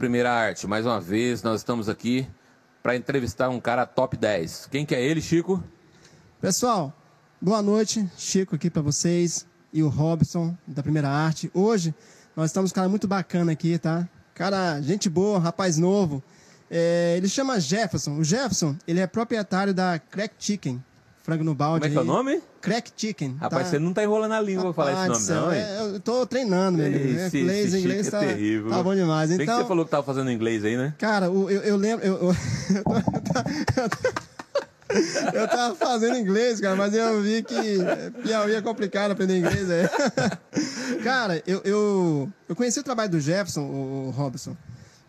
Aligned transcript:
Primeira 0.00 0.32
Arte, 0.32 0.66
mais 0.66 0.86
uma 0.86 0.98
vez 0.98 1.42
nós 1.42 1.60
estamos 1.60 1.86
aqui 1.86 2.26
para 2.82 2.96
entrevistar 2.96 3.50
um 3.50 3.60
cara 3.60 3.84
top 3.84 4.16
10. 4.16 4.68
Quem 4.70 4.86
que 4.86 4.94
é 4.94 5.04
ele, 5.04 5.20
Chico? 5.20 5.62
Pessoal, 6.40 6.90
boa 7.38 7.60
noite. 7.60 8.10
Chico 8.16 8.56
aqui 8.56 8.70
para 8.70 8.80
vocês 8.80 9.46
e 9.70 9.82
o 9.82 9.90
Robson 9.90 10.56
da 10.66 10.82
Primeira 10.82 11.10
Arte. 11.10 11.50
Hoje 11.52 11.94
nós 12.34 12.48
estamos 12.48 12.72
com 12.72 12.76
um 12.76 12.80
cara 12.80 12.88
muito 12.88 13.06
bacana 13.06 13.52
aqui, 13.52 13.78
tá? 13.78 14.08
Cara, 14.32 14.80
gente 14.80 15.10
boa, 15.10 15.38
rapaz 15.38 15.76
novo. 15.76 16.22
É, 16.70 17.16
ele 17.18 17.28
chama 17.28 17.60
Jefferson. 17.60 18.16
O 18.16 18.24
Jefferson, 18.24 18.78
ele 18.88 19.00
é 19.00 19.06
proprietário 19.06 19.74
da 19.74 19.98
Crack 19.98 20.34
Chicken. 20.38 20.82
Frango 21.22 21.44
no 21.44 21.54
balde. 21.54 21.80
Como 21.80 21.86
é 21.86 21.90
que 21.90 21.96
é 21.96 21.98
o 21.98 22.02
aí. 22.02 22.06
nome? 22.06 22.42
Crack 22.62 22.92
Chicken. 22.96 23.36
Rapaz, 23.40 23.64
tá? 23.64 23.70
você 23.70 23.78
não 23.78 23.92
tá 23.92 24.02
enrolando 24.02 24.32
a 24.32 24.40
língua 24.40 24.64
pra 24.64 24.72
falar 24.72 25.10
esse 25.10 25.30
nome, 25.32 25.40
não, 25.42 25.52
hein? 25.54 25.60
é, 25.60 25.94
Eu 25.94 26.00
tô 26.00 26.26
treinando, 26.26 26.78
meu 26.78 26.86
amigo. 26.86 27.20
Esse- 27.20 27.38
inglês, 27.40 27.66
esse 27.66 27.78
inglês 27.78 28.06
Chico 28.06 28.10
tá, 28.18 28.24
é 28.24 28.28
terrível. 28.28 28.70
tá 28.70 28.82
bom 28.82 28.94
demais. 28.94 29.28
Bem 29.28 29.38
que 29.38 29.44
Então, 29.44 29.58
você 29.58 29.64
falou 29.68 29.84
que 29.84 29.90
tava 29.90 30.02
fazendo 30.02 30.30
inglês 30.30 30.64
aí, 30.64 30.76
né? 30.76 30.94
Cara, 30.98 31.26
eu, 31.26 31.50
eu 31.50 31.76
lembro. 31.76 32.04
Eu, 32.06 32.14
eu, 32.20 32.34
eu 35.34 35.48
tava 35.48 35.74
fazendo 35.76 36.16
inglês, 36.18 36.60
cara, 36.60 36.74
mas 36.74 36.94
eu 36.94 37.20
vi 37.22 37.42
que 37.42 37.54
Piauí 38.22 38.54
é 38.54 38.62
complicado 38.62 39.12
aprender 39.12 39.38
inglês. 39.38 39.68
É. 39.70 39.88
Cara, 41.04 41.42
eu, 41.46 41.60
eu, 41.64 42.28
eu 42.48 42.56
conheci 42.56 42.80
o 42.80 42.82
trabalho 42.82 43.10
do 43.10 43.20
Jefferson, 43.20 43.62
o, 43.62 44.08
o 44.08 44.10
Robson, 44.10 44.56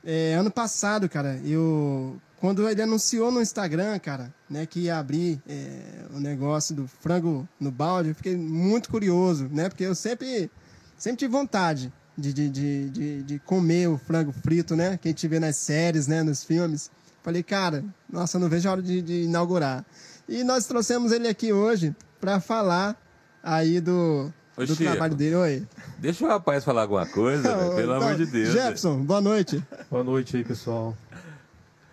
é, 0.06 0.36
ano 0.36 0.52
passado, 0.52 1.10
cara. 1.10 1.40
Eu, 1.44 2.16
quando 2.42 2.68
ele 2.68 2.82
anunciou 2.82 3.32
no 3.32 3.40
Instagram, 3.40 4.00
cara, 4.00 4.34
né, 4.50 4.66
que 4.66 4.80
ia 4.80 4.98
abrir 4.98 5.40
é, 5.48 6.06
o 6.12 6.20
negócio 6.20 6.76
do 6.76 6.88
frango 6.88 7.48
no 7.60 7.70
balde, 7.70 8.10
eu 8.10 8.16
fiquei 8.16 8.36
muito 8.36 8.90
curioso, 8.90 9.48
né? 9.52 9.70
Porque 9.70 9.84
eu 9.84 9.94
sempre, 9.94 10.50
sempre 10.98 11.20
tive 11.20 11.32
vontade 11.32 11.94
de, 12.18 12.34
de, 12.34 12.50
de, 12.50 12.90
de, 12.90 13.24
de 13.24 13.40
comer 13.40 13.88
o 13.90 13.98
frango 14.00 14.32
frito, 14.32 14.76
né? 14.76 14.98
Que 15.00 15.10
a 15.10 15.12
gente 15.12 15.28
vê 15.28 15.40
nas 15.40 15.56
séries, 15.56 16.08
né? 16.08 16.24
Nos 16.24 16.44
filmes. 16.44 16.90
Falei, 17.22 17.44
cara, 17.44 17.86
nossa, 18.12 18.40
não 18.40 18.50
vejo 18.50 18.68
a 18.68 18.72
hora 18.72 18.82
de, 18.82 19.04
de 19.04 19.22
inaugurar. 19.26 19.86
E 20.28 20.44
nós 20.44 20.66
trouxemos 20.66 21.12
ele 21.12 21.28
aqui 21.28 21.54
hoje 21.54 21.96
para 22.20 22.40
falar 22.40 23.00
aí 23.44 23.80
do, 23.80 24.34
Ô, 24.58 24.62
do 24.66 24.76
Chico. 24.76 24.90
trabalho 24.90 25.14
dele. 25.14 25.36
Oi. 25.36 25.68
Deixa 26.00 26.26
o 26.26 26.28
rapaz 26.28 26.64
falar 26.64 26.82
alguma 26.82 27.06
coisa, 27.06 27.44
velho, 27.56 27.76
pelo 27.76 27.94
Então, 27.96 28.02
amor 28.02 28.16
de 28.16 28.26
Deus. 28.26 28.50
Jefferson, 28.52 28.98
boa 29.04 29.22
noite. 29.22 29.64
Boa 29.92 30.04
noite 30.04 30.38
aí, 30.38 30.44
pessoal. 30.44 30.98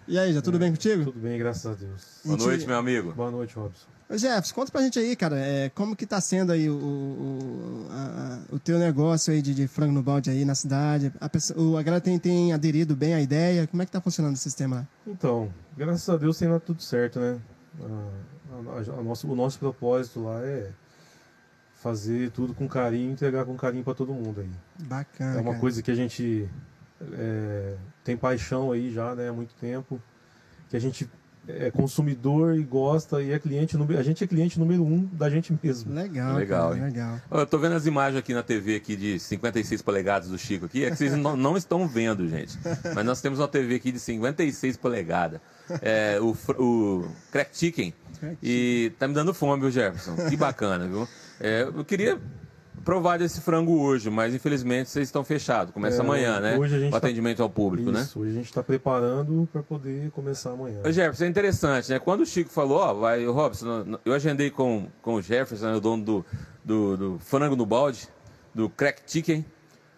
E 0.08 0.18
aí, 0.18 0.32
já 0.32 0.40
tudo 0.40 0.58
bem 0.58 0.70
contigo? 0.72 1.04
Tudo 1.04 1.20
bem, 1.20 1.38
graças 1.38 1.66
a 1.66 1.74
Deus. 1.74 2.20
Boa 2.24 2.38
noite, 2.38 2.66
meu 2.66 2.78
amigo. 2.78 3.12
Boa 3.12 3.30
noite, 3.30 3.54
Robson. 3.54 3.86
Ô, 4.08 4.16
Jefferson, 4.16 4.54
conta 4.54 4.72
pra 4.72 4.80
gente 4.80 4.98
aí, 4.98 5.14
cara, 5.14 5.38
é, 5.38 5.68
como 5.74 5.94
que 5.94 6.06
tá 6.06 6.18
sendo 6.18 6.50
aí 6.50 6.70
o, 6.70 6.74
o, 6.74 7.86
a- 7.90 8.38
o 8.50 8.58
teu 8.58 8.78
negócio 8.78 9.30
aí 9.34 9.42
de, 9.42 9.54
de 9.54 9.68
frango 9.68 9.92
no 9.92 10.02
balde 10.02 10.30
aí 10.30 10.46
na 10.46 10.54
cidade? 10.54 11.12
A, 11.20 11.28
pessoa, 11.28 11.60
o- 11.60 11.76
a 11.76 11.82
galera 11.82 12.00
tem, 12.00 12.18
tem 12.18 12.54
aderido 12.54 12.96
bem 12.96 13.12
à 13.12 13.20
ideia? 13.20 13.66
Como 13.66 13.82
é 13.82 13.86
que 13.86 13.92
tá 13.92 14.00
funcionando 14.00 14.34
o 14.34 14.38
sistema? 14.38 14.88
Então, 15.06 15.52
graças 15.76 16.08
a 16.08 16.16
Deus 16.16 16.38
tem 16.38 16.48
dado 16.48 16.62
tudo 16.62 16.82
certo, 16.82 17.20
né? 17.20 17.38
A, 17.78 18.78
a- 18.78 18.98
a 19.00 19.02
nosso, 19.02 19.30
o 19.30 19.36
nosso 19.36 19.58
propósito 19.58 20.22
lá 20.24 20.40
é 20.42 20.70
fazer 21.74 22.30
tudo 22.30 22.54
com 22.54 22.66
carinho, 22.66 23.12
entregar 23.12 23.44
com 23.44 23.54
carinho 23.56 23.84
para 23.84 23.94
todo 23.94 24.14
mundo 24.14 24.40
aí. 24.40 24.48
Bacana, 24.86 25.36
É 25.36 25.40
uma 25.42 25.50
cara. 25.50 25.58
coisa 25.60 25.82
que 25.82 25.90
a 25.90 25.94
gente 25.94 26.48
é, 27.12 27.76
tem 28.04 28.16
paixão 28.16 28.72
aí 28.72 28.90
já, 28.90 29.14
né? 29.14 29.28
Há 29.28 29.32
muito 29.32 29.54
tempo. 29.54 30.00
Que 30.68 30.76
a 30.76 30.80
gente 30.80 31.08
é 31.48 31.70
consumidor 31.70 32.56
e 32.56 32.62
gosta 32.62 33.22
e 33.22 33.32
é 33.32 33.38
cliente 33.38 33.74
a 33.98 34.02
gente 34.02 34.22
é 34.22 34.26
cliente 34.26 34.58
número 34.58 34.84
um 34.84 35.04
da 35.06 35.30
gente 35.30 35.56
mesmo. 35.62 35.94
Legal, 35.94 36.36
Legal, 36.36 36.70
cara, 36.72 36.84
legal. 36.84 37.20
Eu 37.30 37.46
tô 37.46 37.58
vendo 37.58 37.74
as 37.74 37.86
imagens 37.86 38.18
aqui 38.18 38.34
na 38.34 38.42
TV 38.42 38.76
aqui 38.76 38.94
de 38.94 39.18
56 39.18 39.80
polegadas 39.80 40.28
do 40.28 40.36
Chico 40.36 40.66
aqui, 40.66 40.84
é 40.84 40.90
que 40.90 40.96
vocês 40.96 41.16
não, 41.16 41.36
não 41.36 41.56
estão 41.56 41.88
vendo, 41.88 42.28
gente. 42.28 42.58
Mas 42.94 43.04
nós 43.04 43.22
temos 43.22 43.38
uma 43.38 43.48
TV 43.48 43.76
aqui 43.76 43.90
de 43.90 43.98
56 43.98 44.76
polegadas. 44.76 45.40
É, 45.80 46.18
o, 46.20 46.36
o 46.62 47.08
Crack 47.32 47.56
Chicken. 47.56 47.94
E 48.42 48.92
tá 48.98 49.08
me 49.08 49.14
dando 49.14 49.32
fome, 49.32 49.60
viu, 49.62 49.70
Jefferson? 49.70 50.16
Que 50.28 50.36
bacana, 50.36 50.86
viu? 50.86 51.08
É, 51.40 51.62
eu 51.62 51.84
queria 51.84 52.18
provar 52.88 53.18
desse 53.18 53.42
frango 53.42 53.82
hoje, 53.82 54.08
mas 54.08 54.34
infelizmente 54.34 54.88
vocês 54.88 55.08
estão 55.08 55.22
fechados. 55.22 55.74
Começa 55.74 55.98
É, 55.98 56.00
amanhã, 56.00 56.40
né? 56.40 56.56
hoje 56.56 56.74
a 56.74 56.78
gente 56.78 56.88
o 56.88 56.92
tá- 56.92 56.96
atendimento 56.96 57.42
ao 57.42 57.50
público, 57.50 57.90
né? 57.90 58.00
Isso, 58.00 58.18
hoje 58.18 58.30
a 58.30 58.32
gente 58.32 58.46
está 58.46 58.62
preparando 58.62 59.46
para 59.52 59.62
poder 59.62 60.10
começar 60.12 60.52
amanhã. 60.52 60.80
Jefferson, 60.86 61.24
é 61.24 61.26
interessante, 61.28 61.90
né? 61.90 61.98
Quando 61.98 62.22
o 62.22 62.26
Chico 62.26 62.48
falou, 62.48 62.78
ó, 62.78 62.94
vai, 62.94 63.26
o 63.26 63.32
Robson, 63.32 63.98
eu 64.06 64.14
agendei 64.14 64.50
com, 64.50 64.88
com 65.02 65.16
o 65.16 65.20
Jefferson, 65.20 65.66
né, 65.66 65.74
o 65.74 65.80
dono 65.80 66.02
do, 66.02 66.26
do, 66.64 66.96
do 66.96 67.18
frango 67.18 67.54
no 67.54 67.66
balde, 67.66 68.08
do 68.54 68.70
crack 68.70 69.02
chicken, 69.06 69.44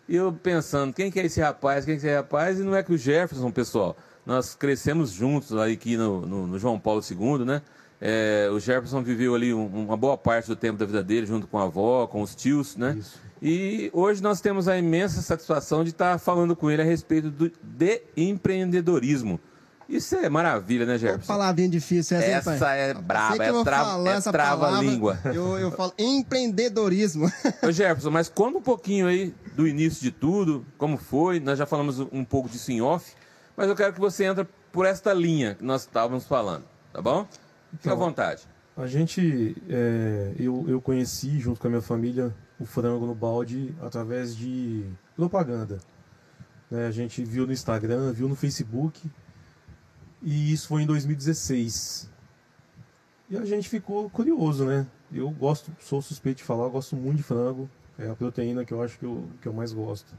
e 0.08 0.16
eu 0.16 0.32
pensando, 0.32 0.92
quem 0.92 1.12
que 1.12 1.20
é 1.20 1.26
esse 1.26 1.40
rapaz, 1.40 1.84
quem 1.84 1.96
que 1.96 2.04
é 2.04 2.10
esse 2.10 2.16
rapaz? 2.16 2.58
E 2.58 2.64
não 2.64 2.74
é 2.74 2.82
que 2.82 2.92
o 2.92 2.98
Jefferson, 2.98 3.52
pessoal, 3.52 3.96
nós 4.26 4.56
crescemos 4.56 5.12
juntos 5.12 5.56
aí 5.56 5.74
aqui 5.74 5.96
no, 5.96 6.26
no, 6.26 6.46
no 6.48 6.58
João 6.58 6.76
Paulo 6.76 7.00
II, 7.08 7.44
né? 7.44 7.62
É, 8.00 8.48
o 8.50 8.58
Jefferson 8.58 9.02
viveu 9.02 9.34
ali 9.34 9.52
um- 9.52 9.66
uma 9.66 9.96
boa 9.96 10.16
parte 10.16 10.46
do 10.46 10.56
tempo 10.56 10.78
da 10.78 10.86
vida 10.86 11.02
dele, 11.02 11.26
junto 11.26 11.46
com 11.46 11.58
a 11.58 11.64
avó, 11.64 12.06
com 12.06 12.22
os 12.22 12.34
tios, 12.34 12.76
né? 12.76 12.96
Isso. 12.98 13.20
E 13.42 13.90
hoje 13.92 14.22
nós 14.22 14.40
temos 14.40 14.68
a 14.68 14.76
imensa 14.78 15.20
satisfação 15.22 15.82
de 15.84 15.90
estar 15.90 16.18
falando 16.18 16.54
com 16.56 16.70
ele 16.70 16.82
a 16.82 16.84
respeito 16.84 17.30
do, 17.30 17.50
de 17.62 18.02
empreendedorismo. 18.16 19.38
Isso 19.88 20.14
é 20.14 20.28
maravilha, 20.28 20.86
né, 20.86 20.92
Uma 20.92 20.98
Jefferson? 20.98 21.26
palavrinha 21.26 21.68
difícil 21.68 22.16
essa, 22.16 22.26
hein, 22.26 22.32
Essa 22.34 22.52
rapaz? 22.52 22.78
é 22.78 22.92
Sei 22.94 23.02
braba, 23.02 23.44
é 23.44 23.52
falar 23.62 24.10
é 24.16 24.20
trava-língua. 24.20 25.18
Eu, 25.34 25.58
eu 25.58 25.70
falo 25.72 25.92
empreendedorismo. 25.98 27.26
Ô 27.62 27.72
Jefferson, 27.72 28.10
mas 28.10 28.28
conta 28.28 28.58
um 28.58 28.62
pouquinho 28.62 29.08
aí 29.08 29.34
do 29.56 29.66
início 29.66 30.00
de 30.00 30.12
tudo, 30.12 30.64
como 30.78 30.96
foi. 30.96 31.40
Nós 31.40 31.58
já 31.58 31.66
falamos 31.66 31.98
um 31.98 32.24
pouco 32.24 32.48
disso 32.48 32.70
em 32.70 32.80
off, 32.80 33.12
mas 33.56 33.68
eu 33.68 33.74
quero 33.74 33.92
que 33.92 33.98
você 34.00 34.24
entre 34.24 34.46
por 34.70 34.86
esta 34.86 35.12
linha 35.12 35.56
que 35.56 35.64
nós 35.64 35.80
estávamos 35.82 36.24
falando, 36.24 36.64
tá 36.92 37.02
bom? 37.02 37.26
Fique 37.72 37.88
à 37.88 37.92
Então, 37.92 37.96
vontade. 37.96 38.42
A 38.76 38.86
gente, 38.86 39.56
é, 39.68 40.34
eu, 40.38 40.64
eu 40.68 40.80
conheci 40.80 41.38
junto 41.38 41.60
com 41.60 41.66
a 41.66 41.70
minha 41.70 41.82
família 41.82 42.34
o 42.58 42.64
frango 42.64 43.06
no 43.06 43.14
balde 43.14 43.74
através 43.80 44.36
de 44.36 44.84
propaganda. 45.16 45.78
Né, 46.70 46.86
a 46.86 46.90
gente 46.90 47.24
viu 47.24 47.46
no 47.46 47.52
Instagram, 47.52 48.12
viu 48.12 48.28
no 48.28 48.36
Facebook 48.36 49.10
e 50.22 50.52
isso 50.52 50.68
foi 50.68 50.82
em 50.82 50.86
2016. 50.86 52.10
E 53.30 53.36
a 53.36 53.44
gente 53.44 53.68
ficou 53.68 54.08
curioso, 54.10 54.64
né? 54.64 54.86
Eu 55.12 55.30
gosto, 55.30 55.72
sou 55.80 56.00
suspeito 56.00 56.38
de 56.38 56.44
falar, 56.44 56.64
eu 56.64 56.70
gosto 56.70 56.96
muito 56.96 57.18
de 57.18 57.22
frango, 57.22 57.68
é 57.98 58.08
a 58.08 58.14
proteína 58.14 58.64
que 58.64 58.72
eu 58.72 58.82
acho 58.82 58.98
que 58.98 59.04
eu, 59.04 59.28
que 59.40 59.48
eu 59.48 59.52
mais 59.52 59.72
gosto. 59.72 60.14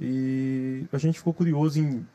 E 0.00 0.86
a 0.92 0.98
gente 0.98 1.18
ficou 1.18 1.32
curioso 1.32 1.78
em, 1.78 2.06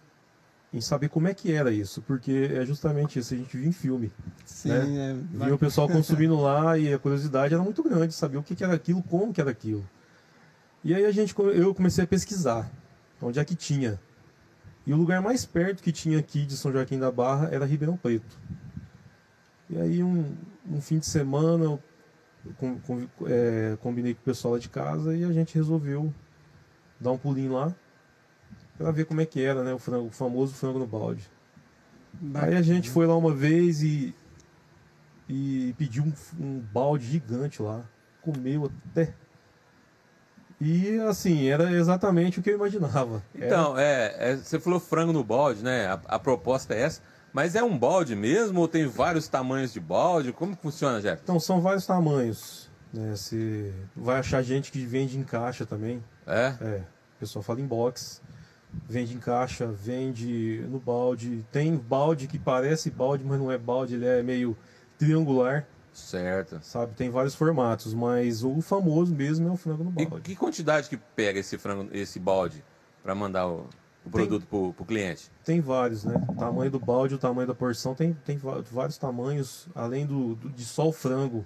em 0.72 0.82
saber 0.82 1.10
como 1.10 1.28
é 1.28 1.34
que 1.34 1.52
era 1.52 1.72
isso, 1.72 2.02
porque 2.04 2.52
é 2.54 2.64
justamente 2.66 3.18
isso, 3.20 3.34
a 3.34 3.38
gente 3.38 3.58
viu 3.58 3.68
em 3.68 3.72
filme. 3.72 4.12
Sim, 4.46 4.70
Né? 4.70 5.12
é, 5.12 5.46
Via 5.46 5.56
o 5.56 5.58
pessoal 5.58 5.88
consumindo 5.88 6.36
lá 6.40 6.78
e 6.78 6.94
a 6.94 7.00
curiosidade 7.00 7.54
era 7.54 7.64
muito 7.64 7.82
grande, 7.82 8.14
saber 8.14 8.38
o 8.38 8.44
que, 8.44 8.56
que 8.56 8.64
era 8.64 8.74
aquilo, 8.76 9.02
como 9.04 9.34
que 9.34 9.42
era 9.42 9.50
aquilo. 9.50 9.88
E 10.84 10.94
aí 10.94 11.06
a 11.06 11.12
gente, 11.12 11.34
eu 11.38 11.74
comecei 11.74 12.04
a 12.04 12.08
pesquisar 12.08 12.70
onde 13.22 13.40
é 13.40 13.44
que 13.46 13.56
tinha. 13.56 14.00
E 14.88 14.94
o 14.94 14.98
lugar 14.98 15.22
mais 15.22 15.46
perto 15.46 15.84
que 15.84 15.92
tinha 15.92 16.18
aqui 16.20 16.46
de 16.46 16.56
São 16.56 16.72
Joaquim 16.72 16.98
da 17.00 17.12
Barra 17.12 17.50
era 17.52 17.66
Ribeirão 17.66 17.98
Preto. 17.98 18.38
E 19.70 19.78
aí 19.80 20.04
um, 20.04 20.36
um 20.70 20.80
fim 20.82 21.00
de 21.00 21.06
semana 21.06 21.64
eu 21.66 21.80
com- 22.58 22.80
com- 22.80 23.08
é, 23.26 23.78
combinei 23.82 24.14
com 24.14 24.22
o 24.22 24.24
pessoal 24.24 24.54
lá 24.54 24.60
de 24.60 24.70
casa 24.70 25.16
e 25.16 25.24
a 25.24 25.32
gente 25.34 25.54
resolveu 25.56 26.14
dar 27.00 27.12
um 27.12 27.18
pulinho 27.18 27.54
lá 27.54 27.76
para 28.80 28.92
ver 28.92 29.06
como 29.06 29.20
é 29.20 29.26
que 29.26 29.44
era, 29.44 29.62
né, 29.62 29.74
o, 29.74 29.78
frango, 29.78 30.08
o 30.08 30.12
famoso 30.12 30.54
frango 30.54 30.80
no 30.80 30.88
balde. 30.88 31.30
Aí 32.34 32.56
a 32.56 32.62
gente 32.62 32.90
foi 32.90 33.06
lá 33.06 33.16
uma 33.16 33.34
vez 33.34 33.84
e, 33.84 34.16
e 35.28 35.76
pediu 35.78 36.06
um, 36.06 36.14
um 36.40 36.60
balde 36.60 37.06
gigante 37.06 37.62
lá. 37.62 37.84
Comeu 38.22 38.72
até. 38.90 39.14
E 40.62 40.98
assim, 41.02 41.48
era 41.48 41.72
exatamente 41.72 42.40
o 42.40 42.42
que 42.42 42.50
eu 42.50 42.56
imaginava. 42.56 43.22
Então, 43.36 43.78
é, 43.78 44.16
é, 44.18 44.36
você 44.38 44.60
falou 44.60 44.80
frango 44.80 45.12
no 45.12 45.24
balde, 45.24 45.62
né? 45.62 45.88
A, 45.88 46.00
a 46.16 46.20
proposta 46.20 46.74
é 46.74 46.82
essa. 46.82 47.02
Mas 47.34 47.56
é 47.56 47.64
um 47.64 47.78
balde 47.78 48.16
mesmo 48.16 48.62
ou 48.62 48.68
tem 48.68 48.88
vários 48.88 49.28
tamanhos 49.28 49.74
de 49.74 49.80
balde? 49.80 50.32
Como 50.32 50.56
que 50.56 50.62
funciona, 50.62 51.02
Jefferson? 51.02 51.24
Então 51.24 51.40
são 51.40 51.62
vários 51.62 51.86
tamanhos. 51.86 52.70
Né? 52.94 53.12
Você 53.16 53.74
vai 53.96 54.20
achar 54.20 54.42
gente 54.42 54.72
que 54.72 54.86
vende 54.86 55.18
em 55.18 55.24
caixa 55.24 55.66
também. 55.66 56.04
É? 56.26 56.56
É, 56.60 56.84
o 57.18 57.20
pessoal 57.20 57.44
fala 57.44 57.62
em 57.62 57.68
box. 57.68 58.22
Vende 58.88 59.16
em 59.16 59.20
caixa, 59.20 59.68
vende 59.68 60.64
no 60.70 60.80
balde. 60.80 61.46
Tem 61.52 61.76
balde 61.76 62.28
que 62.28 62.38
parece 62.40 62.90
balde, 62.90 63.24
mas 63.24 63.40
não 63.40 63.52
é 63.52 63.58
balde, 63.58 63.96
ele 63.96 64.06
é 64.06 64.22
meio 64.24 64.56
triangular. 64.98 65.68
Certo. 65.94 66.60
Sabe, 66.62 66.94
tem 66.96 67.10
vários 67.10 67.36
formatos, 67.36 67.94
mas 67.94 68.44
o 68.44 68.62
famoso 68.62 69.14
mesmo 69.14 69.48
é 69.48 69.52
o 69.52 69.58
frango 69.58 69.84
no 69.84 69.94
E 70.02 70.06
balde. 70.06 70.24
que 70.24 70.36
quantidade 70.36 70.88
que 70.90 70.98
pega 70.98 71.40
esse 71.40 71.58
frango, 71.58 71.90
esse 71.92 72.20
balde 72.20 72.64
para 73.04 73.14
mandar 73.16 73.48
o, 73.48 73.68
o 74.06 74.10
produto 74.10 74.46
pro, 74.48 74.72
pro 74.74 74.86
cliente? 74.86 75.30
Tem 75.44 75.60
vários, 75.60 76.06
né? 76.06 76.16
O 76.30 76.36
tamanho 76.36 76.72
do 76.72 76.80
balde, 76.80 77.16
o 77.16 77.18
tamanho 77.20 77.48
da 77.48 77.56
porção, 77.56 77.94
tem, 77.96 78.14
tem 78.26 78.38
vários 78.72 78.98
tamanhos, 78.98 79.68
além 79.76 80.06
do, 80.06 80.36
do- 80.36 80.50
de 80.50 80.64
só 80.64 80.88
o 80.88 80.94
frango, 80.94 81.46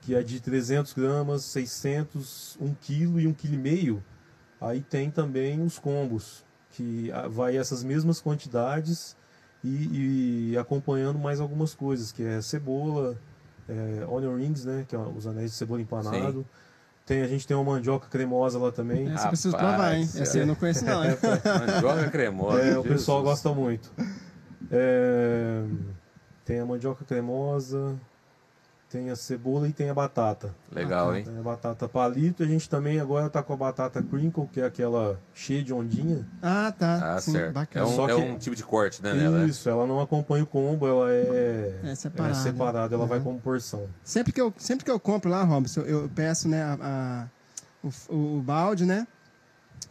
que 0.00 0.14
é 0.14 0.22
de 0.22 0.40
300 0.40 0.92
gramas, 0.94 1.44
600, 1.44 2.56
1 2.60 2.74
quilo 2.80 3.20
e 3.20 3.26
1 3.26 3.32
quilo 3.34 3.54
e 3.54 3.58
meio. 3.58 4.04
Aí 4.60 4.80
tem 4.80 5.10
também 5.10 5.60
os 5.60 5.78
combos, 5.78 6.44
que 6.72 7.10
ah, 7.12 7.28
vai 7.28 7.56
essas 7.56 7.84
mesmas 7.84 8.20
quantidades 8.20 9.16
e, 9.62 10.50
e 10.52 10.58
acompanhando 10.58 11.18
mais 11.18 11.40
algumas 11.40 11.74
coisas, 11.74 12.10
que 12.10 12.24
é 12.24 12.42
cebola, 12.42 13.16
é, 13.68 14.04
onion 14.08 14.36
rings, 14.36 14.64
né, 14.64 14.84
que 14.88 14.94
é 14.94 14.98
os 14.98 15.26
anéis 15.26 15.52
de 15.52 15.56
cebola 15.56 15.80
empanado. 15.80 16.44
Tem, 17.04 17.22
a 17.22 17.26
gente 17.26 17.46
tem 17.46 17.56
uma 17.56 17.64
mandioca 17.64 18.08
cremosa 18.08 18.58
lá 18.58 18.70
também. 18.70 19.10
Essa 19.10 19.24
eu 19.24 19.28
preciso 19.28 19.56
Rapaz, 19.56 19.74
provar, 19.74 19.94
hein? 19.96 20.08
Essa 20.14 20.38
eu 20.38 20.46
não 20.46 20.54
conheço, 20.54 20.84
não. 20.84 21.04
hein? 21.04 21.16
Mandioca 21.66 22.10
cremosa. 22.10 22.62
É, 22.62 22.78
o 22.78 22.82
pessoal 22.82 23.22
gosta 23.22 23.52
muito. 23.52 23.92
É, 24.70 25.64
tem 26.44 26.60
a 26.60 26.66
mandioca 26.66 27.04
cremosa, 27.04 27.96
tem 28.92 29.08
a 29.10 29.16
cebola 29.16 29.66
e 29.66 29.72
tem 29.72 29.88
a 29.88 29.94
batata. 29.94 30.54
Legal, 30.70 31.16
hein? 31.16 31.24
Tem 31.24 31.38
a 31.38 31.42
batata 31.42 31.88
palito. 31.88 32.42
A 32.42 32.46
gente 32.46 32.68
também 32.68 33.00
agora 33.00 33.30
tá 33.30 33.42
com 33.42 33.54
a 33.54 33.56
batata 33.56 34.02
crinkle, 34.02 34.46
que 34.52 34.60
é 34.60 34.64
aquela 34.66 35.18
cheia 35.34 35.62
de 35.64 35.72
ondinha. 35.72 36.26
Ah, 36.42 36.72
tá. 36.78 37.14
Ah, 37.16 37.20
Sim, 37.20 37.32
certo. 37.32 37.48
É 37.48 37.52
bacana. 37.52 37.86
um, 37.86 37.96
Só 37.96 38.08
é 38.08 38.14
que- 38.14 38.20
um 38.20 38.38
tipo 38.38 38.54
de 38.54 38.62
corte, 38.62 39.02
né, 39.02 39.14
nela? 39.14 39.38
né? 39.38 39.46
Isso, 39.46 39.68
ela 39.68 39.86
não 39.86 40.00
acompanha 40.00 40.44
o 40.44 40.46
combo, 40.46 40.86
ela 40.86 41.10
é, 41.10 41.80
É 41.84 41.94
separada. 41.94 42.34
é 42.38 42.42
separada, 42.42 42.94
ela 42.94 43.06
vai 43.06 43.18
Uhum. 43.18 43.24
como 43.24 43.40
porção. 43.40 43.88
Sempre 44.04 44.32
que 44.32 44.40
eu, 44.40 44.52
sempre 44.58 44.84
que 44.84 44.90
eu 44.90 45.00
compro 45.00 45.30
lá, 45.30 45.42
Robson, 45.42 45.80
eu, 45.80 46.02
eu 46.02 46.08
peço, 46.14 46.46
né, 46.48 46.62
a, 46.62 46.78
a- 46.82 47.88
o, 48.10 48.38
o 48.38 48.42
balde, 48.42 48.84
né? 48.84 49.06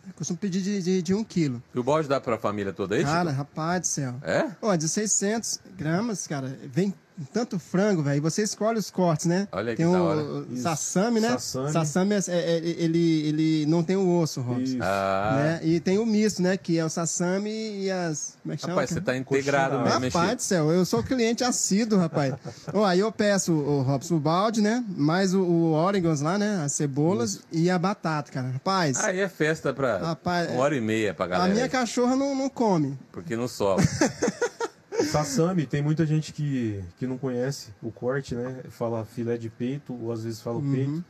Eu 0.08 0.14
costumo 0.16 0.38
pedir 0.38 0.62
de, 0.62 0.82
de, 0.82 1.02
de 1.02 1.14
um 1.14 1.24
quilo. 1.24 1.62
E 1.76 1.80
o 1.80 1.84
balde 1.84 2.08
dá 2.08 2.20
pra 2.20 2.38
família 2.38 2.74
toda 2.74 2.96
aí? 2.96 3.04
Cara, 3.04 3.30
Chico? 3.30 3.38
rapaz 3.38 3.82
do 3.82 3.88
céu. 3.88 4.16
É? 4.24 4.50
Ó, 4.62 4.76
de 4.76 4.88
600 4.90 5.60
gramas, 5.78 6.26
cara, 6.26 6.48
vem 6.72 6.94
tanto 7.34 7.58
frango, 7.60 8.02
velho. 8.04 8.18
e 8.18 8.20
Você 8.20 8.42
escolhe 8.44 8.78
os 8.80 8.90
cortes, 8.90 9.26
né? 9.26 9.48
Olha 9.52 9.72
que 9.72 9.78
tem 9.84 9.92
da 9.92 10.02
o, 10.02 10.06
hora. 10.06 10.46
Isso. 10.52 10.64
sassami, 10.64 11.20
né? 11.20 11.38
Sassami. 11.38 12.14
é, 12.16 12.18
é- 12.28 12.32
é- 12.32 12.58
ele, 12.58 13.28
ele 13.28 13.66
não 13.68 13.84
tem 13.84 13.96
o 13.96 14.20
osso, 14.20 14.42
Robson. 14.42 14.64
Isso. 14.64 14.78
Ah, 14.82 15.34
Né? 15.36 15.60
E 15.64 15.80
tem 15.80 15.98
o 15.98 16.06
misto, 16.06 16.42
né? 16.42 16.58
Que 16.58 16.78
é 16.78 16.86
o 16.86 16.90
sassami 16.90 17.84
e 17.84 17.92
as... 17.92 18.38
Como 18.42 18.54
é 18.54 18.56
que 18.56 18.62
chama? 18.62 18.74
rapaz, 18.74 18.90
você 18.90 19.02
tá 19.02 19.16
integrado 19.16 19.78
Coxinha. 19.78 20.00
mesmo, 20.00 20.20
Rapaz 20.20 20.36
do 20.38 20.42
céu, 20.42 20.72
eu 20.72 20.86
sou 20.86 21.04
cliente 21.04 21.44
assíduo, 21.44 22.00
rapaz. 22.00 22.34
Ó, 22.74 22.84
aí 22.86 23.00
eu 23.00 23.12
peço, 23.12 23.54
o 23.54 23.82
Robson, 23.82 24.16
o 24.16 24.20
balde, 24.20 24.62
né? 24.62 24.84
Mais 24.96 25.34
o, 25.34 25.42
o 25.42 25.92
lá, 26.22 26.38
né? 26.38 26.62
As 26.66 26.74
cebolas 26.74 27.42
e 27.52 27.70
a 27.70 27.78
batata, 27.78 28.32
cara. 28.32 28.50
Rapaz, 28.50 29.00
Aí 29.04 29.20
é 29.20 29.30
festa 29.30 29.74
pra 29.74 29.98
Rapaz, 29.98 30.50
uma 30.50 30.62
hora 30.62 30.76
e 30.76 30.82
meia 30.82 31.14
pra 31.14 31.26
a 31.26 31.28
galera. 31.28 31.52
minha 31.54 31.66
aí, 31.66 31.70
cachorra 31.70 32.16
não, 32.16 32.36
não 32.36 32.50
come. 32.50 32.98
Porque 33.12 33.36
não 33.36 33.48
sobra. 33.48 33.86
O 35.02 35.06
Sassami, 35.06 35.66
tem 35.66 35.82
muita 35.82 36.06
gente 36.06 36.32
que, 36.34 36.84
que 36.98 37.06
não 37.08 37.18
conhece 37.18 37.72
o 37.82 37.92
corte, 37.92 38.36
né? 38.36 38.62
Fala 38.70 39.04
filé 39.06 39.38
de 39.38 39.50
peito, 39.50 39.94
ou 40.02 40.12
às 40.12 40.24
vezes 40.24 40.42
fala 40.42 40.58
o 40.58 40.62
Uhum. 40.62 40.72
peito. 40.74 41.06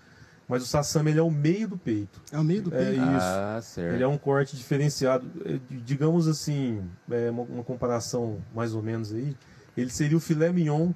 Mas 0.48 0.64
o 0.64 0.66
Sassami, 0.66 1.12
ele 1.12 1.20
é 1.20 1.24
o 1.24 1.32
meio 1.32 1.68
do 1.68 1.78
peito. 1.78 2.20
É 2.32 2.38
o 2.38 2.44
meio 2.44 2.62
do 2.62 2.76
É 2.76 2.78
peito. 2.78 2.94
isso. 3.02 3.06
ah, 3.22 3.60
certo. 3.62 3.94
Ele 3.96 4.04
é 4.04 4.08
um 4.08 4.18
corte 4.18 4.56
diferenciado. 4.58 5.26
É, 5.46 5.58
Digamos 5.70 6.28
assim, 6.28 6.84
é 7.10 7.30
uma, 7.30 7.44
uma 7.44 7.64
comparação 7.64 8.42
mais 8.54 8.74
ou 8.74 8.82
menos 8.82 9.14
aí. 9.14 9.36
Ele 9.78 9.90
seria 9.90 10.18
o 10.18 10.20
filé 10.20 10.52
mignon 10.52 10.92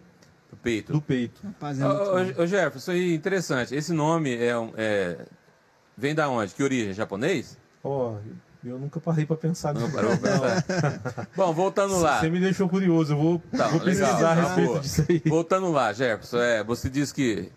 O 0.51 0.55
peito. 0.57 0.91
do 0.91 1.01
peito. 1.01 1.39
Rapaz, 1.43 1.79
é 1.79 1.85
Ô, 1.87 1.89
ô, 1.89 2.41
ô, 2.43 2.45
Jefferson, 2.47 2.77
isso 2.77 2.91
aí 2.91 3.11
é 3.11 3.15
interessante. 3.15 3.73
Esse 3.73 3.93
nome 3.93 4.35
é, 4.35 4.57
um- 4.57 4.73
é- 4.75 5.25
vem 5.97 6.13
da 6.13 6.27
onde? 6.27 6.53
Que 6.53 6.61
origem? 6.63 6.91
Japonês? 6.93 7.57
Ó, 7.81 8.17
eu 8.69 8.79
nunca 8.79 8.99
parei 8.99 9.25
pra 9.25 9.35
pensar 9.35 9.73
Não 9.73 9.81
nisso. 9.81 9.93
parou 9.93 10.17
pra 10.17 10.61
pensar. 10.61 11.27
Bom, 11.35 11.53
voltando 11.53 11.97
lá. 11.99 12.19
Você 12.19 12.29
me 12.29 12.39
deixou 12.39 12.67
curioso, 12.67 13.13
eu 13.13 13.17
vou, 13.17 13.39
Tá, 13.55 13.67
vou 13.67 13.81
legal, 13.81 14.07
pesquisar 14.09 14.31
a 14.31 14.35
tá 14.35 14.41
respeito 14.41 14.67
boa. 14.67 14.79
disso 14.79 15.05
aí. 15.09 15.21
Voltando 15.25 15.71
lá, 15.71 15.93
Jefferson, 15.93 16.37
é, 16.39 16.63
você 16.63 16.89
disse 16.89 17.13
que 17.13 17.51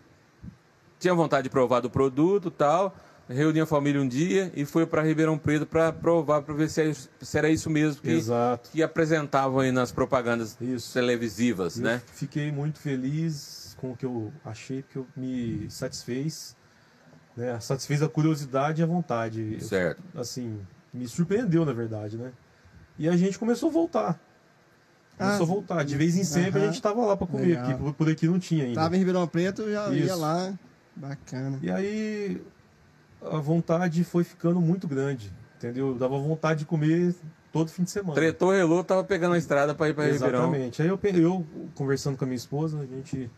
tinha 0.98 1.14
vontade 1.14 1.44
de 1.44 1.50
provar 1.50 1.80
do 1.80 1.88
produto 1.90 2.50
tal, 2.50 2.94
reuniu 3.28 3.64
a 3.64 3.66
família 3.66 4.00
um 4.00 4.08
dia 4.08 4.50
e 4.54 4.64
foi 4.64 4.86
para 4.86 5.02
Ribeirão 5.02 5.36
Preto 5.38 5.64
para 5.66 5.92
provar, 5.92 6.42
para 6.42 6.54
ver 6.54 6.68
se, 6.68 6.80
é 6.82 6.86
isso- 6.86 7.08
se 7.20 7.38
era 7.38 7.48
isso 7.50 7.68
mesmo 7.70 8.00
que, 8.02 8.10
Exato. 8.10 8.70
que 8.72 8.82
apresentavam 8.82 9.60
aí 9.60 9.70
nas 9.70 9.92
propagandas 9.92 10.56
Isso. 10.60 10.92
televisivas, 10.94 11.76
Eu 11.78 11.84
né? 11.84 12.02
Fiquei 12.14 12.50
muito 12.50 12.78
feliz 12.80 13.76
com 13.80 13.92
o 13.92 13.96
que 13.96 14.06
eu 14.06 14.32
achei, 14.44 14.82
porque 14.82 14.98
eu 14.98 15.06
me 15.16 15.66
satisfez. 15.70 16.56
Né? 17.36 17.60
Satisfez 17.60 18.02
a 18.02 18.08
curiosidade 18.08 18.80
e 18.80 18.84
a 18.84 18.86
vontade. 18.86 19.54
Eu- 19.54 19.60
Certo. 19.60 20.02
assim, 20.16 20.58
me 20.98 21.08
surpreendeu, 21.08 21.64
na 21.64 21.72
verdade, 21.72 22.16
né? 22.16 22.32
E 22.98 23.08
a 23.08 23.16
gente 23.16 23.38
começou 23.38 23.68
a 23.70 23.72
voltar. 23.72 24.20
Começou 25.16 25.40
Ah, 25.40 25.42
a 25.42 25.46
voltar. 25.46 25.84
De 25.84 25.96
vez 25.96 26.16
em 26.16 26.24
sempre 26.24 26.60
a 26.60 26.62
aham. 26.64 26.72
gente 26.72 26.82
tava 26.82 27.04
lá 27.04 27.16
para 27.16 27.26
comer, 27.26 27.46
Legal. 27.46 27.64
porque 27.64 27.78
por, 27.82 27.94
por 27.94 28.08
aqui 28.10 28.26
não 28.26 28.38
tinha 28.38 28.64
ainda. 28.64 28.80
Tava 28.80 28.94
em 28.96 28.98
Ribeirão 28.98 29.26
Preto, 29.26 29.62
eu 29.62 29.72
já 29.72 29.88
ia 29.90 30.04
Isso. 30.06 30.16
lá. 30.18 30.52
Bacana. 30.94 31.58
E 31.62 31.70
aí 31.70 32.42
a 33.22 33.38
vontade 33.38 34.02
foi 34.04 34.24
ficando 34.24 34.60
muito 34.60 34.86
grande, 34.88 35.32
entendeu? 35.56 35.94
Dava 35.94 36.18
vontade 36.18 36.60
de 36.60 36.66
comer 36.66 37.14
todo 37.52 37.70
fim 37.70 37.82
de 37.84 37.90
semana. 37.90 38.14
Tretou, 38.14 38.50
relou, 38.52 38.82
tava 38.84 39.02
pegando 39.04 39.34
a 39.34 39.38
estrada 39.38 39.74
para 39.74 39.88
ir 39.88 39.94
para 39.94 40.04
Ribeirão. 40.04 40.40
Exatamente. 40.40 40.82
Aí 40.82 40.88
eu, 40.88 40.98
eu, 41.02 41.46
conversando 41.74 42.16
com 42.16 42.24
a 42.24 42.26
minha 42.26 42.36
esposa, 42.36 42.80
a 42.80 42.86
gente 42.86 43.30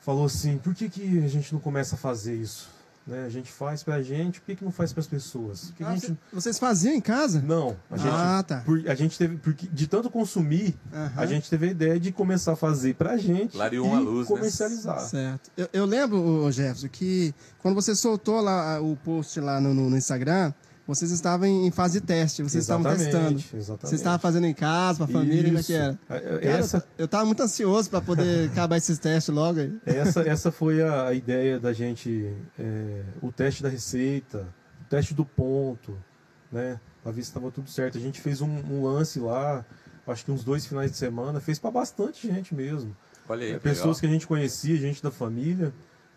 falou 0.00 0.24
assim, 0.26 0.58
por 0.58 0.74
que, 0.74 0.88
que 0.88 1.18
a 1.24 1.28
gente 1.28 1.52
não 1.52 1.60
começa 1.60 1.94
a 1.96 1.98
fazer 1.98 2.34
isso? 2.34 2.68
Né? 3.06 3.24
A 3.24 3.28
gente 3.28 3.52
faz 3.52 3.84
pra 3.84 4.02
gente, 4.02 4.40
por 4.40 4.46
que, 4.46 4.56
que 4.56 4.64
não 4.64 4.72
faz 4.72 4.92
pras 4.92 5.06
pessoas? 5.06 5.66
Por 5.66 5.74
que 5.76 5.84
Ah, 5.84 5.90
a 5.90 5.94
gente... 5.94 6.06
cê- 6.08 6.16
Vocês 6.32 6.58
faziam 6.58 6.92
em 6.92 7.00
casa? 7.00 7.40
Não, 7.40 7.76
a 7.88 7.96
gente, 7.96 8.08
Ah, 8.12 8.42
tá. 8.46 8.62
por- 8.66 8.82
a 8.88 8.94
gente 8.96 9.16
teve, 9.16 9.36
porque 9.36 9.68
de 9.68 9.86
tanto 9.86 10.10
consumir, 10.10 10.74
Aham. 10.92 11.12
a 11.16 11.24
gente 11.26 11.48
teve 11.48 11.68
a 11.68 11.70
ideia 11.70 12.00
de 12.00 12.10
começar 12.10 12.54
a 12.54 12.56
fazer 12.56 12.94
pra 12.96 13.16
gente 13.16 13.52
Clareou 13.52 13.86
e 13.86 13.88
uma 13.90 14.00
luz, 14.00 14.28
né? 14.28 14.36
comercializar. 14.36 14.98
Certo. 15.00 15.50
Eu, 15.56 15.68
eu 15.72 15.84
lembro, 15.84 16.18
ô, 16.18 16.50
Jefferson, 16.50 16.88
que 16.88 17.32
quando 17.60 17.76
você 17.76 17.94
soltou 17.94 18.40
lá 18.40 18.74
ah, 18.76 18.80
o 18.80 18.96
post 18.96 19.38
lá 19.40 19.60
no, 19.60 19.72
no- 19.72 19.88
no 19.88 19.96
Instagram, 19.96 20.52
vocês 20.86 21.10
estavam 21.10 21.46
em 21.46 21.70
fase 21.70 22.00
de 22.00 22.06
teste, 22.06 22.42
vocês 22.42 22.62
estavam 22.64 22.84
testando. 22.84 23.08
Exatamente, 23.16 23.56
exatamente. 23.56 23.88
Vocês 23.88 24.00
estavam 24.00 24.18
fazendo 24.18 24.46
em 24.46 24.54
casa, 24.54 25.04
pra 25.04 25.12
família, 25.20 25.44
como 25.46 25.58
é 25.58 25.62
que 25.62 25.72
era? 25.72 25.98
É, 26.08 26.16
é, 26.16 26.20
Cara, 26.20 26.40
Essa, 26.58 26.76
eu, 26.76 26.82
eu 27.04 27.08
tava 27.08 27.24
muito 27.24 27.42
ansioso 27.42 27.90
pra 27.90 28.00
poder 28.00 28.48
acabar 28.52 28.76
esses 28.76 28.98
testes 28.98 29.34
logo 29.34 29.58
aí. 29.60 29.76
Essa, 29.84 30.20
essa 30.22 30.52
foi 30.52 30.82
a, 30.82 31.08
a 31.08 31.14
ideia 31.14 31.58
da 31.58 31.72
gente, 31.72 32.32
é, 32.58 33.02
o 33.20 33.32
teste 33.32 33.62
da 33.62 33.68
receita, 33.68 34.46
o 34.82 34.88
teste 34.88 35.12
do 35.12 35.24
ponto, 35.24 35.96
né? 36.52 36.78
Pra 37.02 37.10
ver 37.12 37.22
se 37.22 37.28
estava 37.28 37.50
tudo 37.50 37.68
certo. 37.68 37.98
A 37.98 38.00
gente 38.00 38.20
fez 38.20 38.40
um, 38.40 38.48
um 38.48 38.84
lance 38.84 39.18
lá, 39.18 39.64
acho 40.06 40.24
que 40.24 40.30
uns 40.30 40.44
dois 40.44 40.64
finais 40.66 40.90
de 40.92 40.96
semana, 40.96 41.40
fez 41.40 41.58
para 41.58 41.70
bastante 41.72 42.26
gente 42.26 42.54
mesmo. 42.54 42.96
Olha 43.28 43.44
aí, 43.44 43.50
É, 43.50 43.54
que 43.54 43.60
pessoas 43.60 43.80
legal. 43.96 44.00
que 44.00 44.06
a 44.06 44.10
gente 44.10 44.26
conhecia, 44.26 44.76
gente 44.76 45.02
da 45.02 45.10
família, 45.10 45.72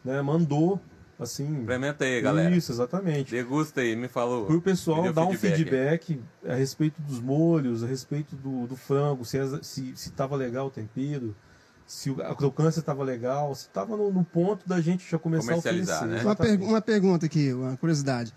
né? 0.05 0.21
Mandou, 0.21 0.79
assim. 1.23 1.59
Experimenta 1.61 2.03
aí, 2.05 2.21
galera. 2.21 2.55
Isso, 2.55 2.71
exatamente. 2.71 3.31
Degusta 3.31 3.81
aí, 3.81 3.95
me 3.95 4.07
falou. 4.07 4.45
Para 4.45 4.55
o 4.55 4.61
pessoal 4.61 5.11
dar 5.13 5.25
um 5.25 5.33
feedback. 5.33 6.21
a 6.47 6.53
respeito 6.55 7.01
dos 7.01 7.19
molhos, 7.19 7.83
a 7.83 7.87
respeito 7.87 8.35
do, 8.35 8.67
do 8.67 8.75
frango, 8.75 9.25
se 9.25 9.37
estava 9.37 9.63
se, 9.63 9.93
se 9.95 10.11
tava 10.11 10.35
legal 10.35 10.67
o 10.67 10.69
tempero, 10.71 11.35
se 11.85 12.09
o- 12.09 12.21
a 12.21 12.35
crocância 12.35 12.79
estava 12.79 13.03
legal, 13.03 13.53
se 13.55 13.63
estava 13.67 13.97
no, 13.97 14.11
no 14.11 14.23
ponto 14.23 14.67
da 14.67 14.79
gente 14.79 15.09
já 15.09 15.17
começar 15.19 15.45
a 15.45 15.55
Comercializar, 15.55 16.03
oferecer. 16.03 16.25
né? 16.25 16.57
Uma, 16.61 16.69
uma 16.71 16.81
pergunta 16.81 17.25
aqui, 17.25 17.51
uma 17.53 17.75
curiosidade. 17.77 18.33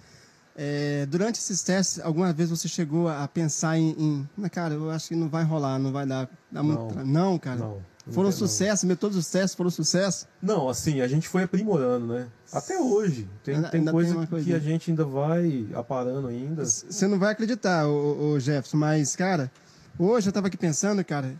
É, 0.55 1.07
durante 1.07 1.37
esses 1.37 1.63
testes, 1.63 1.99
alguma 2.01 2.31
vez 2.31 2.51
você 2.51 2.69
chegou 2.69 3.09
a 3.09 3.27
pensar 3.27 3.79
em, 3.79 3.91
em 3.99 4.29
"Mas, 4.37 4.51
cara, 4.51 4.75
eu 4.75 4.91
acho 4.91 5.09
que 5.09 5.17
não 5.17 5.27
vai 5.29 5.45
rolar, 5.45 5.79
não 5.79 5.91
vai 5.93 6.05
dar, 6.07 6.29
dar 6.51 6.63
muito 6.63 6.81
Não. 6.81 6.89
tra-" 6.89 7.05
Não, 7.05 7.39
cara. 7.39 7.57
Não, 7.59 7.83
Foram 8.11 8.31
não. 8.31 8.33
sucesso, 8.37 8.85
mesmo 8.87 8.99
todos 8.99 9.17
os 9.17 9.29
testes 9.29 9.55
foram 9.55 9.71
sucesso. 9.71 10.27
Não, 10.43 10.69
assim, 10.69 11.01
a 11.01 11.07
gente 11.07 11.29
foi 11.29 11.45
aprimorando, 11.45 12.07
né? 12.07 12.27
Até 12.53 12.79
hoje. 12.79 13.29
Tem, 13.45 13.55
Ainda- 13.55 13.69
tem 13.69 13.79
ainda 13.81 13.93
coisa 13.93 14.15
tem 14.27 14.43
que 14.43 14.53
a 14.53 14.59
gente 14.59 14.91
ainda 14.91 15.05
vai 15.05 15.67
aparando 15.75 16.27
ainda. 16.27 16.65
Você 16.65 17.07
não 17.07 17.19
vai 17.19 17.33
acreditar, 17.33 17.87
o, 17.87 18.41
Jefferson, 18.41 18.77
mas, 18.77 19.15
cara, 19.15 19.51
hoje 19.99 20.29
eu 20.29 20.33
tava 20.33 20.49
aqui 20.49 20.57
pensando, 20.57 21.05
cara, 21.05 21.33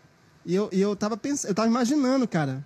e 0.47 0.55
eu, 0.55 0.69
e 0.73 0.81
eu 0.81 0.95
tava 0.95 1.17
pensando, 1.17 1.51
eu 1.51 1.55
tava 1.55 1.69
imaginando, 1.69 2.29
cara, 2.29 2.65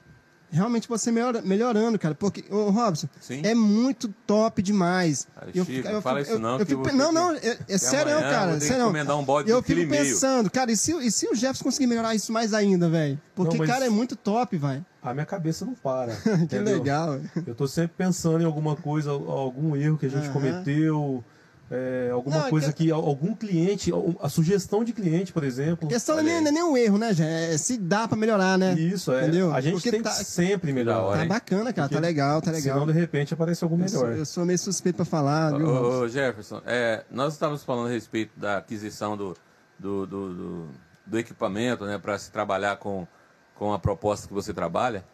realmente 0.51 0.89
você 0.89 1.11
melhora, 1.11 1.43
melhorando, 1.43 1.99
cara, 1.99 2.15
porque, 2.15 2.45
ô 2.51 2.71
Robson, 2.71 3.09
Sim. 3.21 3.43
é 3.45 3.55
muito 3.55 4.09
top 4.27 4.63
demais. 4.63 5.27
Cara, 5.35 5.49
Eu 5.55 5.65
Chico, 5.65 5.77
fico- 5.77 5.89
eu 5.89 6.03
fala 6.03 6.19
fico- 6.21 6.31
isso 6.33 6.41
não, 6.41 6.53
eu 6.53 6.59
que 6.61 6.65
fico- 6.67 6.85
você 6.85 6.93
não, 6.97 7.13
não, 7.13 7.33
é, 7.33 7.59
é 7.69 7.79
sério, 7.79 8.13
cara, 8.21 8.61
sério. 8.61 8.87
um 9.17 9.25
balde 9.25 9.51
eu 9.51 9.63
fico 9.63 9.81
e 9.81 9.87
pensando, 9.87 10.51
cara, 10.51 10.71
e 10.73 10.77
se, 10.77 10.93
e 11.05 11.11
se 11.11 11.27
o 11.29 11.35
Jefferson 11.35 11.65
conseguir 11.65 11.87
melhorar 11.87 12.15
isso 12.15 12.33
mais 12.33 12.55
ainda, 12.55 12.89
velho? 12.89 13.21
Porque, 13.35 13.59
Não, 13.59 13.67
cara, 13.67 13.87
é 13.87 13.91
muito 13.91 14.17
top, 14.17 14.57
vai. 14.57 14.85
A 15.03 15.13
minha 15.15 15.27
cabeça 15.27 15.65
não 15.65 15.75
para. 15.75 16.17
Que 16.23 16.31
entendeu? 16.31 16.79
legal. 16.79 17.21
Eu 17.47 17.55
tô 17.55 17.67
sempre 17.69 17.93
pensando 17.97 18.41
em 18.43 18.45
alguma 18.45 18.75
coisa, 18.77 19.11
algum 19.11 19.77
erro 19.77 19.97
que 19.99 20.07
a 20.07 20.09
gente 20.09 20.29
cometeu, 20.31 21.23
é, 21.71 22.11
alguma 22.13 22.39
Não, 22.45 22.51
coisa 22.51 22.73
que- 22.73 22.85
que... 22.85 22.91
algum 22.93 23.35
cliente, 23.35 23.91
a 24.21 24.29
sugestão 24.29 24.85
de 24.85 24.93
cliente, 24.93 25.33
por 25.33 25.43
exemplo. 25.43 25.89
A 25.89 25.91
questão 25.91 26.15
não 26.23 26.23
é 26.31 26.41
nem, 26.41 26.63
um 26.63 26.77
erro, 26.77 26.97
né, 26.97 27.13
gente? 27.13 27.29
É 27.29 27.59
se 27.59 27.77
dá 27.77 28.07
pra 28.07 28.17
melhorar, 28.17 28.57
né? 28.57 28.75
Isso, 28.75 29.13
é. 29.13 29.23
Entendeu? 29.23 29.53
A 29.53 29.61
gente 29.61 29.73
Porque 29.75 29.91
tem 29.91 30.01
tá- 30.03 30.11
que 30.11 30.25
sempre 30.25 30.73
melhorar. 30.73 31.03
hora, 31.03 31.17
Tá 31.19 31.23
hein? 31.25 31.29
bacana, 31.29 31.73
cara, 31.73 31.89
tá 31.89 31.95
Porque 31.97 32.01
legal, 32.07 32.41
tá 32.41 32.51
legal. 32.53 32.79
Senão, 32.81 32.87
de 32.87 32.93
repente, 32.93 33.35
aparece 33.35 33.65
algo 33.65 33.77
Eu 33.83 33.89
sou, 33.89 34.03
melhor. 34.05 34.19
eu 34.19 34.25
sou 34.27 34.45
meio 34.47 34.59
suspeito 34.59 34.97
pra 34.97 35.05
falar, 35.05 35.57
viu? 35.57 35.67
Ô, 35.67 36.01
ô, 36.03 36.09
Jefferson, 36.09 36.63
é, 36.65 37.05
nós 37.11 37.33
estávamos 37.33 37.65
falando 37.65 37.89
a 37.89 37.91
respeito 37.91 38.39
da 38.39 38.59
aquisição 38.59 39.17
do, 39.17 39.37
do, 39.79 40.07
do, 40.07 40.35
do- 40.35 40.69
do 41.05 41.19
equipamento 41.19 41.85
né, 41.85 41.99
para 41.99 42.17
se 42.19 42.31
trabalhar 42.31 42.77
com, 42.79 43.07
com 43.55 43.73
a 43.73 43.79
proposta 43.79 44.27
que 44.29 44.35
você 44.35 44.53
trabalha. 44.55 45.05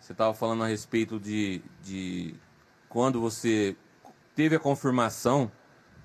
Você 0.00 0.12
estava 0.12 0.34
falando 0.34 0.62
a 0.64 0.66
respeito 0.66 1.18
de, 1.20 1.62
de 1.82 2.34
quando 2.88 3.20
você 3.20 3.76
teve 4.34 4.56
a 4.56 4.58
confirmação 4.58 5.50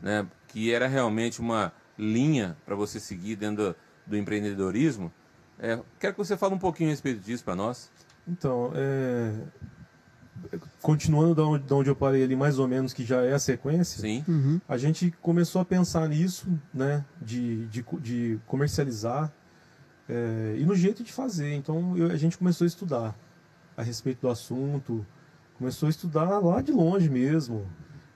né, 0.01 0.25
que 0.47 0.71
era 0.73 0.87
realmente 0.87 1.39
uma, 1.39 1.71
linha 1.97 2.55
para 2.65 2.75
você 2.75 2.99
seguir 2.99 3.35
dentro 3.35 3.69
do, 3.69 3.75
do 4.05 4.17
empreendedorismo. 4.17 5.11
É, 5.59 5.79
quero 5.99 6.13
que 6.13 6.19
você 6.19 6.37
fale 6.37 6.53
um 6.53 6.59
pouquinho 6.59 6.89
a 6.89 6.91
respeito 6.91 7.19
disso 7.19 7.43
para 7.43 7.55
nós. 7.55 7.89
Então, 8.27 8.71
é, 8.75 9.33
continuando 10.81 11.33
da 11.33 11.43
onde, 11.43 11.63
da 11.63 11.75
onde 11.75 11.89
eu 11.89 11.95
parei 11.95 12.23
ali, 12.23 12.35
mais 12.35 12.59
ou 12.59 12.67
menos, 12.67 12.93
que 12.93 13.03
já 13.03 13.23
é 13.23 13.33
a 13.33 13.39
sequência, 13.39 13.99
Sim. 13.99 14.23
Uhum. 14.27 14.61
a 14.67 14.77
gente 14.77 15.09
começou 15.21 15.61
a 15.61 15.65
pensar 15.65 16.07
nisso, 16.07 16.47
né, 16.73 17.03
de, 17.21 17.65
de, 17.67 17.83
de 17.99 18.39
comercializar 18.45 19.31
é, 20.07 20.55
e 20.59 20.65
no 20.65 20.75
jeito 20.75 21.03
de 21.03 21.11
fazer. 21.11 21.53
Então, 21.53 21.97
eu- 21.97 22.11
a 22.11 22.15
gente 22.17 22.37
começou 22.37 22.65
a 22.65 22.67
estudar 22.67 23.15
a 23.75 23.81
respeito 23.81 24.21
do 24.21 24.29
assunto, 24.29 25.05
começou 25.57 25.87
a 25.87 25.89
estudar 25.89 26.39
lá 26.39 26.61
de 26.61 26.71
longe 26.71 27.09
mesmo, 27.09 27.65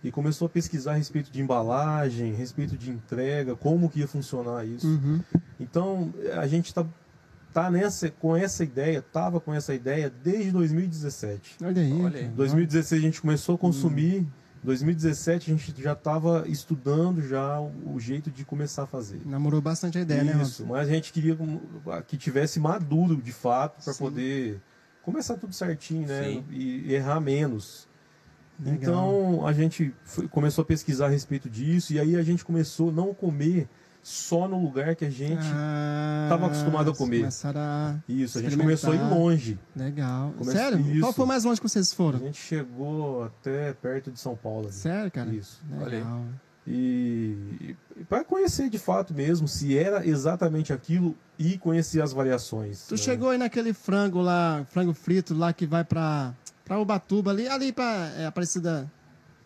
e 0.04 0.12
começou 0.12 0.48
a 0.48 0.50
pesquisar 0.50 0.94
a 0.94 0.96
respeito 0.96 1.32
de 1.32 1.42
embalagem, 1.42 2.34
a 2.34 2.36
respeito 2.36 2.78
de 2.78 2.90
entrega, 2.90 3.56
como 3.56 3.90
que 3.90 4.00
ia 4.00 4.08
funcionar 4.08 4.66
isso. 4.66 4.88
Uhum. 4.88 5.22
Então, 5.60 6.14
a 6.34 6.48
gente 6.48 6.74
tá, 6.74 6.86
tá 7.54 7.70
nessa, 7.70 8.10
com 8.10 8.36
essa 8.36 8.64
ideia, 8.64 9.02
tava 9.02 9.40
com 9.40 9.54
essa 9.54 9.74
ideia 9.74 10.12
desde 10.24 10.52
2017. 10.52 11.58
Olha 11.64 11.82
aí. 11.82 12.02
Olha 12.02 12.20
aí. 12.20 12.26
Em 12.26 12.32
2016 12.32 13.02
a 13.02 13.06
gente 13.06 13.22
começou 13.22 13.56
a 13.56 13.58
consumir, 13.60 14.28
em 14.64 14.66
2017 14.66 15.52
a 15.52 15.56
gente 15.56 15.82
já 15.82 15.94
estava 15.94 16.46
estudando 16.48 17.22
já 17.22 17.60
o, 17.60 18.00
jeito 18.00 18.32
de 18.32 18.44
começar 18.44 18.84
a 18.84 18.88
fazer. 18.88 19.22
Namorou 19.26 19.62
bastante 19.62 20.00
a 20.00 20.02
ideia, 20.02 20.24
né, 20.24 20.42
Isso, 20.42 20.66
mas 20.66 20.88
a 20.88 20.92
gente 20.92 21.14
queria 21.14 21.38
que 22.08 22.18
tivesse 22.18 22.60
maduro 22.60 23.18
de 23.18 23.32
fato 23.32 23.84
para 23.84 23.94
poder 23.94 24.60
começar 25.04 25.36
tudo 25.36 25.54
certinho, 25.54 26.08
né? 26.08 26.24
Sim. 26.24 26.46
E, 26.50 26.88
e 26.88 26.94
errar 26.94 27.20
menos. 27.20 27.88
Legal. 28.64 28.80
Então 28.82 29.48
a 29.48 29.54
gente 29.54 29.94
foi- 30.04 30.28
começou 30.28 30.62
a 30.62 30.66
pesquisar 30.66 31.08
a 31.08 31.10
respeito 31.10 31.50
disso 31.50 31.94
e 31.94 32.00
aí 32.00 32.16
a 32.16 32.22
gente 32.24 32.46
começou 32.46 32.90
a 32.90 32.92
não 32.92 33.14
comer 33.14 33.68
só 34.04 34.48
no 34.48 34.60
lugar 34.62 34.96
que 34.96 35.06
a 35.06 35.10
gente 35.12 35.46
Ah, 35.54 36.26
tava 36.30 36.48
acostumado 36.48 36.90
a 36.92 36.96
comer. 36.96 37.28
A... 37.56 37.96
Isso, 38.10 38.40
a 38.40 38.42
gente 38.42 38.58
começou 38.58 38.94
a 38.94 38.96
ir 38.96 39.02
longe. 39.10 39.60
Legal. 39.76 40.34
Sério? 40.44 40.80
Isso. 40.80 41.02
Qual 41.02 41.14
foi 41.14 41.26
mais 41.26 41.44
longe 41.44 41.62
que 41.62 41.70
vocês 41.70 41.92
A 41.92 41.96
foram? 41.96 42.20
gente 42.20 42.38
chegou 42.40 43.24
até 43.26 43.74
perto 43.74 44.12
de 44.12 44.20
São 44.20 44.36
Paulo. 44.36 44.66
ali. 44.68 44.74
Sério, 44.74 45.12
cara? 45.12 45.30
Isso. 45.30 45.62
Olha 45.80 45.86
aí. 45.86 46.04
Legal. 46.04 46.22
E, 46.68 47.76
para 48.08 48.24
conhecer 48.24 48.70
de 48.70 48.78
fato 48.78 49.14
mesmo 49.14 49.48
se 49.48 49.78
era 49.78 50.06
exatamente 50.06 50.72
aquilo 50.72 51.16
e 51.38 51.58
conhecer 51.58 52.02
as 52.02 52.14
variações. 52.14 52.86
Tu 52.88 52.94
né? 52.94 52.98
chegou 52.98 53.30
aí 53.30 53.38
naquele 53.38 53.74
frango 53.74 54.22
lá, 54.22 54.64
frango 54.70 54.94
frito 54.94 55.34
lá 55.34 55.52
que 55.54 55.66
vai 55.66 55.84
pra, 55.84 56.34
pra 56.72 56.80
Ubatuba, 56.80 57.32
ali, 57.32 57.50
ali 57.50 57.74
pra 57.74 58.10
é, 58.18 58.26
Aparecida 58.26 58.90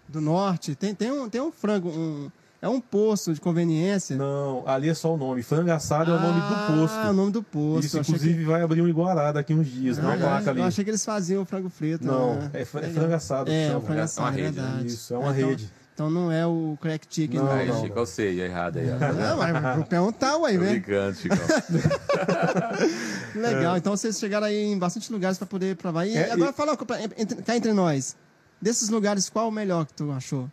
do 0.07 0.21
Norte. 0.21 0.75
Tem, 0.75 0.93
tem, 0.93 1.11
um, 1.11 1.27
tem 1.27 1.41
um 1.41 1.51
frango, 1.51 1.89
um, 1.89 2.29
é 2.61 2.69
um 2.69 2.79
posto 2.79 3.33
de 3.33 3.41
conveniência. 3.41 4.15
Não, 4.15 4.63
ali 4.67 4.89
é 4.89 4.93
só 4.93 5.11
o 5.11 5.17
nome. 5.17 5.41
Frango 5.41 5.71
assado 5.71 6.11
é 6.11 6.15
o 6.15 6.19
nome 6.19 6.39
do 6.39 6.77
posto. 6.77 6.95
Ah, 6.95 7.09
o 7.09 7.13
nome 7.13 7.31
do 7.31 7.41
posto. 7.41 7.87
Isso, 7.87 7.97
inclusive, 7.97 8.43
vai 8.43 8.61
abrir 8.61 8.79
um 8.83 8.87
Iguará 8.87 9.31
daqui 9.31 9.55
uns 9.55 9.65
dias, 9.65 9.97
que... 9.97 10.03
não 10.03 10.11
Ah, 10.11 10.13
a 10.13 10.17
placa 10.17 10.51
ali. 10.51 10.59
Eu 10.59 10.67
achei 10.67 10.83
que 10.83 10.91
eles 10.91 11.03
faziam 11.03 11.41
o 11.41 11.45
frango 11.45 11.67
frito. 11.67 12.05
Não, 12.05 12.35
né? 12.35 12.51
é, 12.53 12.61
é 12.61 12.65
frango 12.65 13.13
assado. 13.15 13.45
que 13.45 13.51
É, 13.51 13.69
frango 13.69 13.87
É 13.87 13.95
uma 13.95 14.03
assado, 14.03 14.37
é 14.37 14.41
rede, 14.43 14.61
né? 14.61 14.83
Isso, 14.85 15.11
é 15.11 15.17
uma 15.17 15.35
então, 15.35 15.49
rede. 15.49 15.73
Então 15.95 16.09
não 16.09 16.29
é 16.29 16.45
o 16.45 16.77
crack 16.81 17.07
chicken, 17.09 17.39
Não, 17.39 17.45
não. 17.47 17.53
aí, 17.53 17.67
não. 17.69 17.81
Chico, 17.81 17.97
eu 17.97 18.05
sei, 18.05 18.41
é 18.41 18.45
errado 18.47 18.77
aí. 18.79 18.85
ó. 18.91 19.13
Não, 19.13 19.37
mas 19.37 19.75
vou 19.77 19.85
perguntar, 19.85 20.35
ué, 20.39 20.51
né? 20.57 20.69
brincando, 20.71 21.15
Chico. 21.15 21.35
Legal, 23.33 23.77
então 23.77 23.95
vocês 23.95 24.19
chegaram 24.19 24.45
aí 24.47 24.57
em 24.57 24.77
bastante 24.77 25.11
lugares 25.11 25.37
para 25.37 25.47
poder 25.47 25.75
provar. 25.77 26.05
E 26.05 26.15
É, 26.17 26.31
agora 26.31 26.51
e- 26.51 26.53
fala 26.53 26.75
cá 26.77 27.55
entre 27.55 27.73
nós. 27.73 28.15
Desses 28.61 28.89
lugares, 28.89 29.29
qual 29.29 29.47
o 29.47 29.51
melhor 29.51 29.85
que 29.85 29.93
tu 29.93 30.11
achou? 30.11 30.49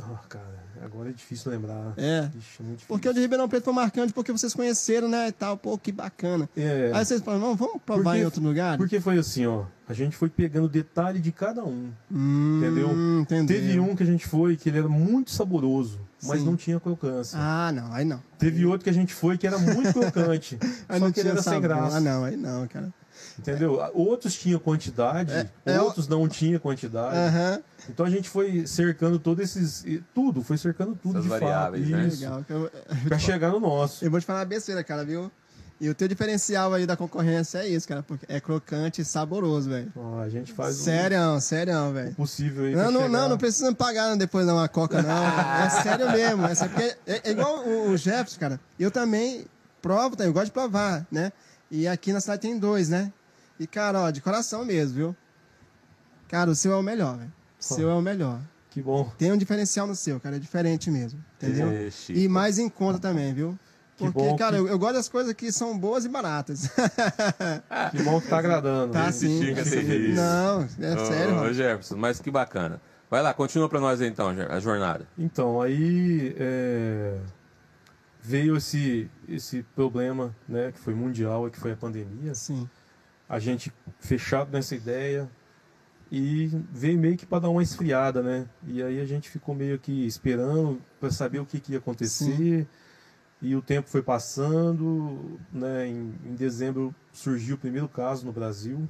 Ah, 0.00 0.18
cara, 0.28 0.61
agora 0.84 1.10
é 1.10 1.12
difícil 1.12 1.50
lembrar. 1.52 1.94
É. 1.96 2.28
Ixi, 2.36 2.60
é 2.60 2.64
difícil. 2.64 2.86
Porque 2.88 3.08
o 3.08 3.14
de 3.14 3.20
Ribeirão 3.20 3.48
Preto 3.48 3.64
foi 3.64 3.72
marcante 3.72 4.12
porque 4.12 4.32
vocês 4.32 4.52
conheceram, 4.54 5.08
né, 5.08 5.28
e 5.28 5.32
tal. 5.32 5.56
Pô, 5.56 5.76
que 5.78 5.92
bacana. 5.92 6.48
É, 6.56 6.90
Aí 6.94 7.04
vocês 7.04 7.20
falaram, 7.20 7.48
não, 7.48 7.56
vamos 7.56 7.80
provar 7.84 8.02
Porque- 8.04 8.18
em 8.18 8.24
outro 8.24 8.42
lugar? 8.42 8.76
porque 8.78 9.00
foi 9.00 9.18
assim, 9.18 9.46
ó. 9.46 9.64
A 9.88 9.94
gente 9.94 10.16
foi 10.16 10.30
pegando 10.30 10.68
detalhe 10.68 11.18
de 11.20 11.30
cada 11.32 11.62
um. 11.64 11.90
Hum, 12.10 12.58
entendeu? 12.62 12.90
entendeu? 13.20 13.46
Teve 13.56 13.78
um 13.80 13.94
que 13.94 14.02
a 14.02 14.06
gente 14.06 14.26
foi 14.26 14.56
que 14.56 14.68
ele 14.70 14.78
era 14.78 14.88
muito 14.88 15.30
saboroso, 15.30 16.00
mas 16.22 16.40
Sim. 16.40 16.46
não 16.46 16.56
tinha 16.56 16.80
crocância. 16.80 17.38
Ah, 17.38 17.70
não, 17.72 17.92
aí 17.92 18.04
não. 18.04 18.22
Teve 18.38 18.64
outro 18.64 18.84
que 18.84 18.90
a 18.90 18.94
gente 18.94 19.12
foi 19.12 19.36
que 19.36 19.46
era 19.46 19.58
muito 19.58 19.92
crocante, 19.92 20.58
só 20.90 20.98
não 20.98 21.12
que 21.12 21.20
ele 21.20 21.28
era 21.28 21.42
sem 21.42 21.52
sabor. 21.52 21.68
graça. 21.68 21.96
Ah, 21.96 22.00
não, 22.00 22.24
aí 22.24 22.36
não, 22.36 22.66
cara. 22.68 22.92
Entendeu? 23.38 23.80
Outros 23.94 24.34
tinham 24.34 24.58
quantidade, 24.60 25.32
É, 25.32 25.48
é 25.66 25.80
outros 25.80 26.06
não 26.08 26.28
tinham 26.28 26.60
quantidade. 26.60 27.16
Aham, 27.16 27.60
Então 27.88 28.04
a 28.06 28.10
gente 28.10 28.28
foi 28.28 28.66
cercando 28.66 29.18
todos 29.18 29.42
esses. 29.44 29.84
Tudo, 30.14 30.42
foi 30.42 30.58
cercando 30.58 30.94
tudo 30.94 31.12
Essas 31.18 31.24
de 31.24 31.28
variáveis, 31.28 31.84
fato. 31.88 31.96
né? 31.96 32.06
Isso. 32.08 32.20
legal. 32.22 32.44
Eu, 32.48 32.70
Pra 33.08 33.18
chegar 33.18 33.50
no 33.50 33.60
nosso. 33.60 34.04
eu 34.04 34.10
vou 34.10 34.20
te 34.20 34.26
falar 34.26 34.40
uma 34.40 34.44
besteira, 34.44 34.82
cara, 34.84 35.04
viu? 35.04 35.30
E 35.80 35.88
o 35.88 35.94
teu 35.96 36.06
diferencial 36.06 36.72
aí 36.74 36.86
da 36.86 36.96
concorrência 36.96 37.58
é 37.58 37.66
isso, 37.68 37.88
cara, 37.88 38.04
porque 38.04 38.24
é 38.28 38.38
crocante 38.40 39.00
e 39.00 39.04
saboroso, 39.04 39.68
velho. 39.68 39.92
Ó, 39.96 40.20
a 40.20 40.28
gente 40.28 40.52
faz 40.52 40.76
Sério, 40.76 41.40
sério, 41.40 41.90
velho. 41.92 42.14
possível 42.14 42.66
aí. 42.66 42.74
Não, 42.76 42.84
não, 42.92 43.00
chegar. 43.00 43.08
não, 43.08 43.28
não 43.30 43.38
precisa 43.38 43.74
pagar 43.74 44.14
depois 44.16 44.46
não 44.46 44.60
a 44.60 44.68
coca, 44.68 45.02
não. 45.02 45.10
É 45.64 45.70
sério 45.82 46.08
mesmo. 46.12 46.46
É, 46.46 46.54
sério, 46.54 46.72
porque 46.72 46.96
é, 47.04 47.20
é 47.24 47.30
igual 47.32 47.64
o, 47.66 47.90
o 47.90 47.96
Jefferson, 47.96 48.38
cara. 48.38 48.60
Eu 48.78 48.92
também 48.92 49.44
provo, 49.80 50.14
tá? 50.14 50.24
eu 50.24 50.32
gosto 50.32 50.46
de 50.46 50.52
provar, 50.52 51.04
né? 51.10 51.32
E 51.68 51.88
aqui 51.88 52.12
na 52.12 52.20
cidade 52.20 52.42
tem 52.42 52.56
dois, 52.56 52.88
né? 52.88 53.10
E, 53.62 53.66
cara, 53.66 54.00
ó, 54.02 54.10
de 54.10 54.20
coração 54.20 54.64
mesmo, 54.64 54.94
viu? 54.94 55.16
Cara, 56.28 56.50
o 56.50 56.54
seu 56.54 56.72
é 56.72 56.76
o 56.76 56.82
melhor, 56.82 57.16
velho. 57.18 57.32
O 57.60 57.64
seu 57.64 57.90
é 57.90 57.94
o 57.94 58.00
melhor. 58.02 58.40
Que 58.70 58.80
bom. 58.82 59.12
Tem 59.18 59.30
um 59.30 59.36
diferencial 59.36 59.86
no 59.86 59.94
seu, 59.94 60.18
cara. 60.18 60.36
É 60.36 60.38
diferente 60.38 60.90
mesmo. 60.90 61.22
Entendeu? 61.36 61.70
Ê, 61.70 61.90
Chico. 61.90 62.18
E 62.18 62.26
mais 62.26 62.58
em 62.58 62.68
conta 62.68 62.98
também, 62.98 63.32
viu? 63.34 63.58
Que 63.96 64.04
Porque, 64.10 64.30
bom 64.30 64.36
cara, 64.36 64.56
que- 64.56 64.62
eu, 64.62 64.68
eu 64.68 64.78
gosto 64.78 64.94
das 64.94 65.08
coisas 65.08 65.32
que 65.34 65.52
são 65.52 65.78
boas 65.78 66.04
e 66.04 66.08
baratas. 66.08 66.68
Que 67.92 68.02
bom 68.02 68.20
que 68.20 68.28
tá 68.28 68.38
agradando. 68.38 68.92
Tá 68.92 69.12
sim. 69.12 69.42
Chico 69.42 69.60
é 69.60 69.64
sim. 69.64 69.70
terrível. 69.70 70.14
Não, 70.16 70.62
é 70.80 70.94
Ô, 70.94 71.06
sério, 71.06 71.40
ô. 71.42 71.52
Jefferson, 71.52 71.96
mas 71.96 72.18
que 72.20 72.30
bacana. 72.30 72.80
Vai 73.10 73.22
lá, 73.22 73.34
continua 73.34 73.68
pra 73.68 73.78
nós 73.78 74.00
aí, 74.00 74.08
então, 74.08 74.28
a 74.28 74.58
jornada. 74.58 75.06
Então, 75.18 75.60
aí 75.60 76.34
é, 76.38 77.18
veio 78.22 78.56
esse, 78.56 79.10
esse 79.28 79.62
problema, 79.74 80.34
né, 80.48 80.72
que 80.72 80.78
foi 80.78 80.94
mundial, 80.94 81.50
que 81.50 81.60
foi 81.60 81.72
a 81.72 81.76
pandemia. 81.76 82.34
Sim. 82.34 82.66
A 83.32 83.38
gente 83.38 83.72
fechado 83.98 84.52
nessa 84.52 84.74
ideia 84.74 85.28
e 86.10 86.50
veio 86.70 86.98
meio 86.98 87.16
que 87.16 87.24
para 87.24 87.38
dar 87.40 87.48
uma 87.48 87.62
esfriada, 87.62 88.22
né? 88.22 88.46
E 88.66 88.82
aí 88.82 89.00
a 89.00 89.04
gente 89.06 89.30
ficou 89.30 89.54
meio 89.54 89.78
que 89.78 90.06
esperando 90.06 90.80
para 91.00 91.10
saber 91.10 91.38
o 91.40 91.46
que, 91.46 91.58
que 91.58 91.72
ia 91.72 91.78
acontecer. 91.78 92.66
E 93.40 93.56
o 93.56 93.62
tempo 93.62 93.88
foi 93.88 94.02
passando, 94.02 95.40
né? 95.52 95.88
Em, 95.88 96.14
em 96.26 96.34
dezembro 96.34 96.94
surgiu 97.12 97.56
o 97.56 97.58
primeiro 97.58 97.88
caso 97.88 98.24
no 98.26 98.32
Brasil. 98.32 98.86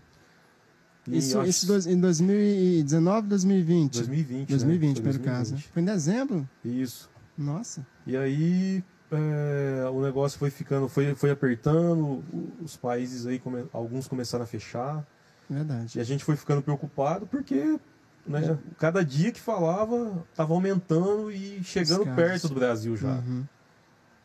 E 1.07 1.19
Isso, 1.19 1.39
acho- 1.39 1.49
isso 1.51 1.67
dois- 1.67 1.87
em 1.87 1.99
2019, 1.99 3.29
2020? 3.29 3.93
2020, 3.95 4.49
2020, 4.49 4.89
né? 4.89 4.95
primeiro 5.03 5.19
Foi 5.19 5.27
caso. 5.27 5.53
né? 5.55 5.59
2020. 5.59 5.73
Foi 5.73 5.83
em 5.83 5.85
dezembro? 5.87 6.49
Isso. 6.65 7.11
Nossa. 7.39 7.87
E 8.07 8.17
aí 8.17 8.85
é, 9.17 9.89
o 9.89 10.01
negócio 10.03 10.39
foi 10.39 10.51
ficando, 10.51 10.89
foi, 10.89 11.15
foi 11.15 11.31
apertando, 11.31 12.23
os 12.63 12.77
países 12.77 13.27
aí, 13.27 13.39
come- 13.39 13.67
alguns 13.73 14.09
começaram 14.09 14.45
a 14.45 14.47
fechar, 14.47 15.07
Verdade. 15.49 15.99
e 15.99 16.01
a 16.01 16.05
gente 16.05 16.25
foi 16.25 16.37
ficando 16.37 16.63
preocupado 16.63 17.27
porque 17.27 17.79
né, 18.27 18.59
cada 18.79 19.05
dia 19.05 19.33
que 19.33 19.41
falava 19.41 20.25
estava 20.31 20.55
aumentando 20.55 21.31
e 21.33 21.63
chegando 21.65 22.05
perto 22.15 22.49
do 22.49 22.55
Brasil 22.55 22.97
já. 22.97 23.15
Uhum. 23.15 23.45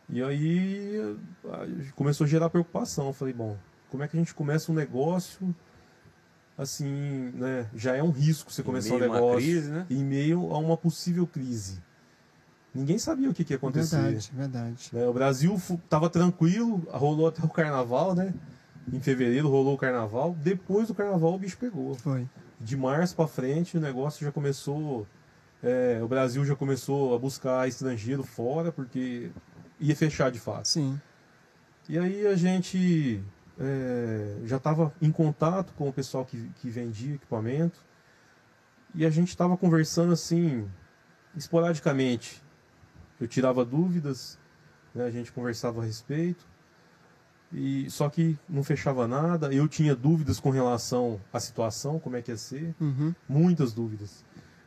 E 0.09 0.23
aí 0.23 1.17
começou 1.95 2.23
a 2.25 2.27
gerar 2.27 2.49
preocupação. 2.49 3.07
Eu 3.07 3.13
falei, 3.13 3.33
bom, 3.33 3.57
como 3.89 4.03
é 4.03 4.07
que 4.07 4.15
a 4.15 4.19
gente 4.19 4.33
começa 4.33 4.71
um 4.71 4.75
negócio 4.75 5.53
assim, 6.57 7.31
né? 7.35 7.67
Já 7.75 7.95
é 7.95 8.01
um 8.01 8.09
risco 8.11 8.51
você 8.51 8.63
começar 8.63 8.95
um 8.95 8.99
negócio 8.99 9.35
crise, 9.37 9.69
né? 9.69 9.85
em 9.89 10.03
meio 10.03 10.51
a 10.53 10.57
uma 10.57 10.77
possível 10.77 11.27
crise. 11.27 11.79
Ninguém 12.77 12.97
sabia 12.99 13.29
o 13.29 13.33
que, 13.33 13.43
que 13.43 13.53
ia 13.53 13.57
acontecer. 13.57 13.95
Verdade, 13.97 14.31
verdade. 14.33 14.89
né? 14.93 15.05
O 15.07 15.13
Brasil 15.13 15.57
fu- 15.57 15.81
tava 15.89 16.09
tranquilo, 16.09 16.87
rolou 16.91 17.27
até 17.27 17.43
o 17.43 17.49
carnaval, 17.49 18.13
né? 18.13 18.33
Em 18.93 18.99
fevereiro 18.99 19.49
rolou 19.49 19.73
o 19.73 19.77
carnaval. 19.77 20.35
Depois 20.41 20.87
do 20.87 20.93
carnaval 20.95 21.33
o 21.33 21.39
bicho 21.39 21.57
pegou. 21.57 21.95
Foi. 21.95 22.27
De 22.59 22.77
março 22.77 23.15
para 23.15 23.27
frente 23.27 23.77
o 23.77 23.81
negócio 23.81 24.23
já 24.25 24.31
começou. 24.31 25.05
é, 25.63 25.99
o 26.03 26.07
Brasil 26.07 26.45
já 26.45 26.55
começou 26.55 27.15
a 27.15 27.19
buscar 27.19 27.67
estrangeiro 27.67 28.23
fora 28.23 28.71
porque 28.71 29.31
ia 29.79 29.95
fechar 29.95 30.29
de 30.31 30.39
fato. 30.39 30.67
Sim. 30.67 30.99
E 31.89 31.97
aí 31.97 32.27
a 32.27 32.35
gente 32.35 33.23
é, 33.59 34.37
já 34.45 34.57
estava 34.57 34.93
em 35.01 35.11
contato 35.11 35.73
com 35.73 35.89
o 35.89 35.93
pessoal 35.93 36.23
que, 36.25 36.49
que 36.61 36.69
vendia 36.69 37.15
equipamento 37.15 37.79
e 38.95 39.05
a 39.05 39.09
gente 39.09 39.29
estava 39.29 39.57
conversando 39.57 40.13
assim 40.13 40.67
esporadicamente. 41.35 42.41
Eu 43.19 43.27
tirava 43.27 43.63
dúvidas, 43.65 44.37
né, 44.93 45.05
a 45.05 45.11
gente 45.11 45.31
conversava 45.31 45.81
a 45.81 45.85
respeito 45.85 46.45
e 47.51 47.89
só 47.89 48.09
que 48.09 48.37
não 48.47 48.63
fechava 48.63 49.07
nada. 49.07 49.53
Eu 49.53 49.67
tinha 49.67 49.95
dúvidas 49.95 50.39
com 50.39 50.49
relação 50.49 51.19
à 51.31 51.39
situação, 51.39 51.99
como 51.99 52.15
é 52.17 52.21
que 52.21 52.31
ia 52.31 52.37
ser, 52.37 52.75
Uhum. 52.79 53.13
muitas 53.27 53.73
dúvidas. 53.73 54.23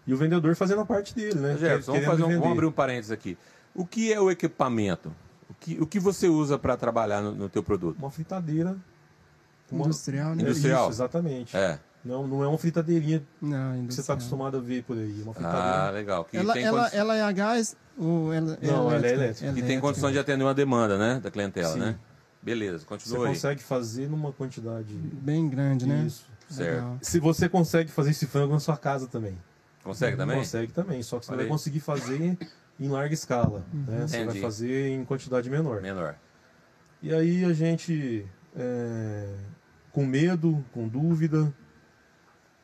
E 0.06 0.14
o 0.14 0.16
vendedor 0.16 0.56
fazendo 0.56 0.80
a 0.80 0.86
parte 0.86 1.14
dele, 1.14 1.38
né? 1.38 1.56
Jefferson, 1.58 1.92
vamos, 1.92 2.06
fazer 2.06 2.24
um, 2.24 2.30
vamos 2.40 2.52
abrir 2.52 2.66
um 2.66 2.72
parênteses 2.72 3.10
aqui. 3.10 3.36
O 3.74 3.86
que 3.86 4.12
é 4.12 4.20
o 4.20 4.30
equipamento? 4.30 5.14
O 5.48 5.54
que, 5.54 5.80
o 5.80 5.86
que 5.86 6.00
você 6.00 6.26
usa 6.28 6.58
para 6.58 6.76
trabalhar 6.76 7.20
no, 7.20 7.32
no 7.32 7.48
teu 7.48 7.62
produto? 7.62 7.98
Uma 7.98 8.10
fritadeira. 8.10 8.76
Uma... 9.70 9.84
Industrial, 9.84 10.34
né? 10.34 10.42
Industrial. 10.42 10.84
Isso, 10.84 10.92
exatamente. 10.96 11.56
É. 11.56 11.78
Não, 12.04 12.26
não 12.26 12.42
é 12.42 12.48
uma 12.48 12.56
fritadeirinha 12.56 13.22
Não, 13.42 13.86
que 13.86 13.92
você 13.94 14.00
está 14.00 14.14
acostumado 14.14 14.56
a 14.56 14.60
ver 14.60 14.82
por 14.84 14.96
aí. 14.96 15.20
é 15.20 15.22
Uma 15.22 15.32
Ah, 15.32 15.34
fritadeira. 15.34 15.90
legal. 15.90 16.24
Que 16.24 16.36
Ela, 16.38 16.52
tem 16.54 16.64
ela, 16.64 16.88
ela 16.88 17.14
é 17.14 17.22
a 17.22 17.30
gás 17.30 17.76
ou 18.00 18.32
ela, 18.32 18.58
Não, 18.62 18.90
ela 18.90 19.06
é 19.06 19.12
elétrica. 19.12 19.52
que 19.52 19.62
tem 19.62 19.78
condições 19.78 20.12
de 20.12 20.18
atender 20.18 20.42
uma 20.42 20.54
demanda, 20.54 20.96
né? 20.98 21.20
Da 21.20 21.30
clientela, 21.30 21.74
Sim. 21.74 21.78
né? 21.80 21.98
Beleza, 22.42 22.78
você 22.78 22.86
continua 22.86 23.26
aí. 23.26 23.34
consegue 23.34 23.62
fazer 23.62 24.08
numa 24.08 24.32
quantidade. 24.32 24.94
Bem 24.94 25.48
grande, 25.48 25.86
né? 25.86 26.04
Isso. 26.06 26.24
Certo. 26.48 26.74
Legal. 26.76 26.98
Se 27.02 27.20
você 27.20 27.48
consegue 27.48 27.90
fazer 27.90 28.10
esse 28.10 28.26
frango 28.26 28.54
na 28.54 28.60
sua 28.60 28.76
casa 28.76 29.06
também. 29.06 29.36
Consegue 29.84 30.16
também? 30.16 30.38
Consegue 30.38 30.72
também, 30.72 31.02
só 31.02 31.18
que 31.18 31.26
você 31.26 31.32
Olha 31.32 31.36
vai 31.36 31.44
aí. 31.44 31.50
conseguir 31.50 31.80
fazer 31.80 32.38
em 32.80 32.88
larga 32.88 33.12
escala. 33.14 33.64
Uhum. 33.72 33.84
Né? 33.86 34.06
Você 34.08 34.24
vai 34.24 34.40
fazer 34.40 34.88
em 34.88 35.04
quantidade 35.04 35.48
menor. 35.50 35.82
Menor. 35.82 36.16
E 37.02 37.12
aí 37.14 37.44
a 37.44 37.52
gente, 37.52 38.26
é, 38.56 39.34
com 39.92 40.04
medo, 40.06 40.64
com 40.72 40.88
dúvida, 40.88 41.52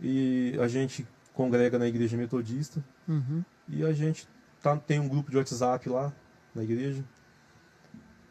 e 0.01 0.57
a 0.61 0.69
gente 0.69 1.07
congrega 1.33 1.79
na 1.79 1.87
igreja 1.87 2.17
metodista, 2.17 2.83
Uhum. 3.09 3.43
e 3.69 3.85
a 3.85 3.93
gente 3.93 4.27
tá, 4.75 4.77
tem 4.77 4.99
um 4.99 5.09
grupo 5.09 5.31
de 5.31 5.37
WhatsApp 5.37 5.89
lá 5.89 6.13
na 6.55 6.63
igreja, 6.65 7.05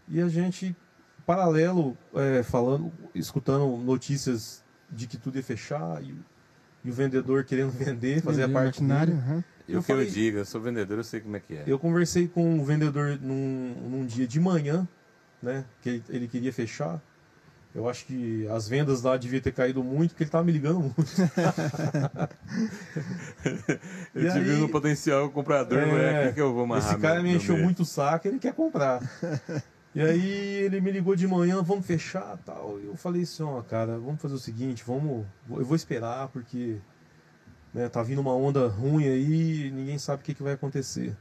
e 0.08 0.22
a 0.22 0.28
gente, 0.28 0.76
paralelo, 1.26 1.98
é, 2.14 2.44
falando, 2.44 2.92
escutando 3.14 3.78
notícias 3.78 4.64
de 4.92 5.08
que 5.08 5.18
tudo 5.18 5.38
ia 5.38 5.44
fechar, 5.44 6.02
e, 6.04 6.16
e 6.84 6.90
o 6.90 6.94
vendedor 6.94 7.44
querendo 7.44 7.72
vender, 7.78 8.22
fazer 8.22 8.44
a 8.44 8.50
parte 8.50 8.82
dele. 8.84 9.14
aham. 9.14 9.44
E 9.68 9.72
o 9.74 9.78
Eu 9.78 9.84
que 9.84 9.92
eu 9.92 9.96
falei- 9.96 10.12
digo, 10.12 10.38
eu 10.38 10.46
sou 10.46 10.62
vendedor, 10.62 10.98
eu 11.00 11.04
sei 11.04 11.20
como 11.22 11.36
é 11.36 11.40
que 11.40 11.56
é. 11.56 11.64
Eu 11.66 11.80
conversei 11.80 12.28
com 12.28 12.60
o 12.60 12.64
vendedor 12.64 13.18
num, 13.20 13.74
num 13.90 14.06
dia 14.06 14.28
de 14.28 14.40
manhã, 14.40 14.88
né? 15.42 15.66
Que 15.82 15.90
ele, 15.90 16.04
ele 16.10 16.28
queria 16.28 16.54
fechar. 16.54 17.02
Eu 17.76 17.90
acho 17.90 18.06
que 18.06 18.48
as 18.48 18.70
vendas 18.70 19.02
lá 19.02 19.18
devia 19.18 19.42
ter 19.42 19.52
caído 19.52 19.84
muito, 19.84 20.12
porque 20.12 20.24
ele 20.24 20.30
tava 20.32 20.46
me 20.46 20.52
ligando 20.54 20.80
muito. 20.80 20.96
Eu 24.16 24.22
E 24.22 24.30
vi 24.30 24.52
aí- 24.52 24.60
no 24.60 24.70
potencial 24.70 25.30
comprador, 25.30 25.80
É, 25.80 26.14
é 26.14 26.24
aqui 26.26 26.36
que 26.36 26.42
eu 26.42 26.54
vou 26.54 26.64
amarrar. 26.64 26.92
Esse 26.94 27.02
cara 27.02 27.16
meu- 27.16 27.24
me 27.24 27.36
encheu 27.36 27.58
muito 27.58 27.82
o 27.82 27.86
saco, 27.86 28.28
ele 28.28 28.40
quer 28.40 28.54
comprar. 28.54 29.02
E 29.94 30.02
aí 30.02 30.30
ele 30.64 30.80
me 30.82 30.92
ligou 30.92 31.16
de 31.16 31.28
manhã, 31.28 31.62
vamos 31.62 31.86
fechar 31.86 32.38
tal. 32.46 32.80
E 32.82 32.86
eu 32.86 32.96
falei 32.96 33.24
assim, 33.24 33.44
ó, 33.44 33.62
cara, 33.62 33.98
vamos 34.00 34.22
fazer 34.22 34.36
o 34.36 34.40
seguinte, 34.40 34.84
vamos. 34.86 35.26
Eu 35.50 35.66
vou 35.66 35.76
esperar, 35.76 36.28
porque 36.30 36.78
né, 37.74 37.90
tá 37.90 38.02
vindo 38.04 38.22
uma 38.22 38.34
onda 38.34 38.68
ruim 38.68 39.06
aí, 39.08 39.72
ninguém 39.74 39.98
sabe 39.98 40.22
o 40.22 40.26
que, 40.26 40.34
que 40.34 40.44
vai 40.44 40.54
acontecer. 40.54 41.16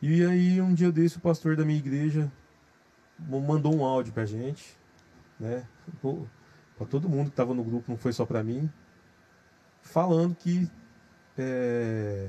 E 0.00 0.24
aí 0.24 0.60
um 0.60 0.74
dia 0.74 0.90
desse 0.92 1.16
o 1.16 1.20
pastor 1.20 1.56
da 1.56 1.64
minha 1.64 1.78
igreja 1.78 2.30
mandou 3.18 3.74
um 3.74 3.84
áudio 3.84 4.12
pra 4.12 4.24
gente, 4.24 4.76
né? 5.38 5.66
Pra 6.76 6.86
todo 6.86 7.08
mundo 7.08 7.30
que 7.30 7.36
tava 7.36 7.54
no 7.54 7.62
grupo, 7.64 7.90
não 7.90 7.96
foi 7.98 8.12
só 8.12 8.24
pra 8.26 8.42
mim, 8.42 8.70
falando 9.82 10.34
que 10.34 10.68
é, 11.38 12.28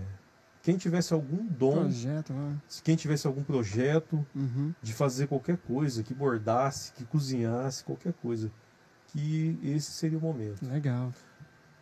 quem 0.61 0.77
tivesse 0.77 1.13
algum 1.13 1.45
dom 1.45 1.81
Projeto, 1.81 2.33
né? 2.33 2.57
quem 2.83 2.95
tivesse 2.95 3.27
algum 3.27 3.43
projeto 3.43 4.25
Uhum. 4.35 4.73
de 4.81 4.93
fazer 4.93 5.27
qualquer 5.27 5.57
coisa, 5.57 6.03
que 6.03 6.13
bordasse, 6.13 6.91
que 6.93 7.03
cozinhasse, 7.05 7.83
qualquer 7.83 8.13
coisa, 8.13 8.51
que 9.07 9.59
esse 9.63 9.91
seria 9.91 10.17
o 10.17 10.21
momento. 10.21 10.65
Legal. 10.67 11.11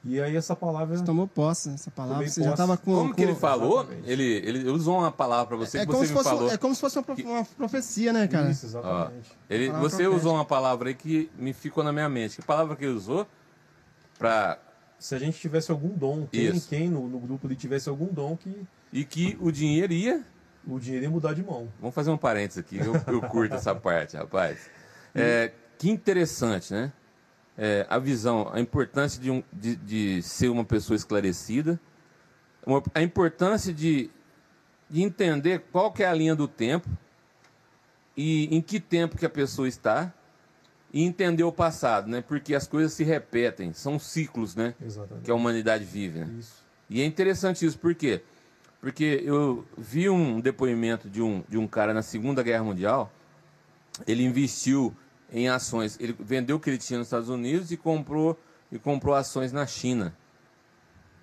E 0.03 0.19
aí 0.19 0.35
essa 0.35 0.55
palavra 0.55 0.97
Você 0.97 1.03
tomou 1.03 1.27
posse 1.27 1.69
dessa 1.69 1.91
palavra. 1.91 2.15
Tomei 2.17 2.29
Você 2.29 2.41
já 2.41 2.49
posse. 2.51 2.61
estava 2.63 2.77
com. 2.77 2.91
Como 2.95 3.13
que 3.13 3.21
ele 3.21 3.33
com- 3.33 3.39
falou? 3.39 3.81
Exatamente. 3.81 4.09
Ele, 4.09 4.23
ele 4.23 4.69
usou 4.69 4.97
uma 4.97 5.11
palavra 5.11 5.45
para 5.45 5.57
você 5.57 5.77
É 5.77 5.81
que 5.81 5.87
como, 5.87 5.99
você 5.99 6.07
se 6.07 6.11
me 6.13 6.17
fosse, 6.17 6.29
falou. 6.29 6.51
é 6.51 6.57
como 6.57 6.73
se 6.73 6.81
fosse 6.81 6.97
uma, 6.97 7.03
prof- 7.03 7.23
uma 7.23 7.45
profecia, 7.45 8.11
né, 8.11 8.27
cara? 8.27 8.49
Isso, 8.49 8.65
exatamente. 8.65 9.29
Ele, 9.47 9.67
Palavra 9.67 9.89
você 9.89 9.95
profética. 9.97 10.17
usou 10.17 10.33
uma 10.35 10.45
palavra 10.45 10.89
aí 10.89 10.95
que 10.95 11.29
me 11.37 11.53
ficou 11.53 11.83
na 11.83 11.91
minha 11.93 12.09
mente. 12.09 12.37
Que 12.37 12.41
palavra 12.41 12.75
que 12.75 12.83
ele 12.83 12.93
usou? 12.95 13.27
Pra, 14.17 14.57
Se 14.99 15.13
a 15.15 15.19
gente 15.19 15.39
tivesse 15.39 15.69
algum 15.71 15.89
dom, 15.89 16.27
quem, 16.31 16.59
quem 16.61 16.89
no, 16.89 17.07
no 17.07 17.19
grupo 17.19 17.45
ali 17.47 17.55
tivesse 17.55 17.87
algum 17.89 18.07
dom, 18.07 18.35
que 18.35 18.65
e 18.93 19.05
que 19.05 19.37
o 19.39 19.51
dinheiro 19.51 19.93
ia. 19.93 20.23
o 20.67 20.79
dinheiro 20.79 21.05
ia 21.05 21.11
mudar 21.11 21.33
de 21.33 21.43
mão. 21.43 21.69
Vamos 21.79 21.93
fazer 21.95 22.09
um 22.11 22.17
parênteses 22.17 22.57
aqui. 22.59 22.77
Eu, 22.79 22.93
eu 23.07 23.21
curto 23.21 23.53
essa 23.55 23.73
parte, 23.75 24.17
rapaz. 24.17 24.59
É, 25.13 25.51
que 25.77 25.89
interessante, 25.89 26.73
né? 26.73 26.91
É, 27.63 27.85
a 27.87 27.99
visão, 27.99 28.49
a 28.51 28.59
importância 28.59 29.21
de, 29.21 29.29
um, 29.29 29.43
de, 29.53 29.75
de 29.75 30.21
ser 30.23 30.49
uma 30.49 30.65
pessoa 30.65 30.95
esclarecida, 30.97 31.79
uma- 32.65 32.81
a 32.95 33.03
importância 33.03 33.71
de, 33.71 34.09
de 34.89 35.03
entender 35.03 35.61
qual 35.71 35.91
que 35.91 36.01
é 36.01 36.07
a 36.07 36.13
linha 36.13 36.33
do 36.35 36.47
tempo 36.47 36.89
e 38.17 38.45
em 38.55 38.61
que 38.61 38.79
tempo 38.79 39.15
que 39.15 39.27
a 39.27 39.29
pessoa 39.29 39.67
está 39.67 40.11
e 40.91 41.03
entender 41.03 41.43
o 41.43 41.51
passado, 41.51 42.09
né? 42.09 42.21
Porque 42.27 42.55
as 42.55 42.65
coisas 42.67 42.93
se 42.93 43.03
repetem, 43.03 43.73
são 43.73 43.99
ciclos, 43.99 44.55
né? 44.55 44.73
Exatamente. 44.83 45.25
Que 45.25 45.29
a 45.29 45.35
humanidade 45.35 45.85
vive, 45.85 46.19
né? 46.21 46.29
Isso. 46.39 46.63
E 46.89 46.99
é 46.99 47.05
interessante 47.05 47.63
isso, 47.63 47.77
por 47.77 47.93
quê? 47.93 48.23
Porque 48.81 49.21
eu 49.23 49.63
vi 49.77 50.09
um 50.09 50.39
depoimento 50.41 51.07
de 51.07 51.21
um, 51.21 51.43
de 51.47 51.59
um 51.59 51.67
cara 51.67 51.93
na 51.93 52.01
Segunda 52.01 52.41
Guerra 52.41 52.63
Mundial, 52.63 53.13
ele 54.07 54.23
investiu 54.23 54.93
em 55.31 55.47
ações, 55.49 55.97
ele 55.99 56.15
vendeu 56.19 56.57
o 56.57 56.59
que 56.59 56.69
ele 56.69 56.77
tinha 56.77 56.99
nos 56.99 57.07
Estados 57.07 57.29
Unidos 57.29 57.71
e 57.71 57.77
comprou, 57.77 58.37
e 58.71 58.77
comprou 58.77 59.15
ações 59.15 59.51
na 59.53 59.65
China. 59.65 60.13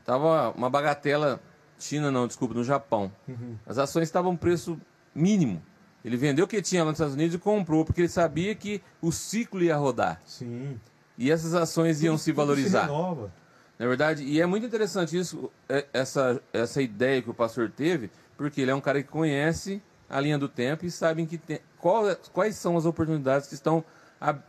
Tava 0.04 0.50
uma 0.56 0.70
bagatela, 0.70 1.40
China 1.78 2.10
não, 2.10 2.26
desculpa, 2.26 2.54
no 2.54 2.64
Japão. 2.64 3.12
Uhum. 3.28 3.56
As 3.66 3.78
ações 3.78 4.04
estavam 4.04 4.32
a 4.32 4.36
preço 4.36 4.80
mínimo. 5.14 5.62
Ele 6.04 6.16
vendeu 6.16 6.44
o 6.46 6.48
que 6.48 6.62
tinha 6.62 6.82
lá 6.82 6.90
nos 6.90 6.96
Estados 6.98 7.14
Unidos 7.14 7.34
e 7.34 7.38
comprou, 7.38 7.84
porque 7.84 8.00
ele 8.02 8.08
sabia 8.08 8.54
que 8.54 8.80
o 9.02 9.12
ciclo 9.12 9.62
ia 9.62 9.76
rodar. 9.76 10.20
Sim. 10.24 10.80
E 11.18 11.30
essas 11.30 11.54
ações 11.54 12.02
iam 12.02 12.14
Tudo- 12.14 12.22
se 12.22 12.32
valorizar. 12.32 12.82
renova. 12.86 13.32
Na 13.78 13.86
verdade, 13.86 14.24
e 14.24 14.40
é 14.40 14.46
muito 14.46 14.64
interessante 14.66 15.16
isso, 15.18 15.50
é- 15.68 15.86
essa, 15.92 16.40
essa 16.52 16.80
ideia 16.80 17.20
que 17.20 17.30
o 17.30 17.34
pastor 17.34 17.70
teve, 17.70 18.10
porque 18.36 18.60
ele 18.60 18.70
é 18.70 18.74
um 18.74 18.80
cara 18.80 19.02
que 19.02 19.08
conhece 19.08 19.82
a 20.08 20.20
linha 20.20 20.38
do 20.38 20.48
tempo 20.48 20.86
e 20.86 20.90
sabe 20.90 21.26
que 21.26 21.36
tem, 21.36 21.60
qual, 21.78 22.04
quais 22.32 22.56
são 22.56 22.76
as 22.76 22.86
oportunidades 22.86 23.46
que 23.48 23.54
estão 23.54 23.84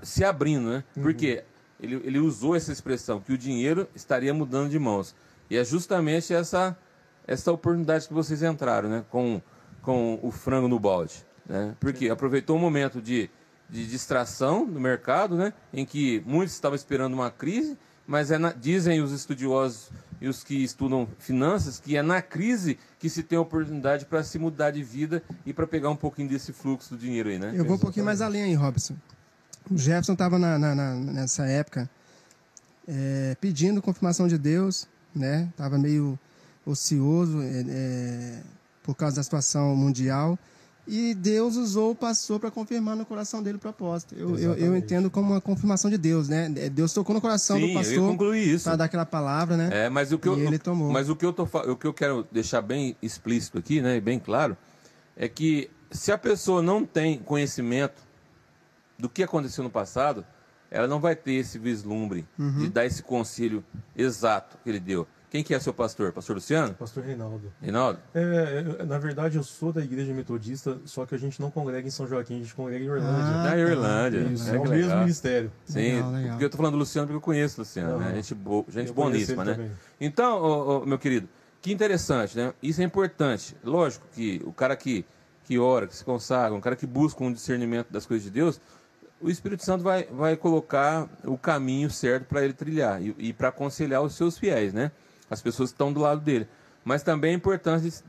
se 0.02 0.24
abrindo, 0.24 0.70
né? 0.70 0.84
Porque 1.02 1.44
ele, 1.80 1.96
ele 2.04 2.20
usou 2.20 2.56
essa 2.56 2.72
expressão, 2.72 3.20
que 3.20 3.32
o 3.34 3.38
dinheiro 3.38 3.88
estaria 3.96 4.34
mudando 4.34 4.70
de 4.70 4.80
mãos. 4.80 5.16
E 5.50 5.58
é 5.58 5.64
justamente 5.64 6.34
essa, 6.34 6.78
essa 7.28 7.52
oportunidade 7.52 8.08
que 8.08 8.14
vocês 8.14 8.44
entraram, 8.44 8.90
né? 8.90 9.06
Com, 9.10 9.42
com 9.82 10.20
o 10.22 10.32
frango 10.32 10.68
no 10.68 10.80
balde. 10.80 11.26
Né? 11.48 11.76
Porque 11.80 12.10
aproveitou 12.10 12.56
um 12.56 12.60
momento 12.60 13.02
de, 13.02 13.30
de 13.70 13.88
distração 13.88 14.66
no 14.66 14.80
mercado, 14.80 15.36
né? 15.36 15.54
Em 15.74 15.86
que 15.86 16.22
muitos 16.26 16.54
estavam 16.54 16.76
esperando 16.76 17.14
uma 17.14 17.32
crise, 17.32 17.78
mas 18.06 18.30
é 18.30 18.38
na- 18.38 18.52
dizem 18.52 19.02
os 19.02 19.12
estudiosos 19.12 19.90
e 20.22 20.28
os 20.28 20.44
que 20.44 20.64
estudam 20.64 21.08
finanças 21.18 21.80
que 21.80 21.96
é 21.96 22.02
na 22.02 22.22
crise 22.22 22.78
que 23.00 23.10
se 23.10 23.24
tem 23.24 23.38
a 23.38 23.42
oportunidade 23.42 24.06
para 24.06 24.22
se 24.22 24.38
mudar 24.38 24.72
de 24.72 24.84
vida 24.84 25.24
e 25.46 25.54
para 25.54 25.66
pegar 25.66 25.90
um 25.90 25.96
pouquinho 25.96 26.28
desse 26.28 26.52
fluxo 26.52 26.94
do 26.94 27.00
dinheiro 27.00 27.30
aí, 27.30 27.40
né? 27.40 27.54
Eu 27.56 27.64
vou 27.64 27.78
um 27.78 27.80
pouquinho 27.80 28.06
mais 28.06 28.20
além 28.22 28.44
aí, 28.44 28.54
Robson. 28.54 28.96
O 29.72 29.78
Jefferson 29.78 30.14
estava 30.14 30.40
nessa 30.40 31.46
época 31.46 31.90
é, 32.88 33.38
pedindo 33.40 33.82
confirmação 33.82 34.28
de 34.28 34.38
Deus, 34.38 34.88
né? 35.16 35.48
Tava 35.56 35.78
meio 35.78 36.18
ocioso 36.66 37.42
é, 37.42 37.66
é, 37.68 38.42
por 38.84 38.96
causa 38.96 39.18
da 39.18 39.24
situação 39.24 39.76
mundial. 39.76 40.38
E 40.88 41.14
Deus 41.14 41.56
usou 41.56 41.92
o 41.92 41.96
pastor 41.96 42.40
para 42.40 42.50
confirmar 42.50 42.96
no 42.96 43.06
coração 43.06 43.44
dele 43.44 43.58
o 43.58 43.60
propósito. 43.60 44.16
Eu, 44.18 44.36
eu, 44.40 44.56
eu 44.56 44.76
entendo 44.76 45.12
como 45.12 45.34
uma 45.34 45.42
confirmação 45.42 45.88
de 45.92 46.00
Deus, 46.00 46.28
né? 46.28 46.50
Deus 46.50 46.92
tocou 46.92 47.14
no 47.14 47.22
coração 47.22 47.58
Sim, 47.58 47.62
do 47.62 47.68
eu 47.68 47.74
pastor 47.76 48.18
para 48.64 48.76
dar 48.76 48.86
aquela 48.86 49.06
palavra, 49.06 49.56
né? 49.56 49.70
É, 49.72 49.90
mas 49.90 50.12
o 50.12 50.18
que 50.18 50.28
eu, 50.28 50.36
E 50.40 50.48
ele 50.48 50.58
tomou. 50.58 50.92
mas 50.92 51.08
o 51.08 51.16
que 51.16 51.24
eu 51.24 51.32
tô, 51.32 51.44
o 51.44 51.76
que 51.76 51.86
eu 51.86 51.94
quero 51.94 52.28
deixar 52.32 52.64
bem 52.64 52.98
explícito 53.04 53.60
aqui, 53.60 53.82
né, 53.84 53.98
e 53.98 54.02
bem 54.02 54.18
claro, 54.18 54.58
é 55.16 55.30
que 55.30 55.70
se 55.92 56.12
a 56.12 56.18
pessoa 56.18 56.60
não 56.60 56.84
tem 56.84 57.20
conhecimento 57.20 58.09
do 59.00 59.08
que 59.10 59.24
aconteceu 59.24 59.64
no 59.64 59.70
passado, 59.70 60.26
ela 60.70 60.88
não 60.88 61.00
vai 61.00 61.16
ter 61.16 61.34
esse 61.34 61.58
vislumbre 61.58 62.28
Uhum. 62.38 62.60
de 62.60 62.70
dar 62.70 62.86
esse 62.86 63.02
conselho 63.02 63.64
exato 63.96 64.58
que 64.64 64.70
ele 64.70 64.80
deu. 64.80 65.08
Quem 65.32 65.44
que 65.44 65.54
é 65.54 65.60
seu 65.60 65.72
pastor? 65.74 66.12
Pastor 66.12 66.36
Luciano? 66.38 66.74
Pastor 66.74 67.04
Reinaldo. 67.04 67.54
Reinaldo? 67.62 68.00
É, 68.16 68.64
eu- 68.80 68.86
na 68.88 68.98
verdade, 68.98 69.38
eu 69.38 69.44
sou 69.44 69.72
da 69.72 69.80
igreja 69.80 70.12
metodista, 70.12 70.80
só 70.86 71.06
que 71.06 71.14
a 71.14 71.20
gente 71.20 71.40
não 71.40 71.52
congrega 71.52 71.88
em 71.88 71.92
São 71.92 72.08
Joaquim, 72.08 72.38
a 72.38 72.40
gente 72.40 72.56
congrega 72.56 72.84
em 72.84 72.90
Orlândia. 72.90 73.36
Ah, 73.36 73.44
tá. 73.50 73.58
Irlândia. 73.58 74.20
Isso, 74.22 74.50
É, 74.50 74.56
é, 74.56 74.60
o 74.60 74.62
mesmo 74.64 74.74
legal. 74.76 75.00
ministério. 75.02 75.52
Sim, 75.66 75.80
Legal, 75.80 76.12
legal. 76.12 76.30
porque 76.32 76.46
eu 76.46 76.50
tô 76.50 76.58
falando 76.58 76.72
do 76.74 76.80
Luciano 76.80 77.08
porque 77.08 77.18
eu 77.18 77.22
conheço 77.22 77.58
o 77.58 77.62
Luciano, 77.62 78.00
né? 78.00 78.06
Aham. 78.08 78.16
Gente, 78.16 78.34
bo... 78.36 78.66
gente 78.70 78.92
boníssima, 78.92 79.46
né? 79.46 79.54
também. 79.54 79.72
Então, 80.02 80.42
ô, 80.42 80.80
ô, 80.82 80.86
meu 80.88 80.98
querido, 80.98 81.30
que 81.62 81.72
interessante, 81.72 82.36
né? 82.36 82.52
Isso 82.62 82.82
é 82.82 82.84
importante. 82.84 83.56
Lógico 83.64 84.08
que 84.12 84.42
o 84.46 84.52
cara 84.52 84.76
que, 84.76 85.06
que 85.44 85.60
ora, 85.60 85.86
que 85.86 85.96
se 85.96 86.04
consagra, 86.04 86.58
um 86.58 86.62
cara 86.62 86.76
que 86.76 86.88
busca 86.88 87.24
um 87.24 87.32
discernimento 87.32 87.92
das 87.92 88.04
coisas 88.08 88.24
de 88.24 88.32
Deus, 88.32 88.60
o 89.22 89.30
Espírito 89.30 89.64
Santo 89.64 89.84
vai, 89.84 90.06
vai 90.06 90.36
colocar 90.38 91.08
o 91.24 91.38
caminho 91.38 91.90
certo 91.90 92.26
para 92.26 92.44
ele 92.44 92.54
trilhar 92.54 93.02
e, 93.02 93.16
e 93.18 93.34
para 93.34 93.50
aconselhar 93.50 94.02
os 94.02 94.16
seus 94.16 94.38
fiéis, 94.38 94.74
né? 94.74 94.92
As 95.30 95.42
pessoas 95.42 95.70
que 95.70 95.76
estão 95.76 95.92
do 95.92 96.00
lado 96.00 96.22
dele. 96.22 96.48
Mas 96.84 97.04
também 97.04 97.32
é 97.32 97.36
importante 97.36 97.84
desse, 97.84 98.04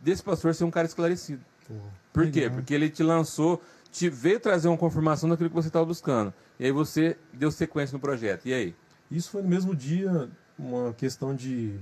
desse 0.00 0.22
pastor 0.22 0.54
ser 0.54 0.64
um 0.64 0.70
cara 0.70 0.86
esclarecido. 0.86 1.42
Pô, 1.68 1.74
Por 2.12 2.30
quê? 2.30 2.40
Legal. 2.40 2.56
Porque 2.56 2.74
ele 2.74 2.88
te 2.88 3.02
lançou, 3.02 3.62
te 3.92 4.08
veio 4.08 4.40
trazer 4.40 4.68
uma 4.68 4.78
confirmação 4.78 5.28
daquilo 5.28 5.50
que 5.50 5.54
você 5.54 5.68
estava 5.68 5.84
buscando. 5.84 6.32
E 6.58 6.64
aí 6.64 6.72
você 6.72 7.16
deu 7.32 7.50
sequência 7.50 7.94
no 7.94 8.00
projeto. 8.00 8.46
E 8.46 8.54
aí? 8.54 8.74
Isso 9.10 9.30
foi 9.30 9.42
no 9.42 9.48
mesmo 9.48 9.74
dia, 9.76 10.28
uma 10.58 10.92
questão 10.94 11.34
de 11.34 11.78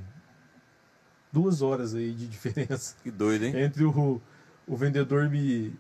duas 1.33 1.63
horas 1.63 1.95
aí 1.95 2.13
de 2.13 2.27
diferença 2.29 2.95
Que 3.03 3.11
doido, 3.11 3.45
hein? 3.45 3.57
entre 3.57 3.85
o, 3.85 4.21
o 4.67 4.77
vendedor 4.77 5.29
me, 5.29 5.75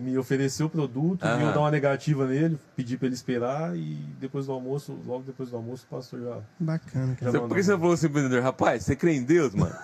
me 0.00 0.16
oferecer 0.18 0.64
o 0.64 0.68
produto, 0.68 1.24
e 1.24 1.42
eu 1.42 1.52
dar 1.52 1.60
uma 1.60 1.70
negativa 1.70 2.26
nele, 2.26 2.58
pedir 2.76 2.96
para 2.96 3.06
ele 3.06 3.14
esperar 3.14 3.76
e 3.76 3.96
depois 4.20 4.46
do 4.46 4.52
almoço, 4.52 4.96
logo 5.06 5.22
depois 5.24 5.50
do 5.50 5.56
almoço, 5.56 5.86
o 5.90 5.94
pastor 5.94 6.20
já. 6.20 6.38
Bacana, 6.58 7.16
cara. 7.16 7.40
por 7.40 7.54
que 7.56 7.62
você 7.62 7.72
falou 7.72 7.92
assim, 7.92 8.08
vendedor? 8.08 8.42
Rapaz, 8.42 8.84
você 8.84 8.96
crê 8.96 9.14
em 9.14 9.22
Deus, 9.22 9.54
mano? 9.54 9.74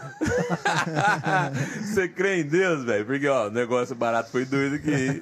você 1.83 2.09
crê 2.09 2.40
em 2.40 2.44
Deus, 2.44 2.85
velho? 2.85 3.05
Porque, 3.07 3.29
ó, 3.29 3.48
o 3.48 3.50
negócio 3.50 3.94
barato 3.94 4.31
foi 4.31 4.44
doido 4.44 4.76
aqui. 4.76 4.90
hein? 4.90 5.20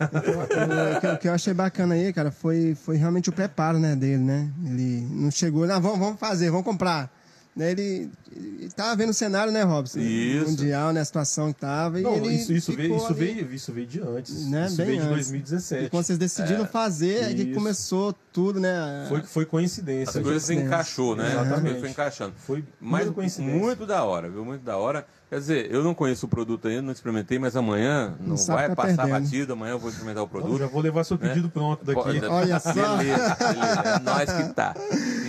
O 0.97 1.01
que, 1.01 1.07
o 1.07 1.19
que 1.19 1.29
eu 1.29 1.33
achei 1.33 1.55
bacana 1.55 1.95
aí, 1.95 2.13
cara, 2.13 2.31
foi, 2.31 2.75
foi 2.75 2.97
realmente 2.97 3.29
o 3.29 3.33
preparo, 3.33 3.79
né, 3.79 3.95
dele, 3.97 4.23
né? 4.23 4.51
Ele 4.67 5.07
não 5.11 5.31
chegou, 5.31 5.67
não, 5.67 5.81
vamos, 5.81 5.99
vamos 5.99 6.21
fazer, 6.21 6.51
vamos 6.51 6.65
comprar. 6.65 7.11
Né, 7.57 7.71
ele, 7.71 8.11
ele 8.35 8.69
tava 8.75 8.97
vendo 8.97 9.11
o 9.11 9.15
cenário, 9.15 9.53
né, 9.53 9.63
Robson? 9.63 10.01
Isso. 10.01 10.51
Mundial, 10.51 10.93
né, 10.93 11.01
a 11.01 11.05
situação 11.05 11.53
que 11.53 11.61
tava. 11.61 12.01
Não, 12.01 12.17
e 12.27 12.37
isso, 12.37 12.53
isso, 12.53 12.73
veio, 12.73 12.97
isso, 12.97 13.07
ali. 13.07 13.15
veio, 13.15 13.55
isso 13.55 13.73
veio 13.73 13.87
de 13.87 14.01
antes. 14.01 14.47
Né, 14.49 14.67
isso 14.67 14.77
bem 14.77 14.87
veio 14.87 15.01
de 15.01 15.07
antes. 15.07 15.17
2017. 15.17 15.85
E 15.85 15.89
quando 15.89 16.05
vocês 16.05 16.19
decidiram 16.19 16.67
fazer, 16.67 17.23
é 17.23 17.35
que 17.35 17.43
Isso. 17.43 17.55
começou 17.55 18.15
tudo, 18.35 18.59
né? 18.59 19.07
Foi, 19.09 19.23
foi 19.23 19.47
coincidência. 19.47 20.19
As 20.19 20.27
coisas 20.27 20.51
encaixou, 20.51 21.15
né? 21.15 21.31
Exatamente. 21.31 21.79
foi 21.79 21.89
encaixando. 21.89 22.35
Foi 22.37 22.65
Mas 22.81 23.09
coincidência. 23.11 23.57
muito 23.57 23.87
da 23.87 24.03
hora, 24.03 24.29
viu? 24.29 24.45
Muito 24.45 24.63
da 24.63 24.77
hora. 24.77 25.07
Quer 25.31 25.39
dizer, 25.39 25.73
eu 25.73 25.85
não 25.85 25.95
conheço 25.95 26.27
o 26.27 26.29
produto 26.29 26.67
ainda, 26.67 26.83
não 26.83 26.91
experimentei, 26.91 27.39
mas 27.39 27.55
amanhã 27.55 28.17
não, 28.19 28.35
Não 28.37 28.47
vai 28.47 28.69
tá 28.69 28.75
passar 28.75 29.05
perdendo. 29.05 29.23
batido, 29.23 29.53
amanhã 29.53 29.73
eu 29.75 29.79
vou 29.79 29.89
experimentar 29.89 30.25
o 30.25 30.29
produto. 30.29 30.59
já 30.59 30.67
vou 30.67 30.83
levar 30.83 31.05
seu 31.05 31.17
pedido 31.17 31.49
pronto 31.49 31.85
daqui. 31.85 32.27
Olha 32.27 32.59
só. 32.59 32.73
Beleza, 32.73 33.37
beleza. 33.37 33.81
É 33.81 33.99
nós 34.01 34.33
que 34.33 34.53
tá. 34.53 34.75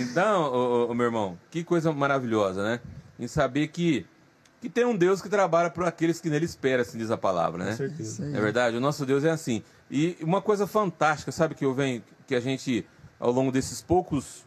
Então, 0.00 0.42
ô, 0.52 0.90
ô, 0.90 0.94
meu 0.94 1.06
irmão, 1.06 1.38
que 1.48 1.62
coisa 1.62 1.92
maravilhosa, 1.92 2.60
né? 2.64 2.80
Em 3.20 3.28
saber 3.28 3.68
que, 3.68 4.04
que 4.60 4.68
tem 4.68 4.84
um 4.84 4.96
Deus 4.96 5.22
que 5.22 5.28
trabalha 5.28 5.70
por 5.70 5.84
aqueles 5.84 6.20
que 6.20 6.28
nele 6.28 6.44
esperam, 6.44 6.82
assim 6.82 6.98
diz 6.98 7.12
a 7.12 7.16
palavra, 7.16 7.64
né? 7.64 7.70
Com 7.70 7.76
certeza. 7.76 8.26
É 8.26 8.40
verdade, 8.40 8.76
o 8.76 8.80
nosso 8.80 9.06
Deus 9.06 9.22
é 9.22 9.30
assim. 9.30 9.62
E 9.88 10.16
uma 10.20 10.42
coisa 10.42 10.66
fantástica, 10.66 11.30
sabe, 11.30 11.54
que 11.54 11.64
eu 11.64 11.72
venho, 11.72 12.02
que 12.26 12.34
a 12.34 12.40
gente, 12.40 12.84
ao 13.18 13.30
longo 13.30 13.50
desses 13.50 13.82
poucos, 13.82 14.46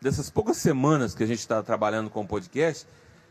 dessas 0.00 0.30
poucas 0.30 0.56
semanas 0.56 1.14
que 1.14 1.22
a 1.22 1.26
gente 1.26 1.38
está 1.38 1.62
trabalhando 1.62 2.10
com 2.10 2.22
o 2.22 2.26
podcast, 2.26 2.86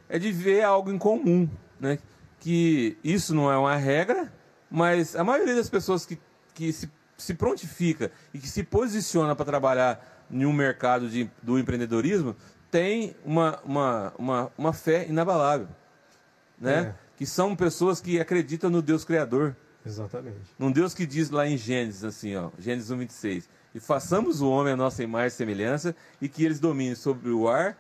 é 0.10 0.20
de 0.20 0.32
ver 0.32 0.64
algo 0.64 0.92
em 0.92 0.98
comum, 0.98 1.50
né? 1.80 2.00
Que 2.40 2.98
isso 3.04 3.34
não 3.34 3.52
é 3.52 3.58
uma 3.58 3.76
regra, 3.76 4.32
mas 4.70 5.16
a 5.16 5.24
maioria 5.24 5.56
das 5.56 5.70
pessoas 5.70 6.06
que, 6.06 6.20
que 6.54 6.74
se, 6.74 6.90
se 7.18 7.34
prontifica 7.34 8.12
e 8.34 8.40
que 8.40 8.48
se 8.48 8.64
posiciona 8.64 9.36
para 9.36 9.46
trabalhar 9.46 10.26
em 10.30 10.46
um 10.46 10.54
mercado 10.54 11.10
de, 11.10 11.30
do 11.42 11.60
empreendedorismo 11.60 12.36
tem 12.72 13.16
uma, 13.26 13.60
uma, 13.64 14.14
uma, 14.18 14.52
uma 14.58 14.74
fé 14.74 15.06
inabalável, 15.08 15.68
né? 16.60 16.96
É. 16.98 17.12
Que 17.18 17.26
são 17.26 17.56
pessoas 17.56 18.02
que 18.02 18.20
acreditam 18.20 18.70
no 18.70 18.82
Deus 18.82 19.04
Criador. 19.04 19.56
Exatamente. 19.86 20.40
Num 20.58 20.72
Deus 20.72 20.94
que 20.94 21.06
diz 21.06 21.30
lá 21.30 21.48
em 21.48 21.58
Gênesis, 21.58 22.04
assim, 22.04 22.36
ó, 22.36 22.50
Gênesis 22.58 22.90
1, 22.90 22.98
26. 22.98 23.50
E 23.74 23.80
façamos 23.80 24.42
o 24.42 24.50
homem 24.50 24.74
a 24.74 24.78
nossa 24.78 25.04
imagem 25.04 25.28
e 25.30 25.32
semelhança, 25.32 25.96
e 26.22 26.28
que 26.28 26.44
eles 26.44 26.60
dominem 26.60 26.96
sobre 26.96 27.30
o 27.30 27.48
ar, 27.48 27.78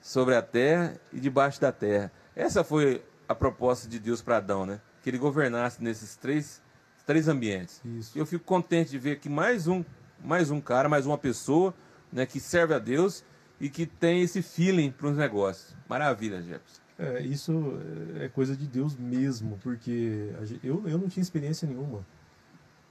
sobre 0.00 0.34
a 0.34 0.42
terra 0.42 0.94
e 1.12 1.20
debaixo 1.20 1.60
da 1.60 1.72
terra. 1.72 2.10
Essa 2.34 2.64
foi 2.64 3.02
a 3.28 3.34
proposta 3.34 3.88
de 3.88 3.98
Deus 3.98 4.22
para 4.22 4.38
Adão, 4.38 4.64
né? 4.64 4.80
Que 5.02 5.10
ele 5.10 5.18
governasse 5.18 5.82
nesses 5.82 6.16
três, 6.16 6.62
três 7.06 7.28
ambientes. 7.28 7.80
Isso. 7.84 8.16
E 8.16 8.20
eu 8.20 8.26
fico 8.26 8.44
contente 8.44 8.90
de 8.90 8.98
ver 8.98 9.18
que 9.18 9.28
mais 9.28 9.66
um, 9.66 9.84
mais 10.24 10.50
um 10.50 10.60
cara, 10.60 10.88
mais 10.88 11.06
uma 11.06 11.18
pessoa, 11.18 11.74
né, 12.12 12.26
que 12.26 12.40
serve 12.40 12.74
a 12.74 12.78
Deus 12.78 13.24
e 13.60 13.68
que 13.68 13.86
tem 13.86 14.22
esse 14.22 14.40
feeling 14.42 14.90
para 14.90 15.08
os 15.08 15.16
negócios. 15.16 15.76
Maravilha, 15.88 16.40
Jefferson. 16.40 16.80
É, 16.98 17.22
isso 17.22 17.78
é 18.20 18.28
coisa 18.28 18.56
de 18.56 18.66
Deus 18.66 18.96
mesmo, 18.96 19.58
porque 19.62 20.32
eu, 20.64 20.86
eu 20.88 20.98
não 20.98 21.08
tinha 21.08 21.22
experiência 21.22 21.68
nenhuma, 21.68 22.04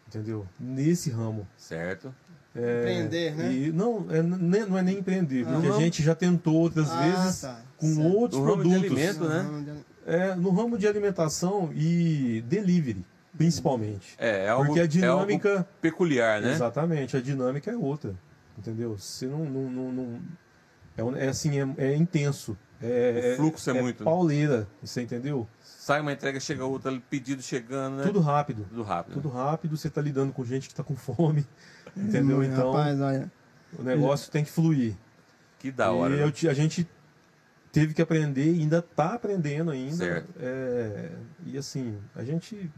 entendeu? 0.07 0.47
Nesse 0.57 1.09
ramo. 1.09 1.45
Certo? 1.57 2.15
É, 2.57 2.79
Empreender, 2.79 3.35
né? 3.35 3.53
E 3.53 3.71
não, 3.71 4.05
é, 4.09 4.21
nem- 4.23 4.65
não 4.65 4.77
é 4.77 4.81
nem 4.81 4.97
empreender, 4.99 5.45
porque 5.45 5.67
Não. 5.67 5.77
a 5.77 5.79
gente 5.79 6.01
já 6.01 6.15
tentou 6.15 6.55
outras 6.55 6.89
Ah, 6.89 7.01
vezes 7.01 7.41
tá. 7.41 7.61
com 7.77 7.93
Certo. 7.93 8.13
outros 8.15 8.41
No 8.41 8.47
ramo 8.47 8.63
de 8.63 8.69
produtos. 8.69 8.97
alimento, 8.97 9.23
né? 9.29 9.43
Não, 9.43 9.87
É, 10.13 10.35
no 10.35 10.49
ramo 10.51 10.77
de 10.77 10.87
alimentação 10.87 11.69
e 11.75 12.41
delivery, 12.47 13.05
principalmente. 13.37 14.15
É, 14.17 14.45
é 14.45 14.49
algo, 14.49 14.65
Porque 14.73 14.79
a 14.79 14.83
é 14.83 15.07
algo 15.07 15.25
dinâmica. 15.27 15.67
peculiar, 15.81 16.41
né? 16.41 16.51
Exatamente, 16.53 17.15
a 17.15 17.21
dinâmica 17.21 17.69
é 17.69 17.75
outra. 17.75 18.15
Entendeu? 18.57 18.97
Você 18.97 19.27
não. 19.27 19.45
não, 19.45 19.69
não, 19.69 19.91
não- 19.91 21.15
é, 21.19 21.25
é 21.25 21.29
assim, 21.29 21.59
é, 21.59 21.67
é 21.77 21.95
intenso. 21.95 22.57
É, 22.81 23.33
O 23.33 23.37
fluxo 23.37 23.69
é 23.69 23.81
muito, 23.81 23.99
né? 24.03 24.05
pauleira, 24.05 24.67
você 24.83 25.01
entendeu? 25.01 25.47
Sai 25.61 25.99
uma 26.01 26.11
entrega, 26.13 26.39
chega 26.39 26.63
outra, 26.65 26.91
pedido 27.09 27.41
chegando, 27.41 27.97
né? 27.97 28.03
Tudo 28.03 28.19
rápido. 28.19 28.65
Tudo 28.69 28.83
rápido. 28.83 29.13
Tudo 29.13 29.29
rápido, 29.29 29.75
você 29.77 29.89
tá 29.89 30.01
lidando 30.01 30.31
com 30.31 30.43
gente 30.45 30.67
que 30.69 30.75
tá 30.75 30.83
com 30.83 30.95
fome. 30.95 31.45
Entendeu? 31.95 32.39
Hum, 32.39 32.43
Então, 32.43 32.71
Rapaz, 32.71 32.99
olha. 33.01 33.31
o 33.77 33.83
negócio 33.83 34.31
tem 34.31 34.43
que 34.43 34.51
fluir. 34.51 34.95
Que 35.59 35.71
da 35.71 35.91
hora. 35.91 36.13
E 36.13 36.17
né? 36.17 36.23
eu 36.23 36.49
a 36.49 36.53
gente 36.53 36.87
teve 37.71 37.93
que 37.93 38.01
aprender 38.01 38.53
e 38.53 38.61
ainda 38.61 38.81
tá 38.81 39.13
aprendendo 39.13 39.71
ainda. 39.71 39.95
Certo. 39.95 40.29
É, 40.39 41.09
e 41.45 41.57
assim, 41.57 41.97
a 42.15 42.23
gente 42.23 42.71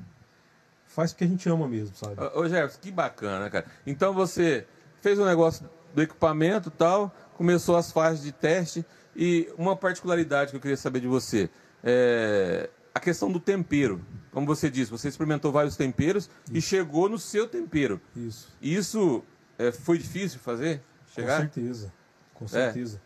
faz 0.88 1.12
porque 1.13 1.24
a 1.24 1.28
gente 1.28 1.48
ama 1.50 1.67
mesmo, 1.67 1.95
sabe? 1.95 2.15
Ô, 2.36 2.48
Jefferson, 2.48 2.80
que 2.82 2.91
bacana, 2.91 3.50
cara. 3.50 3.65
Então 3.86 4.13
você 4.13 4.65
fez 5.02 5.19
o 5.19 5.26
negócio 5.26 5.69
do 5.93 6.02
equipamento 6.02 6.69
e 6.69 6.72
tal, 6.72 7.13
começou 7.36 7.78
as 7.78 7.91
fases 7.91 8.24
de 8.24 8.32
teste 8.32 8.86
e 9.15 9.52
uma 9.58 9.76
particularidade 9.76 10.52
que 10.52 10.58
eu 10.58 10.62
queria 10.62 10.78
saber 10.78 11.00
de 11.00 11.08
você 11.08 11.50
é 11.84 12.69
a 13.00 13.02
questão 13.02 13.32
do 13.32 13.40
tempero. 13.40 14.02
Como 14.32 14.46
você 14.46 14.70
disse, 14.70 14.92
você 14.92 15.08
experimentou 15.08 15.52
vários 15.52 15.76
temperos 15.76 16.30
e 16.52 16.62
chegou 16.62 17.10
no 17.10 17.18
seu 17.18 17.48
tempero. 17.48 18.00
Isso. 18.16 18.56
Isso 18.62 19.24
é, 19.58 19.72
foi 19.72 19.98
difícil 19.98 20.40
fazer? 20.40 20.82
Chegar? 21.14 21.38
Com 21.38 21.42
certeza. 21.54 21.94
Com 22.36 22.48
certeza. 22.48 23.02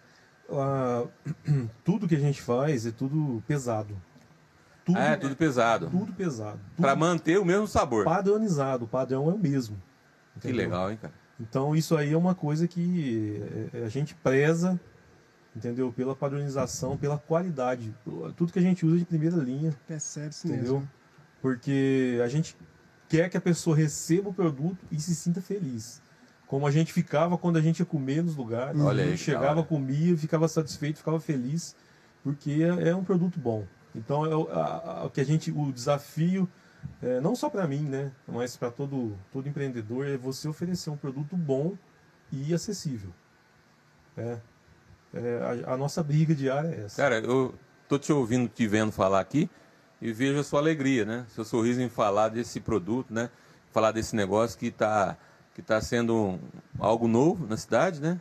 Ah, 0.51 1.05
tudo 1.83 2.07
que 2.07 2.15
a 2.15 2.19
gente 2.19 2.41
faz 2.41 2.85
é 2.85 2.91
tudo 2.91 3.41
pesado. 3.47 3.95
Tudo, 4.83 4.97
Ah, 4.99 5.11
é 5.11 5.15
tudo 5.15 5.35
pesado. 5.35 5.89
tudo 5.89 6.11
pesado. 6.11 6.59
Para 6.75 6.93
manter 6.95 7.39
o 7.39 7.45
mesmo 7.45 7.67
sabor. 7.67 8.03
padronizado. 8.03 8.83
O 8.83 8.87
padrão 8.87 9.29
é 9.29 9.33
o 9.33 9.37
mesmo. 9.37 9.81
Que 10.41 10.49
entendeu? 10.49 10.65
legal, 10.65 10.91
hein, 10.91 10.97
cara? 11.01 11.13
Então 11.39 11.73
isso 11.75 11.95
aí 11.95 12.11
é 12.11 12.17
uma 12.17 12.35
coisa 12.35 12.67
que 12.67 13.41
é, 13.73 13.85
a 13.85 13.89
gente 13.89 14.13
preza, 14.15 14.79
entendeu? 15.55 15.91
Pela 15.91 16.15
padronização, 16.15 16.97
pela 16.97 17.17
qualidade. 17.17 17.93
Tudo 18.35 18.51
que 18.51 18.59
a 18.59 18.61
gente 18.61 18.85
usa 18.85 18.97
de 18.97 19.05
primeira 19.05 19.35
linha, 19.37 19.73
Percebe 19.87 20.29
isso 20.29 20.47
entendeu? 20.47 20.73
mesmo. 20.79 20.89
Porque 21.41 22.19
a 22.23 22.27
gente 22.27 22.55
quer 23.09 23.29
que 23.29 23.37
a 23.37 23.41
pessoa 23.41 23.75
receba 23.75 24.29
o 24.29 24.33
produto 24.33 24.77
e 24.91 24.99
se 24.99 25.13
sinta 25.15 25.41
feliz. 25.41 26.01
Como 26.47 26.65
a 26.67 26.71
gente 26.71 26.93
ficava 26.93 27.37
quando 27.37 27.57
a 27.57 27.61
gente 27.61 27.79
ia 27.79 27.85
comer 27.85 28.23
nos 28.23 28.35
lugares. 28.35 28.79
Olha 28.81 29.03
a 29.03 29.07
aí, 29.07 29.17
chegava, 29.17 29.45
da 29.47 29.51
hora. 29.59 29.63
comia, 29.63 30.15
ficava 30.17 30.47
satisfeito, 30.47 30.97
ficava 30.99 31.19
feliz, 31.19 31.75
porque 32.23 32.61
é, 32.63 32.89
é 32.89 32.95
um 32.95 33.03
produto 33.03 33.39
bom. 33.39 33.65
Então 33.95 34.25
é 34.25 34.35
o, 34.35 34.47
a- 34.51 34.99
a- 35.01 35.05
o 35.05 35.09
que 35.09 35.19
a 35.21 35.25
gente, 35.25 35.51
o 35.51 35.71
desafio, 35.71 36.47
é, 37.01 37.19
não 37.19 37.35
só 37.35 37.49
para 37.49 37.67
mim, 37.67 37.81
né, 37.83 38.11
mas 38.27 38.55
para 38.57 38.69
todo 38.71 39.15
todo 39.31 39.47
empreendedor 39.49 40.05
é 40.07 40.17
você 40.17 40.47
oferecer 40.47 40.89
um 40.89 40.97
produto 40.97 41.35
bom 41.35 41.75
e 42.31 42.53
acessível. 42.53 43.11
É, 44.17 44.37
É, 45.13 45.63
a, 45.67 45.73
a 45.73 45.77
nossa 45.77 46.01
briga 46.03 46.33
diária 46.33 46.69
é 46.69 46.85
essa. 46.85 47.01
Cara, 47.01 47.19
eu 47.19 47.53
tô 47.87 47.99
te 47.99 48.11
ouvindo, 48.11 48.47
te 48.49 48.67
vendo 48.67 48.91
falar 48.91 49.19
aqui 49.19 49.49
e 50.01 50.11
vejo 50.11 50.39
a 50.39 50.43
sua 50.43 50.59
alegria, 50.59 51.05
né? 51.05 51.25
Seu 51.29 51.45
sorriso 51.45 51.81
em 51.81 51.89
falar 51.89 52.29
desse 52.29 52.59
produto, 52.59 53.13
né? 53.13 53.29
Falar 53.71 53.91
desse 53.91 54.15
negócio 54.15 54.57
que 54.57 54.67
está 54.67 55.17
que 55.55 55.61
tá 55.61 55.79
sendo 55.79 56.15
um- 56.15 56.39
algo 56.79 57.07
novo 57.07 57.45
na 57.45 57.55
cidade, 57.57 58.01
né? 58.01 58.19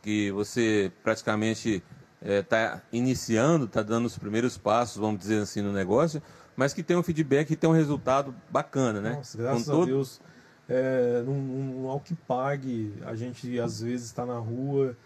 Que 0.00 0.30
você 0.30 0.90
praticamente 1.02 1.82
está 2.22 2.80
iniciando, 2.90 3.66
está 3.66 3.82
dando 3.82 4.06
os 4.06 4.16
primeiros 4.16 4.56
passos, 4.56 4.96
vamos 4.96 5.20
dizer 5.20 5.42
assim, 5.42 5.60
no 5.60 5.70
negócio, 5.72 6.22
mas 6.56 6.72
que 6.72 6.82
tem 6.82 6.96
um 6.96 7.02
feedback 7.02 7.50
e 7.50 7.56
tem 7.56 7.68
um 7.68 7.74
resultado 7.74 8.34
bacana, 8.48 9.02
né? 9.02 9.10
Nossa, 9.16 9.36
graças 9.36 9.64
Com 9.66 9.70
todo- 9.70 9.82
a 9.82 9.86
Deus. 9.86 10.20
É, 10.68 11.22
num, 11.26 11.34
num, 11.42 11.88
ao 11.88 12.00
que 12.00 12.14
pague, 12.14 12.94
a 13.04 13.14
gente 13.14 13.58
às 13.60 13.82
vezes 13.82 14.06
está 14.06 14.24
na 14.24 14.38
rua 14.38 14.96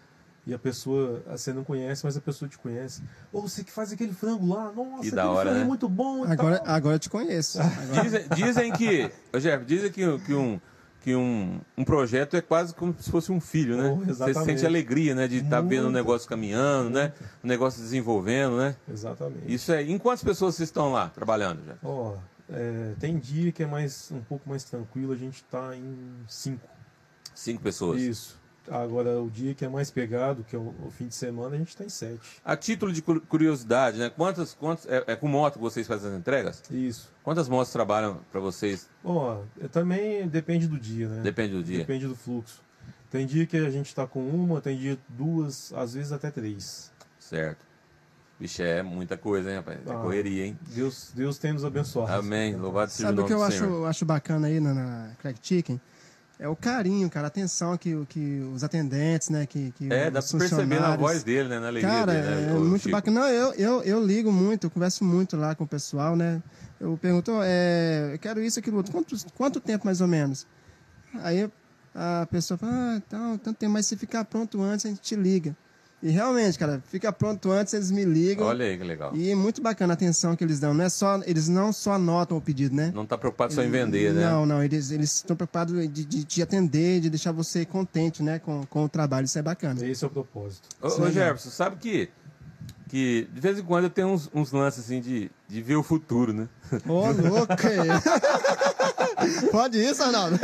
e 0.47 0.55
a 0.55 0.59
pessoa, 0.59 1.23
você 1.29 1.53
não 1.53 1.65
conhece, 1.65 2.05
mas 2.05 2.17
a 2.17 2.21
pessoa 2.21 2.49
te 2.49 2.57
conhece. 2.59 3.03
Ô, 3.33 3.41
você 3.43 3.65
que 3.65 3.71
faz 3.73 3.93
aquele 3.93 4.13
frango 4.13 4.47
lá, 4.47 4.71
nossa, 4.73 4.91
Que 4.91 4.97
aquele 5.09 5.17
da 5.17 5.29
hora, 5.31 5.43
frango 5.51 5.57
é 5.57 5.61
né? 5.63 5.67
muito 5.67 5.89
bom. 5.89 6.25
Agora, 6.25 6.59
tal. 6.59 6.75
agora 6.75 6.95
eu 6.95 6.99
te 7.01 7.11
conheço. 7.11 7.59
Agora- 7.61 8.03
Dizem, 8.03 8.29
dizem 8.35 8.73
que, 8.73 9.11
Jeff, 9.41 9.65
dizem 9.65 9.91
que, 9.91 10.19
que, 10.21 10.35
um, 10.35 10.61
que 11.01 11.17
um, 11.17 11.61
um 11.77 11.85
projeto 11.85 12.37
é 12.37 12.41
quase 12.41 12.73
como 12.75 12.95
se 12.99 13.11
fosse 13.11 13.33
um 13.33 13.41
filho, 13.41 13.77
né? 13.77 13.91
Oh, 13.91 14.05
Você 14.15 14.35
sente 14.35 14.65
alegria, 14.65 15.15
né? 15.17 15.27
De 15.27 15.39
estar 15.39 15.61
vendo 15.63 15.81
o 15.81 15.83
Muito. 15.85 15.95
negócio 15.97 16.29
caminhando, 16.29 16.91
né? 16.91 17.13
O 17.43 17.47
negócio 17.47 17.83
desenvolvendo, 17.83 18.57
né? 18.57 18.77
Exatamente. 18.89 19.53
Isso 19.53 19.73
é. 19.73 19.83
Em 19.83 19.99
quantas 19.99 20.23
pessoas 20.23 20.55
vocês 20.55 20.69
estão 20.69 20.93
lá 20.93 21.09
trabalhando, 21.09 21.61
Jeff? 21.65 21.79
Ó, 21.83 22.15
é, 22.49 22.93
tem 23.01 23.19
dia 23.19 23.51
que 23.51 23.65
é 23.65 23.67
mais 23.67 24.11
um 24.13 24.21
pouco 24.21 24.49
mais 24.49 24.63
tranquilo, 24.63 25.13
a 25.13 25.17
gente 25.17 25.37
está 25.43 25.75
em 25.77 25.97
cinco. 26.29 26.69
Cinco 27.35 27.61
pessoas. 27.63 28.01
Isso. 28.01 28.39
Agora, 28.71 29.21
o 29.21 29.31
dia 29.31 29.55
que 29.55 29.65
é 29.65 29.69
mais 29.69 29.91
pegado, 29.91 30.45
que 30.45 30.55
é 30.57 30.59
o, 30.59 30.75
o 30.85 30.91
fim 30.91 31.07
de 31.09 31.15
semana, 31.15 31.55
a 31.55 31.59
gente 31.59 31.69
está 31.69 31.85
em 31.85 31.89
sete. 31.89 32.21
A 32.45 32.57
título 32.57 32.93
de 32.93 33.01
cu- 33.03 33.21
curiosidade, 33.23 33.99
né? 33.99 34.11
Quantas, 34.11 34.55
quantas 34.55 34.87
é, 34.87 35.05
é 35.07 35.17
com 35.17 35.29
moto 35.29 35.55
que 35.55 35.61
vocês 35.61 35.87
fazem 35.87 36.11
as 36.13 36.19
entregas? 36.19 36.63
Isso. 36.71 37.11
Quantas 37.23 37.49
motos 37.49 37.73
trabalham 37.73 38.21
para 38.31 38.41
vocês? 38.41 38.89
Ó, 39.05 39.43
é, 39.61 39.69
também 39.69 40.27
depende 40.29 40.67
do 40.67 40.79
dia, 40.79 41.09
né? 41.09 41.23
Depende 41.23 41.53
do 41.55 41.63
dia. 41.63 41.79
Depende 41.79 42.07
do 42.07 42.15
fluxo. 42.17 42.61
Tem 43.11 43.25
dia 43.27 43.47
que 43.47 43.57
a 43.57 43.71
gente 43.71 43.87
está 43.87 44.07
com 44.07 44.21
uma, 44.29 44.61
tem 44.61 44.77
dia 44.77 44.99
duas, 45.09 45.73
às 45.75 45.95
vezes 45.95 46.13
até 46.13 46.31
três. 46.31 46.91
Certo. 47.19 47.65
Vixe, 48.39 48.63
é 48.63 48.83
muita 48.83 49.17
coisa, 49.17 49.49
hein, 49.49 49.57
rapaz? 49.57 49.79
É 49.87 49.91
Ah. 49.91 49.95
correria, 49.95 50.45
hein? 50.45 50.59
Deus, 50.75 51.11
Deus 51.15 51.39
tem 51.39 51.53
nos 51.55 51.65
abençoado. 51.65 52.13
Amém. 52.13 52.55
Louvado 52.55 52.91
seja 52.91 53.09
Sabe 53.09 53.21
o 53.23 53.27
que 53.27 53.33
eu 53.33 53.43
acho, 53.43 53.85
acho 53.87 54.05
bacana 54.05 54.49
aí 54.49 54.61
na, 54.61 54.75
na 54.75 55.11
Crack 55.21 55.39
Chicken? 55.41 55.81
É 56.39 56.47
o 56.47 56.55
carinho, 56.55 57.09
cara, 57.09 57.27
a 57.27 57.29
atenção 57.29 57.79
que, 57.79 57.97
que 58.11 58.41
os 58.55 58.63
atendentes, 58.63 59.31
né, 59.31 59.47
que, 59.47 59.73
que 59.73 59.91
É, 59.91 60.11
dá 60.11 60.21
pra 60.21 60.39
perceber 60.39 60.79
na 60.79 60.95
voz 60.95 61.23
dele, 61.23 61.49
né? 61.49 61.59
Na 61.59 61.69
alegria 61.69 61.91
Cara, 61.91 62.13
dele, 62.13 62.27
né? 62.27 62.51
é 62.51 62.59
muito 62.59 62.83
Chico? 62.83 62.91
bacana. 62.93 63.21
Não, 63.21 63.29
eu, 63.29 63.55
eu, 63.55 63.83
eu 63.83 64.05
ligo 64.05 64.31
muito, 64.31 64.67
eu 64.67 64.71
converso 64.71 65.03
muito 65.03 65.35
lá 65.35 65.55
com 65.55 65.65
o 65.65 65.67
pessoal, 65.67 66.15
né? 66.15 66.43
Eu 66.79 66.99
pergunto, 67.01 67.33
é, 67.43 68.11
eu 68.13 68.19
quero 68.19 68.43
isso, 68.43 68.59
aquilo 68.59 68.77
outro. 68.77 68.93
Quanto, 68.93 69.17
quanto 69.33 69.61
tempo 69.61 69.87
mais 69.87 70.03
ou 70.03 70.07
menos? 70.07 70.47
Aí 71.23 71.51
a 71.95 72.27
pessoa 72.31 72.59
fala, 72.59 72.73
ah, 72.75 72.97
então, 72.97 73.39
tanto 73.39 73.57
tempo, 73.57 73.73
mas 73.73 73.87
se 73.87 73.97
ficar 73.97 74.23
pronto 74.27 74.61
antes, 74.61 74.85
a 74.85 74.91
gente 74.91 75.01
te 75.01 75.17
liga. 75.17 75.57
E 76.07 76.11
realmente, 76.11 76.57
cara, 76.57 76.81
fica 76.87 77.13
pronto 77.13 77.51
antes, 77.51 77.75
eles 77.75 77.91
me 77.91 78.05
ligam. 78.05 78.47
Olha 78.47 78.65
aí 78.65 78.79
que 78.79 78.85
legal. 78.85 79.11
E 79.13 79.33
é 79.33 79.35
muito 79.35 79.61
bacana 79.61 79.93
a 79.93 79.95
atenção 79.95 80.37
que 80.37 80.45
eles 80.45 80.61
dão. 80.61 80.73
Não 80.73 80.85
é 80.85 80.89
só, 80.89 81.21
eles 81.27 81.49
não 81.49 81.73
só 81.73 81.95
anotam 81.95 82.37
o 82.39 82.41
pedido, 82.41 82.77
né? 82.77 82.93
Não 82.95 83.05
tá 83.05 83.19
preocupado 83.19 83.53
só 83.53 83.61
em 83.61 83.69
vender, 83.69 84.15
né? 84.15 84.25
Não, 84.31 84.47
não, 84.47 84.63
eles 84.63 84.93
eles 84.93 85.17
estão 85.17 85.35
preocupados 85.35 85.75
de, 85.91 86.05
de 86.05 86.23
te 86.23 86.41
atender, 86.41 87.01
de 87.01 87.11
deixar 87.11 87.33
você 87.33 87.65
contente, 87.65 88.23
né, 88.23 88.39
com, 88.39 88.65
com 88.67 88.85
o 88.85 88.89
trabalho. 88.89 89.25
Isso 89.25 89.37
é 89.37 89.43
bacana. 89.43 89.85
Esse 89.85 90.05
é 90.05 90.07
o 90.07 90.11
propósito. 90.11 90.69
Ô, 90.81 90.87
é 90.87 90.91
ô 90.91 90.95
legal. 90.95 91.11
Jefferson, 91.11 91.51
sabe 91.51 91.75
que, 91.75 92.09
que 92.89 93.29
de 93.35 93.41
vez 93.41 93.59
em 93.59 93.65
quando 93.65 93.85
eu 93.85 93.91
tenho 93.91 94.07
uns, 94.07 94.31
uns 94.33 94.53
lances 94.53 94.85
assim 94.85 95.01
de, 95.01 95.29
de 95.49 95.61
ver 95.61 95.75
o 95.75 95.83
futuro, 95.83 96.33
né? 96.33 96.49
Ô, 96.87 97.11
louco! 97.11 97.53
Pode 99.51 99.79
isso, 99.79 100.03
Arnaldo? 100.03 100.39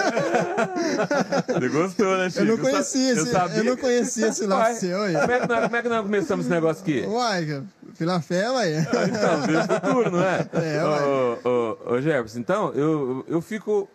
Você 1.47 1.69
gostou, 1.69 2.17
né, 2.17 2.31
Chico? 2.31 2.45
Eu 2.45 2.57
não 2.57 2.59
conhecia 2.59 3.13
esse, 3.13 3.31
sabia 3.31 3.59
eu 3.59 3.65
não 3.65 3.77
conhecia 3.77 4.29
esse 4.29 4.47
Uai, 4.47 4.49
lado 4.49 4.77
seu 4.77 5.03
aí. 5.03 5.15
Como 5.15 5.33
é, 5.33 5.41
que 5.41 5.47
nós, 5.47 5.65
como 5.65 5.77
é 5.77 5.83
que 5.83 5.89
nós 5.89 6.03
começamos 6.03 6.47
esse 6.47 6.55
negócio 6.55 6.83
aqui? 6.83 7.01
Uai, 7.07 7.65
pela 7.99 8.21
fé, 8.21 8.51
uai. 8.51 8.75
Então, 8.79 9.43
ver 9.47 9.59
o 9.59 9.65
futuro, 9.65 10.11
não 10.11 10.23
é? 10.23 10.49
É, 10.63 10.85
ô, 10.85 11.39
ô, 11.45 11.49
ô, 11.49 11.95
ô, 11.95 12.01
Jefferson, 12.01 12.39
então, 12.39 12.73
eu, 12.73 13.25
eu 13.29 13.41
fico 13.41 13.89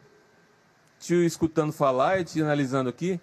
te 0.99 1.13
escutando 1.25 1.71
falar 1.71 2.19
e 2.19 2.23
te 2.23 2.41
analisando 2.41 2.89
aqui 2.89 3.19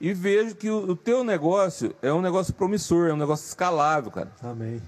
e 0.00 0.14
vejo 0.14 0.54
que 0.54 0.70
o, 0.70 0.90
o 0.90 0.96
teu 0.96 1.22
negócio 1.22 1.94
é 2.00 2.12
um 2.12 2.22
negócio 2.22 2.54
promissor, 2.54 3.10
é 3.10 3.12
um 3.12 3.16
negócio 3.16 3.46
escalável, 3.46 4.10
cara. 4.10 4.30
Amém. 4.42 4.80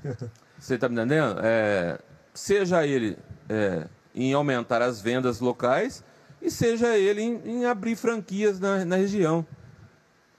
Você 0.58 0.78
tá 0.78 0.88
me 0.88 0.94
entendendo? 0.94 1.38
É, 1.42 1.98
seja 2.32 2.86
ele 2.86 3.18
é, 3.48 3.86
em 4.14 4.32
aumentar 4.32 4.82
as 4.82 5.00
vendas 5.00 5.40
locais 5.40 6.04
e 6.40 6.50
seja 6.50 6.96
ele 6.96 7.22
em, 7.22 7.40
em 7.44 7.64
abrir 7.64 7.96
franquias 7.96 8.58
na, 8.58 8.84
na 8.84 8.96
região. 8.96 9.46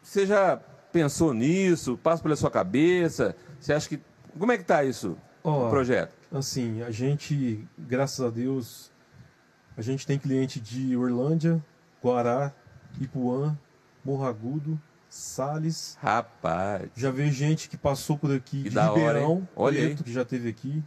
Você 0.02 0.26
já 0.26 0.58
pensou 0.92 1.34
nisso? 1.34 1.98
Passa 1.98 2.22
pela 2.22 2.36
sua 2.36 2.52
cabeça? 2.52 3.36
Você 3.60 3.74
acha 3.74 3.90
que. 3.90 4.00
Como 4.38 4.52
é 4.52 4.58
que 4.58 4.64
tá 4.64 4.84
isso, 4.84 5.18
Ó, 5.44 5.68
o 5.68 5.70
projeto? 5.70 6.14
Assim, 6.32 6.82
a 6.82 6.92
gente, 6.92 7.66
graças 7.78 8.26
a 8.26 8.30
Deus, 8.30 8.92
a 9.78 9.82
gente 9.82 10.06
tem 10.06 10.18
cliente 10.18 10.60
de 10.60 10.98
Orlândia, 10.98 11.64
Guará, 12.04 12.52
Ipuã, 13.00 13.58
Morro 14.04 14.26
Agudo, 14.26 14.82
Sales. 15.08 15.98
Rapaz. 16.02 16.90
Já 16.96 17.12
veio 17.12 17.32
gente 17.32 17.70
que 17.70 17.78
passou 17.78 18.18
por 18.18 18.32
aqui 18.36 18.64
Que 18.64 18.70
de 18.72 18.78
hora, 18.78 18.90
Ribeirão, 18.90 19.32
hein? 19.38 19.50
Olha 19.56 19.80
aí. 19.80 19.86
Preto, 19.88 20.04
que 20.04 20.12
já 20.12 20.26
teve 20.26 20.50
aqui. 20.50 20.84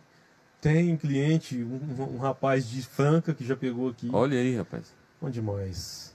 Tem 0.66 0.96
cliente, 0.96 1.62
um, 1.62 1.76
um- 2.02 2.16
um 2.16 2.18
rapaz 2.18 2.68
de 2.68 2.82
Franca 2.82 3.32
que 3.32 3.44
já 3.46 3.54
pegou 3.54 3.88
aqui. 3.88 4.10
Olha 4.12 4.36
aí, 4.36 4.56
rapaz. 4.56 4.92
Onde 5.22 5.40
mais? 5.40 6.12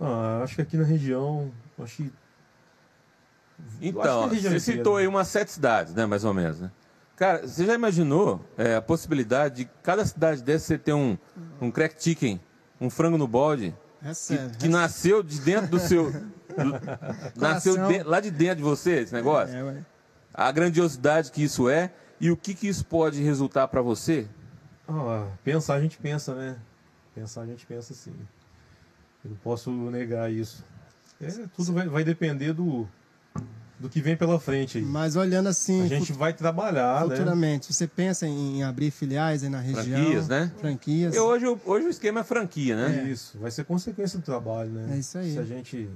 Ah, 0.00 0.42
acho 0.44 0.54
que 0.54 0.62
aqui 0.62 0.76
na 0.76 0.84
região, 0.84 1.50
acho 1.82 1.96
que 1.96 2.12
Então, 3.82 4.00
acho 4.00 4.02
que 4.02 4.08
é 4.08 4.12
a 4.12 4.28
região 4.34 4.52
você 4.52 4.56
inteira, 4.58 4.78
citou 4.78 4.94
né? 4.94 5.00
aí 5.00 5.06
umas 5.08 5.26
sete 5.26 5.50
cidades, 5.50 5.92
né? 5.92 6.06
Mais 6.06 6.22
ou 6.22 6.32
menos, 6.32 6.60
né? 6.60 6.70
Cara, 7.16 7.48
você 7.48 7.66
já 7.66 7.74
imaginou 7.74 8.44
é, 8.56 8.76
a 8.76 8.80
possibilidade 8.82 9.56
de 9.64 9.70
cada 9.82 10.06
cidade 10.06 10.40
dessa 10.40 10.66
você 10.66 10.78
ter 10.78 10.92
um, 10.92 11.18
um 11.60 11.68
crack 11.68 11.96
chicken, 12.00 12.40
um 12.80 12.88
frango 12.88 13.18
no 13.18 13.26
balde, 13.26 13.74
que, 13.98 14.06
Recebe. 14.06 14.56
que 14.56 14.68
nasceu 14.68 15.20
de 15.20 15.40
dentro 15.40 15.66
do 15.68 15.80
seu. 15.80 16.12
nasceu 17.34 17.76
de- 17.88 18.04
lá 18.04 18.20
de 18.20 18.30
dentro 18.30 18.58
de 18.58 18.62
você, 18.62 19.00
esse 19.00 19.12
negócio? 19.12 19.52
É, 19.56 19.64
ué. 19.64 19.84
A 20.32 20.52
grandiosidade 20.52 21.32
que 21.32 21.42
isso 21.42 21.68
é 21.68 21.90
e 22.20 22.30
o 22.30 22.36
que, 22.36 22.54
que 22.54 22.68
isso 22.68 22.84
pode 22.84 23.22
resultar 23.22 23.68
para 23.68 23.80
você? 23.82 24.26
Ah, 24.88 25.26
pensar 25.44 25.74
a 25.74 25.80
gente 25.80 25.98
pensa, 25.98 26.34
né? 26.34 26.56
Pensar 27.14 27.42
a 27.42 27.46
gente 27.46 27.64
pensa 27.66 27.94
sim. 27.94 28.14
Eu 29.24 29.30
não 29.30 29.36
posso 29.38 29.70
negar 29.90 30.30
isso. 30.32 30.64
É, 31.20 31.30
tudo 31.54 31.72
vai, 31.72 31.86
vai 31.88 32.02
depender 32.04 32.52
do, 32.52 32.88
do 33.78 33.88
que 33.88 34.00
vem 34.00 34.16
pela 34.16 34.40
frente 34.40 34.78
aí. 34.78 34.84
Mas 34.84 35.16
olhando 35.16 35.48
assim, 35.48 35.82
A 35.82 35.86
gente 35.88 36.12
vai 36.12 36.32
trabalhar, 36.32 37.06
né? 37.06 37.10
futuramente, 37.16 37.72
você 37.72 37.86
pensa 37.86 38.26
em 38.26 38.62
abrir 38.62 38.90
filiais 38.90 39.44
aí 39.44 39.50
na 39.50 39.60
região? 39.60 40.00
Franquias, 40.00 40.28
né? 40.28 40.52
Franquias. 40.58 41.14
E 41.14 41.18
hoje, 41.18 41.46
o- 41.46 41.60
hoje 41.66 41.86
o 41.86 41.90
esquema 41.90 42.20
é 42.20 42.24
franquia, 42.24 42.74
né? 42.74 43.08
Isso, 43.08 43.38
vai 43.38 43.50
ser 43.50 43.64
consequência 43.64 44.18
do 44.18 44.24
trabalho, 44.24 44.70
né? 44.70 44.94
É 44.94 44.98
isso 44.98 45.18
aí. 45.18 45.32
Se 45.32 45.38
a 45.38 45.44
gente, 45.44 45.90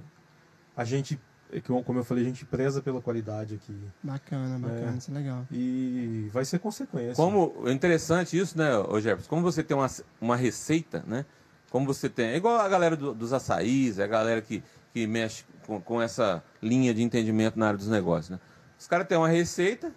a 0.76 0.84
gente, 0.84 1.14
é 1.14 1.18
como 1.60 1.98
eu 1.98 2.04
falei, 2.04 2.24
a 2.24 2.26
gente 2.26 2.44
preza 2.44 2.80
pela 2.82 3.00
qualidade 3.00 3.54
aqui. 3.54 3.76
Bacana, 4.02 4.58
bacana, 4.58 4.92
É. 4.94 4.98
isso 4.98 5.10
é 5.10 5.14
legal. 5.14 5.46
E 5.52 6.28
vai 6.32 6.44
ser 6.44 6.58
consequência. 6.58 7.14
Como 7.14 7.54
é 7.66 7.72
interessante 7.72 8.38
isso, 8.38 8.56
né, 8.58 8.76
ô 8.78 9.00
Jefferson? 9.00 9.28
Como 9.28 9.42
você 9.42 9.62
tem 9.62 9.76
uma, 9.76 9.88
uma 10.20 10.36
receita, 10.36 11.02
né? 11.06 11.24
Como 11.70 11.86
você 11.86 12.08
tem. 12.08 12.26
É 12.26 12.36
igual 12.36 12.58
a 12.60 12.68
galera 12.68 12.96
do- 12.96 13.14
dos 13.14 13.32
açaís, 13.32 13.98
é 13.98 14.04
a 14.04 14.06
galera 14.06 14.40
que, 14.40 14.62
que 14.92 15.06
mexe 15.06 15.44
com, 15.66 15.80
com 15.80 16.00
essa 16.00 16.42
linha 16.62 16.94
de 16.94 17.02
entendimento 17.02 17.58
na 17.58 17.66
área 17.68 17.78
dos 17.78 17.88
negócios, 17.88 18.30
né? 18.30 18.40
Os 18.78 18.86
caras 18.86 19.06
têm 19.08 19.16
uma 19.18 19.28
receita 19.28 19.92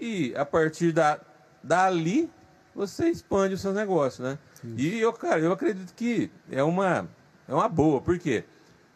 e 0.00 0.34
a 0.36 0.44
partir 0.44 0.92
da, 0.92 1.18
dali 1.62 2.30
você 2.74 3.08
expande 3.08 3.54
o 3.54 3.58
seu 3.58 3.72
negócio, 3.72 4.22
né? 4.24 4.38
E 4.76 4.98
eu, 4.98 5.12
cara, 5.12 5.40
eu 5.40 5.52
acredito 5.52 5.94
que 5.94 6.30
é 6.50 6.62
uma, 6.62 7.08
é 7.46 7.54
uma 7.54 7.68
boa. 7.68 8.00
Por 8.00 8.18
quê? 8.18 8.44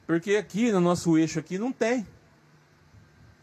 Porque 0.09 0.37
aqui 0.37 0.73
no 0.73 0.81
nosso 0.81 1.19
eixo 1.19 1.39
aqui 1.39 1.59
não 1.59 1.71
tem. 1.71 2.07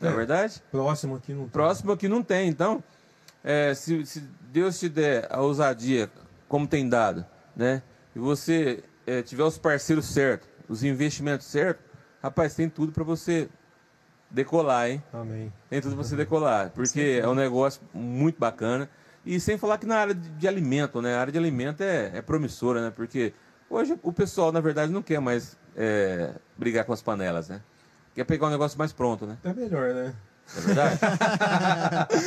Não 0.02 0.10
é, 0.10 0.14
É. 0.14 0.16
verdade? 0.16 0.64
Próximo 0.72 1.16
aqui 1.16 1.32
não 1.32 1.42
tem. 1.42 1.50
Próximo 1.50 1.92
aqui 1.92 2.08
não 2.08 2.24
tem. 2.24 2.50
Então, 2.50 2.84
é, 3.44 3.72
se, 3.76 4.04
se 4.08 4.20
Deus 4.52 4.80
te 4.80 4.90
der 4.90 5.28
a 5.30 5.42
ousadia, 5.42 6.10
como 6.50 6.66
tem 6.68 6.90
dado, 6.90 7.24
né? 7.56 7.84
E 8.16 8.20
você 8.20 8.84
é, 9.06 9.22
tiver 9.22 9.44
os 9.44 9.60
parceiros 9.60 10.08
certos, 10.08 10.50
os 10.68 10.84
investimentos 10.84 11.46
certos, 11.46 11.86
rapaz, 12.20 12.56
tem 12.56 12.68
tudo 12.68 12.92
para 12.92 13.04
você 13.04 13.48
decolar, 14.32 14.90
hein? 14.90 15.04
Amém. 15.14 15.54
Tem 15.70 15.80
tudo 15.80 15.94
para 15.96 16.04
você 16.04 16.16
decolar, 16.16 16.72
porque 16.72 17.20
é 17.22 17.28
um 17.28 17.36
negócio 17.36 17.80
muito 17.94 18.40
bacana. 18.40 18.90
E 19.24 19.40
sem 19.40 19.56
falar 19.56 19.78
que 19.78 19.86
na 19.86 19.98
área 19.98 20.16
de, 20.16 20.30
de 20.30 20.48
alimento, 20.48 21.00
né? 21.00 21.14
A 21.16 21.20
área 21.22 21.32
de 21.32 21.38
alimento 21.38 21.82
é, 21.82 22.10
é 22.16 22.22
promissora, 22.24 22.82
né? 22.82 22.90
Porque 22.96 23.34
hoje 23.70 23.96
o 24.02 24.12
pessoal, 24.12 24.52
na 24.52 24.60
verdade, 24.62 24.92
não 24.92 25.04
quer 25.04 25.20
mais 25.22 25.56
é, 25.76 26.32
brigar 26.58 26.86
com 26.86 26.94
as 26.94 27.02
panelas, 27.02 27.50
né? 27.50 27.62
Quer 28.14 28.24
pegar 28.24 28.48
um 28.48 28.52
negócio 28.52 28.78
mais 28.78 28.94
pronto, 28.94 29.26
né? 29.26 29.38
É 29.44 29.54
melhor, 29.54 29.94
né? 29.94 30.14
É 30.56 30.60
verdade? 30.62 31.00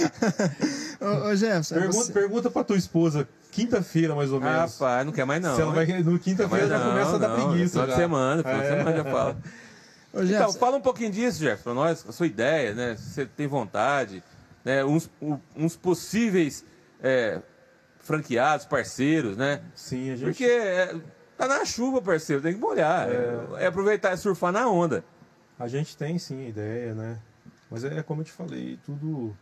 Ô, 1.01 1.29
ô 1.29 1.37
Jefferson, 1.37 1.75
é 1.77 1.79
Pergunta, 1.81 2.05
você- 2.05 2.13
pergunta 2.13 2.51
pra 2.51 2.65
tua 2.65 2.77
esposa, 2.77 3.29
quinta-feira 3.53 4.15
mais 4.15 4.33
ou 4.33 4.41
menos. 4.41 4.73
Rapaz, 4.75 5.07
não 5.07 5.13
quer 5.13 5.25
mais 5.25 5.41
não. 5.41 5.55
Se 5.55 5.63
ela 5.63 5.73
vai, 5.73 5.87
no 6.03 6.19
quinta-feira 6.19 6.67
já 6.69 6.79
não, 6.79 6.91
começa 6.91 7.15
a 7.15 7.19
dar 7.19 7.29
não, 7.29 7.49
preguiça. 7.51 7.73
Final 7.81 7.87
de 7.87 7.95
semana, 7.95 8.43
final 8.43 8.61
de 8.61 8.67
É. 8.67 8.71
semana 8.77 8.97
já 8.97 9.05
fala. 9.05 9.37
ô, 10.13 10.23
Então, 10.23 10.53
fala 10.53 10.77
um 10.77 10.81
pouquinho 10.81 11.11
disso, 11.11 11.39
Jeff, 11.39 11.63
pra 11.63 11.75
nós, 11.75 12.05
a 12.09 12.13
sua 12.13 12.27
ideia, 12.27 12.75
né? 12.75 12.97
Se 12.97 13.11
você 13.11 13.27
tem 13.27 13.47
vontade, 13.47 14.23
né? 14.65 14.85
Uns, 14.85 15.09
uns 15.57 15.77
possíveis 15.77 16.65
é, 17.01 17.41
franqueados, 18.01 18.67
parceiros, 18.67 19.37
né? 19.37 19.61
Sim, 19.75 20.11
a 20.11 20.17
gente. 20.17 20.25
Porque 20.25 20.45
é, 20.45 20.95
tá 21.39 21.49
na 21.49 21.65
chuva, 21.65 22.03
parceiro, 22.03 22.43
tem 22.43 22.53
que 22.55 22.61
molhar. 22.61 23.09
É, 23.09 23.63
é 23.65 23.67
aproveitar 23.67 24.13
e 24.13 24.17
surfar 24.17 24.53
na 24.53 24.69
onda. 24.69 25.03
A 25.59 25.67
gente 25.69 25.97
tem 25.97 26.19
sim 26.19 26.45
a 26.47 26.49
ideia, 26.49 26.95
né? 26.95 27.19
Mas 27.71 27.85
é 27.85 28.03
como 28.03 28.21
eu 28.21 28.25
te 28.25 28.33
falei, 28.33 28.79
tudo 28.85 29.37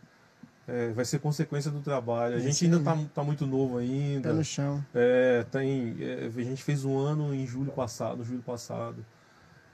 é, 0.67 0.89
vai 0.91 1.05
ser 1.05 1.19
consequência 1.19 1.71
do 1.71 1.79
trabalho. 1.79 2.35
A 2.35 2.37
É 2.37 2.41
gente 2.41 2.65
ainda 2.65 2.77
aí. 2.77 2.83
tá, 2.83 2.97
tá 3.15 3.23
muito 3.23 3.45
novo 3.45 3.77
ainda. 3.77 4.33
no 4.33 4.43
chão. 4.43 4.83
É, 4.93 5.45
tem, 5.51 5.95
é, 5.99 6.25
a 6.35 6.43
gente 6.43 6.63
fez 6.63 6.85
um 6.85 6.97
ano 6.97 7.33
em 7.33 7.45
julho 7.47 7.71
passado, 7.71 8.17
no 8.17 8.23
julho 8.25 8.41
passado. 8.41 9.05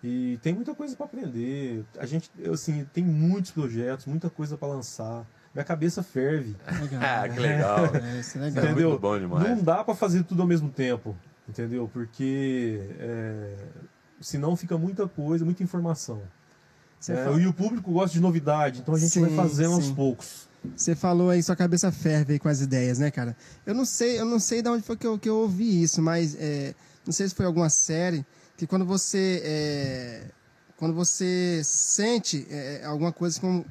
E 0.03 0.37
tem 0.41 0.53
muita 0.53 0.75
coisa 0.75 0.95
para 0.95 1.05
aprender. 1.05 1.83
A 1.97 2.05
gente, 2.05 2.29
assim, 2.51 2.85
tem 2.93 3.03
muitos 3.03 3.51
projetos, 3.51 4.05
muita 4.05 4.29
coisa 4.29 4.57
para 4.57 4.67
lançar. 4.67 5.25
minha 5.53 5.63
cabeça 5.63 6.03
ferve. 6.03 6.55
Legal. 6.81 6.99
Ah, 7.23 7.29
que 7.29 7.39
legal. 7.39 7.79
É, 7.95 8.19
isso 8.19 8.37
é 8.37 8.41
legal. 8.41 8.63
É 8.63 8.67
Entendeu? 8.67 8.89
muito 8.89 9.01
bom 9.01 9.17
demais. 9.17 9.47
Não 9.49 9.63
dá 9.63 9.81
pra 9.83 9.95
fazer 9.95 10.23
tudo 10.23 10.41
ao 10.41 10.47
mesmo 10.47 10.69
tempo, 10.69 11.15
entendeu? 11.47 11.89
Porque 11.91 12.79
é, 12.99 13.55
senão 14.21 14.55
fica 14.55 14.77
muita 14.77 15.07
coisa, 15.07 15.43
muita 15.45 15.63
informação. 15.63 16.21
É, 17.09 17.15
fa- 17.25 17.31
E 17.39 17.45
o 17.47 17.53
público 17.53 17.91
gosta 17.91 18.13
de 18.13 18.21
novidade, 18.21 18.79
então 18.79 18.95
a 18.95 18.99
gente 18.99 19.19
vai 19.19 19.29
Sim, 19.29 19.35
fazendo 19.35 19.73
aos 19.73 19.85
sim. 19.85 19.93
poucos. 19.95 20.47
você 20.75 20.95
falou 20.95 21.29
aí, 21.29 21.43
sua 21.43 21.55
cabeça 21.55 21.91
ferve 21.91 22.33
aí 22.33 22.39
com 22.39 22.47
as 22.47 22.61
ideias, 22.61 22.97
né, 22.99 23.11
cara? 23.11 23.35
Eu 23.65 23.73
não 23.75 23.83
sei, 23.85 24.19
eu 24.19 24.25
não 24.25 24.39
sei 24.39 24.61
de 24.61 24.69
onde 24.69 24.83
foi 24.83 24.95
que 24.95 25.05
eu, 25.05 25.19
que 25.19 25.27
eu 25.27 25.35
ouvi 25.37 25.83
isso, 25.83 26.01
mas 26.01 26.35
é, 26.39 26.73
não 27.05 27.11
sei 27.11 27.27
se 27.27 27.35
foi 27.35 27.45
alguma 27.45 27.69
série 27.69 28.25
que 28.55 28.65
quando 28.65 28.85
você 28.85 29.41
é, 29.43 30.23
quando 30.77 30.93
você 30.93 31.61
sente 31.63 32.47
é, 32.49 32.83
alguma 32.85 33.11
coisa 33.11 33.39
como 33.41 33.65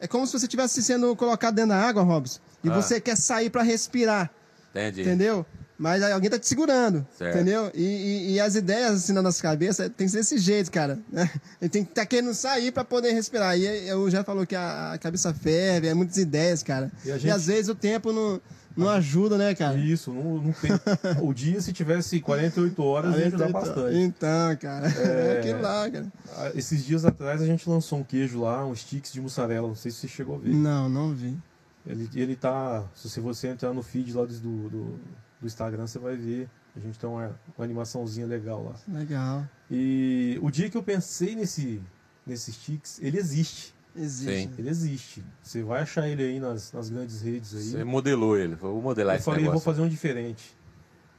é 0.00 0.06
como 0.06 0.26
se 0.26 0.32
você 0.32 0.46
estivesse 0.46 0.82
sendo 0.82 1.14
colocado 1.16 1.56
dentro 1.56 1.70
da 1.70 1.76
água, 1.82 2.02
Robson, 2.02 2.40
e 2.64 2.70
Ah. 2.70 2.74
você 2.80 2.98
quer 3.00 3.16
sair 3.16 3.50
para 3.50 3.62
respirar. 3.62 4.30
Entendi. 4.70 5.02
Entendeu? 5.02 5.44
Mas 5.78 6.02
aí 6.02 6.10
alguém 6.12 6.28
tá 6.28 6.38
te 6.38 6.46
segurando, 6.48 7.06
Certo. 7.16 7.36
entendeu? 7.36 7.70
E, 7.72 7.82
e- 7.82 8.32
e 8.32 8.40
as 8.40 8.56
ideias 8.56 8.94
assim 8.96 9.12
na 9.12 9.22
nossa 9.22 9.40
cabeça 9.40 9.88
tem 9.88 10.06
que 10.08 10.10
ser 10.10 10.18
desse 10.18 10.36
jeito, 10.38 10.72
cara. 10.72 10.98
né? 11.08 11.30
Ele 11.60 11.68
tem 11.68 11.84
que 11.84 11.90
estar 11.90 12.04
querendo 12.04 12.34
sair 12.34 12.72
para 12.72 12.84
poder 12.84 13.12
respirar. 13.12 13.56
E 13.56 13.64
eu 13.88 14.10
já 14.10 14.24
falou 14.24 14.44
que 14.44 14.56
a, 14.56 14.92
a 14.94 14.98
cabeça 14.98 15.32
ferve, 15.32 15.86
é 15.86 15.94
muitas 15.94 16.16
ideias, 16.16 16.62
cara. 16.64 16.90
E 17.04 17.10
E, 17.10 17.18
gente- 17.18 17.30
às 17.30 17.46
vezes 17.46 17.68
o 17.68 17.76
tempo 17.76 18.12
não, 18.12 18.40
não 18.76 18.88
ajuda, 18.88 19.38
né, 19.38 19.54
cara? 19.54 19.78
Isso, 19.78 20.12
não, 20.12 20.38
não 20.42 20.52
tem. 20.52 20.70
o 21.22 21.32
dia, 21.32 21.60
se 21.60 21.72
tivesse 21.72 22.20
48 22.20 22.82
horas, 22.82 23.16
ia 23.16 23.26
ajudar 23.28 23.48
bastante. 23.52 23.96
Então, 23.98 24.56
cara, 24.56 24.88
é 24.98 25.34
É. 25.36 25.38
aquilo 25.38 25.60
lá, 25.62 25.88
cara. 25.88 26.06
Ah, 26.36 26.50
Esses 26.56 26.84
dias 26.84 27.04
atrás 27.04 27.40
a 27.40 27.46
gente 27.46 27.70
lançou 27.70 28.00
um 28.00 28.04
queijo 28.04 28.40
lá, 28.40 28.66
um 28.66 28.74
sticks 28.74 29.12
de 29.12 29.20
mussarela, 29.20 29.68
não 29.68 29.76
sei 29.76 29.92
se 29.92 29.98
você 29.98 30.08
chegou 30.08 30.34
a 30.34 30.38
ver. 30.40 30.52
Não, 30.52 30.88
não 30.88 31.14
vi. 31.14 31.38
Ele, 31.86 32.10
ele 32.16 32.34
tá. 32.34 32.84
Se 32.96 33.20
você 33.20 33.46
entrar 33.46 33.72
no 33.72 33.82
feed 33.82 34.12
lá 34.12 34.24
do, 34.26 34.34
do, 34.68 35.00
do 35.40 35.46
Instagram, 35.46 35.86
você 35.86 35.98
vai 35.98 36.16
ver. 36.16 36.48
A 36.76 36.80
gente 36.80 36.98
tem 36.98 37.08
uma, 37.08 37.34
uma 37.56 37.64
animaçãozinha 37.64 38.26
legal 38.26 38.64
lá. 38.64 38.98
Legal. 38.98 39.44
E 39.70 40.38
o 40.42 40.50
dia 40.50 40.70
que 40.70 40.76
eu 40.76 40.82
pensei 40.82 41.34
nesse, 41.34 41.80
nesse 42.26 42.52
sticks, 42.52 43.00
ele 43.02 43.18
existe. 43.18 43.74
Existe. 43.96 44.42
Sim. 44.42 44.54
Ele 44.58 44.68
existe. 44.68 45.24
Você 45.42 45.62
vai 45.62 45.82
achar 45.82 46.08
ele 46.08 46.22
aí 46.22 46.38
nas, 46.38 46.72
nas 46.72 46.88
grandes 46.88 47.20
redes 47.20 47.54
aí. 47.54 47.62
Você 47.62 47.84
modelou 47.84 48.36
ele. 48.38 48.54
Vou 48.54 48.80
modelar 48.80 49.16
eu 49.16 49.16
esse 49.16 49.24
falei, 49.24 49.40
vou 49.40 49.52
negócio. 49.52 49.64
fazer 49.64 49.82
um 49.82 49.88
diferente. 49.88 50.56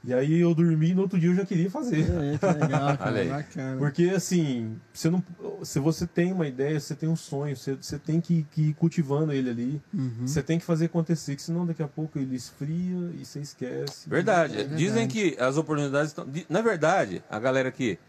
E 0.04 0.14
aí 0.14 0.40
eu 0.40 0.56
dormi 0.56 0.92
e 0.92 0.94
no 0.94 1.02
outro 1.02 1.20
dia 1.20 1.30
eu 1.30 1.36
já 1.36 1.46
queria 1.46 1.70
fazer. 1.70 2.04
É, 2.04 2.38
que 2.38 2.60
legal, 2.60 2.96
cara. 2.98 3.26
Bacana. 3.26 3.78
Porque 3.78 4.04
assim, 4.16 4.78
você 4.94 5.10
não, 5.10 5.22
se 5.62 5.78
você 5.80 6.08
tem 6.08 6.32
uma 6.32 6.48
ideia, 6.48 6.80
você 6.80 6.96
tem 6.96 7.10
um 7.10 7.18
sonho, 7.18 7.56
você, 7.56 7.76
você 7.76 8.00
tem 8.00 8.22
que, 8.22 8.44
que 8.52 8.70
ir 8.70 8.74
cultivando 8.76 9.34
ele 9.34 9.50
ali. 9.50 9.82
Uhum. 9.94 10.26
Você 10.26 10.42
tem 10.42 10.58
que 10.58 10.64
fazer 10.64 10.86
acontecer, 10.86 11.36
que 11.36 11.42
senão 11.42 11.66
daqui 11.66 11.84
a 11.84 11.88
pouco 11.88 12.18
ele 12.18 12.36
esfria 12.36 13.12
e 13.20 13.26
você 13.26 13.40
esquece. 13.40 14.10
Verdade. 14.10 14.54
É 14.54 14.58
verdade. 14.58 14.78
Dizem 14.78 15.08
que 15.08 15.36
as 15.38 15.58
oportunidades 15.58 16.12
estão. 16.12 16.26
Na 16.48 16.62
verdade, 16.62 17.22
a 17.30 17.38
galera 17.38 17.70
que, 17.70 18.00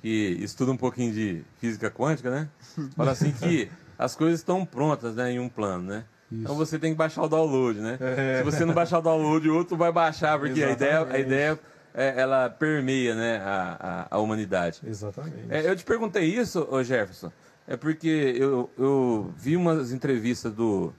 que 0.00 0.38
estuda 0.40 0.70
um 0.70 0.76
pouquinho 0.76 1.12
de 1.12 1.42
física 1.58 1.90
quântica, 1.90 2.30
né? 2.30 2.48
Fala 2.94 3.10
assim 3.10 3.32
que 3.32 3.68
as 3.98 4.14
coisas 4.14 4.38
estão 4.38 4.64
prontas 4.64 5.16
né, 5.16 5.32
em 5.32 5.40
um 5.40 5.48
plano, 5.48 5.84
né? 5.84 6.04
Então 6.40 6.54
você 6.54 6.78
tem 6.78 6.92
que 6.92 6.96
baixar 6.98 7.22
o 7.22 7.28
download, 7.28 7.78
né? 7.80 7.98
É. 8.00 8.38
Se 8.38 8.44
você 8.44 8.64
não 8.64 8.72
baixar 8.74 8.98
o 8.98 9.02
download, 9.02 9.48
o 9.48 9.54
outro 9.56 9.76
vai 9.76 9.92
baixar, 9.92 10.38
porque 10.38 10.62
a 10.62 10.70
ideia, 10.70 10.92
a 10.92 11.00
Exatamente. 11.02 11.20
ideia 11.26 11.60
é, 11.94 12.20
ela 12.20 12.48
permeia 12.48 13.14
né, 13.14 13.36
a, 13.44 14.06
a, 14.10 14.16
a 14.16 14.18
humanidade. 14.18 14.80
Exatamente. 14.86 15.36
É, 15.50 15.68
eu 15.68 15.76
te 15.76 15.84
perguntei 15.84 16.24
isso, 16.24 16.66
ô 16.70 16.82
Jefferson, 16.82 17.30
é 17.68 17.76
porque 17.76 18.34
eu, 18.38 18.70
eu 18.78 19.32
vi 19.36 19.56
umas 19.56 19.92
entrevistas 19.92 20.52
do, 20.52 20.92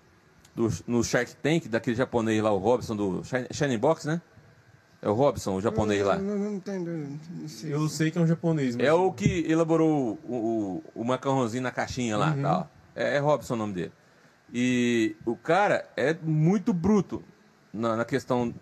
do 0.55 0.69
no 0.85 1.03
Shark 1.03 1.35
Tank, 1.37 1.67
daquele 1.67 1.95
japonês 1.95 2.41
lá, 2.43 2.51
o 2.51 2.57
Robson, 2.59 2.95
do 2.95 3.21
Shining 3.51 3.79
Box, 3.79 4.05
né? 4.07 4.21
É 5.01 5.09
o 5.09 5.13
Robson, 5.13 5.55
o 5.55 5.61
japonês 5.61 6.01
lá. 6.05 6.15
Não, 6.15 6.23
não, 6.37 6.45
não 6.45 6.53
entendo. 6.53 6.89
Não 6.89 7.47
sei. 7.47 7.73
Eu 7.73 7.89
sei 7.89 8.09
que 8.09 8.17
é 8.17 8.21
um 8.21 8.27
japonês, 8.27 8.75
mas 8.75 8.85
É 8.87 8.93
o 8.93 9.11
que 9.11 9.45
elaborou 9.49 10.17
o, 10.23 10.33
o, 10.95 11.01
o 11.01 11.03
macarrãozinho 11.03 11.61
na 11.63 11.71
caixinha 11.71 12.15
lá, 12.15 12.31
Uhum. 12.31 12.41
tal. 12.41 12.71
É, 12.95 13.15
é 13.15 13.19
Robson 13.19 13.55
o 13.55 13.57
nome 13.57 13.73
dele. 13.73 13.91
E 14.53 15.15
o 15.25 15.35
cara 15.35 15.89
é 15.97 16.13
muito 16.21 16.71
bruto 16.71 17.23
na, 17.73 17.95
na 17.97 18.05
questão 18.05 18.53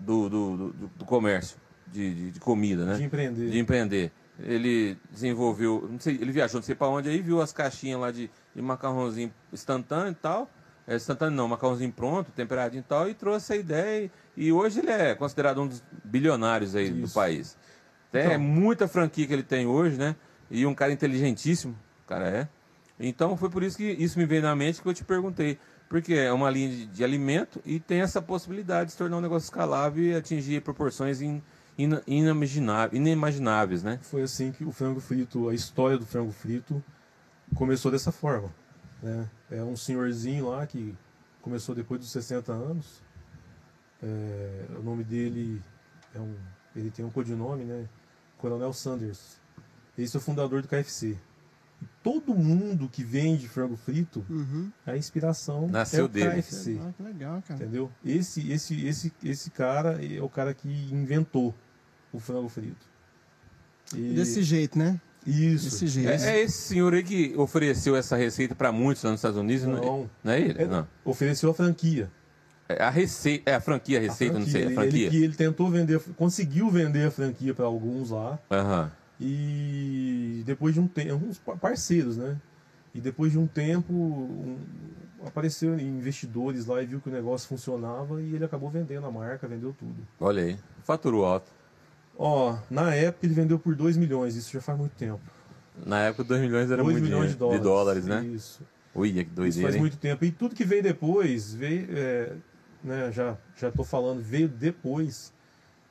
do, 0.00 0.28
do, 0.28 0.56
do, 0.56 0.88
do 0.88 1.04
comércio, 1.04 1.58
de, 1.86 2.14
de, 2.14 2.30
de 2.32 2.40
comida, 2.40 2.86
né? 2.86 2.96
de 2.96 3.04
empreender. 3.04 3.50
de 3.50 3.58
empreender. 3.58 4.12
Ele 4.40 4.96
desenvolveu, 5.10 5.86
não 5.90 5.98
sei, 5.98 6.14
ele 6.14 6.30
viajou 6.32 6.60
não 6.60 6.64
sei 6.64 6.74
para 6.74 6.86
onde 6.88 7.08
aí, 7.10 7.20
viu 7.20 7.42
as 7.42 7.52
caixinhas 7.52 8.00
lá 8.00 8.10
de, 8.10 8.30
de 8.54 8.62
macarrãozinho 8.62 9.32
instantâneo 9.52 10.12
e 10.12 10.14
tal. 10.14 10.48
É, 10.86 10.96
instantâneo 10.96 11.36
não, 11.36 11.46
macarrãozinho 11.48 11.92
pronto, 11.92 12.30
temperadinho 12.32 12.80
e 12.80 12.84
tal, 12.84 13.08
e 13.10 13.14
trouxe 13.14 13.52
a 13.52 13.56
ideia. 13.56 14.10
E, 14.36 14.46
e 14.46 14.52
hoje 14.52 14.78
ele 14.78 14.90
é 14.90 15.14
considerado 15.14 15.60
um 15.60 15.66
dos 15.66 15.82
bilionários 16.04 16.74
aí 16.74 16.88
do 16.88 17.04
Isso. 17.04 17.14
país. 17.14 17.58
É 18.12 18.24
Então. 18.26 18.38
muita 18.38 18.88
franquia 18.88 19.26
que 19.26 19.32
ele 19.32 19.42
tem 19.42 19.66
hoje, 19.66 19.98
né? 19.98 20.16
E 20.50 20.64
um 20.64 20.74
cara 20.74 20.90
inteligentíssimo, 20.92 21.76
o 22.04 22.08
cara 22.08 22.26
é. 22.28 22.48
Então 23.00 23.36
foi 23.36 23.48
por 23.48 23.62
isso 23.62 23.76
que 23.76 23.84
isso 23.84 24.18
me 24.18 24.26
veio 24.26 24.42
na 24.42 24.54
mente 24.56 24.82
que 24.82 24.88
eu 24.88 24.94
te 24.94 25.04
perguntei. 25.04 25.58
Porque 25.88 26.14
é 26.14 26.32
uma 26.32 26.50
linha 26.50 26.68
de, 26.68 26.86
de 26.86 27.04
alimento 27.04 27.62
e 27.64 27.80
tem 27.80 28.00
essa 28.00 28.20
possibilidade 28.20 28.86
de 28.86 28.92
se 28.92 28.98
tornar 28.98 29.16
um 29.16 29.20
negócio 29.20 29.46
escalável 29.46 30.04
e 30.04 30.14
atingir 30.14 30.60
proporções 30.62 31.22
in, 31.22 31.40
ina- 31.78 32.02
inimagináveis, 32.06 32.92
inimagináveis, 33.00 33.82
né? 33.82 33.98
Foi 34.02 34.22
assim 34.22 34.52
que 34.52 34.64
o 34.64 34.72
frango 34.72 35.00
frito, 35.00 35.48
a 35.48 35.54
história 35.54 35.96
do 35.96 36.04
frango 36.04 36.32
frito 36.32 36.82
começou 37.54 37.90
dessa 37.90 38.12
forma. 38.12 38.52
Né? 39.02 39.26
É 39.50 39.62
um 39.62 39.76
senhorzinho 39.76 40.50
lá 40.50 40.66
que 40.66 40.94
começou 41.40 41.74
depois 41.74 42.00
dos 42.00 42.10
60 42.10 42.52
anos. 42.52 43.00
É, 44.02 44.66
o 44.78 44.82
nome 44.82 45.04
dele 45.04 45.62
é 46.14 46.20
um, 46.20 46.34
ele 46.76 46.90
tem 46.90 47.04
um 47.04 47.10
codinome, 47.10 47.64
né? 47.64 47.88
Coronel 48.36 48.72
Sanders. 48.72 49.38
Esse 49.96 50.16
é 50.16 50.18
o 50.18 50.22
fundador 50.22 50.60
do 50.62 50.68
KFC. 50.68 51.16
Todo 52.02 52.34
mundo 52.34 52.88
que 52.90 53.04
vende 53.04 53.48
frango 53.48 53.76
frito, 53.76 54.24
Uhum. 54.30 54.70
a 54.86 54.96
inspiração 54.96 55.68
Nasceu 55.68 56.02
é 56.02 56.04
o 56.04 56.08
dele. 56.08 56.30
KFC. 56.42 56.80
Ah, 56.80 56.92
que 56.96 57.02
legal, 57.02 57.42
cara. 57.46 57.60
Entendeu? 57.62 57.90
Esse, 58.04 58.50
esse, 58.50 58.86
esse, 58.86 59.12
esse 59.22 59.50
cara 59.50 59.98
é 60.04 60.20
o 60.22 60.28
cara 60.28 60.54
que 60.54 60.68
inventou 60.92 61.54
o 62.12 62.18
frango 62.18 62.48
frito. 62.48 62.86
E- 63.94 64.14
Desse 64.14 64.42
jeito, 64.42 64.78
né? 64.78 65.00
Isso. 65.26 65.64
Desse 65.70 65.86
jeito. 65.86 66.08
É, 66.08 66.36
é 66.38 66.40
esse 66.42 66.56
senhor 66.58 66.94
aí 66.94 67.02
que 67.02 67.34
ofereceu 67.36 67.94
essa 67.96 68.16
receita 68.16 68.54
para 68.54 68.72
muitos 68.72 69.02
lá 69.02 69.10
nos 69.10 69.18
Estados 69.20 69.38
Unidos, 69.38 69.64
não, 69.64 69.74
Não. 69.74 70.10
não 70.24 70.32
é 70.32 70.40
ele? 70.40 70.62
É, 70.62 70.66
Não. 70.66 70.86
Ofereceu 71.04 71.50
a 71.50 71.54
franquia. 71.54 72.10
É 72.70 72.82
a 72.82 72.90
receita, 72.90 73.50
é 73.50 73.54
a 73.54 73.60
franquia, 73.60 73.98
a 73.98 74.00
receita, 74.02 74.36
a 74.36 74.40
não 74.40 74.46
sei, 74.46 74.62
a 74.62 74.66
Ele- 74.66 74.74
franquia. 74.74 75.06
Ele, 75.06 75.24
ele 75.24 75.34
tentou 75.34 75.70
vender, 75.70 75.98
conseguiu 76.16 76.70
vender 76.70 77.06
a 77.06 77.10
franquia 77.10 77.54
para 77.54 77.64
alguns 77.64 78.10
lá. 78.10 78.38
Aham. 78.50 78.92
E 79.20 80.42
depois 80.46 80.74
de 80.74 80.80
um 80.80 80.86
tempo, 80.88 81.24
uns 81.26 81.38
pa- 81.38 81.56
parceiros, 81.56 82.16
né? 82.16 82.36
E 82.94 83.00
depois 83.00 83.32
de 83.32 83.38
um 83.38 83.46
tempo, 83.46 83.92
um, 83.92 84.56
apareceram 85.26 85.78
investidores 85.78 86.66
lá 86.66 86.82
e 86.82 86.86
viu 86.86 87.00
que 87.00 87.08
o 87.08 87.12
negócio 87.12 87.48
funcionava 87.48 88.22
e 88.22 88.34
ele 88.34 88.44
acabou 88.44 88.70
vendendo 88.70 89.06
a 89.06 89.10
marca, 89.10 89.46
vendeu 89.46 89.74
tudo. 89.78 89.96
Olha 90.20 90.42
aí, 90.42 90.56
faturou 90.84 91.24
alto. 91.24 91.50
Ó, 92.16 92.56
na 92.70 92.94
época 92.94 93.26
ele 93.26 93.34
vendeu 93.34 93.58
por 93.58 93.74
2 93.76 93.96
milhões, 93.96 94.34
isso 94.34 94.52
já 94.52 94.60
faz 94.60 94.76
muito 94.78 94.92
tempo. 94.92 95.20
Na 95.86 96.00
época, 96.00 96.24
2 96.24 96.40
milhões 96.40 96.68
era 96.70 96.82
2 96.82 96.94
muito 96.94 97.04
milhões 97.04 97.36
dinheiro, 97.36 97.56
de 97.58 97.62
dólares. 97.62 98.04
né? 98.04 98.24
Isso. 98.24 98.62
Ui, 98.94 99.12
que 99.12 99.20
Isso 99.20 99.30
doideira, 99.30 99.62
faz 99.62 99.74
hein? 99.76 99.80
muito 99.80 99.96
tempo. 99.96 100.24
E 100.24 100.32
tudo 100.32 100.54
que 100.54 100.64
veio 100.64 100.82
depois, 100.82 101.54
veio, 101.54 101.86
é, 101.96 102.32
né, 102.82 103.12
já 103.12 103.36
já 103.56 103.70
tô 103.70 103.84
falando, 103.84 104.20
veio 104.20 104.48
depois, 104.48 105.32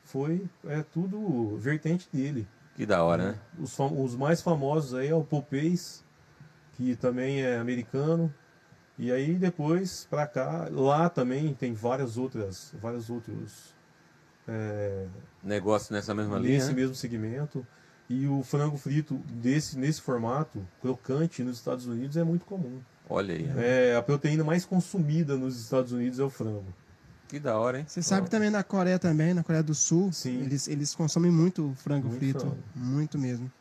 foi 0.04 0.46
é 0.66 0.84
tudo 0.84 1.56
vertente 1.58 2.10
dele. 2.12 2.46
Que 2.78 2.86
da 2.86 3.04
hora, 3.04 3.32
né? 3.34 3.40
Os, 3.60 3.76
fam- 3.76 3.92
os 4.02 4.16
mais 4.16 4.42
famosos 4.42 4.94
aí 4.94 5.08
é 5.10 5.16
o 5.16 5.24
Popeyes, 5.24 6.06
que 6.74 6.96
também 6.96 7.42
é 7.42 7.58
americano. 7.58 8.34
E 9.00 9.12
aí 9.12 9.34
depois 9.36 10.08
pra 10.10 10.26
cá, 10.26 10.68
lá 10.72 11.10
também 11.10 11.54
tem 11.54 11.74
várias 11.74 12.18
outras, 12.18 12.74
vários 12.82 13.10
outros 13.10 13.76
é, 14.48 15.06
Negócio 15.44 15.94
nessa 15.94 16.14
mesma 16.16 16.38
linha. 16.40 16.54
nesse 16.54 16.68
né? 16.70 16.74
mesmo 16.76 16.96
segmento. 16.96 17.66
E 18.10 18.26
o 18.26 18.42
frango 18.42 18.78
frito 18.78 19.16
desse 19.28 19.78
nesse 19.78 20.00
formato, 20.02 20.66
crocante 20.82 21.44
nos 21.44 21.58
Estados 21.58 21.86
Unidos 21.88 22.16
é 22.16 22.24
muito 22.24 22.46
comum. 22.46 22.80
Olha 23.10 23.34
aí. 23.36 23.50
É, 23.58 23.96
a 23.96 24.02
proteína 24.02 24.44
mais 24.44 24.66
consumida 24.66 25.36
nos 25.36 25.60
Estados 25.62 25.92
Unidos 25.92 26.18
é 26.20 26.24
o 26.24 26.30
frango. 26.30 26.74
Que 27.28 27.40
da 27.40 27.58
hora, 27.60 27.80
hein? 27.80 27.86
Você 27.88 28.02
sabe 28.02 28.26
que 28.26 28.32
também 28.32 28.50
na 28.50 28.64
Coreia 28.64 28.98
também, 28.98 29.34
na 29.34 29.44
Coreia 29.44 29.64
do 29.64 29.76
Sul, 29.76 30.12
Sim. 30.14 30.42
eles, 30.44 30.68
eles 30.68 30.96
consomem 30.96 31.30
muito 31.32 31.74
frango 31.78 32.08
Muito 32.08 32.20
frito. 32.20 32.40
frango. 32.40 32.58
Muito 32.76 33.18
mesmo. 33.20 33.52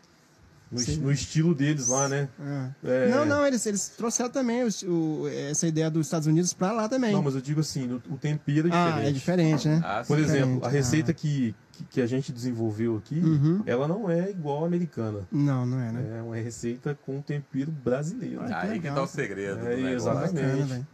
No, 0.70 0.80
Sim. 0.80 0.96
no 0.96 1.12
estilo 1.12 1.54
deles 1.54 1.86
lá, 1.88 2.08
né? 2.08 2.28
Ah. 2.40 2.70
É. 2.82 3.08
Não, 3.08 3.24
não, 3.24 3.46
eles, 3.46 3.64
eles 3.66 3.88
trouxeram 3.88 4.30
também 4.30 4.64
os- 4.64 4.82
o- 4.82 5.28
essa 5.28 5.66
ideia 5.66 5.88
dos 5.88 6.06
Estados 6.08 6.26
Unidos 6.26 6.52
pra 6.52 6.72
lá 6.72 6.88
também. 6.88 7.12
Não, 7.12 7.22
mas 7.22 7.36
eu 7.36 7.40
digo 7.40 7.60
assim, 7.60 7.92
o, 7.92 8.02
o 8.12 8.16
tempero 8.16 8.66
é 8.66 8.70
diferente. 8.70 8.96
ah, 8.98 9.08
é 9.08 9.12
diferente, 9.12 9.68
né? 9.68 9.80
Ah, 9.84 10.02
Por 10.06 10.18
exemplo, 10.18 10.54
Diferente, 10.56 10.64
a 10.64 10.66
ah. 10.66 10.70
receita 10.70 11.12
que, 11.12 11.54
que, 11.70 11.84
que 11.84 12.00
a 12.00 12.06
gente 12.06 12.32
desenvolveu 12.32 12.96
aqui, 12.96 13.14
Uhum. 13.20 13.62
ela 13.64 13.86
não 13.86 14.10
é 14.10 14.28
igual 14.28 14.64
à 14.64 14.66
americana. 14.66 15.20
Não, 15.30 15.64
não 15.64 15.80
é, 15.80 15.92
né? 15.92 16.18
É 16.18 16.22
uma 16.22 16.34
receita 16.36 16.98
com 17.06 17.20
tempero 17.20 17.70
brasileiro. 17.70 18.40
Ah, 18.42 18.62
Aí 18.62 18.80
que 18.80 18.88
tá 18.90 19.02
o 19.02 19.06
segredo 19.06 19.64
É, 19.68 19.92
exatamente. 19.92 20.34
Bacana. 20.34 20.88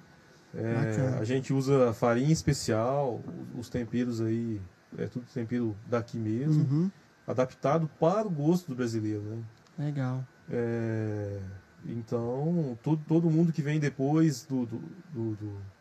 É, 0.55 1.16
a 1.18 1.24
gente 1.24 1.53
usa 1.53 1.92
farinha 1.94 2.32
especial, 2.32 3.20
os 3.59 3.68
temperos 3.68 4.20
aí, 4.20 4.61
é 4.98 5.07
tudo 5.07 5.24
tempero 5.32 5.74
daqui 5.88 6.18
mesmo, 6.18 6.64
Uhum. 6.64 6.90
adaptado 7.26 7.88
para 7.98 8.26
o 8.26 8.30
gosto 8.30 8.68
do 8.68 8.74
brasileiro, 8.74 9.22
né? 9.22 9.38
Legal. 9.78 10.22
É, 10.50 11.38
então, 11.86 12.78
todo, 12.82 13.03
todo 13.09 13.30
mundo 13.30 13.53
que 13.53 13.62
vem 13.62 13.80
depois 13.80 14.44
do, 14.44 14.66
do, 14.66 14.78
do- 15.12 15.34
do- 15.36 15.72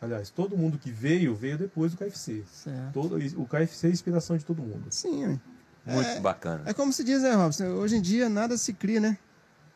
Aliás, 0.00 0.30
todo 0.30 0.56
mundo 0.56 0.78
que 0.78 0.92
veio, 0.92 1.34
veio 1.34 1.58
depois 1.58 1.90
do 1.92 1.98
KFC. 1.98 2.44
Certo. 2.52 2.92
Todo, 2.92 3.16
o 3.36 3.44
KFC 3.46 3.86
é 3.88 3.90
a 3.90 3.92
inspiração 3.92 4.36
de 4.36 4.44
todo 4.44 4.62
mundo. 4.62 4.84
Sim, 4.90 5.26
ué. 5.26 5.38
Muito 5.86 6.20
bacana. 6.20 6.62
é 6.66 6.72
como 6.74 6.92
se 6.92 7.02
diz, 7.02 7.22
né, 7.22 7.32
Robson? 7.34 7.64
Hoje 7.68 7.96
em 7.96 8.02
dia 8.02 8.28
nada 8.28 8.56
se 8.56 8.72
cria, 8.74 9.00
né? 9.00 9.18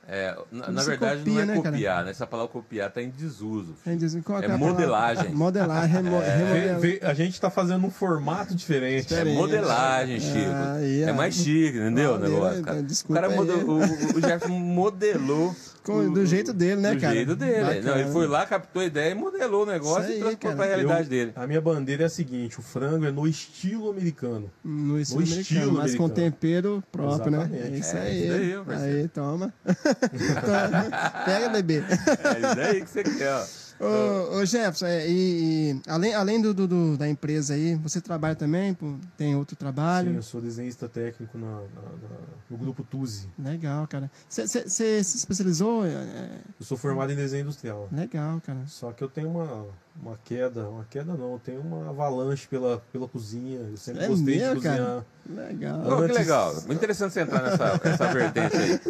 É, 0.09 0.36
na, 0.50 0.70
na 0.70 0.82
verdade, 0.82 1.18
copia, 1.20 1.32
não 1.34 1.40
é 1.40 1.46
né, 1.46 1.55
cara? 1.62 1.70
copiar, 1.76 2.05
né? 2.05 2.11
Essa 2.11 2.26
palavra 2.26 2.53
copiar 2.53 2.88
está 2.88 3.00
em 3.00 3.09
desuso. 3.11 3.74
A 3.86 3.90
gente 3.90 4.00
diz, 4.00 4.12
qual 4.24 4.40
que 4.40 4.44
É 4.46 4.48
a 4.48 4.50
palavra? 4.59 4.72
modelagem. 4.72 5.30
Modelagem, 5.34 5.90
remo, 5.92 6.18
vê- 6.80 7.00
a 7.03 7.14
gente 7.14 7.34
está 7.34 7.48
fazendo 7.50 7.86
um 7.86 7.90
formato 7.90 8.55
diferente. 8.55 9.07
É 9.07 9.18
Diferente. 9.18 9.36
modelagem, 9.36 10.20
Chico. 10.20 10.50
Ah, 10.53 10.76
é 10.80 11.12
mais 11.12 11.34
chique, 11.34 11.78
entendeu? 11.78 12.14
o 12.14 12.18
negócio, 12.18 12.59
né? 12.59 12.64
cara. 12.64 12.78
O, 12.80 12.82
Desculpa 12.82 13.20
cara 13.22 13.32
aí. 13.32 13.38
model- 13.38 13.68
o, 13.68 13.78
o 13.78 14.20
Jefferson 14.20 14.48
modelou. 14.59 15.55
Com- 15.82 15.94
o- 15.98 16.11
do 16.12 16.24
jeito 16.24 16.53
dele, 16.53 16.80
né, 16.80 16.94
do 16.94 17.00
cara? 17.00 17.12
jeito 17.12 17.34
dele. 17.34 17.61
Bacana. 17.64 17.80
Não, 17.82 17.98
ele 17.98 18.11
foi 18.12 18.28
lá, 18.28 18.46
captou 18.46 18.82
a 18.82 18.84
ideia 18.84 19.11
e 19.11 19.14
modelou 19.16 19.64
o 19.64 19.66
negócio 19.66 20.05
aí, 20.05 20.18
e 20.18 20.20
transportou 20.20 20.38
cara. 20.50 20.55
para 20.57 20.64
a 20.64 20.68
realidade 20.68 21.03
Eu- 21.03 21.09
dele. 21.09 21.32
A 21.34 21.44
minha 21.44 21.61
bandeira 21.61 22.05
é 22.05 22.07
a 22.07 22.09
seguinte: 22.09 22.57
o 22.61 22.62
frango 22.62 23.05
é 23.05 23.11
no 23.11 23.26
estilo 23.26 23.90
americano. 23.90 24.48
No 24.64 25.00
estilo, 25.00 25.20
No 25.22 25.26
americano, 25.26 25.40
estilo 25.61 25.72
mas 25.72 25.94
com 25.96 26.09
tempero 26.09 26.84
próprio, 26.92 27.32
né? 27.32 27.38
Exatamente. 27.50 27.74
É 27.74 27.78
isso 27.78 27.96
É, 27.96 28.00
aí. 28.00 28.22
isso 28.22 28.70
aí, 28.70 29.00
aí, 29.00 29.09
toma. 29.09 29.53
Toma. 30.45 31.24
Pega, 31.24 31.49
bebê. 31.49 31.82
É 31.82 32.38
isso 32.38 32.57
daí 32.57 32.82
que 32.82 32.90
você 32.90 33.03
quer, 33.05 33.32
ó. 33.32 33.61
Ô, 33.85 34.37
ô 34.39 34.45
Jefferson, 34.47 34.87
é, 34.87 35.09
e, 35.09 35.72
e 35.72 35.80
além, 35.89 36.14
além 36.14 36.41
do, 36.41 36.55
do- 36.55 36.68
do- 36.68 36.97
da 36.97 37.09
empresa 37.09 37.55
aí, 37.55 37.74
você 37.74 38.01
trabalha 38.01 38.37
também? 38.37 38.72
pô? 38.74 38.95
Tem 39.16 39.35
outro 39.35 39.57
Sim, 39.57 39.59
trabalho? 39.59 40.14
eu 40.14 40.22
sou 40.22 40.41
desenhista 40.41 40.89
técnico 40.89 41.37
na- 41.37 41.47
na- 41.47 41.62
na- 41.62 42.26
no 42.49 42.57
grupo 42.57 42.85
Tuzi. 42.85 43.28
Legal, 43.39 43.87
cara. 43.89 44.11
Você 44.28 44.47
se 44.68 45.01
especializou? 45.01 45.85
É, 45.85 45.89
é, 45.91 46.30
Eu 46.61 46.64
sou 46.66 46.76
formado 46.78 47.11
em 47.12 47.16
desenho 47.16 47.43
industrial. 47.43 47.89
legal, 47.91 48.41
cara. 48.47 48.61
Só 48.66 48.93
que 48.93 49.03
eu 49.03 49.09
tenho 49.09 49.28
uma, 49.30 49.66
uma 50.01 50.18
queda, 50.24 50.68
uma 50.68 50.85
queda 50.85 51.14
não, 51.14 51.33
eu 51.33 51.41
tenho 51.45 51.61
uma 51.61 51.91
avalanche 51.91 52.47
pela, 52.47 52.80
pela 52.93 53.09
cozinha. 53.09 53.59
Eu 53.70 53.76
sempre 53.76 54.05
É 54.05 54.09
gostei 54.09 54.39
mesmo, 54.39 54.49
de 54.51 54.55
cozinhar. 54.68 54.76
cara? 54.78 55.07
Legal. 55.49 55.83
Pô, 55.83 55.97
que 56.07 56.12
legal. 56.12 56.55
Muito 56.55 56.74
interessante 56.74 57.12
você 57.14 57.20
entrar 57.22 57.43
nessa 57.43 57.80
essa 57.85 58.12
vertente 58.12 58.57
aí. 58.57 58.80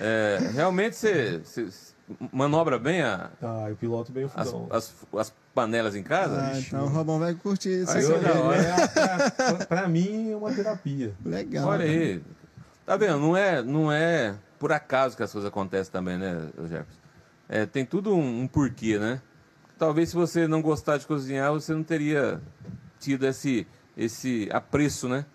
É, 0.00 0.50
realmente 0.52 0.94
você 0.96 1.40
manobra 2.32 2.78
bem 2.78 3.02
a- 3.02 3.30
Ah, 3.42 3.66
eu 3.68 3.76
piloto 3.76 4.12
bem 4.12 4.24
o 4.24 4.30
as, 4.34 4.50
fogão. 4.50 4.68
as, 4.70 4.94
as 5.18 5.34
panelas 5.54 5.94
em 5.96 6.02
casa? 6.02 6.40
Ah, 6.52 6.58
então 6.58 6.84
o 6.84 6.88
Robão 6.88 7.18
vai 7.18 7.34
curtir 7.34 7.82
isso 7.82 7.90
Aí, 7.92 8.04
aí. 8.04 8.12
hora. 8.38 8.58
É, 8.62 9.30
pra, 9.30 9.66
pra 9.66 9.88
mim 9.88 10.30
é 10.32 10.36
uma 10.36 10.52
terapia. 10.52 11.14
Legal. 11.24 11.66
Olha 11.68 11.78
cara. 11.86 11.90
aí. 11.90 12.22
Tá 12.84 12.96
vendo? 12.96 13.18
Não 13.18 13.36
é, 13.36 13.62
não 13.62 13.90
é 13.92 14.34
por 14.58 14.72
acaso 14.72 15.16
que 15.16 15.22
as 15.22 15.32
coisas 15.32 15.48
acontecem 15.48 15.92
também, 15.92 16.16
né, 16.16 16.48
Jefferson? 16.62 17.00
É, 17.48 17.66
tem 17.66 17.84
tudo 17.84 18.14
um, 18.14 18.42
um 18.42 18.46
porquê, 18.48 18.98
né? 18.98 19.20
Talvez 19.78 20.08
se 20.10 20.14
você 20.14 20.46
não 20.48 20.62
gostar 20.62 20.96
de 20.96 21.06
cozinhar, 21.06 21.52
você 21.52 21.74
não 21.74 21.82
teria 21.82 22.40
tido 22.98 23.26
esse, 23.26 23.66
esse 23.96 24.48
apreço, 24.52 25.08
né? 25.08 25.26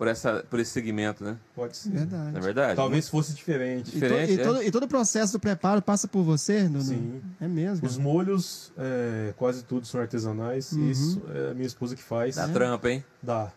Por, 0.00 0.08
essa, 0.08 0.42
por 0.48 0.58
esse 0.58 0.70
segmento, 0.70 1.22
né? 1.22 1.36
Pode 1.54 1.76
ser. 1.76 1.90
Verdade. 1.90 2.32
Não 2.32 2.38
é 2.38 2.42
verdade? 2.42 2.74
Talvez 2.74 3.06
fosse 3.06 3.34
diferente. 3.34 3.88
E, 3.88 3.92
to- 3.92 3.98
diferente, 4.00 4.32
e 4.32 4.40
é? 4.40 4.42
todo, 4.42 4.62
e 4.62 4.70
todo 4.70 4.84
o 4.84 4.88
processo 4.88 5.34
do 5.34 5.38
preparo 5.38 5.82
passa 5.82 6.08
por 6.08 6.22
você? 6.22 6.62
No, 6.62 6.78
no- 6.78 6.80
Sim. 6.80 7.20
É 7.38 7.46
mesmo. 7.46 7.86
Os 7.86 7.98
molhos, 7.98 8.72
é, 8.78 9.34
quase 9.36 9.62
todos 9.62 9.90
são 9.90 10.00
artesanais. 10.00 10.72
Uhum. 10.72 10.90
Isso 10.90 11.20
é 11.34 11.50
a 11.50 11.54
minha 11.54 11.66
esposa 11.66 11.94
que 11.94 12.02
faz. 12.02 12.36
Dá 12.36 12.48
trampa, 12.48 12.88
hein? 12.88 13.04
Dá. 13.22 13.52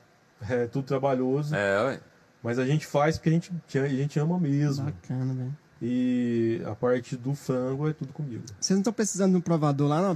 É 0.50 0.66
tudo 0.68 0.84
trabalhoso. 0.86 1.56
É, 1.56 1.82
ué. 1.86 2.00
Mas 2.44 2.60
a 2.60 2.66
gente 2.66 2.86
faz 2.86 3.18
porque 3.18 3.30
a 3.30 3.32
gente, 3.32 3.54
a 3.76 3.88
gente 3.88 4.20
ama 4.20 4.38
mesmo. 4.38 4.84
Bacana, 4.84 5.34
velho. 5.34 5.58
E 5.86 6.62
a 6.66 6.74
parte 6.76 7.18
do 7.18 7.36
frango 7.36 7.90
é 7.90 7.94
tudo 7.94 8.14
comigo. 8.14 8.42
Vocês 8.58 8.70
não 8.74 8.80
estão 8.80 8.94
precisando 8.94 9.32
de 9.32 9.38
um 9.38 9.42
provador 9.42 9.90
lá, 9.90 10.02
não? 10.02 10.16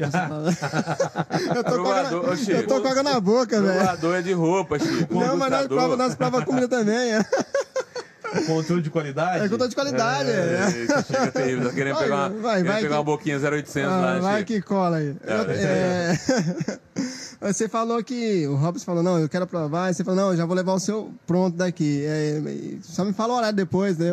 eu, 1.56 1.64
tô 1.64 1.72
com 1.78 1.84
Provador, 1.84 2.20
ô, 2.22 2.24
água, 2.24 2.38
Chico. 2.38 2.52
eu 2.52 2.68
tô 2.68 2.82
com 2.82 2.88
água 2.88 3.04
na 3.04 3.20
boca, 3.20 3.62
velho. 3.62 3.76
Provador 3.76 4.16
é 4.16 4.22
de 4.22 4.32
roupa, 4.32 4.80
Chico. 4.80 5.14
Não, 5.20 5.36
mas 5.36 5.52
nós 5.52 5.68
prova, 5.68 5.98
nós 5.98 6.16
prova 6.16 6.46
comida 6.46 6.70
também. 6.70 7.16
É, 7.16 7.26
Controle 8.48 8.82
de 8.82 8.90
qualidade? 8.90 9.46
é 9.46 9.50
controle 9.50 9.70
de 9.70 9.76
qualidade. 9.76 10.30
É. 10.30 10.74
Eita, 10.82 11.04
Chico, 11.04 11.22
é 11.22 11.32
terrível. 11.32 11.68
Tá 11.70 11.76
querendo 11.76 11.96
Vai, 11.96 12.04
pegar 12.04 12.16
uma, 12.16 12.30
vai, 12.30 12.64
vai 12.64 12.76
pegar 12.78 12.88
que- 12.90 12.94
uma 12.94 13.04
boquinha 13.04 13.38
0800 13.38 13.92
Ah, 13.92 13.98
lá, 13.98 14.20
vai 14.20 14.40
Chico. 14.40 14.48
que 14.54 14.62
cola 14.62 14.98
aí. 14.98 15.16
Eu- 15.22 15.52
É, 15.52 16.14
é, 16.14 16.80
Você 17.40 17.70
falou 17.70 18.04
que 18.04 18.48
o 18.48 18.56
Robson 18.56 18.84
falou, 18.84 19.04
não, 19.04 19.20
eu 19.20 19.30
quero 19.30 19.46
provar. 19.46 19.92
E 19.92 19.94
você 19.94 20.04
falou, 20.04 20.20
não, 20.20 20.32
eu 20.32 20.38
já 20.38 20.46
vou 20.46 20.56
levar 20.56 20.74
o 20.74 20.80
seu 20.80 21.14
pronto 21.26 21.56
daqui. 21.56 22.04
É, 22.04 22.42
só 22.82 23.06
me 23.06 23.14
fala 23.14 23.34
o 23.34 23.38
horário 23.38 23.56
depois, 23.56 23.98
né? 23.98 24.08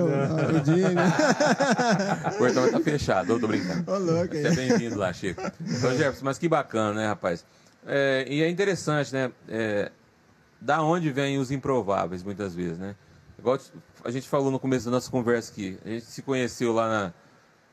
Dia, 0.63 0.91
né? 0.93 1.13
O 2.35 2.39
portão 2.39 2.67
estar 2.67 2.81
fechado, 2.81 3.33
eu 3.33 3.41
tô 3.41 3.47
brincando. 3.47 3.91
Ô, 3.91 3.99
louco 3.99 4.35
Você 4.35 4.47
é 4.47 4.55
bem-vindo 4.55 4.99
lá, 4.99 5.13
Chico. 5.13 5.41
Então, 5.61 5.91
Jefferson, 5.93 6.25
mas 6.25 6.39
que 6.39 6.49
bacana, 6.49 7.01
né, 7.01 7.07
rapaz? 7.07 7.47
É, 7.87 8.27
e 8.29 8.43
é 8.43 8.49
interessante, 8.49 9.13
né? 9.13 9.33
É, 9.49 9.91
da 10.61 10.83
onde 10.83 11.11
vêm 11.11 11.39
os 11.39 11.51
improváveis, 11.51 12.23
muitas 12.23 12.55
vezes, 12.55 12.79
né? 12.79 12.95
Igual 13.39 13.59
a 14.05 14.11
gente 14.11 14.29
falou 14.29 14.51
no 14.51 14.59
começo 14.59 14.85
da 14.85 14.91
nossa 14.91 15.11
conversa 15.11 15.51
aqui. 15.51 15.79
A 15.85 15.89
gente 15.89 16.05
se 16.07 16.23
conheceu 16.23 16.73
lá 16.73 16.89
na, 16.89 17.13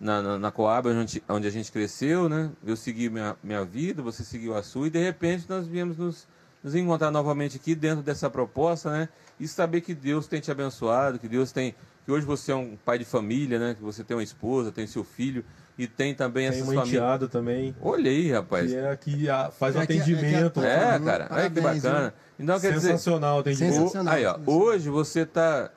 na, 0.02 0.22
na, 0.22 0.40
na 0.40 0.52
Coab, 0.52 0.88
onde, 0.90 0.98
a 0.98 1.02
gente- 1.02 1.24
onde 1.30 1.48
a 1.48 1.52
gente 1.52 1.72
cresceu, 1.72 2.28
né? 2.28 2.50
Eu 2.66 2.76
segui 2.76 3.08
minha, 3.10 3.36
minha 3.44 3.64
vida, 3.64 4.02
você 4.02 4.24
seguiu 4.24 4.58
a 4.58 4.64
sua, 4.64 4.88
e 4.88 4.90
de 4.90 4.98
repente 5.00 5.46
nós 5.48 5.68
viemos 5.68 5.96
nos, 5.96 6.28
nos 6.64 6.74
encontrar 6.74 7.12
novamente 7.12 7.56
aqui 7.58 7.76
dentro 7.76 8.04
dessa 8.04 8.28
proposta, 8.30 8.90
né? 8.92 9.08
E 9.40 9.48
saber 9.48 9.82
que 9.82 9.94
Deus 9.94 10.26
tem 10.28 10.42
te 10.42 10.50
abençoado, 10.52 11.20
que 11.20 11.28
Deus 11.28 11.52
tem. 11.52 11.76
Que 12.04 12.12
hoje 12.12 12.26
você 12.26 12.52
é 12.52 12.56
um 12.56 12.76
pai 12.84 12.98
de 12.98 13.06
família, 13.06 13.60
né? 13.60 13.76
Que 13.76 13.84
você 13.84 14.04
tem 14.04 14.18
uma 14.18 14.24
esposa, 14.24 14.72
tem 14.72 14.88
seu 14.88 15.04
filho, 15.04 15.46
e 15.78 15.86
tem 15.88 16.16
também 16.16 16.50
Tem 16.50 16.60
essas 16.60 16.74
famílias. 16.74 17.30
também, 17.30 17.76
Olha 17.80 18.10
aí, 18.10 18.32
rapaz. 18.32 18.72
que 18.72 18.76
é 18.78 18.96
que 18.98 19.30
a- 19.30 19.52
faz 19.52 19.76
É 19.76 19.86
que- 19.86 19.94
é 19.94 19.96
que- 19.98 20.02
atendimento. 20.02 20.62
É, 20.64 20.98
Uhum. 20.98 21.06
cara. 21.06 21.28
Olha 21.30 21.50
que 21.50 21.62
bacana. 21.62 22.14
Então, 22.40 22.60
quer 22.60 22.74
dizer, 22.74 22.88
Sensacional 22.94 23.38
o 23.38 23.40
atendimento. 23.42 23.74
Sensacional. 23.76 24.14
aí, 24.16 24.26
ó, 24.26 24.38
hoje 24.48 24.90
você 24.90 25.22
está 25.22 25.70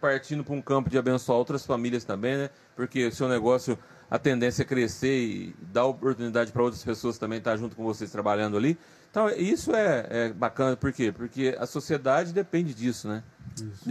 partindo 0.00 0.42
para 0.42 0.54
um 0.54 0.62
campo 0.62 0.88
de 0.90 0.96
abençoar 0.98 1.36
outras 1.38 1.64
famílias 1.66 2.04
também, 2.04 2.36
né? 2.36 2.50
Porque 2.74 3.06
o 3.06 3.12
seu 3.14 3.28
negócio, 3.28 3.78
a 4.10 4.18
tendência 4.18 4.62
é 4.62 4.64
crescer 4.64 5.18
e 5.20 5.56
dar 5.72 5.84
oportunidade 5.84 6.50
para 6.52 6.62
outras 6.62 6.82
pessoas 6.82 7.18
também 7.18 7.38
estar 7.38 7.56
junto 7.56 7.76
com 7.76 7.84
vocês 7.84 8.10
trabalhando 8.10 8.56
ali. 8.56 8.78
Então, 9.10 9.28
isso 9.28 9.74
é, 9.74 10.06
é 10.08 10.28
bacana, 10.32 10.76
por 10.76 10.92
quê? 10.92 11.12
Porque 11.12 11.56
a 11.58 11.66
sociedade 11.66 12.32
depende 12.32 12.72
disso, 12.72 13.08
né? 13.08 13.22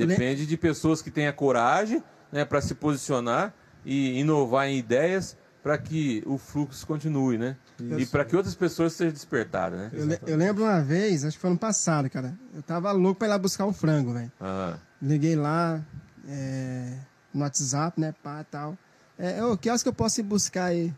Depende 0.08 0.46
de 0.46 0.58
pessoas 0.58 1.02
que 1.02 1.12
tenham 1.12 1.32
coragem 1.34 2.02
né, 2.32 2.46
para 2.46 2.62
se 2.62 2.74
posicionar 2.74 3.54
e 3.86 4.20
inovar 4.20 4.68
em 4.68 4.78
ideias 4.78 5.38
para 5.62 5.78
que 5.78 6.24
o 6.26 6.38
fluxo 6.38 6.88
continue, 6.88 7.38
né? 7.38 7.58
E 8.00 8.06
para 8.06 8.24
que 8.24 8.36
outras 8.36 8.56
pessoas 8.56 8.94
sejam 8.94 9.12
despertadas, 9.14 9.78
né? 9.78 9.90
Eu, 9.94 10.06
le- 10.06 10.20
eu 10.26 10.38
lembro 10.38 10.64
uma 10.64 10.82
vez, 10.82 11.26
acho 11.26 11.36
que 11.36 11.42
foi 11.42 11.50
ano 11.50 11.60
passado, 11.60 12.10
cara. 12.10 12.34
Eu 12.56 12.62
tava 12.64 12.92
louco 12.94 13.20
pra 13.20 13.28
ir 13.28 13.32
lá 13.32 13.38
buscar 13.38 13.66
um 13.66 13.74
frango, 13.74 14.14
velho. 14.14 14.32
Liguei 15.02 15.36
lá 15.36 15.82
é, 16.28 16.94
no 17.34 17.42
WhatsApp, 17.42 18.00
né, 18.00 18.14
pá, 18.24 18.46
tal. 18.50 18.78
É, 19.18 19.44
ô, 19.44 19.58
que 19.58 19.70
horas 19.70 19.84
que 19.84 19.90
eu 19.90 19.94
posso 19.94 20.20
ir 20.20 20.24
buscar 20.24 20.66
aí? 20.66 20.94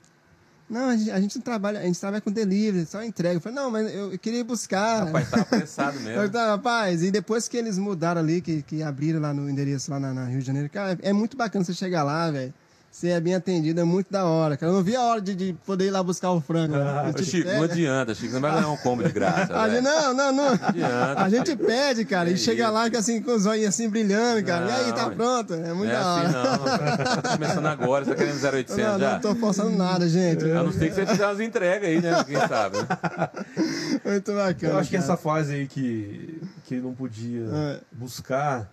Não, 0.70 0.88
a 0.88 0.96
gente, 0.96 1.12
a 1.12 1.20
gente 1.20 1.36
não 1.36 1.44
trabalha, 1.44 1.80
a 1.82 1.84
gente 1.84 2.00
trabalha 2.00 2.22
com 2.22 2.32
delivery, 2.32 2.86
só 2.86 3.04
entrega. 3.04 3.36
Eu 3.36 3.42
falei, 3.42 3.58
não, 3.58 3.70
mas 3.70 3.94
eu, 3.94 4.14
eu 4.14 4.18
queria 4.18 4.40
ir 4.40 4.44
buscar. 4.44 5.06
rapaz, 5.06 5.30
tá 5.30 5.42
apressado 5.42 5.98
Eu, 6.00 6.04
mesmo. 6.04 6.30
tá, 6.30 6.48
rapaz, 6.52 7.04
e 7.04 7.12
depois 7.12 7.50
que 7.50 7.58
eles 7.58 7.78
mudaram 7.78 8.22
ali, 8.22 8.40
que, 8.40 8.62
que 8.62 8.82
abriram 8.82 9.20
lá 9.20 9.34
no 9.34 9.50
endereço 9.50 9.92
lá 9.92 10.00
na, 10.00 10.14
na 10.14 10.26
Rio 10.26 10.40
de 10.40 10.46
Janeiro, 10.46 10.70
cara, 10.70 10.98
é 11.02 11.12
muito 11.12 11.36
bacana 11.36 11.66
você 11.66 11.74
chegar 11.74 12.04
lá, 12.04 12.32
velho. 12.32 12.54
Você 12.92 13.08
é 13.08 13.22
bem 13.22 13.34
atendido, 13.34 13.80
é 13.80 13.86
muito 13.86 14.12
da 14.12 14.26
hora, 14.26 14.58
cara. 14.58 14.70
Eu 14.70 14.76
não 14.76 14.84
vi 14.84 14.98
a 14.98 15.02
hora 15.02 15.22
de, 15.22 15.34
de 15.34 15.54
poder 15.66 15.86
ir 15.88 15.92
lá 15.92 16.04
buscar 16.04 16.30
o 16.32 16.42
frango. 16.42 16.76
Ah, 16.76 17.04
Eu 17.06 17.12
Ô, 17.12 17.14
te 17.14 17.24
Chico, 17.24 17.48
pego. 17.48 17.58
não 17.60 17.72
adianta, 17.72 18.14
Chico. 18.14 18.28
Você 18.28 18.34
não 18.34 18.42
vai 18.42 18.52
ganhar 18.52 18.68
um 18.70 18.78
combo 18.78 19.02
de 19.02 19.12
graça. 19.14 19.56
A 19.58 19.70
gente, 19.70 19.82
velho. 19.84 19.96
não, 19.96 20.14
não, 20.14 20.32
não. 20.34 20.50
adianta, 20.62 21.22
A 21.24 21.30
gente 21.30 21.56
pede, 21.56 22.04
cara, 22.04 22.30
É 22.30 22.34
e 22.34 22.38
chega 22.38 22.66
isso. 22.66 22.74
lá 22.74 22.90
que 22.90 22.98
assim, 22.98 23.22
com 23.22 23.32
os 23.34 23.46
olhos 23.46 23.66
assim 23.66 23.90
brilhando, 23.90 24.44
cara. 24.46 24.66
e 24.68 24.72
aí, 24.72 24.94
tá 24.94 25.08
Não, 25.08 25.16
pronto? 25.16 25.54
É 25.54 25.74
muito 25.74 25.90
Não 25.90 25.98
é 25.98 26.00
da 26.02 26.06
hora. 26.14 26.28
assim, 26.28 26.34
não. 26.34 27.22
Tá 27.22 27.30
começando 27.38 27.66
agora, 27.68 28.04
você 28.06 28.12
tá 28.12 28.18
querendo 28.18 28.44
0800 28.44 28.76
não, 28.78 29.00
já? 29.00 29.14
não 29.14 29.20
tô 29.22 29.36
forçando 29.36 29.78
nada, 29.78 30.10
gente. 30.10 30.44
A 30.52 30.62
não 30.64 30.72
ser 30.74 30.90
que 30.90 30.94
você 30.96 31.06
fizer 31.06 31.26
umas 31.28 31.40
entregas 31.40 31.88
aí, 31.90 32.02
né? 32.02 32.24
Quem 32.26 32.40
sabe, 32.46 32.78
né? 32.78 32.88
Muito 34.04 34.34
bacana. 34.34 34.74
Eu 34.74 34.78
acho 34.80 34.90
que 34.90 34.98
cara. 34.98 35.06
essa 35.12 35.18
fase 35.18 35.54
aí 35.54 35.66
que, 35.68 36.42
que 36.66 36.76
não 36.76 36.94
podia 36.94 37.46
É. 37.54 37.80
buscar, 37.92 38.70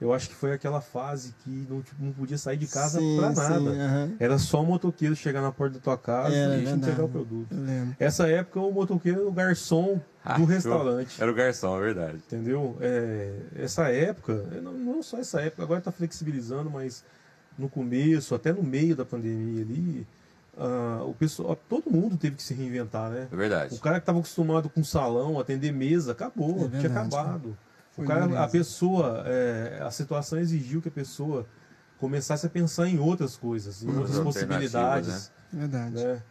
eu 0.00 0.12
acho 0.14 0.28
que 0.28 0.34
foi 0.34 0.52
aquela 0.52 0.80
fase 0.80 1.34
que 1.44 1.66
não, 1.68 1.82
tipo, 1.82 2.02
não 2.02 2.12
podia 2.12 2.38
sair 2.38 2.56
de 2.56 2.66
casa 2.66 2.98
Sim, 2.98 3.16
pra 3.16 3.28
sim, 3.34 3.36
nada. 3.40 3.70
aham. 3.70 4.12
Era 4.18 4.38
só 4.38 4.62
o 4.62 4.66
motoqueiro 4.66 5.14
chegar 5.14 5.42
na 5.42 5.52
porta 5.52 5.74
da 5.74 5.80
tua 5.80 5.98
casa 5.98 6.34
Era 6.34 6.56
e 6.56 6.64
te 6.64 6.70
entregar 6.72 7.04
o 7.04 7.08
produto. 7.08 7.54
Essa 7.98 8.26
época 8.28 8.60
o 8.60 8.72
motoqueiro 8.72 9.20
era 9.20 9.28
o 9.28 9.32
garçom 9.32 10.00
Ah, 10.24 10.38
do 10.38 10.44
restaurante. 10.44 11.20
Era 11.20 11.30
o 11.30 11.34
garçom, 11.34 11.76
é 11.76 11.80
verdade. 11.80 12.16
Entendeu? 12.16 12.76
É, 12.80 13.32
essa 13.56 13.88
época, 13.90 14.32
não, 14.62 14.72
não 14.72 15.02
só 15.02 15.18
essa 15.18 15.40
época, 15.42 15.62
agora 15.62 15.80
está 15.80 15.92
flexibilizando, 15.92 16.70
mas 16.70 17.04
no 17.58 17.68
começo, 17.68 18.34
até 18.34 18.52
no 18.52 18.62
meio 18.62 18.96
da 18.96 19.04
pandemia 19.04 19.62
ali, 19.62 20.06
ah, 20.56 21.02
o 21.04 21.12
pessoal, 21.14 21.54
todo 21.68 21.90
mundo 21.90 22.16
teve 22.16 22.36
que 22.36 22.42
se 22.42 22.54
reinventar, 22.54 23.10
né? 23.10 23.28
É 23.30 23.36
verdade. 23.36 23.74
O 23.74 23.78
cara 23.80 23.96
que 23.96 24.02
estava 24.04 24.18
acostumado 24.18 24.68
com 24.70 24.82
salão, 24.82 25.38
atender 25.38 25.72
mesa, 25.72 26.12
acabou, 26.12 26.52
É 26.64 26.68
tinha 26.68 26.82
verdade. 26.82 27.14
acabado. 27.14 27.56
Foi 27.92 28.04
O 28.04 28.08
cara, 28.08 28.42
a 28.44 28.48
pessoa, 28.48 29.24
é, 29.26 29.80
a 29.82 29.90
situação 29.90 30.38
exigiu 30.38 30.80
que 30.80 30.88
a 30.88 30.92
pessoa 30.92 31.46
começasse 31.98 32.46
a 32.46 32.50
pensar 32.50 32.88
em 32.88 32.98
outras 32.98 33.36
coisas, 33.36 33.82
em 33.82 33.88
Uhum. 33.88 33.98
outras 33.98 34.18
possibilidades, 34.20 35.30
Verdade. 35.52 35.94
né? 35.96 36.22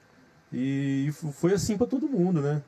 E, 0.51 1.05
e 1.07 1.11
foi 1.11 1.53
assim 1.53 1.77
para 1.77 1.85
todo 1.85 2.07
mundo, 2.07 2.41
né? 2.41 2.61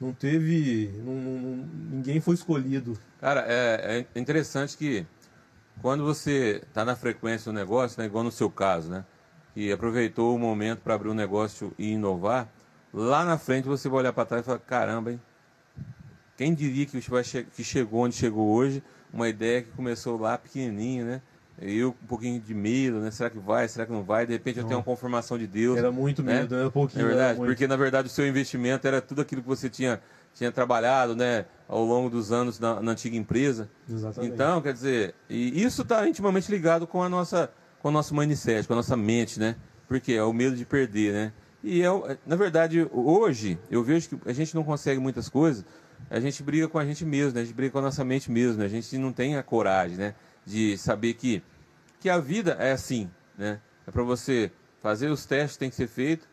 Não 0.00 0.12
teve, 0.12 0.90
não- 1.04 1.14
não- 1.14 1.66
ninguém 1.92 2.20
foi 2.20 2.34
escolhido. 2.34 2.98
Cara, 3.20 3.44
é, 3.46 4.06
é 4.14 4.18
interessante 4.18 4.76
que 4.76 5.06
quando 5.80 6.02
você 6.04 6.62
está 6.66 6.84
na 6.84 6.96
frequência 6.96 7.52
do 7.52 7.54
negócio, 7.54 8.00
né, 8.00 8.06
igual 8.06 8.24
no 8.24 8.32
seu 8.32 8.50
caso, 8.50 8.90
né, 8.90 9.04
que 9.54 9.70
aproveitou 9.70 10.34
o 10.34 10.38
momento 10.38 10.80
para 10.80 10.94
abrir 10.94 11.10
um 11.10 11.14
negócio 11.14 11.72
e 11.78 11.92
inovar, 11.92 12.48
lá 12.92 13.24
na 13.24 13.38
frente 13.38 13.68
você 13.68 13.88
vai 13.88 14.00
olhar 14.00 14.12
para 14.12 14.24
trás 14.24 14.42
e 14.42 14.46
falar: 14.46 14.58
caramba, 14.60 15.12
hein? 15.12 15.20
Quem 16.40 16.54
diria 16.54 16.86
que, 16.86 16.98
que 17.54 17.62
chegou 17.62 18.00
onde 18.00 18.14
chegou 18.14 18.48
hoje? 18.48 18.82
Uma 19.12 19.28
ideia 19.28 19.60
que 19.60 19.68
começou 19.72 20.18
lá 20.18 20.38
pequenininho, 20.38 21.04
né? 21.04 21.20
Eu 21.60 21.90
um 21.90 22.06
pouquinho 22.06 22.40
de 22.40 22.54
medo, 22.54 22.98
né? 22.98 23.10
Será 23.10 23.28
que 23.28 23.38
vai? 23.38 23.68
Será 23.68 23.84
que 23.84 23.92
não 23.92 24.02
vai? 24.02 24.24
De 24.24 24.32
repente 24.32 24.58
eu 24.58 24.64
tenho 24.64 24.78
uma 24.78 24.82
confirmação 24.82 25.36
de 25.36 25.46
Deus. 25.46 25.76
Era 25.76 25.92
muito 25.92 26.22
né? 26.22 26.40
medo, 26.40 26.54
era 26.54 26.68
É 26.68 26.70
pouquinho. 26.70 27.00
era 27.04 27.08
verdade, 27.14 27.40
porque 27.40 27.66
na 27.66 27.76
verdade 27.76 28.08
o 28.08 28.10
seu 28.10 28.26
investimento 28.26 28.88
era 28.88 29.02
tudo 29.02 29.20
aquilo 29.20 29.42
que 29.42 29.48
você 29.48 29.68
tinha, 29.68 30.00
tinha 30.32 30.50
trabalhado, 30.50 31.14
né, 31.14 31.44
ao 31.68 31.84
longo 31.84 32.08
dos 32.08 32.32
anos 32.32 32.58
na, 32.58 32.80
na 32.80 32.92
antiga 32.92 33.18
empresa. 33.18 33.68
Exatamente. 33.86 34.32
Então, 34.32 34.62
quer 34.62 34.72
dizer, 34.72 35.14
e 35.28 35.62
isso 35.62 35.82
está 35.82 36.08
intimamente 36.08 36.50
ligado 36.50 36.86
com 36.86 37.02
a 37.02 37.08
nossa, 37.10 37.50
com 37.82 37.88
o 37.88 37.92
nosso 37.92 38.14
mindset, 38.16 38.66
com 38.66 38.72
a 38.72 38.76
nossa 38.76 38.96
mente, 38.96 39.38
né? 39.38 39.56
Porque 39.86 40.14
é 40.14 40.22
o 40.24 40.32
medo 40.32 40.56
de 40.56 40.64
perder, 40.64 41.12
né? 41.12 41.32
E 41.62 41.82
é, 41.82 41.90
o- 41.90 42.02
na 42.26 42.36
verdade, 42.36 42.88
hoje 42.90 43.58
eu 43.70 43.84
vejo 43.84 44.08
que 44.08 44.18
a 44.30 44.32
gente 44.32 44.54
não 44.54 44.64
consegue 44.64 44.98
muitas 44.98 45.28
coisas, 45.28 45.62
a 46.08 46.18
gente 46.20 46.42
briga 46.42 46.68
com 46.68 46.78
a 46.78 46.84
gente 46.84 47.04
mesmo, 47.04 47.34
né? 47.34 47.40
A 47.40 47.44
gente 47.44 47.54
briga 47.54 47.72
com 47.72 47.78
a 47.78 47.82
nossa 47.82 48.04
mente 48.04 48.30
mesmo, 48.30 48.58
né? 48.58 48.64
A 48.64 48.68
gente 48.68 48.96
não 48.98 49.12
tem 49.12 49.36
a 49.36 49.42
coragem, 49.42 49.96
né? 49.96 50.14
De 50.44 50.76
saber 50.78 51.14
que 51.14 51.42
que 52.00 52.08
a 52.08 52.18
vida 52.18 52.52
é 52.58 52.72
assim, 52.72 53.10
né? 53.36 53.60
É 53.86 53.90
para 53.90 54.02
você 54.02 54.50
fazer 54.80 55.08
os 55.08 55.26
testes 55.26 55.52
que 55.52 55.58
tem 55.58 55.70
que 55.70 55.76
ser 55.76 55.86
feito 55.86 56.26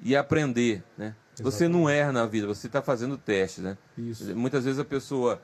e 0.00 0.14
aprender, 0.14 0.84
né? 0.96 1.14
Você 1.40 1.68
não 1.68 1.88
erra 1.88 2.12
na 2.12 2.26
vida, 2.26 2.46
você 2.46 2.66
está 2.66 2.80
fazendo 2.80 3.18
testes, 3.18 3.62
né? 3.62 3.76
Isso. 3.96 4.34
Muitas 4.34 4.64
vezes 4.64 4.78
a 4.78 4.84
pessoa, 4.84 5.40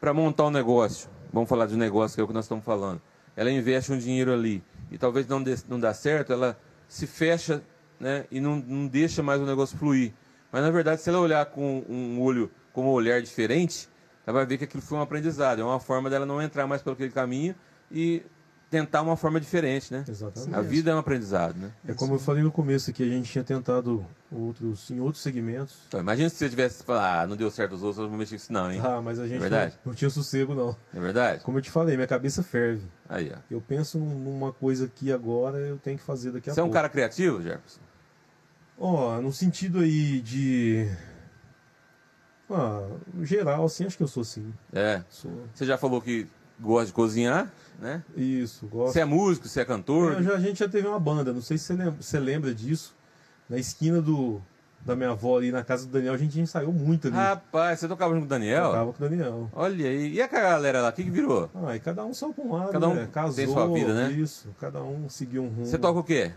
para 0.00 0.14
montar 0.14 0.44
um 0.46 0.50
negócio, 0.50 1.10
vamos 1.32 1.48
falar 1.48 1.66
de 1.66 1.74
um 1.74 1.78
negócio 1.78 2.14
que 2.14 2.20
é 2.20 2.24
o 2.24 2.26
que 2.28 2.32
nós 2.32 2.44
estamos 2.44 2.64
falando, 2.64 3.00
ela 3.34 3.50
investe 3.50 3.92
um 3.92 3.98
dinheiro 3.98 4.32
ali 4.32 4.62
e 4.90 4.96
talvez 4.96 5.26
não, 5.26 5.42
dê, 5.42 5.56
não 5.68 5.80
dá 5.80 5.92
certo, 5.92 6.32
ela 6.32 6.58
se 6.88 7.06
fecha 7.06 7.62
né, 7.98 8.24
e 8.30 8.40
não, 8.40 8.56
não 8.56 8.86
deixa 8.86 9.22
mais 9.22 9.40
o 9.40 9.46
negócio 9.46 9.76
fluir. 9.76 10.12
Mas 10.52 10.62
na 10.62 10.70
verdade, 10.70 11.00
se 11.00 11.08
ela 11.08 11.18
olhar 11.20 11.44
com 11.46 11.84
um 11.88 12.20
olho, 12.20 12.50
com 12.72 12.84
um 12.84 12.88
olhar 12.90 13.20
diferente, 13.22 13.88
ela 14.26 14.38
vai 14.38 14.46
ver 14.46 14.58
que 14.58 14.64
aquilo 14.64 14.82
foi 14.82 14.98
um 14.98 15.02
aprendizado, 15.02 15.60
é 15.60 15.64
uma 15.64 15.80
forma 15.80 16.08
dela 16.10 16.26
não 16.26 16.40
entrar 16.42 16.66
mais 16.66 16.82
pelo 16.82 16.94
aquele 16.94 17.10
caminho 17.12 17.54
e 17.90 18.22
tentar 18.68 19.00
uma 19.02 19.16
forma 19.16 19.38
diferente, 19.40 19.92
né? 19.92 20.04
Exatamente. 20.08 20.52
A 20.54 20.60
vida 20.60 20.90
é 20.90 20.94
um 20.94 20.98
aprendizado, 20.98 21.56
né? 21.56 21.70
É 21.86 21.94
como 21.94 22.14
eu 22.14 22.18
falei 22.18 22.42
no 22.42 22.50
começo 22.50 22.90
aqui, 22.90 23.04
a 23.04 23.06
gente 23.06 23.30
tinha 23.30 23.44
tentado 23.44 24.04
outros, 24.30 24.90
em 24.90 24.98
outros 24.98 25.22
segmentos. 25.22 25.76
Então, 25.86 26.00
imagina 26.00 26.28
se 26.28 26.34
você 26.36 26.48
tivesse 26.50 26.82
falado, 26.82 27.22
ah, 27.22 27.26
não 27.28 27.36
deu 27.36 27.48
certo 27.48 27.76
os 27.76 27.82
outros, 27.84 28.02
eu 28.02 28.08
vou 28.08 28.18
mexer 28.18 28.34
com 28.34 28.42
isso 28.42 28.52
não, 28.52 28.70
hein? 28.72 28.80
Ah, 28.82 29.00
mas 29.00 29.20
a 29.20 29.24
gente 29.28 29.36
É 29.36 29.40
verdade? 29.40 29.74
não, 29.84 29.92
não 29.92 29.94
tinha 29.96 30.10
sossego, 30.10 30.52
não. 30.52 30.76
É 30.92 30.98
verdade? 30.98 31.44
Como 31.44 31.58
eu 31.58 31.62
te 31.62 31.70
falei, 31.70 31.94
minha 31.94 32.08
cabeça 32.08 32.42
ferve. 32.42 32.82
Aí, 33.08 33.32
ó. 33.32 33.38
Eu 33.48 33.60
penso 33.60 33.98
num- 33.98 34.18
numa 34.18 34.52
coisa 34.52 34.86
aqui 34.86 35.12
agora, 35.12 35.58
eu 35.58 35.78
tenho 35.78 35.96
que 35.96 36.02
fazer 36.04 36.32
daqui 36.32 36.50
a 36.50 36.54
Você 36.54 36.58
é 36.58 36.62
um 36.62 36.66
pouco. 36.66 36.74
cara 36.74 36.88
criativo, 36.88 37.40
Jefferson? 37.40 37.80
Ó, 38.78 39.20
no 39.20 39.32
sentido 39.32 39.80
aí 39.80 40.20
de. 40.20 40.88
Ah, 42.50 42.86
geral, 43.22 43.64
assim, 43.64 43.84
acho 43.86 43.96
que 43.96 44.02
eu 44.02 44.08
sou 44.08 44.22
sim. 44.22 44.52
É. 44.72 45.02
Sou. 45.10 45.32
Você 45.52 45.64
já 45.64 45.76
falou 45.76 46.00
que 46.00 46.26
gosta 46.60 46.86
de 46.86 46.92
cozinhar, 46.92 47.50
né? 47.80 48.02
Isso, 48.16 48.66
gosto. 48.66 48.92
Você 48.92 49.00
é 49.00 49.04
músico, 49.04 49.48
você 49.48 49.60
é 49.60 49.64
cantor. 49.64 50.12
Eu 50.14 50.22
já- 50.22 50.34
a 50.34 50.40
gente 50.40 50.58
já 50.60 50.68
teve 50.68 50.86
uma 50.86 51.00
banda, 51.00 51.32
não 51.32 51.40
sei 51.42 51.58
se 51.58 51.64
você 51.64 51.72
lembra, 51.74 51.94
você 52.00 52.18
lembra 52.20 52.54
disso. 52.54 52.94
Na 53.48 53.58
esquina 53.58 54.00
do, 54.00 54.40
da 54.84 54.94
minha 54.94 55.10
avó 55.10 55.38
ali 55.38 55.50
na 55.50 55.64
casa 55.64 55.86
do 55.86 55.92
Daniel, 55.92 56.14
a 56.14 56.18
gente 56.18 56.38
ensaiou 56.38 56.72
muito 56.72 57.08
ali. 57.08 57.16
Rapaz, 57.16 57.80
você 57.80 57.88
tocava 57.88 58.12
junto 58.14 58.22
com 58.22 58.26
o 58.26 58.30
Daniel? 58.30 58.64
Tocava 58.66 58.92
com 58.92 59.04
o 59.04 59.08
Daniel. 59.08 59.50
Olha 59.52 59.86
aí. 59.88 60.12
E 60.14 60.22
a 60.22 60.26
galera 60.28 60.82
lá, 60.82 60.90
o 60.90 60.92
que, 60.92 61.02
que 61.02 61.10
virou? 61.10 61.50
Ah, 61.54 61.74
e 61.74 61.80
cada 61.80 62.04
um 62.04 62.14
só 62.14 62.32
pra 62.32 62.44
um 62.44 62.52
lado, 62.52 62.70
Cada 62.72 62.88
um 62.88 62.94
né? 62.94 63.08
Casou, 63.12 63.34
tem 63.34 63.46
sua 63.48 63.66
vida, 63.72 63.92
né? 63.92 64.12
Isso, 64.12 64.54
cada 64.60 64.82
um 64.82 65.08
seguiu 65.08 65.42
um 65.42 65.48
rumo. 65.48 65.66
Você 65.66 65.78
toca 65.78 65.98
o 65.98 66.04
quê? 66.04 66.32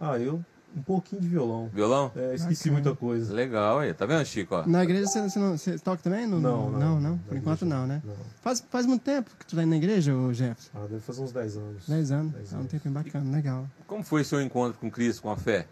Ah, 0.00 0.18
eu 0.18 0.42
um 0.76 0.82
pouquinho 0.82 1.20
de 1.20 1.28
violão. 1.28 1.68
Violão? 1.72 2.12
É, 2.16 2.34
esqueci 2.34 2.70
Bacana. 2.70 2.82
muita 2.84 2.96
coisa. 3.00 3.34
Legal 3.34 3.78
aí. 3.80 3.92
Tá 3.94 4.06
vendo, 4.06 4.24
Chico? 4.24 4.54
Ó? 4.54 4.66
Na 4.66 4.82
igreja 4.84 5.06
você, 5.06 5.20
você, 5.22 5.38
não, 5.38 5.56
você 5.58 5.78
toca 5.78 6.02
também? 6.02 6.26
No- 6.26 6.40
Não, 6.40 6.70
não. 6.70 6.78
não, 6.78 7.00
não. 7.00 7.18
Por 7.18 7.36
enquanto 7.36 7.62
igreja 7.62 7.76
não, 7.80 7.86
né? 7.86 8.02
Não. 8.04 8.14
Faz, 8.42 8.64
faz 8.70 8.86
muito 8.86 9.02
tempo 9.02 9.30
que 9.38 9.46
tu 9.46 9.56
tá 9.56 9.62
indo 9.62 9.70
na 9.70 9.76
igreja, 9.76 10.14
ô 10.14 10.32
Jefferson? 10.32 10.70
Ah, 10.74 10.86
deve 10.88 11.00
fazer 11.00 11.22
uns 11.22 11.32
10 11.32 11.56
anos. 11.56 11.86
10 11.88 12.10
anos. 12.12 12.32
Dez 12.32 12.52
É 12.52 12.56
um 12.56 12.58
anos. 12.60 12.70
tempo 12.70 12.88
bacana, 12.90 13.30
legal. 13.36 13.66
Como 13.86 14.02
foi 14.04 14.22
seu 14.24 14.40
encontro 14.40 14.78
com 14.78 14.90
Cristo, 14.90 15.22
com 15.22 15.30
a 15.30 15.36
fé? 15.36 15.66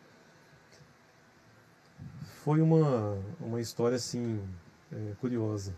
Foi 2.44 2.60
uma, 2.60 3.16
uma 3.40 3.60
história 3.60 3.96
assim 3.96 4.40
é, 4.92 5.12
curiosa. 5.20 5.72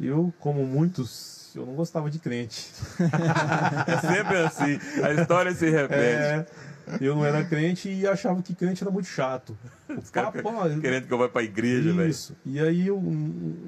Eu, 0.00 0.32
como 0.38 0.64
muitos, 0.64 1.50
eu 1.56 1.66
não 1.66 1.74
gostava 1.74 2.08
de 2.10 2.18
crente. 2.18 2.70
É 3.86 3.96
sempre 4.00 4.36
assim. 4.38 4.78
A 5.02 5.12
história 5.20 5.52
se 5.54 5.68
repete. 5.68 5.94
É, 5.98 6.46
eu 7.00 7.14
não 7.14 7.24
era 7.24 7.44
crente 7.44 7.88
e 7.88 8.06
achava 8.06 8.42
que 8.42 8.54
crente 8.54 8.82
era 8.82 8.90
muito 8.90 9.08
chato. 9.08 9.56
O 9.88 9.94
Os 9.94 10.10
querendo 10.80 11.06
que 11.06 11.12
eu 11.12 11.18
vá 11.18 11.28
pra 11.28 11.42
igreja, 11.42 11.92
velho. 11.92 12.08
Isso. 12.08 12.36
E 12.44 12.60
aí 12.60 12.86
eu, 12.86 13.02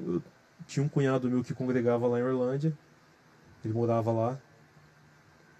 eu 0.07 0.23
tinha 0.67 0.83
um 0.83 0.89
cunhado 0.89 1.29
meu 1.29 1.43
que 1.43 1.53
congregava 1.53 2.07
lá 2.07 2.19
em 2.19 2.23
Orlândia. 2.23 2.77
Ele 3.63 3.73
morava 3.73 4.11
lá. 4.11 4.39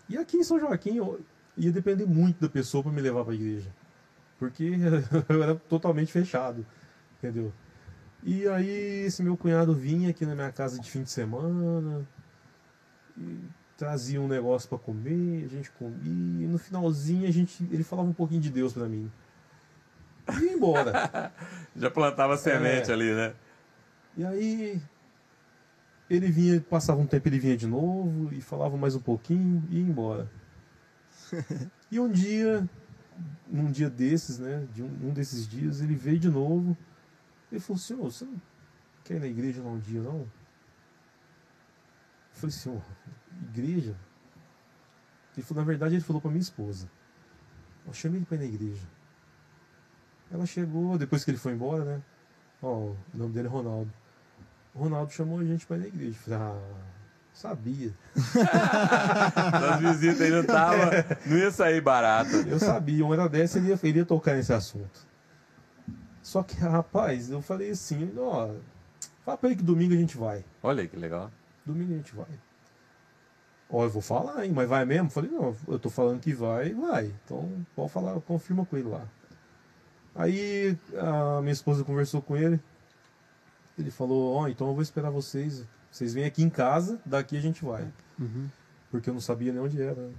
E 0.09 0.17
aqui 0.17 0.37
em 0.37 0.43
São 0.43 0.59
Joaquim 0.59 0.97
eu 0.97 1.19
ia 1.57 1.71
depender 1.71 2.05
muito 2.05 2.41
da 2.41 2.49
pessoa 2.49 2.83
para 2.83 2.91
me 2.91 3.01
levar 3.01 3.23
para 3.23 3.33
a 3.33 3.35
igreja. 3.35 3.73
Porque 4.39 4.73
eu 5.29 5.43
era 5.43 5.55
totalmente 5.55 6.11
fechado. 6.11 6.65
Entendeu? 7.17 7.53
E 8.23 8.47
aí 8.47 9.05
esse 9.05 9.23
meu 9.23 9.35
cunhado 9.37 9.73
vinha 9.73 10.09
aqui 10.09 10.25
na 10.25 10.35
minha 10.35 10.51
casa 10.51 10.79
de 10.79 10.89
fim 10.89 11.03
de 11.03 11.11
semana. 11.11 12.07
E 13.17 13.39
trazia 13.81 14.21
um 14.21 14.27
negócio 14.27 14.69
para 14.69 14.77
comer, 14.77 15.43
a 15.43 15.47
gente 15.47 15.71
comia. 15.71 16.45
E 16.45 16.47
no 16.47 16.59
finalzinho 16.59 17.27
a 17.27 17.31
gente, 17.31 17.67
ele 17.71 17.83
falava 17.83 18.07
um 18.07 18.13
pouquinho 18.13 18.39
de 18.39 18.51
Deus 18.51 18.73
para 18.73 18.87
mim. 18.87 19.11
E 20.39 20.45
ia 20.45 20.53
embora. 20.53 21.33
Já 21.75 21.89
plantava 21.89 22.37
semente 22.37 22.91
É. 22.91 22.93
ali, 22.93 23.11
né? 23.11 23.33
E 24.15 24.23
aí 24.23 24.81
ele 26.07 26.29
vinha, 26.29 26.61
passava 26.61 27.01
um 27.01 27.07
tempo, 27.07 27.27
ele 27.27 27.39
vinha 27.39 27.57
de 27.57 27.65
novo 27.65 28.31
e 28.31 28.39
falava 28.39 28.77
mais 28.77 28.93
um 28.93 28.99
pouquinho 28.99 29.63
e 29.71 29.79
ia 29.79 29.81
embora. 29.83 30.29
E 31.91 31.99
um 31.99 32.09
dia, 32.09 32.69
num 33.45 33.69
dia 33.69 33.89
desses, 33.89 34.39
né, 34.39 34.65
de 34.73 34.81
um, 34.81 35.09
um 35.09 35.11
desses 35.11 35.45
dias, 35.45 35.81
ele 35.81 35.93
veio 35.93 36.17
de 36.17 36.29
novo. 36.29 36.77
Ele 37.51 37.59
falou, 37.59 37.77
senhor, 37.77 38.03
você 38.09 38.23
não 38.23 38.41
quer 39.03 39.15
ir 39.15 39.19
na 39.19 39.27
igreja 39.27 39.61
lá 39.61 39.71
um 39.71 39.79
dia, 39.79 40.01
não? 40.01 40.19
Eu 40.19 40.29
falei, 42.31 42.51
senhor, 42.51 42.81
igreja? 43.49 43.95
Ele 45.35 45.45
falou, 45.45 45.63
na 45.63 45.67
verdade, 45.67 45.95
ele 45.95 46.03
falou 46.03 46.21
para 46.21 46.31
minha 46.31 46.41
esposa. 46.41 46.89
Eu 47.85 47.93
chamei 47.93 48.19
ele 48.19 48.25
para 48.25 48.37
ir 48.37 48.39
na 48.39 48.45
igreja. 48.45 48.87
Ela 50.31 50.45
chegou, 50.45 50.97
depois 50.97 51.23
que 51.23 51.31
ele 51.31 51.37
foi 51.37 51.53
embora, 51.53 51.83
né? 51.83 52.01
Ó, 52.61 52.91
o 52.91 52.97
nome 53.13 53.33
dele 53.33 53.47
é 53.47 53.51
Ronaldo. 53.51 53.91
O 54.73 54.79
Ronaldo 54.79 55.11
chamou 55.11 55.39
a 55.39 55.43
gente 55.43 55.65
para 55.65 55.77
ir 55.77 55.79
na 55.79 55.87
igreja. 55.87 56.17
Eu 56.17 56.23
falei, 56.23 56.39
ah, 56.39 56.91
sabia. 57.33 57.93
As 59.73 59.79
visitas 59.79 60.21
aí 60.21 60.31
não 60.31 60.43
tava. 60.43 60.91
Não 61.25 61.37
ia 61.37 61.51
sair 61.51 61.81
barato. 61.81 62.35
Eu 62.47 62.59
sabia, 62.59 63.03
uma 63.03 63.13
hora 63.13 63.27
dessa 63.27 63.57
ele 63.57 63.69
ia, 63.69 63.79
ele 63.83 63.99
ia 63.99 64.05
tocar 64.05 64.35
nesse 64.35 64.53
assunto. 64.53 65.07
Só 66.21 66.43
que, 66.43 66.55
rapaz, 66.55 67.29
eu 67.29 67.41
falei 67.41 67.71
assim, 67.71 68.13
ó, 68.17 68.53
fala 69.25 69.37
pra 69.37 69.49
ele 69.49 69.57
que 69.57 69.63
domingo 69.63 69.93
a 69.93 69.97
gente 69.97 70.17
vai. 70.17 70.45
Olha 70.61 70.81
aí 70.81 70.87
que 70.87 70.95
legal. 70.95 71.31
Domingo 71.65 71.93
a 71.93 71.97
gente 71.97 72.15
vai. 72.15 72.27
Ó, 73.71 73.83
eu 73.85 73.89
vou 73.89 74.01
falar, 74.01 74.45
hein, 74.45 74.51
mas 74.53 74.67
vai 74.67 74.83
mesmo? 74.83 75.09
Falei, 75.09 75.31
não, 75.31 75.55
eu 75.67 75.79
tô 75.79 75.89
falando 75.89 76.19
que 76.19 76.33
vai, 76.33 76.73
vai. 76.73 77.13
Então, 77.23 77.49
pode 77.75 77.91
falar, 77.91 78.19
confirma 78.21 78.65
com 78.65 78.77
ele 78.77 78.89
lá. 78.89 79.07
Aí 80.13 80.77
a 80.97 81.39
minha 81.41 81.53
esposa 81.53 81.83
conversou 81.83 82.21
com 82.21 82.35
ele. 82.35 82.59
Ele 83.79 83.89
falou, 83.89 84.35
ó, 84.35 84.47
então 84.49 84.67
eu 84.67 84.73
vou 84.73 84.83
esperar 84.83 85.09
vocês. 85.09 85.65
Vocês 85.89 86.13
vêm 86.13 86.25
aqui 86.25 86.43
em 86.43 86.49
casa, 86.49 86.99
daqui 87.05 87.37
a 87.37 87.41
gente 87.41 87.63
vai. 87.63 87.87
Uhum. 88.19 88.49
Porque 88.89 89.09
eu 89.09 89.13
não 89.13 89.21
sabia 89.21 89.53
nem 89.53 89.61
onde 89.61 89.81
era. 89.81 90.09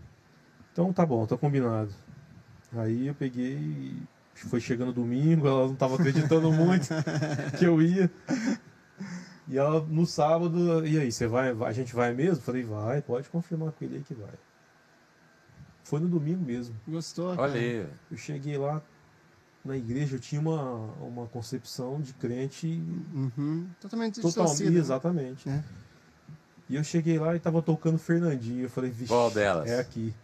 Então 0.72 0.92
tá 0.92 1.04
bom, 1.04 1.26
tá 1.26 1.36
combinado. 1.36 1.92
Aí 2.74 3.06
eu 3.06 3.14
peguei 3.14 3.94
foi 4.34 4.60
chegando 4.60 4.92
domingo, 4.92 5.46
ela 5.46 5.66
não 5.66 5.74
tava 5.74 5.94
acreditando 5.94 6.52
muito 6.52 6.88
que 7.58 7.64
eu 7.64 7.80
ia. 7.80 8.10
E 9.48 9.58
ela 9.58 9.80
no 9.80 10.06
sábado, 10.06 10.86
e 10.86 10.98
aí, 10.98 11.10
você 11.10 11.26
vai, 11.26 11.50
a 11.50 11.72
gente 11.72 11.94
vai 11.94 12.14
mesmo? 12.14 12.42
Falei, 12.42 12.62
vai, 12.62 13.02
pode 13.02 13.28
confirmar 13.28 13.72
com 13.72 13.84
ele 13.84 13.96
aí 13.96 14.02
que 14.02 14.14
vai. 14.14 14.32
Foi 15.84 16.00
no 16.00 16.08
domingo 16.08 16.44
mesmo. 16.44 16.74
Gostou? 16.86 17.28
Olha 17.28 17.36
cara? 17.36 17.52
aí. 17.54 17.86
Eu 18.10 18.16
cheguei 18.16 18.56
lá 18.56 18.80
na 19.64 19.76
igreja, 19.76 20.16
eu 20.16 20.20
tinha 20.20 20.40
uma, 20.40 20.62
uma 21.00 21.26
concepção 21.26 22.00
de 22.00 22.12
crente 22.14 22.66
Uhum. 23.14 23.66
Totalmente 23.80 24.20
totalmente. 24.20 24.50
distorcida. 24.56 24.78
Exatamente. 24.78 25.48
né? 25.48 25.64
E 26.68 26.76
eu 26.76 26.84
cheguei 26.84 27.18
lá 27.18 27.34
e 27.36 27.38
tava 27.40 27.60
tocando 27.60 27.98
Fernandinho. 27.98 28.62
Eu 28.62 28.70
falei, 28.70 28.90
vixe, 28.90 29.08
Qual 29.08 29.30
delas? 29.30 29.68
é 29.68 29.80
aqui. 29.80 30.14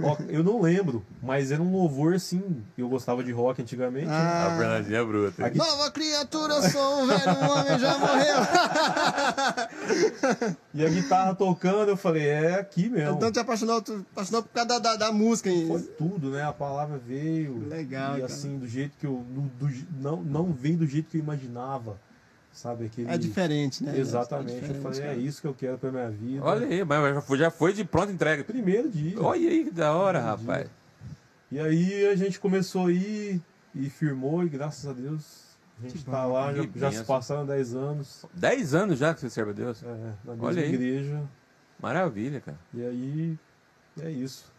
Ó, 0.00 0.16
eu 0.28 0.44
não 0.44 0.60
lembro, 0.60 1.04
mas 1.22 1.50
era 1.50 1.60
um 1.60 1.72
louvor 1.72 2.14
assim. 2.14 2.62
Eu 2.76 2.88
gostava 2.88 3.22
de 3.24 3.32
rock 3.32 3.60
antigamente. 3.62 4.06
Ah. 4.08 4.52
A 4.52 4.56
Fernandinha 4.56 4.98
é 5.00 5.04
bruta. 5.04 5.46
Aqui- 5.46 5.58
Nova 5.58 5.90
criatura, 5.90 6.54
eu 6.54 6.62
sou 6.70 7.02
um 7.02 7.06
velho 7.06 7.50
homem, 7.50 7.78
já 7.78 7.98
morreu. 7.98 8.36
E 10.74 10.84
a 10.84 10.88
guitarra 10.88 11.34
tocando, 11.34 11.88
eu 11.88 11.96
falei, 11.96 12.26
é 12.28 12.54
aqui 12.60 12.88
mesmo. 12.88 13.16
Então 13.16 13.32
te 13.32 13.38
apaixonou, 13.40 13.80
tu 13.82 14.04
apaixonou 14.12 14.42
por 14.42 14.50
causa 14.50 14.68
da, 14.68 14.78
da, 14.78 14.96
da 14.96 15.12
música. 15.12 15.48
hein? 15.50 15.66
Foi 15.66 15.82
tudo, 15.82 16.30
né? 16.30 16.42
A 16.42 16.52
palavra 16.52 16.98
veio. 16.98 17.66
Legal, 17.68 18.16
E 18.16 18.20
cara. 18.20 18.32
assim, 18.32 18.58
do 18.58 18.68
jeito 18.68 18.96
que 18.98 19.06
eu. 19.06 19.24
do- 19.30 19.66
do- 19.66 19.86
não, 20.00 20.16
não 20.22 20.52
veio 20.52 20.76
do 20.76 20.86
jeito 20.86 21.08
que 21.10 21.16
eu 21.16 21.22
imaginava. 21.22 21.98
Sabe? 22.52 22.86
Aquele... 22.86 23.08
É 23.10 23.16
diferente, 23.16 23.84
né? 23.84 23.96
Exatamente. 23.98 24.52
É 24.52 24.56
eu 24.56 24.60
diferente, 24.60 24.82
falei, 24.82 25.02
é 25.02 25.14
isso 25.16 25.40
que 25.40 25.46
eu 25.46 25.54
quero 25.54 25.78
pra 25.78 25.90
minha 25.92 26.10
vida. 26.10 26.44
Olha 26.44 26.66
aí, 26.66 26.84
mas 26.84 27.14
já 27.14 27.20
foi, 27.20 27.38
já 27.38 27.50
foi 27.50 27.72
de 27.72 27.84
pronta 27.84 28.10
entrega. 28.12 28.42
Primeiro 28.42 28.88
dia. 28.88 29.20
Olha 29.20 29.48
aí 29.48 29.64
que 29.64 29.70
da 29.70 29.92
hora, 29.92 30.18
Primeiro 30.20 30.38
dia. 30.42 30.46
rapaz. 30.54 30.70
E 31.50 31.58
aí 31.60 32.06
a 32.08 32.16
gente 32.16 32.40
começou 32.40 32.86
a 32.86 32.92
ir 32.92 33.40
e 33.74 33.88
firmou, 33.88 34.42
e 34.44 34.48
graças 34.48 34.86
a 34.88 34.92
Deus 34.92 35.44
a 35.78 35.82
gente 35.88 36.04
tá 36.04 36.22
bom. 36.24 36.32
lá, 36.32 36.52
já, 36.52 36.62
já 36.74 36.92
se 36.92 37.04
passaram 37.04 37.46
10 37.46 37.74
anos 37.76 38.24
Dez 38.34 38.74
anos 38.74 38.98
já 38.98 39.14
que 39.14 39.20
você 39.20 39.30
serve 39.30 39.52
a 39.52 39.54
Deus. 39.54 39.82
é, 39.82 39.86
na 40.24 40.32
mesma 40.32 40.46
Olha 40.46 40.62
aí. 40.62 40.74
igreja. 40.74 41.22
Maravilha, 41.80 42.40
cara. 42.40 42.58
E 42.74 42.82
aí 42.84 43.38
é 44.02 44.10
isso. 44.10 44.52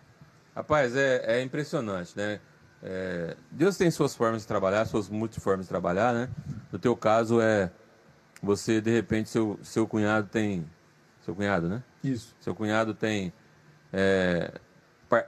Rapaz, 0.55 0.95
é, 0.95 1.39
é 1.39 1.41
impressionante, 1.43 2.13
né? 2.15 2.39
É, 2.81 3.35
Deus 3.51 3.75
tem 3.77 3.91
suas 3.91 4.15
formas 4.15 4.41
de 4.43 4.47
trabalhar, 4.47 4.85
suas 4.85 5.09
multiformas 5.09 5.65
de 5.65 5.69
trabalhar, 5.69 6.13
né? 6.13 6.29
No 6.71 6.79
teu 6.79 6.95
caso 6.95 7.41
é 7.41 7.69
você 8.41 8.79
de 8.81 8.91
repente 8.91 9.29
seu 9.29 9.59
seu 9.63 9.87
cunhado 9.87 10.27
tem 10.31 10.65
seu 11.25 11.35
cunhado, 11.35 11.67
né? 11.69 11.83
Isso. 12.03 12.35
Seu 12.39 12.55
cunhado 12.55 12.93
tem 12.93 13.31
é, 13.91 14.51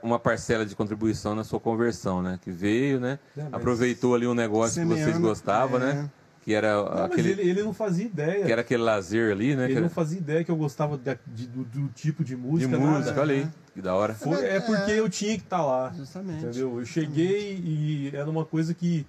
uma 0.02 0.18
parcela 0.18 0.64
de 0.64 0.74
contribuição 0.74 1.34
na 1.34 1.44
sua 1.44 1.60
conversão, 1.60 2.22
né? 2.22 2.38
Que 2.42 2.50
veio, 2.50 2.98
né? 3.00 3.18
É, 3.36 3.46
Aproveitou 3.52 4.14
ali 4.14 4.26
um 4.26 4.34
negócio 4.34 4.80
que 4.80 4.86
vocês 4.88 5.04
Semeando, 5.04 5.26
gostavam, 5.28 5.80
é. 5.82 5.94
né? 5.94 6.10
Que 6.44 6.54
era 6.54 6.74
Não, 6.74 6.90
mas 6.90 7.00
aquele 7.02 7.30
ele, 7.30 7.42
ele 7.50 7.62
não 7.62 7.72
fazia 7.72 8.04
ideia. 8.04 8.44
que 8.44 8.50
era 8.50 8.62
aquele 8.62 8.82
lazer 8.82 9.30
ali, 9.30 9.54
né? 9.54 9.64
Ele 9.64 9.74
Que 9.74 9.80
não 9.80 9.86
era 9.86 9.94
fazia 9.94 10.18
ideia 10.18 10.42
que 10.42 10.50
eu 10.50 10.56
gostava 10.56 10.98
de- 10.98 11.16
de- 11.26 11.46
do, 11.46 11.62
do 11.64 11.88
tipo 11.90 12.24
de 12.24 12.34
de 12.34 12.36
música. 12.36 12.76
música, 12.78 13.10
nada. 13.10 13.20
olha 13.20 13.34
aí, 13.34 13.48
que 13.74 13.80
da 13.80 13.94
hora. 13.94 14.12
Foi, 14.14 14.44
é 14.44 14.58
porque 14.58 14.90
É. 14.90 14.98
eu 14.98 15.08
tinha 15.08 15.36
que 15.36 15.44
estar 15.44 15.64
lá. 15.64 15.92
Justamente. 15.96 16.44
Entendeu? 16.46 16.80
Eu 16.80 16.84
cheguei 16.84 17.56
e 17.64 18.10
era 18.12 18.28
uma 18.28 18.44
coisa 18.44 18.74
que 18.74 19.06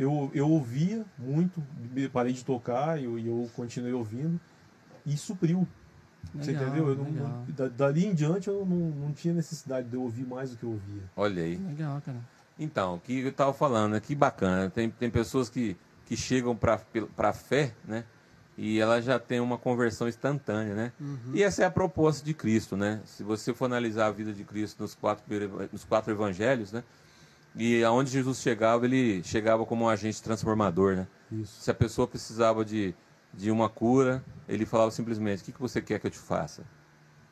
eu, 0.00 0.30
eu 0.34 0.48
ouvia 0.48 1.04
muito, 1.18 1.62
parei 2.12 2.32
de 2.32 2.44
tocar 2.44 2.98
e 3.00 3.04
eu, 3.04 3.18
eu 3.18 3.50
continuei 3.54 3.92
ouvindo 3.92 4.40
e 5.04 5.16
supriu. 5.16 5.66
Você 6.34 6.52
Legal, 6.52 6.66
entendeu? 6.68 6.88
Eu 6.88 6.96
não- 6.96 7.10
não- 7.10 7.44
da- 7.48 7.68
dali 7.68 8.06
em 8.06 8.14
diante 8.14 8.48
eu 8.48 8.64
não, 8.64 8.76
não 8.76 9.12
tinha 9.12 9.34
necessidade 9.34 9.88
de 9.88 9.94
eu 9.94 10.02
ouvir 10.02 10.26
mais 10.26 10.50
do 10.50 10.56
que 10.56 10.64
eu 10.64 10.70
ouvia. 10.70 11.02
Olha 11.16 11.42
aí. 11.42 11.56
Legal, 11.56 12.00
cara. 12.04 12.18
Então, 12.58 12.96
o 12.96 13.00
que 13.00 13.20
eu 13.20 13.30
estava 13.30 13.52
falando, 13.52 13.92
né? 13.92 14.00
que 14.00 14.14
bacana. 14.14 14.68
Tem, 14.70 14.90
tem 14.90 15.10
pessoas 15.10 15.48
que, 15.48 15.76
que 16.06 16.16
chegam 16.16 16.54
para 16.54 16.78
a 17.18 17.32
fé, 17.32 17.74
né? 17.86 18.04
E 18.58 18.78
ela 18.78 19.00
já 19.00 19.18
tem 19.18 19.40
uma 19.40 19.56
conversão 19.56 20.06
instantânea, 20.06 20.74
né? 20.74 20.92
E 21.32 21.42
essa 21.42 21.62
é 21.62 21.64
a 21.66 21.70
proposta 21.70 22.22
de 22.24 22.34
Cristo, 22.34 22.76
né? 22.76 23.00
Se 23.06 23.22
você 23.22 23.54
for 23.54 23.64
analisar 23.64 24.06
a 24.06 24.10
vida 24.10 24.32
de 24.34 24.44
Cristo 24.44 24.82
nos 24.82 24.94
quatro, 24.94 25.24
nos 25.72 25.84
quatro 25.84 26.12
evangelhos, 26.12 26.70
né? 26.70 26.84
E 27.54 27.82
aonde 27.82 28.10
Jesus 28.10 28.40
chegava, 28.40 28.84
ele 28.84 29.22
chegava 29.24 29.66
como 29.66 29.84
um 29.84 29.88
agente 29.88 30.22
transformador, 30.22 30.96
né? 30.96 31.08
Isso. 31.32 31.62
Se 31.62 31.70
a 31.70 31.74
pessoa 31.74 32.06
precisava 32.06 32.64
de, 32.64 32.94
de 33.34 33.50
uma 33.50 33.68
cura, 33.68 34.24
ele 34.48 34.64
falava 34.64 34.90
simplesmente: 34.90 35.42
O 35.42 35.44
que, 35.46 35.52
que 35.52 35.60
você 35.60 35.80
quer 35.82 35.98
que 35.98 36.06
eu 36.06 36.10
te 36.10 36.18
faça? 36.18 36.64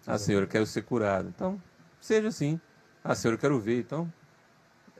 Ah, 0.06 0.18
Senhor, 0.18 0.42
eu 0.42 0.48
quero 0.48 0.66
ser 0.66 0.82
curado. 0.82 1.28
Então, 1.28 1.60
seja 2.00 2.28
assim. 2.28 2.60
Ah, 3.04 3.14
Senhor, 3.14 3.34
eu 3.34 3.38
quero 3.38 3.58
ver. 3.60 3.78
Então, 3.80 4.10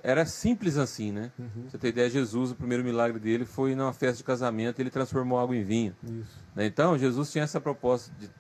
era 0.03 0.25
simples 0.27 0.77
assim, 0.77 1.11
né? 1.11 1.33
Uhum. 1.39 1.69
Você 1.69 1.79
tem 1.79 1.91
ideia, 1.91 2.09
Jesus, 2.11 2.53
o 2.53 2.55
primeiro 2.55 2.85
milagre 2.85 3.19
dele 3.19 3.45
foi 3.45 3.75
numa 3.75 3.93
festa 3.93 4.19
de 4.19 4.25
casamento, 4.25 4.81
ele 4.81 4.91
transformou 4.91 5.39
água 5.39 5.57
em 5.57 5.65
vinho. 5.65 5.97
Isso. 6.05 6.39
né? 6.55 6.67
Então, 6.67 6.97
Jesus 6.97 7.31
tinha 7.33 7.45
essa 7.45 7.61
proposta 7.61 8.13
de 8.19 8.31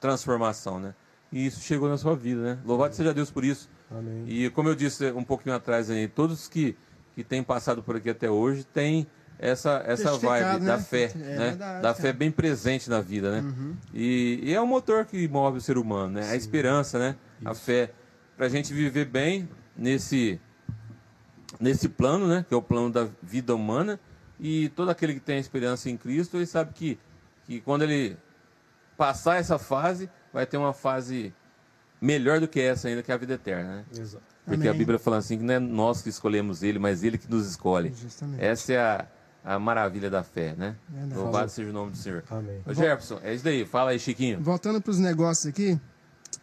transformação, 0.00 0.80
né? 0.80 0.94
E 1.30 1.46
isso 1.46 1.60
chegou 1.60 1.88
na 1.88 1.98
sua 1.98 2.16
vida, 2.16 2.42
né? 2.42 2.58
Louvado 2.64 2.94
seja 2.94 3.12
Deus 3.12 3.30
por 3.30 3.44
isso. 3.44 3.68
Amém. 3.90 4.24
E 4.26 4.50
como 4.50 4.68
eu 4.68 4.74
disse 4.74 5.10
um 5.12 5.24
pouquinho 5.24 5.54
atrás 5.54 5.90
aí, 5.90 6.08
todos 6.08 6.48
que, 6.48 6.76
que 7.14 7.24
têm 7.24 7.42
passado 7.42 7.82
por 7.82 7.96
aqui 7.96 8.10
até 8.10 8.30
hoje 8.30 8.64
têm 8.64 9.06
essa, 9.38 9.82
essa 9.86 10.16
vibe 10.18 10.60
né? 10.60 10.66
da 10.66 10.78
fé, 10.78 11.12
É 11.14 11.18
né? 11.18 11.36
verdade, 11.50 11.82
da 11.82 11.94
fé 11.94 12.12
bem 12.12 12.30
presente 12.30 12.90
na 12.90 13.00
vida, 13.00 13.30
né? 13.30 13.40
Uhum. 13.40 13.76
E, 13.94 14.40
e 14.42 14.54
é 14.54 14.60
o 14.60 14.66
motor 14.66 15.04
que 15.04 15.26
move 15.28 15.58
o 15.58 15.60
ser 15.60 15.78
humano, 15.78 16.14
né? 16.14 16.30
A 16.30 16.36
esperança, 16.36 16.98
né? 16.98 17.16
A 17.44 17.52
Isso. 17.52 17.62
fé. 17.62 17.92
Pra 18.36 18.48
gente 18.48 18.72
viver 18.74 19.04
bem 19.04 19.48
nesse, 19.76 20.40
nesse 21.60 21.88
plano, 21.88 22.26
né? 22.26 22.44
Que 22.48 22.52
é 22.54 22.56
o 22.56 22.62
plano 22.62 22.90
da 22.90 23.08
vida 23.22 23.54
humana. 23.54 23.98
E 24.40 24.68
todo 24.70 24.90
aquele 24.90 25.14
que 25.14 25.20
tem 25.20 25.36
a 25.36 25.40
esperança 25.40 25.88
em 25.88 25.96
Cristo, 25.96 26.36
ele 26.36 26.46
sabe 26.46 26.72
que, 26.72 26.98
que 27.44 27.60
quando 27.60 27.82
ele 27.82 28.16
passar 28.96 29.36
essa 29.36 29.58
fase, 29.58 30.10
vai 30.32 30.46
ter 30.46 30.56
uma 30.56 30.72
fase 30.72 31.32
melhor 32.00 32.40
do 32.40 32.48
que 32.48 32.60
essa 32.60 32.88
ainda, 32.88 33.02
que 33.02 33.10
é 33.10 33.14
a 33.14 33.18
vida 33.18 33.34
eterna, 33.34 33.76
né? 33.76 33.84
Exato. 33.92 34.22
Porque 34.44 34.60
Amém. 34.60 34.68
a 34.68 34.74
Bíblia 34.74 34.98
fala 34.98 35.18
assim 35.18 35.38
que 35.38 35.44
não 35.44 35.54
é 35.54 35.58
nós 35.58 36.00
que 36.00 36.08
escolhemos 36.08 36.62
ele, 36.62 36.78
mas 36.78 37.04
ele 37.04 37.18
que 37.18 37.30
nos 37.30 37.46
escolhe. 37.46 37.92
Justamente. 37.92 38.42
Essa 38.42 38.72
é 38.72 38.78
a, 38.78 39.06
a 39.44 39.58
maravilha 39.58 40.08
da 40.08 40.22
fé, 40.22 40.54
né? 40.56 40.74
Verdade. 40.88 41.20
Louvado 41.20 41.50
seja 41.50 41.68
o 41.68 41.72
nome 41.72 41.90
do 41.90 41.96
Senhor. 41.98 42.24
Amém. 42.30 42.60
Ô 42.64 42.72
Jefferson, 42.72 43.20
é 43.22 43.34
isso 43.34 43.44
daí. 43.44 43.66
Fala 43.66 43.90
aí, 43.90 43.98
Chiquinho. 43.98 44.40
Voltando 44.40 44.80
para 44.80 44.90
os 44.90 44.98
negócios 44.98 45.46
aqui, 45.46 45.78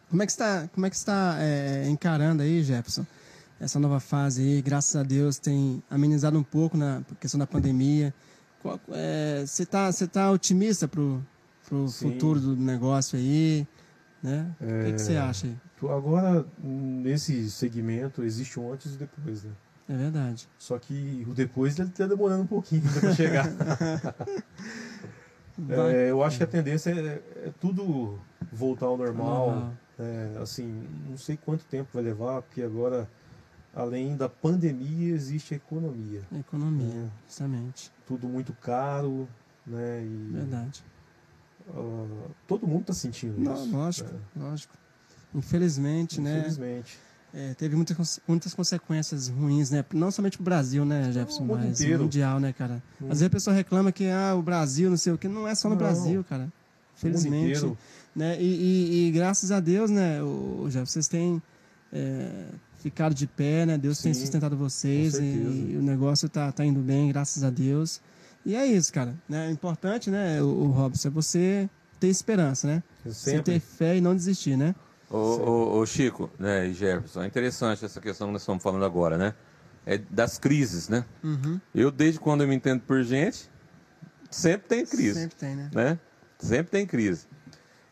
como 0.10 0.22
é 0.22 0.26
que 0.26 0.32
está, 0.32 0.68
como 0.74 0.86
é 0.86 0.89
que 0.89 0.95
está 0.95 1.38
é, 1.39 1.88
encarando 1.89 2.43
aí, 2.43 2.62
Jefferson, 2.64 3.06
essa 3.60 3.80
nova 3.80 3.99
fase 3.99 4.41
aí? 4.41 4.62
Graças 4.62 4.95
a 4.95 5.01
Deus 5.01 5.39
tem 5.39 5.82
amenizado 5.89 6.38
um 6.38 6.43
pouco 6.43 6.78
na 6.78 7.01
questão 7.20 7.39
da 7.39 7.47
pandemia. 7.47 8.14
É, 8.91 9.43
Você 9.45 9.64
está 9.64 9.91
você 9.91 10.08
tá 10.08 10.32
otimista 10.32 10.88
pro, 10.88 11.24
pro 11.68 11.88
Sim. 11.88 12.12
futuro 12.12 12.39
do 12.39 12.56
negócio 12.56 13.18
aí, 13.18 13.68
né? 14.26 14.55
O 14.59 14.86
que, 14.86 14.93
que 14.93 14.99
você 15.01 15.13
É. 15.13 15.19
acha 15.19 15.47
aí? 15.47 15.57
Agora, 15.89 16.45
nesse 16.61 17.49
segmento, 17.51 18.23
existe 18.23 18.59
um 18.59 18.73
antes 18.73 18.95
e 18.95 18.97
depois, 18.97 19.43
né? 19.43 19.51
É 19.88 19.95
verdade. 19.95 20.47
Só 20.57 20.80
que 20.80 21.23
o 21.30 21.34
depois 21.34 21.78
ele 21.78 21.89
tá 21.89 22.07
demorando 22.07 22.41
um 22.43 22.47
pouquinho 22.47 22.82
pra 22.99 23.13
chegar. 23.13 23.45
É, 25.69 26.09
eu 26.09 26.21
acho 26.21 26.38
que 26.38 26.43
a 26.43 26.47
tendência 26.47 26.89
é, 26.89 27.47
é 27.47 27.53
tudo 27.61 28.19
voltar 28.51 28.88
ao 28.88 28.97
normal. 28.97 29.51
Normal. 29.51 29.73
É, 29.97 30.38
assim, 30.41 30.86
não 31.09 31.17
sei 31.17 31.38
quanto 31.38 31.63
tempo 31.63 31.89
vai 31.93 32.03
levar, 32.03 32.41
porque 32.41 32.61
agora, 32.61 33.09
além 33.73 34.17
da 34.17 34.28
pandemia, 34.28 35.13
existe 35.13 35.53
a 35.53 35.57
economia. 35.57 36.23
Economia, 36.38 37.09
justamente. 37.26 37.89
Tudo 38.05 38.28
muito 38.28 38.51
caro, 38.51 39.30
né? 39.65 40.03
E 40.03 40.34
Verdade. 40.34 40.84
Ah, 41.70 42.30
todo 42.47 42.68
mundo 42.68 42.82
está 42.82 42.93
sentindo 42.93 43.39
Não, 43.39 43.53
isso. 43.53 43.76
lógico, 43.76 44.09
É, 44.36 44.39
lógico. 44.39 44.74
Infelizmente, 45.34 46.22
né? 46.22 46.39
Infelizmente. 46.39 46.97
É, 47.34 47.53
teve 47.53 47.76
muitas, 47.76 48.20
muitas 48.26 48.53
consequências 48.53 49.28
ruins, 49.28 49.70
né? 49.70 49.84
Não 49.93 50.09
somente 50.09 50.38
pro 50.38 50.45
Brasil, 50.45 50.86
né, 50.86 51.11
Jefferson, 51.11 51.43
mundo 51.43 51.59
mas 51.59 51.82
inteiro. 51.82 52.03
mundial, 52.03 52.39
né, 52.39 52.53
cara? 52.53 52.82
Hum. 53.01 53.05
Às 53.05 53.20
vezes 53.20 53.24
a 53.24 53.30
pessoa 53.30 53.53
reclama 53.53 53.91
que 53.91 54.07
ah, 54.07 54.34
o 54.36 54.41
Brasil, 54.41 54.89
não 54.89 54.95
sei 54.95 55.11
o 55.11 55.18
que, 55.18 55.28
não 55.28 55.45
é 55.45 55.53
só 55.53 55.68
no 55.68 55.76
Não. 55.76 55.80
Brasil, 55.80 56.24
cara. 56.24 56.45
O 56.95 56.99
Felizmente. 56.99 57.74
Né? 58.16 58.41
E, 58.41 58.45
e- 58.45 59.07
e 59.07 59.11
graças 59.11 59.51
a 59.51 59.59
Deus, 59.59 59.91
né, 59.91 60.24
o, 60.24 60.61
o 60.63 60.72
Jefferson, 60.72 60.93
vocês 60.93 61.07
têm 61.09 61.41
é, 61.91 62.45
ficado 62.78 63.13
de 63.13 63.28
pé, 63.28 63.66
né? 63.66 63.78
Deus 63.78 64.01
tem 64.01 64.13
Sim, 64.13 64.22
sustentado 64.22 64.55
vocês 64.55 65.16
e, 65.16 65.18
certeza. 65.18 65.80
o 65.80 65.82
negócio 65.82 66.30
tá, 66.30 66.49
tá 66.53 66.63
indo 66.66 66.80
bem, 66.80 67.09
graças 67.09 67.43
a 67.43 67.49
Deus. 67.49 67.99
E 68.46 68.56
é 68.56 68.66
isso, 68.66 68.93
cara. 68.93 69.16
Né? 69.28 69.48
O 69.48 69.52
importante, 69.52 70.12
né, 70.12 70.41
o, 70.41 70.46
o 70.46 70.68
Robson, 70.72 71.08
é 71.08 71.12
você 71.12 71.70
ter 72.00 72.08
esperança, 72.08 72.68
né? 72.68 72.84
Você 73.04 73.32
Sempre. 73.32 73.54
ter 73.54 73.60
fé 73.60 73.98
e 73.98 74.02
não 74.02 74.16
desistir, 74.16 74.56
né? 74.56 74.76
Ô, 75.10 75.18
ô, 75.18 75.80
ô, 75.80 75.86
Chico, 75.86 76.30
né, 76.38 76.68
e 76.68 76.74
Jefferson, 76.74 77.24
é 77.24 77.28
interessante 77.28 77.86
essa 77.86 78.02
questão 78.02 78.28
que 78.28 78.34
nós 78.34 78.41
estamos 78.41 78.62
falando 78.62 78.86
agora, 78.86 79.18
né? 79.18 79.34
É 79.86 79.98
das 79.98 80.38
crises, 80.38 80.89
né? 80.89 81.06
Uhum. 81.24 81.60
Eu, 81.74 81.91
desde 81.91 82.20
quando 82.20 82.41
eu 82.41 82.48
me 82.48 82.56
entendo 82.56 82.82
por 82.82 83.04
gente, 83.04 83.50
sempre 84.30 84.68
tem 84.68 84.86
crise, 84.86 85.22
Sempre 85.22 85.36
tem, 85.38 85.56
né? 85.56 85.70
né? 85.74 86.00
Sempre 86.39 86.72
tem 86.72 86.86
crise. 86.86 87.28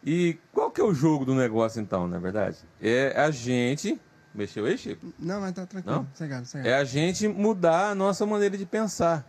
E 0.04 0.38
qual 0.51 0.70
que 0.70 0.82
é 0.82 0.84
o 0.84 0.93
jogo 0.93 1.24
do 1.24 1.34
negócio, 1.34 1.80
então, 1.82 2.08
na 2.08 2.20
verdade? 2.20 2.58
É 2.82 3.14
a 3.16 3.32
gente... 3.32 3.99
Mexeu 4.36 4.66
aí, 4.66 4.76
Chico? 4.78 5.14
Não, 5.20 5.39
mas 5.39 5.54
tá 5.54 5.66
tranquilo. 5.66 5.97
Não? 5.97 6.08
Cegado, 6.16 6.45
cegado. 6.47 6.68
É 6.68 6.74
a 6.74 6.84
gente 6.84 7.28
mudar 7.28 7.91
a 7.91 7.95
nossa 7.95 8.26
maneira 8.26 8.58
de 8.58 8.66
pensar, 8.66 9.24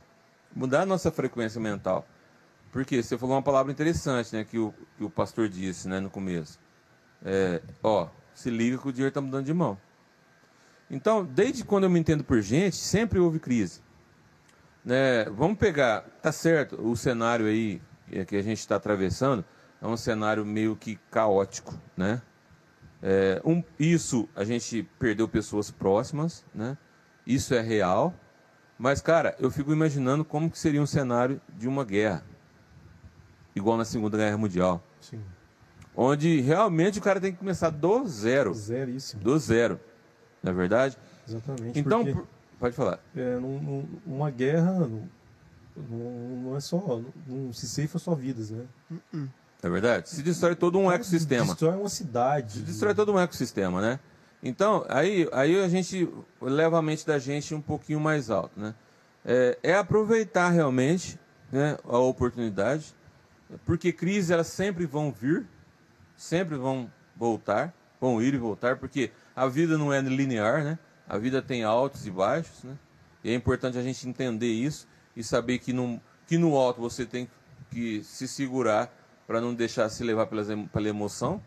mudar 0.54 0.82
a 0.82 0.86
nossa 0.86 1.10
frequência 1.10 1.60
mental. 1.60 2.06
Porque 2.70 3.02
você 3.02 3.16
falou 3.16 3.36
uma 3.36 3.42
palavra 3.42 3.70
interessante, 3.70 4.34
né, 4.34 4.44
que 4.44 4.58
o, 4.58 4.74
que 4.96 5.04
o 5.04 5.10
pastor 5.10 5.48
disse, 5.48 5.88
né, 5.88 6.00
no 6.00 6.10
começo. 6.10 6.58
É, 7.24 7.62
ó, 7.82 8.08
se 8.34 8.50
liga 8.50 8.78
que 8.78 8.88
o 8.88 8.92
dinheiro 8.92 9.08
está 9.08 9.20
mudando 9.20 9.46
de 9.46 9.54
mão. 9.54 9.78
Então, 10.90 11.24
desde 11.24 11.64
quando 11.64 11.84
eu 11.84 11.90
me 11.90 11.98
entendo 11.98 12.24
por 12.24 12.40
gente, 12.40 12.76
sempre 12.76 13.18
houve 13.18 13.38
crise. 13.38 13.80
Né? 14.84 15.24
Vamos 15.26 15.58
pegar, 15.58 16.02
tá 16.20 16.30
certo, 16.30 16.80
o 16.80 16.96
cenário 16.96 17.46
aí 17.46 17.80
que 18.26 18.36
a 18.36 18.42
gente 18.42 18.58
está 18.58 18.76
atravessando 18.76 19.44
é 19.80 19.86
um 19.86 19.96
cenário 19.96 20.44
meio 20.44 20.76
que 20.76 20.96
caótico, 21.10 21.78
né? 21.96 22.20
É, 23.02 23.40
um, 23.44 23.62
isso 23.78 24.26
a 24.34 24.44
gente 24.44 24.82
perdeu 24.98 25.28
pessoas 25.28 25.70
próximas, 25.70 26.44
né? 26.54 26.76
Isso 27.26 27.54
é 27.54 27.60
real. 27.60 28.14
Mas, 28.78 29.00
cara, 29.00 29.34
eu 29.38 29.50
fico 29.50 29.72
imaginando 29.72 30.24
como 30.24 30.50
que 30.50 30.58
seria 30.58 30.82
um 30.82 30.86
cenário 30.86 31.40
de 31.56 31.68
uma 31.68 31.84
guerra. 31.84 32.24
Igual 33.54 33.76
na 33.76 33.84
Segunda 33.84 34.16
Guerra 34.16 34.36
Mundial. 34.36 34.82
Sim. 35.00 35.20
Onde 35.96 36.40
realmente 36.40 36.98
o 36.98 37.02
cara 37.02 37.20
tem 37.20 37.30
que 37.32 37.38
começar 37.38 37.70
do 37.70 38.04
zero. 38.06 38.52
Zeríssimo. 38.52 39.22
Do 39.22 39.38
zero. 39.38 39.78
Não 40.42 40.50
é 40.50 40.54
verdade? 40.54 40.98
Exatamente. 41.26 41.78
Então, 41.78 42.04
por- 42.04 42.26
pode 42.58 42.74
falar. 42.74 42.98
é, 43.14 43.36
num- 43.36 43.60
num- 43.62 43.88
uma 44.04 44.28
guerra 44.30 44.88
não, 45.76 46.56
é 46.56 46.60
só. 46.60 47.00
Não 47.26 47.52
se 47.52 47.68
ceifa 47.68 47.98
só 47.98 48.14
vidas, 48.14 48.50
né? 48.50 48.64
Não 49.12 49.28
é 49.62 49.68
verdade? 49.70 50.08
Se 50.08 50.22
destrói 50.22 50.54
todo 50.56 50.78
um 50.78 50.90
ecossistema. 50.90 51.46
Destrói 51.46 51.76
uma 51.76 51.88
cidade. 51.88 52.60
destrói 52.62 52.94
todo 52.94 53.12
um 53.12 53.18
ecossistema, 53.20 53.80
né? 53.80 54.00
Então, 54.46 54.84
aí, 54.90 55.26
aí 55.32 55.58
a 55.64 55.68
gente 55.68 56.06
leva 56.38 56.78
a 56.78 56.82
mente 56.82 57.06
da 57.06 57.18
gente 57.18 57.54
um 57.54 57.62
pouquinho 57.62 57.98
mais 57.98 58.28
alto, 58.28 58.60
né? 58.60 58.74
É, 59.24 59.58
é 59.62 59.74
aproveitar 59.74 60.50
realmente 60.50 61.18
né, 61.50 61.78
a 61.82 61.96
oportunidade, 61.96 62.94
porque 63.64 63.90
crises 63.90 64.30
elas 64.30 64.48
sempre 64.48 64.84
vão 64.84 65.10
vir, 65.10 65.46
sempre 66.14 66.56
vão 66.56 66.92
voltar, 67.16 67.72
vão 67.98 68.20
ir 68.20 68.34
e 68.34 68.36
voltar, 68.36 68.76
porque 68.76 69.10
a 69.34 69.46
vida 69.46 69.78
não 69.78 69.90
é 69.90 70.02
linear, 70.02 70.62
né? 70.62 70.78
A 71.08 71.16
vida 71.16 71.40
tem 71.40 71.64
altos 71.64 72.06
e 72.06 72.10
baixos, 72.10 72.64
né? 72.64 72.76
E 73.22 73.30
é 73.30 73.34
importante 73.34 73.78
a 73.78 73.82
gente 73.82 74.06
entender 74.06 74.52
isso 74.52 74.86
e 75.16 75.24
saber 75.24 75.58
que 75.58 75.72
no, 75.72 75.98
que 76.26 76.36
no 76.36 76.54
alto 76.54 76.82
você 76.82 77.06
tem 77.06 77.26
que 77.70 78.04
se 78.04 78.28
segurar 78.28 78.94
para 79.26 79.40
não 79.40 79.54
deixar 79.54 79.88
se 79.88 80.04
levar 80.04 80.26
pela 80.26 80.88
emoção. 80.88 81.42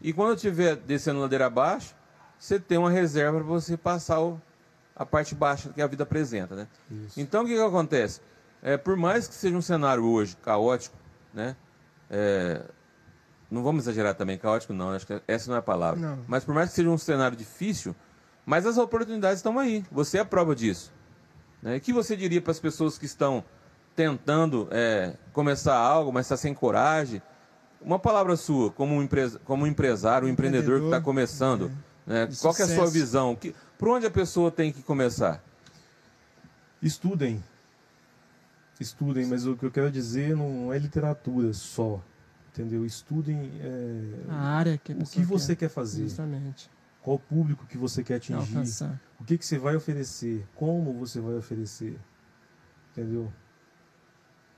E 0.00 0.12
quando 0.12 0.36
estiver 0.36 0.76
descendo 0.76 1.18
ladeira 1.18 1.46
abaixo, 1.46 1.92
você 2.38 2.58
tem 2.58 2.78
uma 2.78 2.90
reserva 2.90 3.38
para 3.38 3.46
você 3.46 3.76
passar 3.76 4.20
o- 4.20 4.40
a 4.94 5.04
parte 5.04 5.34
baixa 5.34 5.68
que 5.70 5.80
a 5.82 5.86
vida 5.86 6.02
apresenta, 6.04 6.54
né? 6.54 6.66
Isso. 6.90 7.20
Então 7.20 7.44
o 7.44 7.46
que, 7.46 7.54
que 7.54 7.60
acontece? 7.60 8.20
É, 8.62 8.76
por 8.76 8.96
mais 8.96 9.28
que 9.28 9.34
seja 9.34 9.56
um 9.56 9.62
cenário 9.62 10.04
hoje 10.04 10.36
caótico, 10.42 10.96
né? 11.34 11.54
É, 12.10 12.62
não 13.50 13.62
vamos 13.62 13.84
exagerar 13.84 14.14
também, 14.14 14.38
caótico 14.38 14.72
não, 14.72 14.90
acho 14.90 15.06
que 15.06 15.20
essa 15.28 15.48
não 15.50 15.56
é 15.56 15.58
a 15.58 15.62
palavra. 15.62 16.00
Não. 16.00 16.18
Mas 16.26 16.44
por 16.44 16.54
mais 16.54 16.70
que 16.70 16.76
seja 16.76 16.88
um 16.88 16.98
cenário 16.98 17.36
difícil, 17.36 17.94
mas 18.44 18.64
as 18.66 18.78
oportunidades 18.78 19.38
estão 19.38 19.58
aí. 19.58 19.84
Você 19.92 20.18
é 20.18 20.20
a 20.20 20.24
prova 20.24 20.54
disso. 20.54 20.92
Né? 21.62 21.76
O 21.76 21.80
que 21.80 21.92
você 21.92 22.16
diria 22.16 22.40
para 22.40 22.50
as 22.52 22.60
pessoas 22.60 22.96
que 22.98 23.06
estão 23.06 23.44
tentando 23.94 24.68
é, 24.70 25.14
começar 25.32 25.76
algo, 25.76 26.12
mas 26.12 26.26
está 26.26 26.36
sem 26.36 26.54
coragem? 26.54 27.20
Uma 27.80 27.98
palavra 27.98 28.36
sua, 28.36 28.70
como 28.70 28.94
um, 28.94 29.02
empresa, 29.02 29.40
como 29.44 29.64
um 29.64 29.66
empresário, 29.66 30.26
um 30.26 30.30
empreendedor, 30.30 30.80
que 30.80 30.86
está 30.86 30.98
Empreendedor, 30.98 31.02
começando. 31.04 31.70
Né? 32.06 32.28
Qual 32.40 32.54
que 32.54 32.62
é 32.62 32.64
a 32.64 32.68
sua 32.68 32.86
visão? 32.88 33.34
Que, 33.34 33.54
por 33.78 33.88
onde 33.88 34.06
a 34.06 34.10
pessoa 34.10 34.50
tem 34.50 34.72
que 34.72 34.82
começar? 34.82 35.42
Estudem. 36.80 37.42
Estudem, 38.78 39.26
mas 39.26 39.46
o 39.46 39.56
que 39.56 39.64
eu 39.64 39.70
quero 39.70 39.90
dizer 39.90 40.36
não 40.36 40.72
é 40.72 40.78
literatura 40.78 41.52
só. 41.52 42.02
Entendeu? 42.52 42.86
Estudem 42.86 43.50
é, 43.60 44.30
A 44.30 44.36
área 44.36 44.78
que 44.78 44.92
a 44.92 44.96
o 44.96 45.04
que 45.04 45.22
você 45.22 45.54
quer. 45.54 45.68
quer 45.68 45.74
fazer. 45.74 46.04
Justamente. 46.04 46.70
Qual 47.02 47.16
o 47.16 47.18
público 47.18 47.66
que 47.66 47.76
você 47.76 48.02
quer 48.02 48.16
atingir. 48.16 48.34
Alcançar. 48.56 49.00
O 49.20 49.24
que, 49.24 49.36
que 49.38 49.44
você 49.44 49.58
vai 49.58 49.76
oferecer? 49.76 50.46
Como 50.54 50.92
você 50.94 51.20
vai 51.20 51.34
oferecer? 51.34 51.98
Entendeu? 52.92 53.32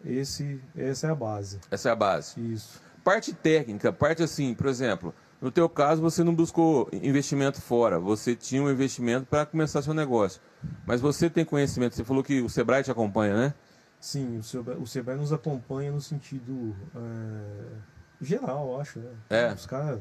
Esse, 0.05 0.61
essa 0.77 1.09
é 1.09 1.11
a 1.11 1.15
base. 1.15 1.59
Essa 1.71 1.89
é 1.89 1.93
a 1.93 1.97
base. 1.97 2.41
Isso. 2.53 2.81
Parte 3.03 3.33
técnica, 3.33 3.93
parte 3.93 4.23
assim, 4.23 4.55
por 4.55 4.67
exemplo, 4.67 5.15
no 5.41 5.51
teu 5.51 5.69
caso 5.69 6.03
você 6.03 6.25
não 6.25 6.35
buscou 6.35 6.89
investimento 6.93 7.61
fora, 7.61 7.99
você 7.99 8.35
tinha 8.35 8.63
um 8.63 8.71
investimento 8.71 9.27
para 9.27 9.47
começar 9.47 9.83
seu 9.83 9.95
negócio. 9.95 10.41
Mas 10.85 11.01
você 11.01 11.31
tem 11.31 11.45
conhecimento, 11.45 11.95
você 11.95 12.05
falou 12.05 12.25
que 12.25 12.41
o 12.41 12.49
Sebrae 12.49 12.83
te 12.83 12.91
acompanha, 12.91 13.37
né? 13.37 13.55
Sim, 14.01 14.39
o 14.39 14.43
Sebrae, 14.43 14.77
o 14.79 14.87
Sebrae 14.87 15.17
nos 15.17 15.33
acompanha 15.33 15.91
no 15.91 16.01
sentido 16.01 16.75
é, 16.95 18.25
geral, 18.25 18.81
acho. 18.81 18.99
Né? 18.99 19.11
É. 19.31 19.53
Os 19.53 19.67
caras. 19.67 20.01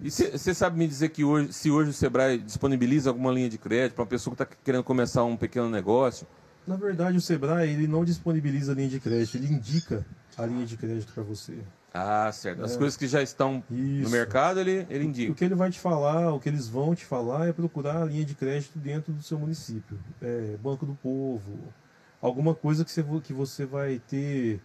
E 0.00 0.10
você 0.10 0.52
sabe 0.52 0.78
me 0.78 0.86
dizer 0.86 1.08
que 1.08 1.24
hoje, 1.24 1.52
se 1.52 1.70
hoje 1.70 1.90
o 1.90 1.92
Sebrae 1.92 2.38
disponibiliza 2.38 3.08
alguma 3.08 3.32
linha 3.32 3.48
de 3.48 3.56
crédito 3.56 3.94
para 3.94 4.02
uma 4.02 4.08
pessoa 4.08 4.36
que 4.36 4.42
está 4.42 4.56
querendo 4.62 4.84
começar 4.84 5.24
um 5.24 5.36
pequeno 5.36 5.70
negócio? 5.70 6.26
Na 6.66 6.76
verdade, 6.76 7.16
o 7.16 7.20
Sebrae 7.20 7.70
ele 7.70 7.86
não 7.86 8.04
disponibiliza 8.04 8.72
a 8.72 8.74
linha 8.74 8.88
de 8.88 9.00
crédito, 9.00 9.36
ele 9.36 9.46
indica 9.46 10.04
a 10.36 10.44
linha 10.44 10.66
de 10.66 10.76
crédito 10.76 11.12
para 11.12 11.22
você. 11.22 11.58
Ah, 11.96 12.30
certo. 12.32 12.62
As 12.64 12.74
É. 12.74 12.78
coisas 12.78 12.96
que 12.96 13.06
já 13.06 13.22
estão 13.22 13.62
no 13.70 13.76
Isso. 14.02 14.10
mercado, 14.10 14.60
ele, 14.60 14.86
ele 14.90 15.04
O 15.04 15.08
indica. 15.08 15.34
que 15.34 15.44
ele 15.44 15.54
vai 15.54 15.70
te 15.70 15.80
falar, 15.80 16.32
o 16.32 16.38
que 16.40 16.48
eles 16.48 16.68
vão 16.68 16.94
te 16.94 17.04
falar 17.04 17.48
é 17.48 17.52
procurar 17.52 18.02
a 18.02 18.04
linha 18.04 18.24
de 18.24 18.34
crédito 18.34 18.78
dentro 18.78 19.12
do 19.12 19.22
seu 19.22 19.38
município. 19.38 19.98
É, 20.20 20.56
Banco 20.62 20.84
do 20.84 20.94
Povo, 20.94 21.72
alguma 22.20 22.54
coisa 22.54 22.84
que 22.84 22.90
você, 22.90 23.02
vo- 23.02 23.20
que 23.20 23.32
você 23.32 23.64
vai 23.64 23.98
ter 24.08 24.60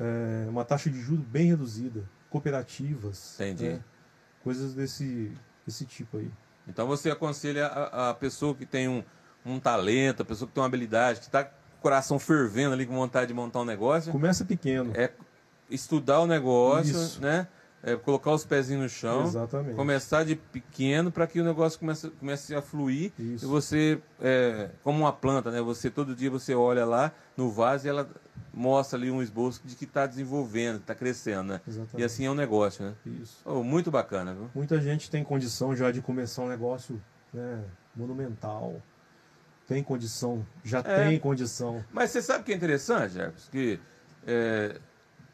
é, 0.00 0.46
uma 0.48 0.64
taxa 0.64 0.90
de 0.90 1.00
juros 1.00 1.24
bem 1.24 1.46
reduzida, 1.48 2.02
cooperativas, 2.30 3.34
Entendi. 3.36 3.68
né? 3.70 3.80
coisas 4.42 4.74
desse, 4.74 5.30
desse 5.64 5.84
tipo 5.86 6.18
aí. 6.18 6.30
Então 6.66 6.86
você 6.86 7.10
aconselha 7.10 7.66
a, 7.66 8.10
a 8.10 8.14
pessoa 8.14 8.54
que 8.54 8.66
tem 8.66 8.88
um, 8.88 9.02
um 9.46 9.60
talento, 9.60 10.22
a 10.22 10.24
pessoa 10.24 10.48
que 10.48 10.54
tem 10.54 10.60
uma 10.60 10.66
habilidade, 10.66 11.20
que 11.20 11.26
está 11.26 11.44
com 11.44 11.50
o 11.78 11.82
coração 11.82 12.18
fervendo 12.18 12.72
ali 12.74 12.84
com 12.86 12.94
vontade 12.94 13.28
de 13.28 13.34
montar 13.34 13.60
um 13.60 13.64
negócio, 13.64 14.10
Começa 14.12 14.44
pequeno. 14.44 14.92
é 14.94 15.12
estudar 15.70 16.20
o 16.20 16.26
negócio, 16.26 16.90
Isso. 16.92 17.20
né? 17.20 17.46
É 17.84 17.96
colocar 17.96 18.30
os 18.30 18.44
pezinhos 18.44 18.82
no 18.84 18.88
chão, 18.88 19.24
Exatamente. 19.24 19.74
começar 19.74 20.22
de 20.24 20.36
pequeno 20.36 21.10
para 21.10 21.26
que 21.26 21.40
o 21.40 21.44
negócio 21.44 21.80
comece, 21.80 22.10
comece 22.10 22.54
a 22.54 22.62
fluir 22.62 23.10
Isso. 23.18 23.44
e 23.44 23.48
você, 23.48 24.00
é, 24.20 24.70
como 24.84 25.00
uma 25.00 25.12
planta, 25.12 25.50
né? 25.50 25.60
Você 25.60 25.90
todo 25.90 26.14
dia 26.14 26.30
você 26.30 26.54
olha 26.54 26.84
lá 26.86 27.10
no 27.36 27.50
vaso 27.50 27.84
e 27.86 27.90
ela 27.90 28.08
mostra 28.54 28.96
ali 28.96 29.10
um 29.10 29.20
esboço 29.20 29.60
de 29.64 29.74
que 29.74 29.84
está 29.84 30.06
desenvolvendo, 30.06 30.76
está 30.76 30.94
crescendo, 30.94 31.54
né? 31.54 31.60
Exatamente. 31.66 32.00
E 32.00 32.04
assim 32.04 32.24
é 32.24 32.30
um 32.30 32.34
negócio, 32.36 32.84
né? 32.84 32.94
Isso. 33.04 33.38
Oh, 33.44 33.64
muito 33.64 33.90
bacana, 33.90 34.32
viu? 34.32 34.48
Muita 34.54 34.80
gente 34.80 35.10
tem 35.10 35.24
condição 35.24 35.74
já 35.74 35.90
de 35.90 36.00
começar 36.00 36.42
um 36.42 36.48
negócio 36.48 37.02
né, 37.34 37.64
monumental. 37.96 38.80
Tem 39.66 39.82
condição, 39.82 40.46
já 40.62 40.78
É. 40.84 41.08
tem 41.08 41.18
condição. 41.18 41.84
Mas 41.92 42.10
você 42.10 42.22
sabe 42.22 42.42
o 42.42 42.44
que 42.44 42.52
é 42.52 42.54
interessante, 42.56 43.14
Jefferson? 43.14 43.50
Que 43.50 43.80
é, 44.24 44.76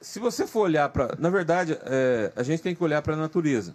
se 0.00 0.18
você 0.18 0.46
for 0.46 0.60
olhar 0.60 0.88
para. 0.90 1.14
Na 1.18 1.30
verdade, 1.30 1.78
é, 1.82 2.32
a 2.36 2.42
gente 2.42 2.62
tem 2.62 2.74
que 2.74 2.82
olhar 2.82 3.02
para 3.02 3.14
a 3.14 3.16
natureza. 3.16 3.74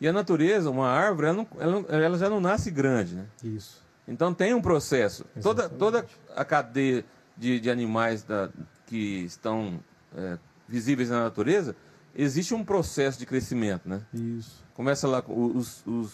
E 0.00 0.08
a 0.08 0.12
natureza, 0.12 0.70
uma 0.70 0.88
árvore, 0.88 1.28
ela, 1.28 1.36
não- 1.36 1.48
ela 1.88 2.04
ela 2.04 2.18
já 2.18 2.28
não 2.28 2.40
nasce 2.40 2.70
grande, 2.70 3.14
né? 3.14 3.26
Isso. 3.42 3.82
Então 4.06 4.34
tem 4.34 4.52
um 4.54 4.60
processo. 4.60 5.24
Toda, 5.42 5.68
toda 5.68 6.04
a 6.36 6.44
cadeia 6.44 7.04
de, 7.36 7.58
de 7.60 7.70
animais 7.70 8.22
da- 8.22 8.50
que 8.86 9.24
estão 9.24 9.80
é, 10.16 10.36
visíveis 10.68 11.08
na 11.10 11.22
natureza, 11.24 11.74
existe 12.14 12.54
um 12.54 12.64
processo 12.64 13.18
de 13.18 13.24
crescimento, 13.26 13.88
né? 13.88 14.02
Isso. 14.12 14.62
Começa 14.74 15.06
lá 15.08 15.22
com 15.22 15.46
os, 15.56 15.82
os, 15.86 16.12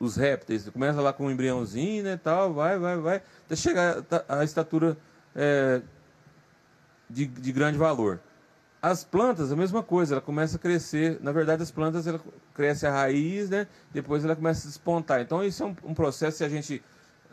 os 0.00 0.16
répteis, 0.16 0.68
começa 0.70 1.00
lá 1.00 1.12
com 1.12 1.26
um 1.26 1.30
embriãozinho, 1.30 2.02
né, 2.02 2.18
tal, 2.22 2.52
vai, 2.54 2.78
vai, 2.78 2.96
vai, 2.96 3.22
até 3.46 3.54
chegar 3.56 3.98
a- 4.28 4.38
a 4.40 4.44
estatura 4.44 4.96
é, 5.34 5.80
de, 7.08 7.26
de 7.26 7.52
grande 7.52 7.78
valor. 7.78 8.20
As 8.82 9.04
plantas, 9.04 9.52
a 9.52 9.56
mesma 9.56 9.80
coisa, 9.80 10.14
ela 10.14 10.20
começa 10.20 10.56
a 10.56 10.58
crescer. 10.58 11.18
Na 11.22 11.30
verdade, 11.30 11.62
as 11.62 11.70
plantas, 11.70 12.04
ela 12.08 12.20
cresce 12.52 12.84
a 12.84 12.90
raiz, 12.90 13.48
né? 13.48 13.68
Depois 13.92 14.24
ela 14.24 14.34
começa 14.34 14.66
a 14.66 14.68
despontar. 14.68 15.20
Então, 15.20 15.44
isso 15.44 15.62
é 15.62 15.66
um, 15.66 15.76
um 15.84 15.94
processo, 15.94 16.38
se 16.38 16.44
a 16.44 16.48
gente 16.48 16.82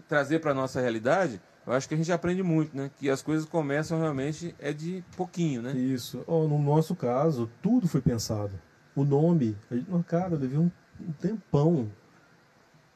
trazer 0.08 0.39
para 0.39 0.52
a 0.52 0.54
nossa 0.54 0.80
realidade, 0.80 1.41
eu 1.66 1.74
acho 1.74 1.88
que 1.88 1.95
a 1.95 1.97
gente 1.97 2.12
aprende 2.12 2.43
muito, 2.43 2.78
né? 2.78 2.91
Que 2.97 3.10
as 3.10 3.24
coisas 3.24 3.47
começam 3.47 4.00
realmente 4.00 4.54
é 4.60 4.72
de 4.72 5.04
pouquinho, 5.18 5.64
né? 5.64 5.72
Isso. 5.74 6.24
Ó, 6.28 6.47
no 6.47 6.60
nosso 6.60 6.95
caso, 6.95 7.50
tudo 7.64 7.88
foi 7.88 8.02
pensado. 8.02 8.52
O 8.95 9.04
nome, 9.04 9.58
a 9.72 9.76
gente- 9.76 10.04
cara, 10.04 10.36
eu 10.36 10.39
levei 10.39 10.58
um, 10.60 10.70
um 11.02 11.12
tempão. 11.14 11.89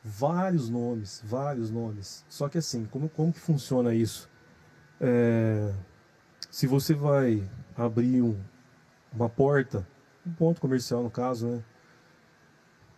Vários 0.04 0.70
nomes, 0.70 1.24
vários 1.26 1.72
nomes. 1.72 2.24
Só 2.30 2.48
que 2.50 2.58
assim, 2.58 2.86
como, 2.86 3.10
como 3.10 3.32
que 3.34 3.40
funciona 3.40 3.96
isso? 3.96 4.30
É, 5.00 5.74
se 6.52 6.68
você 6.68 6.94
vai 6.94 7.42
abrir 7.76 8.22
um, 8.22 8.38
uma 9.14 9.30
porta, 9.30 9.88
um 10.26 10.32
ponto 10.32 10.60
comercial 10.62 11.04
no 11.04 11.10
caso, 11.10 11.48
né? 11.48 11.64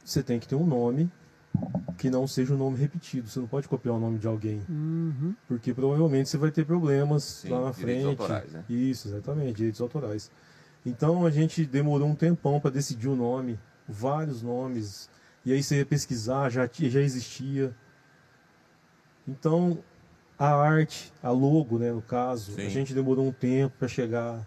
Você 0.03 0.21
tem 0.21 0.39
que 0.39 0.47
ter 0.47 0.55
um 0.55 0.65
nome 0.65 1.11
que 1.97 2.09
não 2.09 2.27
seja 2.27 2.53
um 2.53 2.57
nome 2.57 2.77
repetido. 2.77 3.27
Você 3.27 3.39
não 3.39 3.47
pode 3.47 3.67
copiar 3.67 3.95
o 3.95 3.99
nome 3.99 4.19
de 4.19 4.27
alguém. 4.27 4.61
Uhum. 4.69 5.33
Porque 5.47 5.73
provavelmente 5.73 6.29
você 6.29 6.37
vai 6.37 6.51
ter 6.51 6.65
problemas 6.65 7.23
Sim, 7.23 7.49
lá 7.49 7.61
na 7.65 7.71
direitos 7.71 8.03
frente. 8.03 8.21
autorais, 8.21 8.51
né? 8.51 8.63
Isso, 8.69 9.07
exatamente, 9.07 9.53
direitos 9.53 9.81
autorais. 9.81 10.29
Então 10.85 11.25
a 11.25 11.31
gente 11.31 11.65
demorou 11.65 12.07
um 12.07 12.15
tempão 12.15 12.59
para 12.59 12.69
decidir 12.69 13.07
o 13.07 13.15
nome, 13.15 13.59
vários 13.87 14.43
nomes. 14.43 15.09
E 15.43 15.51
aí 15.51 15.63
você 15.63 15.77
ia 15.77 15.85
pesquisar, 15.85 16.49
já, 16.49 16.69
já 16.71 17.01
existia. 17.01 17.75
Então, 19.27 19.79
a 20.37 20.53
arte, 20.53 21.11
a 21.23 21.31
logo, 21.31 21.79
né, 21.79 21.91
no 21.91 22.01
caso, 22.01 22.53
Sim. 22.53 22.65
a 22.65 22.69
gente 22.69 22.93
demorou 22.93 23.27
um 23.27 23.31
tempo 23.31 23.75
para 23.79 23.87
chegar. 23.87 24.45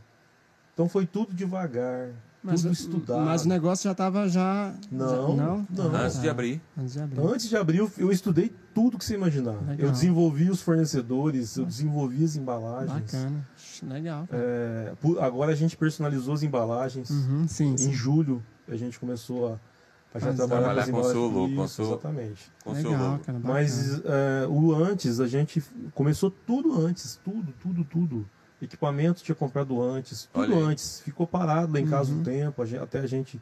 Então 0.79 0.89
foi 0.89 1.05
tudo 1.07 1.35
devagar, 1.35 2.11
Mas, 2.41 2.63
tudo 2.63 2.73
estudado. 2.73 3.25
mas 3.25 3.45
o 3.45 3.49
negócio 3.49 3.83
já 3.91 3.95
tava 3.97 4.29
já. 4.29 4.73
Não, 4.93 5.09
já- 5.09 5.17
não? 5.45 5.67
não. 5.69 5.97
Antes 5.97 6.21
de 6.21 6.29
abrir. 6.29 6.61
Antes 6.79 6.93
de 6.93 7.01
abrir. 7.01 7.21
Antes 7.21 7.49
de 7.49 7.57
abrir, 7.57 7.79
eu- 7.79 7.91
eu 7.99 8.13
estudei 8.13 8.55
tudo 8.73 8.97
que 8.97 9.05
você 9.05 9.15
imaginar. 9.17 9.57
Legal. 9.67 9.77
Eu 9.89 9.91
desenvolvi 9.91 10.49
os 10.49 10.63
fornecedores, 10.63 11.57
eu 11.57 11.65
desenvolvi 11.65 12.23
as 12.23 12.37
embalagens. 12.37 12.93
Bacana. 13.13 13.45
Legal. 13.83 14.29
É, 14.31 14.93
agora 15.21 15.51
a 15.51 15.57
gente 15.57 15.77
personalizou 15.77 16.33
as 16.35 16.45
embalagens. 16.45 17.11
Uhum, 17.11 17.49
sim, 17.49 17.73
Em 17.73 17.77
sim. 17.77 17.93
julho 17.93 18.41
a 18.69 18.77
gente 18.77 19.01
começou 19.01 19.55
a, 19.55 20.17
a 20.17 20.21
já 20.21 20.33
trabalhar, 20.33 20.63
Trabalhar 20.75 20.91
com 20.93 21.01
o 21.01 21.03
seu 21.03 21.11
embalagens. 21.11 21.35
logo, 21.35 21.57
com 21.57 21.67
seu- 21.69 21.85
Exatamente. 21.87 22.53
Com 22.63 22.71
o 22.71 22.75
seu 22.77 22.91
Legal, 22.93 23.11
logo. 23.11 23.25
cara. 23.25 23.39
Mas 23.43 24.01
é, 24.05 24.47
o 24.49 24.73
antes, 24.77 25.19
a 25.19 25.27
gente 25.27 25.61
começou 25.93 26.31
tudo 26.31 26.81
antes, 26.81 27.19
tudo, 27.25 27.53
tudo, 27.61 27.83
tudo. 27.83 28.25
Equipamento 28.61 29.23
tinha 29.23 29.35
comprado 29.35 29.81
antes, 29.83 30.29
tudo 30.33 30.55
Olha 30.57 30.67
antes. 30.67 31.01
Ficou 31.01 31.27
parado 31.27 31.73
lá 31.73 31.79
em 31.81 31.87
casa 31.89 32.11
Uhum. 32.13 32.21
um 32.21 32.23
tempo, 32.25 32.61
a 32.63 32.67
gente- 32.67 32.83
até 32.83 32.99
a 33.01 33.07
gente 33.07 33.41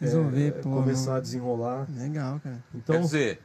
é, 0.00 0.04
Resolver, 0.04 0.52
pô. 0.62 0.70
começar 0.70 1.16
a 1.16 1.20
desenrolar. 1.20 1.86
Legal, 1.96 2.40
cara. 2.42 2.62
Então, 2.74 2.96
Quer 2.96 3.02
dizer, 3.02 3.40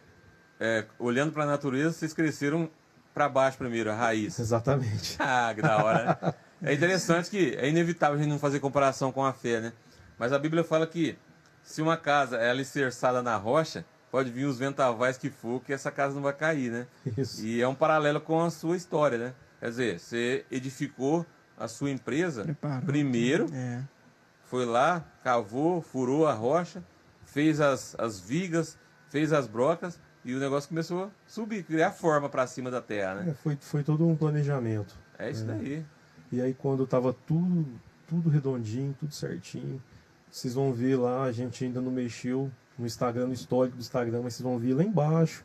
é, 0.59 0.85
olhando 0.99 1.31
para 1.33 1.43
a 1.43 1.47
natureza, 1.47 1.91
vocês 1.93 2.13
cresceram 2.13 2.69
para 3.13 3.27
baixo 3.27 3.57
primeiro, 3.57 3.91
a 3.91 3.95
raiz. 3.95 4.39
exatamente. 4.39 5.17
Ah, 5.19 5.51
que 5.53 5.61
da 5.61 5.83
hora, 5.83 6.17
né? 6.21 6.33
É 6.61 6.73
interessante 6.73 7.29
que 7.29 7.53
é 7.57 7.67
inevitável 7.67 8.15
a 8.15 8.19
gente 8.21 8.29
não 8.31 8.39
fazer 8.39 8.59
comparação 8.59 9.11
com 9.11 9.25
a 9.25 9.33
fé, 9.33 9.59
né? 9.59 9.73
Mas 10.17 10.31
a 10.31 10.39
Bíblia 10.39 10.63
fala 10.63 10.87
que 10.87 11.17
se 11.63 11.81
uma 11.81 11.97
casa 11.97 12.37
é 12.37 12.49
alicerçada 12.49 13.21
na 13.21 13.35
rocha, 13.35 13.83
pode 14.11 14.29
vir 14.31 14.45
os 14.45 14.57
ventavais 14.59 15.17
que 15.17 15.29
for, 15.29 15.59
que 15.61 15.73
essa 15.73 15.91
casa 15.91 16.15
não 16.15 16.21
vai 16.21 16.33
cair, 16.33 16.71
né? 16.71 16.87
Isso. 17.17 17.43
E 17.45 17.61
é 17.61 17.67
um 17.67 17.75
paralelo 17.75 18.21
com 18.21 18.39
a 18.41 18.49
sua 18.49 18.77
história, 18.77 19.17
né? 19.17 19.33
Quer 19.63 19.69
dizer, 19.69 19.97
você 19.97 20.45
edificou 20.51 21.25
a 21.57 21.69
sua 21.69 21.89
empresa 21.89 22.43
Preparou. 22.43 22.85
primeiro, 22.85 23.47
É. 23.53 23.81
foi 24.43 24.65
lá, 24.65 25.05
cavou, 25.23 25.81
furou 25.81 26.27
a 26.27 26.33
rocha, 26.33 26.83
fez 27.25 27.61
as, 27.61 27.95
as 27.97 28.19
vigas, 28.19 28.77
fez 29.07 29.31
as 29.31 29.47
brocas 29.47 29.97
e 30.25 30.35
o 30.35 30.39
negócio 30.39 30.67
começou 30.67 31.05
a 31.05 31.09
subir, 31.25 31.63
criar 31.63 31.91
forma 31.91 32.27
para 32.27 32.45
cima 32.45 32.69
da 32.69 32.81
terra, 32.81 33.15
né? 33.15 33.29
É, 33.31 33.33
foi, 33.35 33.55
foi 33.61 33.83
todo 33.83 34.05
um 34.05 34.17
planejamento. 34.17 34.97
É 35.17 35.31
isso 35.31 35.45
daí. 35.45 35.85
E 36.29 36.41
aí 36.41 36.53
quando 36.53 36.85
tava 36.85 37.13
tudo, 37.13 37.65
tudo 38.05 38.29
redondinho, 38.29 38.93
tudo 38.99 39.13
certinho, 39.13 39.81
vocês 40.29 40.53
vão 40.55 40.73
ver 40.73 40.97
lá, 40.97 41.23
a 41.23 41.31
gente 41.31 41.63
ainda 41.63 41.79
não 41.79 41.89
mexeu 41.89 42.51
no 42.77 42.85
Instagram, 42.85 43.27
no 43.27 43.33
histórico 43.33 43.77
do 43.77 43.81
Instagram, 43.81 44.23
mas 44.25 44.33
vocês 44.33 44.43
vão 44.43 44.59
ver 44.59 44.73
lá 44.73 44.83
embaixo 44.83 45.41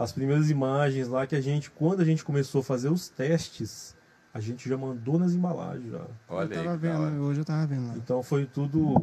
as 0.00 0.12
primeiras 0.12 0.48
imagens 0.48 1.08
lá 1.08 1.26
que 1.26 1.36
a 1.36 1.40
gente, 1.42 1.70
quando 1.70 2.00
a 2.00 2.04
gente 2.04 2.24
começou 2.24 2.62
a 2.62 2.64
fazer 2.64 2.88
os 2.88 3.10
testes, 3.10 3.94
a 4.32 4.40
gente 4.40 4.66
já 4.66 4.74
mandou 4.74 5.18
nas 5.18 5.34
embalagens 5.34 5.92
já. 5.92 6.06
Olha 6.26 6.54
eu 6.54 6.70
aí. 6.70 6.78
vendo, 6.78 7.22
hoje 7.22 7.40
eu 7.42 7.44
tava 7.44 7.66
vendo 7.66 7.88
lá. 7.88 7.94
Então 7.98 8.22
foi 8.22 8.46
tudo 8.46 8.94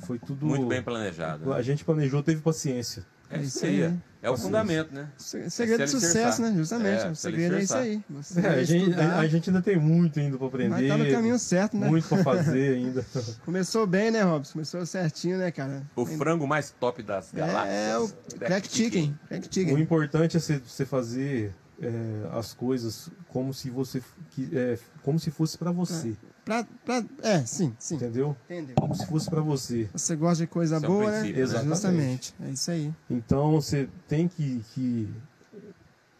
foi 0.00 0.18
tudo 0.18 0.46
Muito 0.46 0.66
bem 0.66 0.82
planejado. 0.82 1.46
né? 1.46 1.54
A 1.54 1.62
gente 1.62 1.84
planejou, 1.84 2.24
teve 2.24 2.40
paciência. 2.40 3.06
É 3.30 3.38
isso 3.40 3.64
aí. 3.64 3.82
É, 3.82 3.92
é 4.22 4.30
o 4.30 4.36
fundamento, 4.36 4.92
né? 4.94 5.08
Se- 5.18 5.50
Segredo 5.50 5.82
É 5.82 5.84
de 5.86 5.90
sucesso, 5.90 6.42
né? 6.42 6.52
Justamente. 6.56 7.04
É, 7.04 7.10
o 7.10 7.14
se 7.14 7.22
segredo 7.22 7.56
é 7.56 7.62
isso 7.62 7.74
aí. 7.76 8.02
Você 8.10 8.40
É, 8.40 8.48
a, 8.48 8.62
gente, 8.64 8.94
a- 8.94 9.18
a 9.18 9.26
gente 9.28 9.50
ainda 9.50 9.62
tem 9.62 9.76
muito 9.76 10.18
ainda 10.20 10.36
para 10.38 10.46
aprender. 10.46 10.68
mas 10.70 10.88
tá 10.88 10.96
no 10.96 11.10
caminho 11.10 11.38
certo, 11.38 11.76
né? 11.76 11.88
Muito 11.88 12.08
para 12.08 12.22
fazer 12.22 12.74
ainda. 12.76 13.04
Começou 13.44 13.86
bem, 13.86 14.10
né, 14.10 14.22
Robson? 14.22 14.52
Começou 14.54 14.84
certinho, 14.86 15.38
né, 15.38 15.50
cara? 15.50 15.82
O 15.96 16.06
frango 16.06 16.46
mais 16.46 16.70
top 16.70 17.02
das 17.02 17.30
galáxias. 17.32 17.74
É, 17.74 17.90
é 17.90 17.98
o 17.98 18.08
Crack 18.38 18.68
Chicken. 18.68 19.18
Crack 19.28 19.48
O 19.48 19.52
Chicken. 19.54 19.80
importante 19.80 20.36
é 20.36 20.40
você 20.40 20.84
fazer 20.86 21.52
é, 21.82 21.90
as 22.32 22.54
coisas 22.54 23.10
como 23.28 23.52
se 23.52 23.70
você 23.70 24.02
que, 24.30 24.48
é, 24.56 24.78
como 25.02 25.18
se 25.18 25.30
fosse 25.30 25.58
para 25.58 25.70
você, 25.70 26.16
Pra, 26.46 26.64
pra, 26.84 27.04
é, 27.24 27.40
sim, 27.40 27.74
sim. 27.76 27.96
entendeu? 27.96 28.36
Entendeu? 28.44 28.76
Como 28.76 28.94
se 28.94 29.04
fosse 29.04 29.28
para 29.28 29.40
você. 29.40 29.88
Você 29.92 30.14
gosta 30.14 30.44
de 30.44 30.46
coisa 30.46 30.76
Esse 30.76 30.84
é 30.84 30.88
boa, 30.88 31.10
né? 31.10 31.18
princípio, 31.18 31.36
né? 31.36 31.42
Exatamente. 31.42 31.68
Justamente. 31.68 32.34
É 32.40 32.50
isso 32.50 32.70
aí. 32.70 32.94
Então 33.10 33.60
você 33.60 33.88
tem 34.06 34.28
que, 34.28 34.62
que 34.72 35.12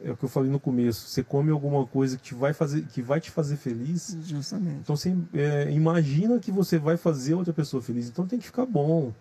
é 0.04 0.10
o 0.10 0.16
que 0.16 0.24
eu 0.24 0.28
falei 0.28 0.50
no 0.50 0.58
começo. 0.58 1.06
Você 1.06 1.22
come 1.22 1.52
alguma 1.52 1.86
coisa 1.86 2.16
que 2.16 2.24
te 2.24 2.34
vai 2.34 2.52
fazer 2.52 2.82
que 2.88 3.00
vai 3.00 3.20
te 3.20 3.30
fazer 3.30 3.56
feliz. 3.56 4.18
Justamente. 4.24 4.80
Então 4.80 4.96
você 4.96 5.16
é, 5.32 5.70
imagina 5.70 6.40
que 6.40 6.50
você 6.50 6.76
vai 6.76 6.96
fazer 6.96 7.34
outra 7.34 7.52
pessoa 7.52 7.80
feliz. 7.80 8.08
Então 8.08 8.26
tem 8.26 8.40
que 8.40 8.46
ficar 8.46 8.66
bom, 8.66 9.14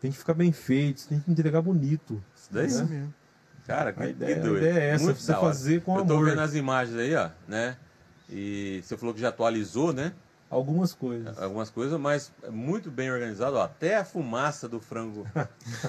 tem 0.00 0.12
que 0.12 0.16
ficar 0.16 0.34
bem 0.34 0.52
feito, 0.52 1.08
tem 1.08 1.18
que 1.18 1.32
entregar 1.32 1.62
bonito. 1.62 2.22
Isso 2.36 2.48
daí, 2.52 2.62
É 2.62 2.68
isso 2.68 2.84
né? 2.84 2.90
mesmo. 2.90 3.14
Cara, 3.66 3.92
que, 3.92 4.00
A 4.00 4.04
que 4.04 4.10
ideia, 4.12 4.36
a 4.36 4.46
ideia 4.56 4.78
é 4.78 4.88
essa, 4.90 5.04
Muito 5.04 5.20
você 5.20 5.32
fazer 5.32 5.82
com 5.82 5.98
Eu 5.98 6.06
tô 6.06 6.12
amor 6.12 6.26
vendo 6.26 6.40
as 6.42 6.54
imagens 6.54 6.96
aí, 6.96 7.16
ó, 7.16 7.30
né? 7.48 7.76
E 8.30 8.80
você 8.84 8.96
falou 8.96 9.12
que 9.12 9.20
já 9.20 9.30
atualizou, 9.30 9.92
né? 9.92 10.12
Algumas 10.54 10.92
coisas. 10.92 11.36
Algumas 11.38 11.68
coisas, 11.70 11.98
mas 11.98 12.30
é 12.42 12.50
muito 12.50 12.90
bem 12.90 13.10
organizado, 13.10 13.56
ó. 13.56 13.64
Até 13.64 13.96
a 13.96 14.04
fumaça 14.04 14.68
do 14.68 14.78
frango 14.80 15.26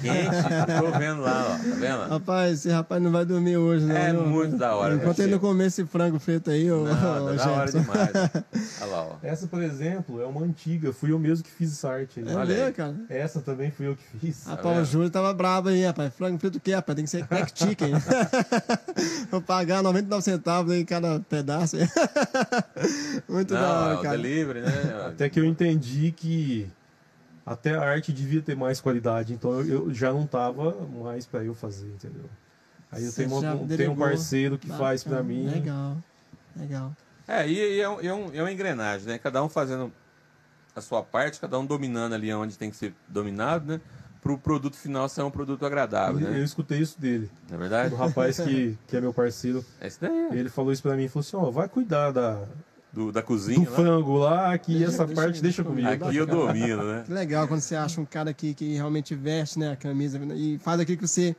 quente, 0.01 0.29
tô 0.79 0.97
vendo 0.97 1.21
lá, 1.21 1.45
ó. 1.45 1.51
Tá 1.51 1.75
vendo? 1.75 2.09
Rapaz, 2.09 2.59
esse 2.59 2.69
rapaz 2.69 3.01
não 3.01 3.11
vai 3.11 3.25
dormir 3.25 3.57
hoje, 3.57 3.85
não. 3.85 3.95
É 3.95 4.11
viu? 4.11 4.25
muito 4.25 4.57
da 4.57 4.75
hora, 4.75 4.95
Enquanto 4.95 5.19
né, 5.19 5.25
ele 5.25 5.33
não 5.33 5.39
comer 5.39 5.67
esse 5.67 5.85
frango 5.85 6.19
feito 6.19 6.49
aí, 6.49 6.71
ô, 6.71 6.83
Não, 6.83 6.91
ô, 6.91 7.29
tá 7.37 7.45
da 7.45 7.51
hora 7.51 7.71
demais. 7.71 8.09
Olha 8.81 8.91
lá, 8.91 9.03
ó. 9.03 9.15
Essa, 9.21 9.47
por 9.47 9.61
exemplo, 9.61 10.21
é 10.21 10.25
uma 10.25 10.41
antiga. 10.41 10.91
Fui 10.91 11.11
eu 11.11 11.19
mesmo 11.19 11.43
que 11.43 11.51
fiz 11.51 11.71
essa 11.73 11.89
arte 11.89 12.19
aí. 12.19 12.27
É 12.27 12.35
Olha 12.35 12.45
mesmo, 12.45 12.65
aí. 12.65 12.73
cara? 12.73 12.95
Essa 13.09 13.41
também 13.41 13.69
fui 13.71 13.87
eu 13.87 13.95
que 13.95 14.03
fiz. 14.19 14.45
Rapaz, 14.45 14.65
o 14.65 14.73
vendo? 14.75 14.85
Júlio 14.85 15.09
tava 15.09 15.33
brabo 15.33 15.69
aí, 15.69 15.85
rapaz. 15.85 16.13
Frango 16.15 16.39
feito 16.39 16.55
o 16.57 16.59
quê, 16.59 16.73
rapaz? 16.73 16.95
Tem 16.95 17.05
que 17.05 17.11
ser 17.11 17.27
crack 17.27 17.51
chicken. 17.55 17.91
Vou 19.29 19.41
pagar 19.41 19.83
99 19.83 20.23
centavos 20.23 20.71
aí 20.71 20.81
em 20.81 20.85
cada 20.85 21.19
pedaço. 21.19 21.77
Muito 23.27 23.53
da 23.53 23.61
Não, 23.61 23.67
hora, 23.85 23.93
é 23.99 24.03
cara. 24.03 24.17
delivery, 24.17 24.54
né? 24.61 24.71
Até 25.07 25.29
que 25.29 25.39
eu 25.39 25.45
entendi 25.45 26.11
que 26.11 26.67
até 27.45 27.75
a 27.75 27.81
arte 27.81 28.11
devia 28.11 28.41
ter 28.41 28.55
mais 28.55 28.81
qualidade. 28.81 29.31
Então 29.33 29.51
eu, 29.61 29.87
eu 29.87 29.93
já 29.93 30.11
não 30.11 30.25
tava 30.25 30.75
mais 31.03 31.25
para 31.27 31.43
eu 31.43 31.53
fazer, 31.53 31.87
entendeu? 31.87 32.25
Aí 32.91 33.05
eu 33.05 33.13
tenho, 33.13 33.29
uma- 33.37 33.53
um, 33.55 33.67
tenho 33.67 33.91
um 33.91 33.95
parceiro 33.95 34.57
que 34.57 34.67
faz 34.67 35.03
Bacana. 35.03 35.23
para 35.23 35.23
mim. 35.33 35.47
Legal, 35.47 35.97
legal. 36.55 36.95
É, 37.27 37.47
e, 37.47 37.75
e 37.77 37.81
é, 37.81 37.89
um, 37.89 37.99
é, 38.01 38.13
um, 38.13 38.33
é 38.33 38.41
uma 38.41 38.51
engrenagem, 38.51 39.07
né? 39.07 39.17
Cada 39.19 39.43
um 39.43 39.49
fazendo 39.49 39.91
a 40.75 40.81
sua 40.81 41.03
parte, 41.03 41.39
cada 41.39 41.57
um 41.59 41.65
dominando 41.65 42.13
ali 42.13 42.33
onde 42.33 42.57
tem 42.57 42.69
que 42.71 42.75
ser 42.77 42.93
dominado, 43.07 43.73
né? 43.73 43.81
Para 44.21 44.31
o 44.33 44.37
produto 44.39 44.75
final 44.75 45.07
ser 45.07 45.21
um 45.21 45.29
produto 45.29 45.63
agradável, 45.67 46.19
Eu 46.27 46.31
né? 46.33 46.39
escutei 46.39 46.79
isso 46.79 46.99
dele. 46.99 47.29
Não 47.47 47.57
é 47.57 47.59
verdade? 47.59 47.89
Do 47.91 47.95
rapaz 47.95 48.39
que, 48.39 48.75
que 48.87 48.97
é 48.97 49.01
meu 49.01 49.13
parceiro. 49.13 49.63
É 49.79 49.87
isso 49.87 49.99
daí, 50.01 50.29
Ele 50.31 50.49
falou 50.49 50.71
isso 50.71 50.81
para 50.81 50.95
mim. 50.95 51.07
Falou 51.07 51.21
assim: 51.21 51.37
ó, 51.37 51.51
vai 51.51 51.69
cuidar 51.69 52.09
da, 52.11 52.43
do, 52.95 53.11
da 53.11 53.19
do 53.21 53.25
cozinha 53.25 53.69
lá. 53.69 53.75
frango 53.75 54.17
lá, 54.17 54.57
que 54.57 54.71
Deixa- 54.73 54.87
essa 54.87 55.05
deixa- 55.05 55.21
parte 55.21 55.41
deixa 55.41 55.61
deixa 55.61 55.63
comigo. 55.63 55.87
Aqui 56.05 56.15
eu 56.17 56.25
domino, 56.25 56.83
né? 56.83 57.03
Que 57.05 57.11
legal 57.13 57.47
quando 57.47 57.59
você 57.61 57.75
acha 57.75 57.99
um 58.01 58.05
cara 58.05 58.33
que, 58.33 58.53
que 58.53 58.73
realmente 58.73 59.13
veste 59.13 59.59
né, 59.59 59.71
a 59.71 59.75
camisa 59.75 60.19
e 60.33 60.57
faz 60.59 60.79
aquilo 60.79 60.97
que 60.97 61.07
você, 61.07 61.35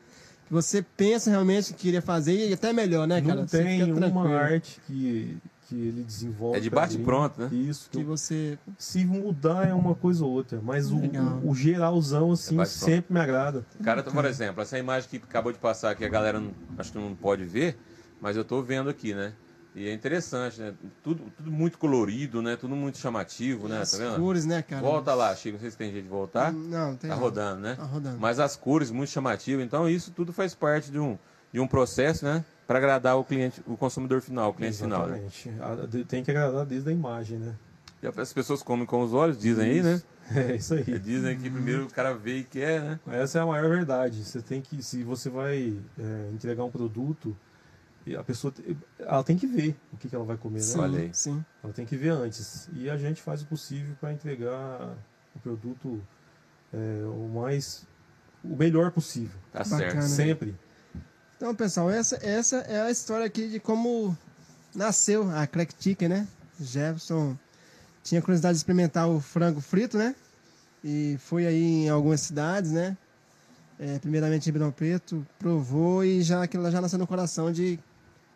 que 0.47 0.53
você 0.53 0.83
pensa 0.97 1.31
realmente 1.31 1.73
que 1.73 1.81
queria 1.81 2.03
fazer 2.03 2.49
e 2.49 2.53
até 2.53 2.73
melhor, 2.73 3.09
né, 3.09 3.21
cara? 3.23 3.41
Não 3.41 3.49
Você 3.49 3.63
tem 3.65 3.93
uma 3.93 4.29
arte 4.37 4.79
que, 4.87 5.37
que 5.69 5.75
ele 5.75 6.03
desenvolve. 6.05 6.59
É 6.59 6.61
de 6.61 6.69
bate 6.71 6.99
pronto, 6.99 7.41
né? 7.41 7.49
Isso. 7.51 7.89
Que 7.91 8.05
você. 8.05 8.59
Se 8.79 9.05
mudar 9.05 9.67
é 9.67 9.73
uma 9.75 9.95
coisa 9.95 10.25
ou 10.25 10.31
outra, 10.31 10.61
mas 10.63 10.93
o, 10.93 10.99
o, 10.99 11.51
o 11.51 11.55
geralzão, 11.55 12.33
assim, 12.33 12.61
É 12.61 12.65
sempre 12.67 13.13
me 13.15 13.19
agrada. 13.21 13.65
Cara, 13.83 14.03
por 14.03 14.25
exemplo, 14.27 14.63
essa 14.63 14.79
imagem 14.79 15.09
que 15.09 15.17
acabou 15.17 15.51
de 15.53 15.59
passar 15.59 15.91
aqui, 15.91 16.05
a 16.05 16.09
galera 16.09 16.39
não- 16.39 16.53
acho 16.79 16.93
que 16.93 16.99
não 16.99 17.15
pode 17.15 17.45
ver, 17.45 17.77
mas 18.21 18.37
eu 18.37 18.45
tô 18.45 18.63
vendo 18.63 18.89
aqui, 18.91 19.15
né? 19.15 19.33
E 19.77 19.89
é 19.89 19.93
interessante, 19.93 20.59
né? 20.59 20.73
Tudo, 21.03 21.25
tudo 21.37 21.53
muito 21.53 21.77
colorido, 21.77 22.41
né? 22.41 22.57
Tudo 22.57 22.75
muito 22.75 22.97
chamativo, 22.97 23.69
né? 23.69 23.83
as 23.83 23.91
Tá 23.93 23.99
vendo? 23.99 24.17
cores, 24.17 24.47
né, 24.47 24.63
cara? 24.63 24.81
Volta 24.81 25.13
lá, 25.15 25.37
Chico, 25.37 25.53
não 25.57 25.61
sei 25.61 25.71
se 25.71 25.77
tem 25.77 25.93
jeito 25.93 26.05
de 26.05 26.11
voltar. 26.11 26.51
Não, 26.51 26.97
tem. 26.97 27.11
Tá 27.11 27.15
não. 27.17 27.23
rodando, 27.23 27.61
né? 27.61 27.75
Tá 27.77 27.85
rodando. 27.85 28.19
Mas 28.19 28.41
as 28.41 28.57
cores 28.57 28.91
muito 28.91 29.11
chamativas, 29.11 29.63
então 29.65 29.87
isso 29.87 30.11
tudo 30.13 30.33
faz 30.33 30.55
parte 30.55 30.91
de 30.91 30.99
um, 30.99 31.19
de 31.53 31.61
um 31.61 31.67
processo, 31.69 32.25
né? 32.25 32.43
Para 32.67 32.79
agradar 32.79 33.19
o 33.19 33.25
cliente, 33.25 33.63
o 33.67 33.77
consumidor 33.77 34.23
final, 34.23 34.51
o 34.51 34.55
cliente 34.55 34.79
final. 34.79 35.07
Né? 35.09 35.19
Exatamente. 35.27 35.83
A- 35.83 35.87
de- 35.87 36.05
Tem 36.07 36.25
que 36.25 36.31
agradar 36.31 36.65
desde 36.65 36.89
a 36.89 36.93
imagem, 36.93 37.39
né? 37.39 37.55
E 38.03 38.07
as 38.07 38.33
pessoas 38.33 38.63
comem 38.63 38.87
com 38.87 39.03
os 39.03 39.13
olhos, 39.13 39.39
dizem 39.39 39.71
aí, 39.71 39.83
né? 39.83 40.01
É 40.35 40.57
isso 40.57 40.75
aí. 40.75 40.83
Dizem 40.99 41.39
que 41.39 41.49
primeiro 41.49 41.85
o 41.85 41.91
cara 41.91 42.13
vê 42.13 42.39
e 42.39 42.45
quer, 42.45 42.81
né? 42.83 43.01
Essa 43.07 43.39
é 43.39 43.43
a 43.43 43.47
maior 43.47 43.69
verdade. 43.69 44.25
Você 44.25 44.41
tem 44.43 44.61
que, 44.61 44.83
se 44.83 45.05
você 45.05 45.31
vai 45.31 45.79
é, 45.97 46.31
entregar 46.33 46.65
um 46.65 46.71
produto, 46.71 47.37
a 48.15 48.23
pessoa, 48.23 48.53
ela 48.99 49.25
tem 49.25 49.37
que 49.37 49.47
ver 49.47 49.77
o 49.93 49.97
que, 49.97 50.09
que 50.09 50.15
ela 50.15 50.25
vai 50.25 50.37
comer, 50.37 50.59
né? 50.59 50.65
Sim, 50.65 50.79
Olha 50.79 50.99
aí. 51.01 51.11
sim. 51.13 51.45
Ela 51.63 51.73
tem 51.73 51.85
que 51.85 51.97
ver 51.97 52.11
antes. 52.11 52.69
E 52.73 52.89
a 52.89 52.97
gente 52.97 53.21
faz 53.21 53.43
o 53.43 53.47
possível 53.47 53.97
para 54.01 54.13
entregar 54.13 54.97
o 55.35 55.39
produto 55.41 56.01
é, 56.73 57.05
o 57.05 57.29
mais, 57.29 57.85
o 58.45 58.55
melhor 58.57 58.91
possível. 58.93 59.37
Tá 59.53 59.61
Bacana. 59.61 59.79
certo. 59.79 59.97
né? 59.97 60.03
Sempre. 60.03 60.55
Então, 61.37 61.55
pessoal, 61.55 61.91
essa, 61.91 62.17
essa 62.25 62.57
é 62.59 62.81
a 62.83 62.91
história 62.91 63.27
aqui 63.27 63.49
de 63.49 63.59
como 63.59 64.17
nasceu 64.75 65.29
a 65.31 65.47
Crack 65.47 65.75
Chicken, 65.79 66.09
né? 66.09 66.29
Jefferson 66.61 67.37
tinha 68.03 68.23
curiosidade 68.23 68.55
de 68.55 68.59
experimentar 68.59 69.09
o 69.09 69.21
frango 69.21 69.61
frito, 69.61 69.99
né? 69.99 70.15
E 70.85 71.17
foi 71.19 71.47
aí 71.47 71.87
em 71.87 71.89
algumas 71.89 72.21
cidades, 72.21 72.71
né? 72.71 72.97
é, 73.79 73.99
primeiramente 73.99 74.45
em 74.45 74.47
Ribeirão 74.47 74.73
Preto, 74.73 75.27
provou 75.39 76.05
e 76.05 76.23
já 76.23 76.43
aquilo 76.43 76.71
já 76.71 76.81
nasceu 76.81 76.99
no 76.99 77.07
coração 77.07 77.53
de, 77.53 77.79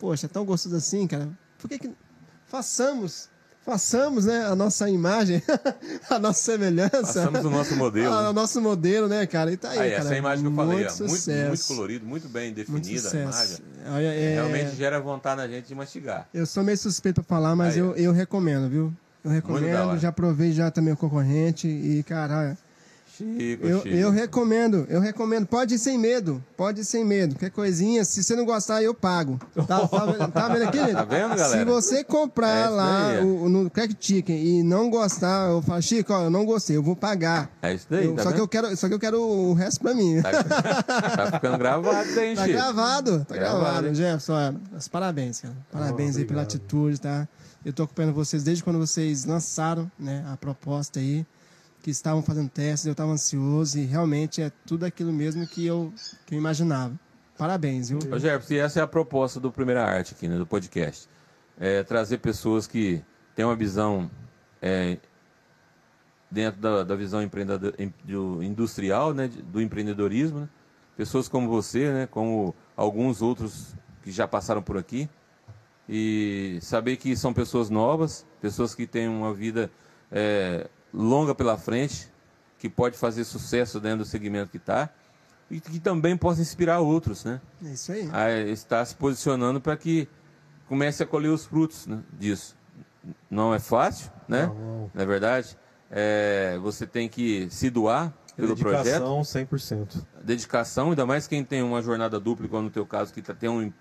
poxa, 0.01 0.27
é 0.27 0.29
tão 0.29 0.45
gostoso 0.45 0.75
assim, 0.75 1.07
cara. 1.07 1.29
Por 1.59 1.69
que 1.69 1.79
que 1.79 1.91
façamos 2.47 3.29
façamos 3.63 4.25
né, 4.25 4.47
a 4.47 4.57
nossa 4.57 4.89
imagem, 4.89 5.43
a 6.09 6.19
nossa 6.19 6.41
semelhança. 6.43 7.01
Façamos 7.03 7.45
o 7.45 7.51
nosso 7.51 7.77
modelo. 7.77 8.11
O 8.31 8.33
nosso 8.33 8.61
modelo, 8.61 9.07
né, 9.07 9.27
cara? 9.27 9.53
E 9.53 9.57
tá 9.57 9.71
aí, 9.71 9.79
Aí, 9.79 9.91
cara. 9.91 10.03
essa 10.03 10.15
é 10.15 10.19
imagem 10.19 10.45
que 10.45 10.51
eu 10.51 10.57
falei, 10.57 10.77
muito 10.79 11.05
ó, 11.05 11.07
muito, 11.07 11.31
muito 11.49 11.65
colorido, 11.67 12.07
muito 12.07 12.29
bem 12.29 12.47
Muito 12.47 12.57
definida 12.57 13.11
a 13.11 13.23
imagem. 13.23 13.59
Olha, 13.93 14.15
é- 14.15 14.35
Realmente 14.35 14.77
gera 14.77 14.99
vontade 14.99 15.37
na 15.37 15.47
gente 15.47 15.69
de 15.69 15.75
mastigar. 15.75 16.27
Eu 16.33 16.47
sou 16.47 16.65
meio 16.65 16.79
suspeito 16.79 17.23
pra 17.23 17.37
falar, 17.37 17.55
mas 17.55 17.75
Aí, 17.75 17.81
eu, 17.81 17.95
eu 17.97 18.13
recomendo, 18.13 18.69
viu? 18.69 18.93
Eu 19.23 19.31
Muito 19.31 19.47
recomendo, 19.47 19.99
já 19.99 20.11
provei 20.11 20.53
já 20.53 20.71
também 20.71 20.95
o 20.95 20.97
concorrente 20.97 21.69
e, 21.69 22.03
cara, 22.03 22.57
Chico, 23.25 23.67
eu, 23.67 23.83
Chico. 23.83 23.89
eu 23.95 24.11
recomendo, 24.11 24.87
eu 24.89 25.01
recomendo. 25.01 25.47
Pode 25.47 25.75
ir 25.75 25.79
sem 25.79 25.99
medo, 25.99 26.43
pode 26.57 26.81
ir 26.81 26.85
sem 26.85 27.05
medo. 27.05 27.35
Qualquer 27.35 27.51
coisinha, 27.51 28.05
se 28.05 28.23
você 28.23 28.35
não 28.35 28.45
gostar, 28.45 28.83
eu 28.83 28.95
pago. 28.95 29.39
Tá, 29.67 29.87
tá, 29.87 30.07
vendo- 30.07 30.33
tá 30.33 30.49
vendo 30.49 30.63
aqui, 30.65 30.79
gente? 30.79 30.93
Tá 30.95 31.05
vendo, 31.05 31.37
galera? 31.37 31.59
Se 31.59 31.65
você 31.65 32.03
comprar 32.05 32.67
É 32.67 32.69
lá 32.69 33.13
é. 33.15 33.21
o, 33.23 33.49
no 33.49 33.71
Crack 33.71 33.97
Chicken 33.99 34.37
e 34.37 34.63
não 34.63 34.89
gostar, 34.91 35.49
eu 35.51 35.63
falo, 35.63 35.83
Chico, 35.83 36.13
ó, 36.13 36.25
eu 36.25 36.31
não 36.31 36.45
gostei, 36.45 36.77
eu 36.77 36.83
vou 36.83 36.97
pagar. 36.97 37.51
É 37.63 37.75
isso 37.75 37.87
daí, 37.91 38.05
Eu- 38.07 38.15
tá 38.15 38.23
só, 38.25 38.33
que 38.33 38.41
eu 38.41 38.49
quero, 38.49 38.77
só 38.77 38.89
que 38.89 38.95
eu 38.95 38.99
quero 39.01 39.21
o 39.21 39.53
resto 39.55 39.81
pra 39.81 39.95
mim. 39.95 40.21
Tá, 40.23 40.45
tá 40.45 41.33
ficando 41.33 41.59
gravado 41.59 42.21
hein, 42.21 42.35
Tá 42.37 42.45
Chico? 42.45 42.57
gravado, 42.59 43.25
tá 43.27 43.35
Gravado, 43.35 43.61
gravado. 43.61 43.95
Jefferson, 43.95 44.55
mas 44.73 44.89
parabéns, 44.89 45.41
cara. 45.41 45.55
Parabéns 45.73 46.17
aí 46.17 46.25
pela 46.25 46.43
atitude, 46.43 47.01
tá? 47.01 47.29
Eu 47.65 47.73
tô 47.75 47.83
acompanhando 47.83 48.15
vocês 48.15 48.43
desde 48.43 48.65
quando 48.65 48.79
vocês 48.79 49.27
lançaram 49.27 49.91
né, 49.99 50.25
a 50.33 50.37
proposta 50.37 50.99
aí, 50.99 51.27
que 51.83 51.91
estavam 51.91 52.23
fazendo 52.23 52.49
testes, 52.51 52.87
eu 52.87 52.95
tava 52.95 53.11
ansioso 53.13 53.79
e 53.79 53.85
realmente 53.85 54.43
é 54.43 54.51
tudo 54.67 54.85
aquilo 54.85 55.13
mesmo 55.13 55.47
que 55.47 55.67
eu, 55.67 55.93
que 56.27 56.35
eu 56.35 56.39
imaginava. 56.39 56.95
Parabéns, 57.39 57.89
viu? 57.89 57.99
Ô, 57.99 58.19
Jefferson, 58.19 58.55
e 58.55 58.59
essa 58.59 58.81
é 58.81 58.83
a 58.83 58.87
proposta 58.87 59.41
do 59.41 59.51
Primeira 59.51 59.83
Arte 59.85 60.15
aqui, 60.15 60.29
né, 60.29 60.37
do 60.37 60.47
podcast. 60.47 61.09
É 61.59 61.83
trazer 61.83 62.19
pessoas 62.19 62.67
que 62.67 63.03
têm 63.35 63.45
uma 63.45 63.57
visão 63.57 64.11
é, 64.61 64.99
dentro 66.31 66.61
da, 66.61 66.85
da 66.85 66.95
visão 66.95 67.23
empreendedor, 67.23 67.75
em- 67.79 67.93
do 68.05 68.43
industrial, 68.43 69.13
né, 69.15 69.29
do 69.29 69.61
empreendedorismo, 69.61 70.41
né? 70.41 70.49
pessoas 70.97 71.29
como 71.29 71.49
você, 71.49 71.91
né, 71.93 72.07
como 72.07 72.55
alguns 72.77 73.23
outros 73.23 73.75
que 74.03 74.11
já 74.13 74.29
passaram 74.29 74.63
por 74.63 74.77
aqui, 74.77 75.09
e 75.89 76.59
saber 76.63 76.97
que 76.99 77.17
são 77.17 77.33
pessoas 77.33 77.69
novas, 77.71 78.25
pessoas 78.41 78.75
que 78.75 78.87
têm 78.87 79.09
uma 79.09 79.33
vida 79.35 79.71
é, 80.13 80.69
longa 80.93 81.35
pela 81.35 81.57
frente, 81.57 82.11
que 82.59 82.69
pode 82.69 82.97
fazer 82.97 83.25
sucesso 83.25 83.81
dentro 83.81 83.99
do 83.99 84.05
segmento 84.05 84.51
que 84.51 84.57
está, 84.57 84.91
e 85.51 85.61
que 85.61 85.81
também 85.81 86.17
possa 86.17 86.41
inspirar 86.41 86.81
outros, 86.81 87.25
né? 87.25 87.41
É 87.65 87.69
isso 87.69 87.91
aí. 87.91 88.09
a 88.13 88.31
estar 88.31 88.85
se 88.85 88.95
posicionando 88.95 89.61
para 89.61 89.77
que 89.77 90.09
comece 90.69 91.03
a 91.03 91.07
colher 91.07 91.29
os 91.29 91.45
frutos 91.45 91.87
né, 91.87 91.99
disso. 92.19 92.57
Não 93.29 93.53
é 93.53 93.59
fácil, 93.59 94.11
né? 94.29 94.47
Não. 94.47 94.91
Na 94.95 95.05
verdade, 95.05 95.57
é, 95.91 96.59
você 96.63 96.87
tem 96.87 97.09
que 97.09 97.49
se 97.51 97.69
doar 97.69 98.13
pelo 98.37 98.57
projeto, 98.57 98.85
Dedicação 98.85 99.21
100%. 99.23 100.05
dedicação, 100.23 100.91
ainda 100.91 101.05
mais 101.05 101.27
quem 101.27 101.45
tem 101.45 101.63
uma 101.63 101.83
jornada 101.83 102.21
dupla, 102.21 102.47
igual 102.47 102.63
no 102.63 102.71
teu 102.71 102.87
caso, 102.87 103.13
que 103.13 103.21
tá, 103.21 103.35
tem 103.35 103.51
um, 103.51 103.73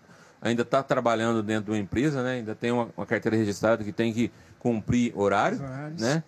ainda 0.42 0.64
está 0.64 0.82
trabalhando 0.82 1.44
dentro 1.44 1.66
de 1.66 1.72
uma 1.72 1.78
empresa, 1.78 2.24
né? 2.24 2.34
Ainda 2.34 2.56
tem 2.56 2.72
uma, 2.72 2.90
uma 2.98 3.06
carteira 3.06 3.38
registrada 3.38 3.84
que 3.84 3.92
tem 3.92 4.12
que 4.12 4.32
cumprir 4.58 5.14
horário, 5.16 5.60
né? 6.00 6.24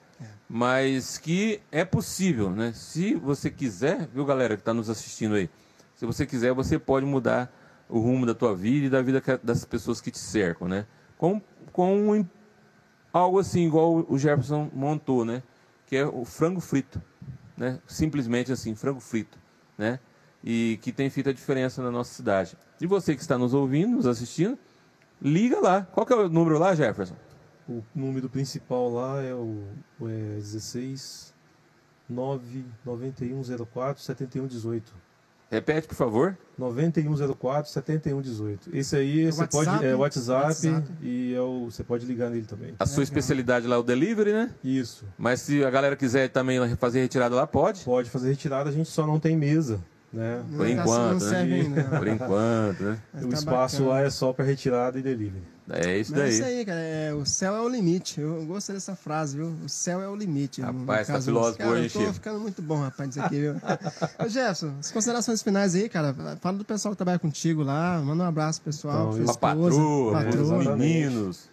Mas 0.49 1.17
que 1.17 1.61
é 1.72 1.86
possível, 1.86 2.49
né? 2.49 2.74
Se 2.76 3.15
você 3.15 3.49
quiser, 3.49 4.07
viu, 4.13 4.26
galera 4.26 4.55
que 4.55 4.61
está 4.61 4.74
nos 4.74 4.89
assistindo 4.89 5.36
aí, 5.36 5.49
se 5.95 6.05
você 6.05 6.26
quiser, 6.26 6.53
você 6.53 6.78
pode 6.78 7.05
mudar 7.05 7.53
o 7.88 7.99
rumo 7.99 8.26
da 8.26 8.34
tua 8.34 8.55
vida 8.55 8.88
e 8.88 8.89
da 8.89 9.01
vida 9.01 9.22
das 9.43 9.63
pessoas 9.65 10.01
que 10.01 10.11
te 10.11 10.19
cercam, 10.19 10.67
né? 10.67 10.86
Com, 11.17 11.41
com 11.72 12.11
um, 12.11 12.26
algo 13.13 13.39
assim, 13.39 13.65
igual 13.65 14.05
o 14.09 14.17
Jefferson 14.17 14.69
montou, 14.74 15.24
né? 15.24 15.43
Que 15.86 15.97
é 15.97 16.05
o 16.05 16.26
frango 16.26 16.59
frito, 16.59 17.01
né? 17.55 17.80
Simplesmente 17.86 18.51
assim, 18.51 18.74
frango 18.76 18.99
frito, 18.99 19.38
né? 19.78 19.99
E 20.43 20.80
que 20.82 20.91
tem 20.91 21.09
feito 21.09 21.30
a 21.30 21.34
diferença 21.34 21.84
na 21.84 21.91
nossa 21.91 22.13
cidade. 22.13 22.57
E 22.80 22.88
você 22.88 23.13
que 23.13 23.22
está 23.22 23.38
nos 23.38 23.53
ouvindo, 23.53 23.95
nos 23.95 24.07
assistindo, 24.07 24.57
liga 25.22 25.59
lá. 25.59 25.84
Qual 25.91 26.05
que 26.05 26.13
é 26.13 26.15
o 26.15 26.30
número 26.30 26.57
lá, 26.57 26.74
Jefferson? 26.74 27.15
O 27.95 27.99
número 27.99 28.28
principal 28.30 28.91
lá 28.91 29.22
é 29.22 29.34
o 29.34 29.63
o 29.99 30.07
é 30.09 30.36
16 30.36 31.34
9 32.09 32.65
9104 32.86 34.01
7118. 34.03 34.93
Repete, 35.49 35.86
por 35.88 35.95
favor. 35.95 36.38
9104 36.57 37.69
7118. 37.72 38.69
Esse 38.74 38.95
aí 38.95 39.26
É 39.26 39.32
você 39.32 39.41
WhatsApp? 39.41 39.65
pode 39.72 39.86
é 39.86 39.95
WhatsApp, 39.95 40.45
WhatsApp. 40.47 40.88
e 41.01 41.34
é 41.34 41.41
o, 41.41 41.65
você 41.69 41.84
pode 41.84 42.05
ligar 42.05 42.30
nele 42.30 42.45
também. 42.45 42.74
A 42.80 42.86
sua 42.86 43.03
especialidade 43.03 43.67
lá 43.67 43.76
é 43.76 43.80
o 43.80 43.84
delivery, 43.84 44.32
né? 44.32 44.51
Isso. 44.63 45.03
Mas 45.17 45.41
se 45.41 45.63
a 45.65 45.69
galera 45.69 45.97
quiser 45.97 46.30
também 46.30 46.57
fazer 46.78 47.01
retirada 47.01 47.36
lá, 47.36 47.45
pode. 47.45 47.84
Pode 47.84 48.09
fazer 48.09 48.30
retirada, 48.30 48.69
a 48.69 48.74
gente 48.74 48.88
só 48.89 49.05
não 49.05 49.19
tem 49.19 49.36
mesa, 49.36 49.84
né? 50.14 50.43
Não 50.49 50.57
Por 50.57 50.66
tá- 50.66 50.72
enquanto, 50.72 51.12
não 51.14 51.20
serve 51.20 51.49
né? 51.55 51.59
ainda. 51.62 51.84
Por 51.97 52.07
enquanto, 52.07 52.84
né? 52.84 52.97
O 53.16 53.28
tá 53.30 53.36
espaço 53.36 53.78
bacana. 53.78 53.89
lá 54.01 54.01
é 54.05 54.09
só 54.09 54.34
para 54.34 54.45
retirada 54.45 54.99
e 54.99 55.01
delivery. 55.01 55.43
É 55.74 55.97
isso 55.99 56.12
Mas 56.12 56.20
é 56.20 56.24
daí. 56.24 56.34
isso 56.34 56.43
aí, 56.43 56.66
cara. 56.66 56.80
é, 56.82 57.14
o 57.14 57.26
céu 57.26 57.55
é 57.55 57.62
o 57.62 57.70
limite. 57.70 58.20
Eu 58.20 58.45
gostei 58.45 58.76
dessa 58.76 58.93
frase, 58.93 59.38
viu? 59.38 59.55
O 59.64 59.70
céu 59.70 60.01
é 60.01 60.07
o 60.09 60.16
limite. 60.16 60.59
Rapaz, 60.62 61.07
tá 61.07 61.22
filósofo 61.22 61.59
cara, 61.59 61.70
hoje, 61.72 61.86
Eu 61.86 61.91
tô 61.91 61.99
Chico. 61.99 62.14
ficando 62.14 62.39
muito 62.41 62.62
bom, 62.62 62.82
rapaz, 62.82 63.09
isso 63.12 63.22
aqui, 63.22 63.39
viu? 63.39 63.55
Ô, 64.20 64.28
Jefferson, 64.28 64.74
as 64.82 64.91
considerações 64.91 65.41
finais 65.41 65.74
aí, 65.76 65.88
cara. 65.88 66.14
Fala 66.41 66.57
do 66.57 66.66
pessoal 66.66 66.91
que 66.93 66.97
trabalha 66.97 67.20
contigo 67.20 67.64
lá. 67.64 68.01
Manda 68.03 68.24
um 68.24 68.28
abraço, 68.28 68.59
pro 68.62 68.66
pessoal. 68.72 69.18
Então, 69.18 69.34
patroa, 69.36 70.12
patroa. 70.12 70.41
os 70.43 70.51
exatamente. 70.51 70.78
meninos. 70.78 71.49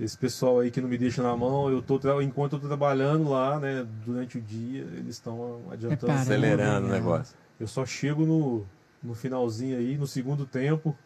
Esse 0.00 0.16
pessoal 0.16 0.60
aí 0.60 0.70
que 0.70 0.80
não 0.80 0.88
me 0.88 0.96
deixa 0.98 1.22
na 1.22 1.36
mão, 1.36 1.70
eu 1.70 1.80
tô 1.82 1.98
tra- 1.98 2.20
enquanto 2.24 2.54
eu 2.54 2.58
tô 2.58 2.66
trabalhando 2.66 3.28
lá, 3.28 3.60
né, 3.60 3.86
durante 4.04 4.38
o 4.38 4.40
dia, 4.40 4.80
eles 4.96 5.16
estão 5.16 5.60
adiantando. 5.70 6.00
Reparando. 6.10 6.22
Acelerando 6.22 6.86
o 6.86 6.90
né? 6.90 6.96
negócio. 6.96 7.36
Eu 7.60 7.66
só 7.68 7.84
chego 7.84 8.24
no, 8.24 8.66
no 9.02 9.14
finalzinho 9.14 9.76
aí, 9.78 9.96
no 9.98 10.06
segundo 10.06 10.46
tempo, 10.46 10.96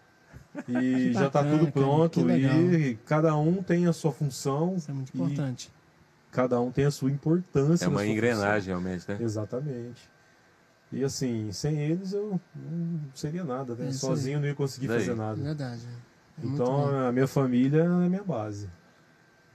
e 0.68 1.12
já 1.12 1.28
tá 1.28 1.42
bacana, 1.42 1.58
tudo 1.58 1.72
cara, 1.72 1.86
pronto. 1.86 2.20
que 2.20 2.24
legal. 2.24 2.54
E 2.56 2.94
cada 3.04 3.36
um 3.36 3.62
tem 3.62 3.86
a 3.86 3.92
sua 3.92 4.12
função, 4.12 4.76
Isso 4.76 4.90
é 4.90 4.94
muito 4.94 5.10
e 5.12 5.16
importante. 5.20 5.70
cada 6.30 6.60
um 6.60 6.70
tem 6.70 6.84
a 6.84 6.90
sua 6.90 7.10
importância. 7.10 7.84
É 7.84 7.88
uma 7.88 8.06
engrenagem, 8.06 8.68
realmente, 8.68 9.00
né? 9.08 9.16
função. 9.16 9.24
Exatamente. 9.26 10.08
E 10.92 11.02
assim, 11.02 11.50
sem 11.50 11.76
eles 11.80 12.12
eu 12.12 12.40
não 12.54 13.00
seria 13.14 13.42
nada, 13.42 13.74
né? 13.74 13.88
É 13.88 13.92
Sozinho 13.92 14.36
eu 14.36 14.40
não 14.40 14.46
ia 14.46 14.54
conseguir 14.54 14.86
Daí. 14.86 15.00
fazer 15.00 15.14
nada. 15.16 15.42
Verdade. 15.42 15.82
É 16.38 16.46
muito 16.46 16.62
Então 16.62 17.08
a 17.08 17.10
minha 17.10 17.26
família 17.26 17.82
é 17.82 17.86
a 17.86 17.88
minha 17.88 18.22
base. 18.22 18.70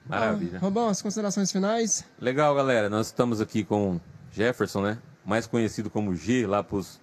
Maravilha. 0.05 0.59
Robão, 0.59 0.89
as 0.89 1.01
considerações 1.01 1.49
finais? 1.51 2.03
Legal, 2.19 2.53
galera. 2.55 2.89
Nós 2.89 3.07
estamos 3.07 3.39
aqui 3.39 3.63
com 3.63 4.01
Jefferson, 4.33 4.81
né? 4.81 4.97
Mais 5.25 5.45
conhecido 5.45 5.89
como 5.89 6.15
G, 6.15 6.47
lá 6.47 6.63
pros, 6.63 6.99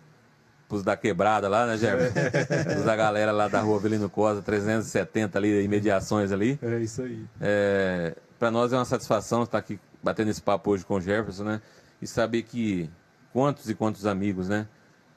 pros 0.69 0.83
da 0.83 0.97
quebrada 0.97 1.49
lá, 1.49 1.67
né, 1.67 1.77
Jefferson? 1.77 2.19
Os 2.79 2.85
da 2.85 2.97
galera 2.97 3.33
lá 3.33 3.49
da 3.49 3.61
rua 3.61 3.77
Avelino 3.77 4.09
Costa, 4.09 4.43
370 4.43 5.39
ali, 5.39 5.63
imediações 5.63 6.33
ali. 6.33 6.59
É 6.63 6.79
isso 6.81 7.03
aí. 7.03 7.25
É, 7.41 8.17
para 8.39 8.51
nós 8.51 8.73
é 8.73 8.77
uma 8.77 8.85
satisfação 8.85 9.43
estar 9.43 9.59
aqui 9.59 9.79
batendo 10.03 10.31
esse 10.31 10.43
papo 10.43 10.71
hoje 10.71 10.85
com 10.85 10.95
o 10.95 11.01
Jefferson, 11.01 11.45
né? 11.45 11.63
E 12.01 12.07
saber 12.07 12.43
que 12.43 12.91
quantos 13.33 13.69
e 13.69 13.75
quantos 13.75 14.07
amigos, 14.07 14.49
né? 14.49 14.67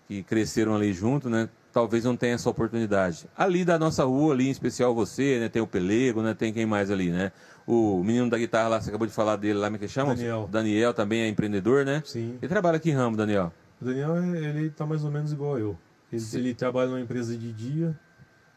Que 0.08 0.24
cresceram 0.24 0.76
ali 0.76 0.94
junto, 0.94 1.30
né? 1.30 1.50
Talvez 1.72 2.04
não 2.04 2.16
tenha 2.18 2.34
essa 2.34 2.50
oportunidade. 2.50 3.28
Ali 3.38 3.64
da 3.64 3.78
nossa 3.78 4.04
rua, 4.04 4.34
ali 4.34 4.48
em 4.48 4.52
especial 4.52 4.94
você, 4.96 5.40
né? 5.40 5.50
Tem 5.50 5.62
o 5.62 5.68
Pelego, 5.68 6.22
né? 6.22 6.34
Tem 6.34 6.52
quem 6.52 6.66
mais 6.66 6.90
ali, 6.90 7.12
né? 7.12 7.32
O 7.68 8.04
menino 8.04 8.28
da 8.30 8.38
guitarra 8.38 8.68
lá, 8.70 8.82
você 8.82 8.90
acabou 8.90 9.06
de 9.06 9.14
falar 9.14 9.36
dele 9.36 9.60
lá, 9.60 9.68
como 9.68 9.76
é 9.76 9.80
que 9.80 9.88
chama? 9.88 10.16
Daniel. 10.16 10.50
Daniel 10.52 10.94
também 10.94 11.22
é 11.22 11.28
empreendedor, 11.28 11.86
né? 11.86 12.02
Sim. 12.06 12.38
Ele 12.42 12.50
trabalha 12.50 12.78
aqui 12.78 12.90
em 12.90 12.94
ramo, 12.94 13.16
Daniel. 13.16 13.54
O 13.80 13.86
Daniel, 13.86 14.18
ele 14.36 14.72
tá 14.72 14.86
mais 14.86 15.04
ou 15.04 15.12
menos 15.12 15.32
igual 15.32 15.60
eu. 15.60 15.78
Ele, 16.12 16.24
ele 16.34 16.54
trabalha 16.56 16.90
numa 16.90 17.00
empresa 17.00 17.38
de 17.38 17.54
dia, 17.54 17.96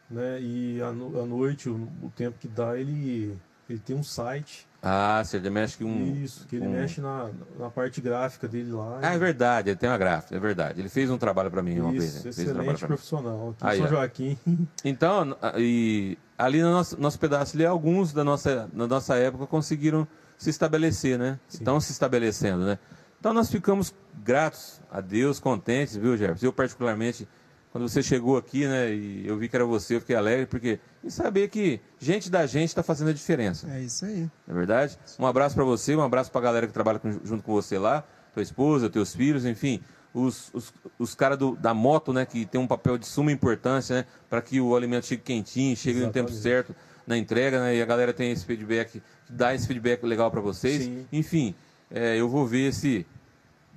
né? 0.09 0.39
E 0.41 0.81
à, 0.81 0.91
no- 0.91 1.21
à 1.21 1.25
noite, 1.25 1.69
o, 1.69 1.75
o 2.01 2.11
tempo 2.15 2.37
que 2.39 2.47
dá, 2.47 2.75
ele, 2.79 3.37
ele 3.69 3.79
tem 3.79 3.95
um 3.95 4.03
site. 4.03 4.67
Ah, 4.85 5.23
você 5.23 5.39
mexe 5.49 5.77
que 5.77 5.83
um. 5.85 6.13
isso, 6.13 6.45
que 6.45 6.57
ele 6.57 6.67
um- 6.67 6.71
mexe 6.73 6.99
na, 6.99 7.29
na 7.57 7.69
parte 7.69 8.01
gráfica 8.01 8.49
dele 8.49 8.73
lá. 8.73 8.99
Ah, 9.01 9.13
é 9.13 9.17
verdade, 9.17 9.69
ele 9.69 9.77
tem 9.77 9.89
uma 9.89 9.97
gráfica, 9.97 10.35
é 10.35 10.39
verdade. 10.39 10.81
Ele 10.81 10.89
fez 10.89 11.09
um 11.09 11.17
trabalho 11.17 11.49
para 11.49 11.63
mim 11.63 11.79
uma 11.79 11.91
vez. 11.91 12.03
Isso, 12.03 12.15
né? 12.27 12.33
Fez 12.33 12.37
um 12.39 12.51
excelente 12.51 12.81
mim. 12.81 12.87
profissional. 12.87 13.49
Aqui 13.61 13.65
Aí, 13.65 13.77
São. 13.79 13.87
Joaquim. 13.87 14.37
Então, 14.83 15.37
e 15.57 16.17
ali 16.37 16.61
no 16.61 16.71
nosso, 16.71 16.99
nosso 16.99 17.17
pedaço 17.17 17.55
ali, 17.55 17.65
alguns 17.65 18.11
da 18.11 18.25
nossa, 18.25 18.69
na 18.73 18.85
nossa 18.85 19.15
época 19.15 19.47
conseguiram 19.47 20.05
se 20.37 20.49
estabelecer, 20.49 21.17
né? 21.17 21.39
Sim. 21.47 21.59
Estão 21.59 21.79
se 21.79 21.93
estabelecendo, 21.93 22.65
né? 22.65 22.77
Então 23.19 23.33
nós 23.33 23.49
ficamos 23.49 23.95
gratos 24.21 24.81
a 24.91 24.99
Deus, 24.99 25.39
contentes, 25.39 25.95
viu, 25.95 26.17
Jefferson? 26.17 26.47
Eu 26.47 26.51
particularmente, 26.51 27.25
quando 27.73 27.89
você 27.89 28.01
chegou 28.01 28.37
aqui, 28.37 28.65
né, 28.67 28.93
e 28.93 29.27
eu 29.27 29.35
vi 29.35 29.49
que 29.49 29.55
era 29.55 29.65
você, 29.65 29.95
eu 29.95 29.99
fiquei 29.99 30.15
alegre, 30.15 30.45
porque 30.45 30.79
em 31.03 31.09
saber 31.09 31.49
que 31.49 31.81
gente 31.99 32.29
da 32.29 32.45
gente 32.45 32.69
está 32.69 32.83
fazendo 32.83 33.09
a 33.09 33.13
diferença, 33.13 33.67
É 33.69 33.81
isso 33.81 34.05
aí. 34.05 34.29
não 34.47 34.55
é 34.55 34.57
verdade? 34.59 34.97
Um 35.19 35.25
abraço 35.25 35.55
para 35.55 35.63
você, 35.63 35.95
um 35.95 36.01
abraço 36.03 36.31
para 36.31 36.39
a 36.39 36.43
galera 36.43 36.67
que 36.67 36.71
trabalha 36.73 36.99
com- 36.99 37.19
junto 37.25 37.43
com 37.43 37.51
você 37.51 37.77
lá, 37.79 38.03
tua 38.31 38.43
esposa, 38.43 38.89
teus 38.91 39.15
filhos, 39.15 39.43
enfim, 39.43 39.81
os, 40.13 40.51
os, 40.53 40.71
os 40.99 41.15
caras 41.15 41.39
da 41.59 41.73
moto, 41.73 42.13
né, 42.13 42.25
que 42.27 42.45
tem 42.45 42.61
um 42.61 42.67
papel 42.67 42.95
de 42.97 43.07
suma 43.07 43.31
importância, 43.31 43.95
né, 43.97 44.05
para 44.29 44.39
que 44.41 44.61
o 44.61 44.75
alimento 44.75 45.07
chegue 45.07 45.23
quentinho, 45.23 45.75
chegue 45.75 45.99
no 45.99 46.11
tempo 46.11 46.29
Exatamente. 46.29 46.41
certo 46.43 46.75
na 47.07 47.17
entrega, 47.17 47.59
né, 47.59 47.75
e 47.75 47.81
a 47.81 47.85
galera 47.85 48.13
tem 48.13 48.31
esse 48.31 48.45
feedback, 48.45 49.01
dá 49.27 49.53
esse 49.55 49.65
feedback 49.67 50.03
legal 50.05 50.29
para 50.29 50.39
vocês. 50.41 50.83
Sim. 50.83 51.07
Enfim, 51.11 51.55
é, 51.89 52.15
eu 52.17 52.29
vou 52.29 52.45
ver 52.45 52.69
esse 52.69 53.03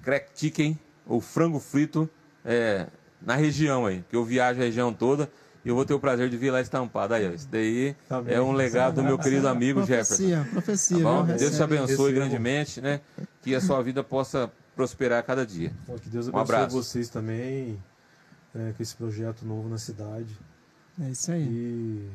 crack 0.03 0.29
chicken, 0.35 0.79
ou 1.07 1.19
frango 1.21 1.59
frito, 1.59 2.09
é, 2.45 2.87
na 3.27 3.35
região 3.37 3.85
aí, 3.85 4.03
que 4.09 4.17
eu 4.17 4.25
viajo 4.25 4.61
a 4.61 4.65
região 4.65 4.91
toda. 4.95 5.29
E 5.65 5.69
eu 5.69 5.75
vou 5.75 5.85
ter 5.85 5.95
o 5.95 5.99
prazer 5.99 6.31
de 6.31 6.37
vir 6.37 6.53
lá 6.53 6.61
estampado. 6.61 7.13
Aí, 7.13 7.29
ó, 7.29 7.33
isso 7.33 7.49
daí 7.51 7.97
Tá 8.09 8.23
é 8.29 8.41
um 8.41 8.53
legado 8.53 8.95
do 8.95 9.03
meu 9.03 9.19
querido 9.19 9.49
amigo 9.49 9.81
Jefferson. 9.85 10.15
Profecia, 10.23 10.49
profecia, 10.53 10.97
Tá 10.99 11.03
bom? 11.03 11.25
viu? 11.25 11.37
Deus 11.37 11.57
te 11.57 11.63
abençoe 11.65 11.89
Recebo. 11.97 12.13
grandemente, 12.15 12.81
né? 12.81 13.01
Que 13.43 13.53
a 13.53 13.61
sua 13.61 13.83
vida 13.83 14.05
possa 14.05 14.49
prosperar 14.77 15.19
a 15.19 15.23
cada 15.25 15.45
dia. 15.45 15.73
Bom, 15.89 15.99
que 15.99 16.09
Deus 16.09 16.29
Um 16.29 16.37
abençoe 16.37 16.55
abraço. 16.55 16.77
vocês 16.77 17.09
também 17.09 17.83
é, 18.55 18.73
com 18.77 18.81
esse 18.83 18.95
projeto 18.95 19.45
novo 19.45 19.69
na 19.69 19.77
cidade. 19.77 20.39
É 21.05 21.11
isso 21.11 21.33
aí. 21.33 21.43
E 21.43 22.09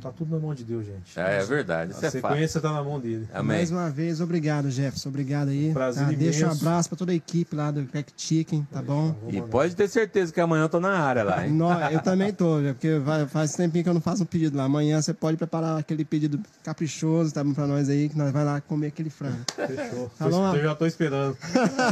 tá 0.00 0.10
tudo 0.12 0.34
na 0.34 0.40
mão 0.40 0.54
de 0.54 0.62
Deus, 0.64 0.86
gente. 0.86 1.18
É, 1.18 1.38
é 1.40 1.44
verdade, 1.44 1.92
isso 1.92 2.04
A 2.04 2.08
é 2.08 2.10
fato. 2.10 2.30
sequência 2.32 2.60
tá 2.60 2.72
na 2.72 2.82
mão 2.82 3.00
dele. 3.00 3.28
Amém. 3.34 3.56
Mais 3.58 3.70
uma 3.70 3.90
vez, 3.90 4.20
obrigado, 4.20 4.70
Jefferson. 4.70 5.08
Obrigado 5.08 5.48
aí. 5.48 5.72
Prazer 5.72 6.06
Tá? 6.06 6.12
Deixa 6.12 6.46
um 6.46 6.52
abraço 6.52 6.88
pra 6.88 6.96
toda 6.98 7.12
a 7.12 7.14
equipe 7.14 7.54
lá 7.56 7.70
do 7.70 7.84
Crack 7.86 8.12
Chicken, 8.16 8.66
tá 8.72 8.80
bom? 8.80 9.14
E 9.28 9.40
pode 9.42 9.74
ter 9.74 9.88
certeza 9.88 10.32
que 10.32 10.40
amanhã 10.40 10.64
eu 10.64 10.68
tô 10.68 10.78
na 10.80 10.96
área 10.98 11.24
lá, 11.24 11.44
hein? 11.46 11.52
Nó- 11.58 11.88
eu 11.90 12.00
também 12.00 12.32
tô, 12.32 12.58
porque 12.74 12.98
vai- 12.98 13.26
faz 13.26 13.54
tempinho 13.54 13.82
que 13.84 13.90
eu 13.90 13.94
não 13.94 14.00
faço 14.00 14.22
um 14.22 14.26
pedido 14.26 14.56
lá. 14.56 14.64
Amanhã 14.64 15.00
você 15.02 15.12
pode 15.12 15.36
preparar 15.36 15.78
aquele 15.78 16.04
pedido 16.04 16.38
caprichoso, 16.62 17.34
tá 17.34 17.42
bom 17.42 17.52
pra 17.52 17.66
nós 17.66 17.88
aí, 17.88 18.08
que 18.08 18.16
nós 18.16 18.30
vai 18.32 18.44
lá 18.44 18.60
comer 18.60 18.88
aquele 18.88 19.10
frango. 19.10 19.38
Fechou. 19.56 20.10
Tá 20.18 20.28
bom? 20.28 20.54
Eu 20.54 20.62
já 20.62 20.74
tô 20.74 20.86
esperando. 20.86 21.36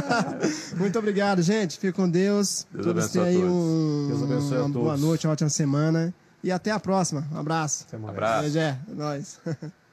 Muito 0.77 0.97
obrigado, 0.99 1.41
gente. 1.41 1.77
Fique 1.79 1.91
com 1.93 2.09
Deus. 2.09 2.65
Deus 2.71 2.85
Todos 2.85 3.03
abençoe 3.03 3.27
aí 3.27 3.35
a 3.37 3.39
todos. 3.39 3.53
um- 3.53 4.07
Deus 4.07 4.23
abençoe 4.23 4.57
a 4.57 4.59
uma 4.61 4.69
boa 4.69 4.85
todos. 4.91 5.01
Noite, 5.01 5.27
uma 5.27 5.33
ótima 5.33 5.49
semana. 5.49 6.13
E 6.47 6.51
até 6.51 6.71
a 6.71 6.79
próxima. 6.79 7.27
Um 7.29 7.39
abraço. 7.39 7.83
Até 7.85 7.97
mais. 7.97 8.13
Abraço. 8.15 8.57
É, 8.57 8.79
é 8.89 8.93
nóis. 8.93 9.37